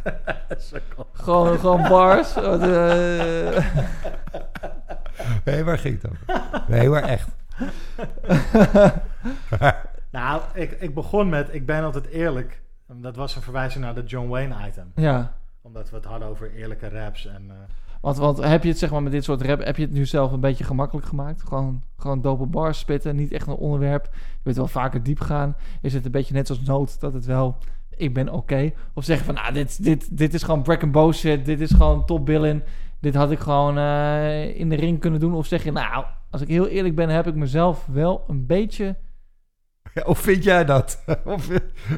[1.13, 2.37] Gewoon, gewoon bars.
[2.37, 3.65] eh,
[5.45, 6.43] nee, waar ging het over?
[6.69, 7.29] Nee, maar echt.
[10.11, 12.63] Nou, ik, ik begon met, ik ben altijd eerlijk.
[12.87, 14.93] Dat was een verwijzing naar de John Wayne item.
[14.95, 15.33] ja.
[15.63, 17.27] Omdat we het hadden over eerlijke raps.
[17.27, 17.57] En, eh,
[18.05, 20.07] Want, want heb je het zeg maar met dit soort rap, heb je het nu
[20.07, 21.43] zelf een beetje gemakkelijk gemaakt?
[21.43, 24.09] Gewoon, gewoon dope bars spitten, niet echt een onderwerp.
[24.13, 25.57] Je weet wel vaker diep gaan.
[25.83, 27.57] Is het een beetje net zoals nood dat het wel,
[27.97, 28.73] ik ben oké.
[28.95, 31.45] Of zeggen van, nou, dit, dit, dit is gewoon break and bow shit.
[31.45, 32.63] Dit is gewoon top billing.
[33.01, 35.35] Dit had ik gewoon eh, in de ring kunnen doen.
[35.35, 38.97] Of zeg je, nou, als ik heel eerlijk ben, heb ik mezelf wel een beetje...
[40.05, 41.03] Of vind jij dat?
[41.25, 41.47] of,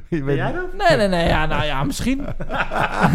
[0.09, 0.89] je weet- jij dat?
[0.89, 2.25] Nee, nee, nee, ja, nou ja, misschien.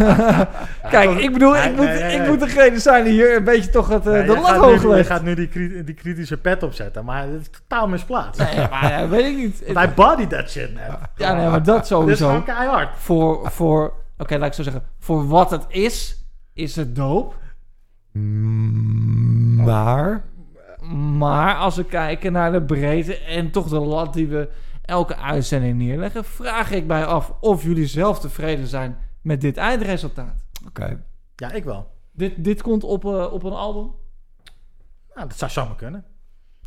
[0.90, 4.06] Kijk, ik bedoel, ik moet, ik moet degene zijn die hier een beetje toch het,
[4.06, 5.06] eh, Nee, de lat gaat hoog nu, je legt.
[5.08, 8.40] gaat nu die, die kritische pet opzetten, maar het is totaal misplaatst.
[8.54, 9.62] Nee, maar ja, weet ik niet.
[9.74, 10.90] Hij body that shit net.
[11.16, 12.26] Ja, nee, maar dat Dit is sowieso.
[12.26, 12.88] gewoon keihard.
[12.98, 14.82] Voor, voor oké, laat ik zo zeggen.
[14.98, 17.34] Voor wat het is, is het dope.
[18.12, 20.22] Mm, Maar...
[21.18, 24.48] Maar als we kijken naar de breedte en toch de lat die we
[24.92, 30.44] elke uitzending neerleggen, vraag ik mij af of jullie zelf tevreden zijn met dit eindresultaat.
[30.66, 31.04] Oké.
[31.36, 31.90] Ja, ik wel.
[32.12, 33.90] Dit, dit komt op, eh, op een album.
[35.14, 36.04] Nou, dat zou zomaar kunnen.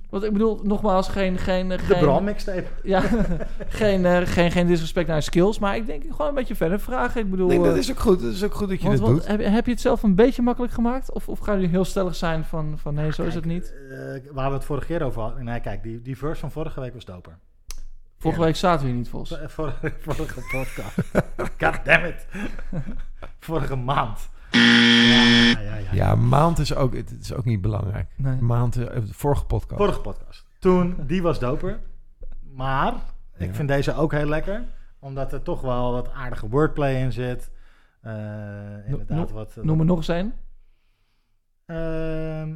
[0.09, 1.37] Want ik bedoel, nogmaals, geen...
[1.37, 2.67] geen, De geen Bram mixtape.
[2.83, 3.01] Ja,
[3.81, 7.21] geen, eh, geen, geen disrespect naar skills, maar ik denk gewoon een beetje verder vragen.
[7.21, 7.47] Ik bedoel...
[7.47, 8.21] Nee, dat eh, is ook goed.
[8.21, 9.27] Dat is ook goed dat je want, dat want doet.
[9.27, 11.11] heb, heb je het zelf een beetje makkelijk gemaakt?
[11.11, 13.73] Of, of gaan jullie heel stellig zijn van, van nee, zo is het niet?
[13.89, 15.43] Eh, waar we het vorige keer over hadden.
[15.43, 17.37] Nee, kijk, die, die verse van vorige week was doper.
[18.25, 19.31] Vorige week zaten we hier niet, Vos.
[19.39, 20.95] Eh, Vorige, vorige podcast.
[21.63, 22.27] God damn it.
[23.39, 24.29] vorige maand.
[24.51, 25.93] Ja, ja, ja.
[25.93, 28.07] Ja, maand is ook, het is ook niet belangrijk.
[28.15, 28.41] Nee.
[28.41, 29.81] Maand, eh, vorige podcast.
[29.81, 30.45] Vorige podcast.
[30.59, 31.79] Toen, die was doper.
[32.53, 32.93] Maar
[33.37, 33.53] ik Ja.
[33.53, 34.63] vind deze ook heel lekker.
[34.99, 37.51] Omdat er toch wel wat aardige wordplay in zit.
[38.01, 38.11] Eh,
[38.87, 39.55] inderdaad, no- wat...
[39.61, 40.33] Noem er nog eens een.
[41.65, 42.55] Ehm,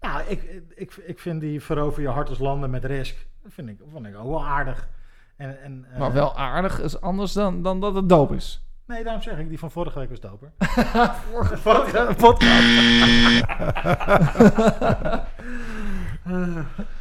[0.00, 3.26] nou, ik, ik, ik vind die verover je hart als landen met risk.
[3.42, 4.88] Dat vind ik, vond ik ook wel aardig.
[5.36, 8.64] En, en, eh, Maar wel aardig is anders dan, dan dat het doop is.
[8.86, 10.52] Nee, daarom zeg ik, die van vorige week was doper.
[11.30, 12.68] Vorige vorige podcast.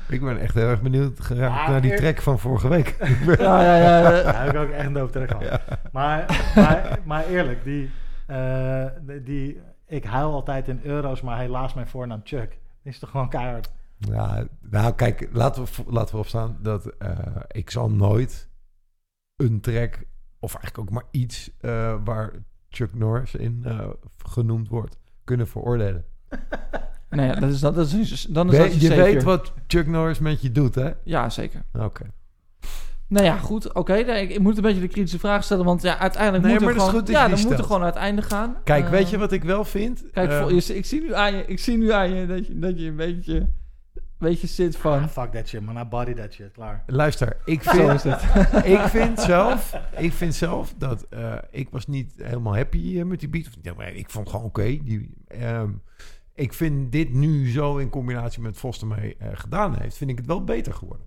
[0.10, 2.96] Ik ben echt heel erg benieuwd geraakt naar die track van vorige week.
[3.26, 4.02] Ja, ja, ja.
[4.24, 5.62] Daar heb ik ook echt een doop terug gehad.
[5.92, 7.92] Maar, maar, maar eerlijk, die,
[8.28, 12.58] eh, die, die, ik huil altijd in euro's, maar helaas mijn voornaam Chuck.
[12.84, 13.72] Is toch gewoon keihard.
[13.98, 17.18] Ja, nou kijk, laten we, laten we opstaan dat eh,
[17.48, 18.50] ik zal nooit
[19.36, 20.04] een track,
[20.40, 22.32] of eigenlijk ook maar iets eh, waar
[22.70, 26.06] Chuck Norris in eh, genoemd wordt, kunnen veroordelen.
[27.10, 30.20] Nee, ja, dat is, dat is, dan is We- dat je weet wat Chuck Norris
[30.20, 30.92] met je doet, hè?
[31.04, 31.64] Ja, zeker.
[31.74, 32.06] Oké.
[33.10, 33.74] Nou ja, goed.
[33.74, 35.66] Oké, nee, ik, ik moet een beetje de kritische vraag stellen.
[35.66, 37.64] Want ja, uiteindelijk Nee, moet maar er gewoon, goed dat je ja, dan moet er
[37.64, 38.58] gewoon einde gaan.
[38.64, 40.04] Kijk, weet je wat ik wel vind?
[40.12, 42.60] Kijk, Eh, je, ik, zie nu aan je, ik zie nu aan je dat je,
[42.60, 43.50] dat je een beetje,
[44.18, 45.02] beetje zit van...
[45.02, 45.78] Ah, fuck that shit, man.
[45.78, 46.52] I body that shit.
[46.52, 46.84] Klaar.
[46.88, 48.22] Luister, ik Zo vind, is het.
[48.78, 53.20] ik vind zelf, ik vind zelf dat eh, ik was niet helemaal happy eh, met
[53.20, 53.48] die beat.
[53.48, 54.64] Of niet, maar ik vond gewoon oké.
[54.84, 55.70] Die, ehm,
[56.34, 60.18] ik vind dit nu zo in combinatie met Vos ermee eh, gedaan heeft, vind ik
[60.18, 61.06] het wel beter geworden.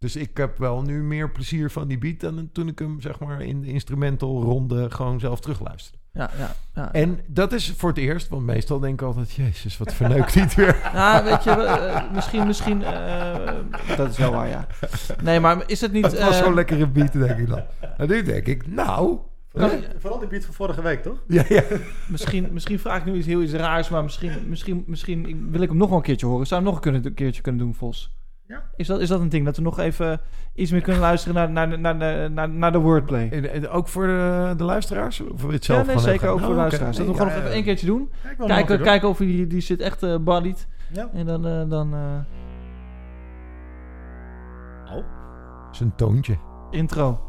[0.00, 3.18] Dus ik heb wel nu meer plezier van die beat dan toen ik hem zeg
[3.18, 5.98] maar in de instrumental ronde gewoon zelf terugluisterde.
[6.12, 6.92] Ja, ja, ja.
[6.92, 10.54] En dat is voor het eerst, want meestal denk ik altijd, jezus, wat verneukt niet
[10.54, 10.90] weer.
[10.94, 13.52] Nou, weet je, eh, misschien, misschien, eh,
[13.96, 14.66] dat is wel waar, ja.
[15.22, 16.04] Nee, maar is het niet...
[16.04, 17.62] Het was eh, zo'n lekkere beat, denk ik dan.
[17.96, 19.18] En nu denk ik, nou...
[19.48, 21.22] Vooral, vooral die beat van vorige week, toch?
[21.28, 21.62] Ja, ja.
[22.08, 25.60] Misschien, misschien vraag ik nu iets heel iets raars, maar misschien, misschien, misschien ik- wil
[25.60, 26.46] ik hem nog wel een keertje horen.
[26.46, 28.18] Zou je hem nog een keertje kunnen doen, Vos?
[28.50, 28.62] Ja.
[28.76, 29.44] Is dat, is dat een ding?
[29.44, 30.20] Dat we nog even
[30.54, 33.28] iets meer kunnen luisteren naar, naar, naar, naar, naar, naar de wordplay?
[33.30, 35.20] En, en ook voor de, de luisteraars?
[35.20, 36.60] Of je het Ja, zelf nee, zeker even ook voor de Oh, oké.
[36.60, 36.96] luisteraars.
[36.96, 38.10] Dat we Nee, gewoon ja, nog even één keertje doen.
[38.46, 40.66] Kijken, een kijken of hij die, die zit echt bodied.
[40.92, 41.08] Ja.
[41.12, 41.46] En dan...
[41.46, 42.00] eh, dan eh,
[44.96, 45.04] Oh.
[45.70, 46.36] Zijn toontje.
[46.70, 47.20] intro.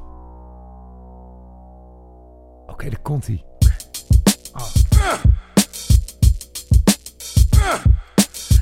[2.67, 3.43] Oké, daar komt hij.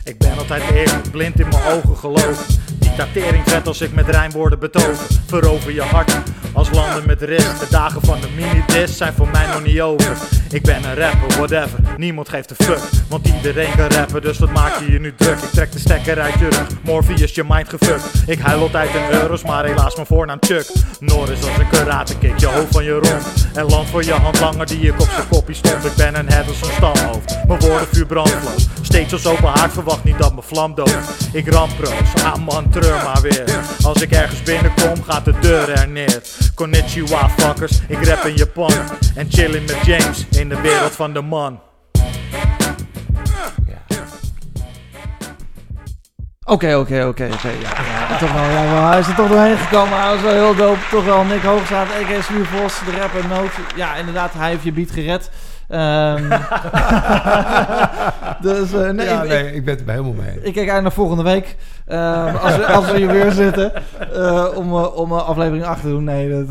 [0.10, 2.46] Ik ben altijd eerlijk, blind in mijn ogen geloven.
[2.80, 5.08] Dictatering vet als ik met rijmwoorden betoog.
[5.28, 6.18] Verover je hart
[6.54, 7.60] als landen met rust.
[7.60, 10.18] De dagen van de mini-disc zijn voor mij nog niet over.
[10.52, 12.80] Ik ben een rapper, whatever, niemand geeft een fuck.
[13.08, 15.38] Want iedereen kan rappen, dus wat maak je je nu druk?
[15.38, 18.04] Ik trek de stekker uit je rug, Morpheus je mind gefukt.
[18.26, 20.72] Ik huil altijd in euro's, maar helaas mijn voornaam Chuck.
[21.00, 23.48] Norris als een karate kick, je hoofd van je rond.
[23.54, 25.86] En land voor je hand langer die ik op zijn koppie stond.
[25.86, 28.54] Ik ben een head een stamhoofd, mijn woorden vuur brandvlam.
[28.82, 31.28] Steeds als open haard, verwacht niet dat mijn vlam dooft.
[31.32, 33.44] Ik ramproos, ah man, treur maar weer.
[33.84, 36.22] Als ik ergens binnenkom, gaat de deur er neer.
[36.56, 38.72] Konnichiwa fuckers, ik rap in Japan.
[39.16, 41.60] En chilling met James, in de wereld van de man.
[46.50, 47.50] Oké, oké, oké, oké.
[47.50, 50.00] Ja, toch wel, ja, hij is er toch doorheen gekomen.
[50.00, 50.80] Hij was wel heel dope.
[50.90, 52.22] Toch wel Nick Hoogstraat, a.k.a.
[52.22, 53.52] Sluw Vos, de rapper Noot.
[53.76, 55.30] Ja, inderdaad, hij heeft je beat gered.
[55.70, 56.30] Ehm
[58.42, 60.42] dus eh, nee, ja, ik, nee, ik ben het er helemaal mee.
[60.42, 61.58] ik kijk uit naar volgende week.
[61.86, 63.72] Ehm, als, we, als we hier weer zitten.
[64.14, 66.04] eh, om eh, om aflevering 8 te doen.
[66.04, 66.50] Nee, dat,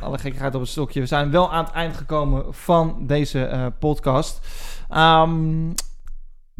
[0.00, 1.00] alle- gekkigheid op het stokje.
[1.00, 4.40] We zijn wel aan het eind gekomen van deze podcast.
[4.88, 5.70] Ehm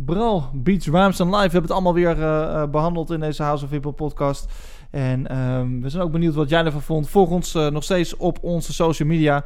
[0.04, 1.46] Bral, Beats, Rhymes and Live.
[1.46, 4.48] We hebben het allemaal weer eh, eh, behandeld in deze House of Hip Hop podcast.
[4.90, 7.08] En ehm, we zijn ook benieuwd wat jij ervan vond.
[7.08, 9.44] Volg ons eh, nog steeds op onze social media.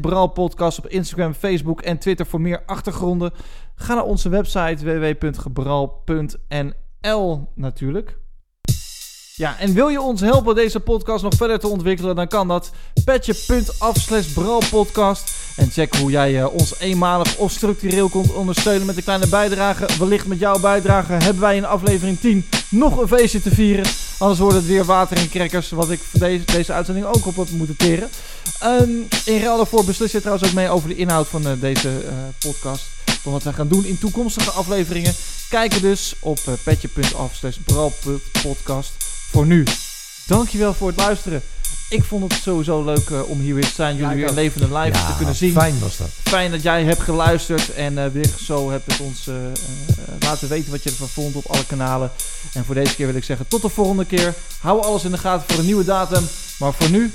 [0.00, 3.32] Bral Podcast op Instagram, Facebook en Twitter voor meer achtergronden.
[3.74, 8.18] Ga naar onze website www.gebral.nl natuurlijk.
[9.40, 12.70] Ja, en wil je ons helpen deze podcast nog verder te ontwikkelen, dan kan dat.
[13.04, 14.36] Petje.af slash.
[15.56, 19.88] En check hoe jij eh, ons eenmalig of structureel kunt ondersteunen met een kleine bijdrage.
[19.98, 23.84] Wellicht met jouw bijdrage hebben wij in aflevering 10 nog een feestje te vieren.
[24.18, 27.36] Anders wordt het weer water en crackers, wat ik voor deze, deze uitzending ook op
[27.36, 28.08] heb moeten teren.
[28.58, 28.90] Ehm,
[29.24, 32.12] in ruil daarvoor beslis je trouwens ook mee over de inhoud van eh, deze eh,
[32.38, 32.84] podcast.
[33.22, 35.14] Van wat wij gaan doen in toekomstige afleveringen.
[35.48, 39.09] Kijk er dus op uh, petje.af slash bralpodcast.
[39.30, 39.64] Voor nu,
[40.26, 41.42] dankjewel voor het luisteren.
[41.88, 43.96] Ik vond het sowieso leuk eh, om hier weer te zijn.
[43.96, 44.34] Jullie weer ook.
[44.34, 45.52] levende live Ja, te kunnen zien.
[45.52, 46.08] fijn was dat.
[46.22, 49.34] Fijn dat jij hebt geluisterd en eh, weer zo hebt het ons eh,
[50.20, 52.10] laten weten wat je ervan vond op alle kanalen.
[52.52, 54.34] En voor deze keer wil ik zeggen tot de volgende keer.
[54.60, 56.28] Hou alles in de gaten voor een nieuwe datum.
[56.58, 57.10] Maar voor nu,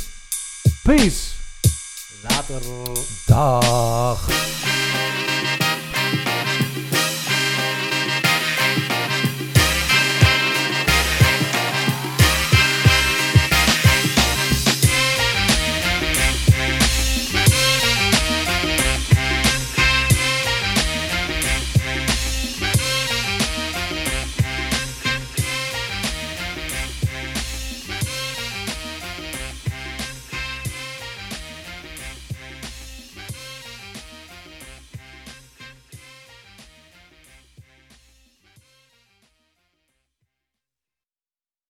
[0.84, 1.22] peace!
[2.22, 2.62] Later.
[3.26, 4.28] Dag.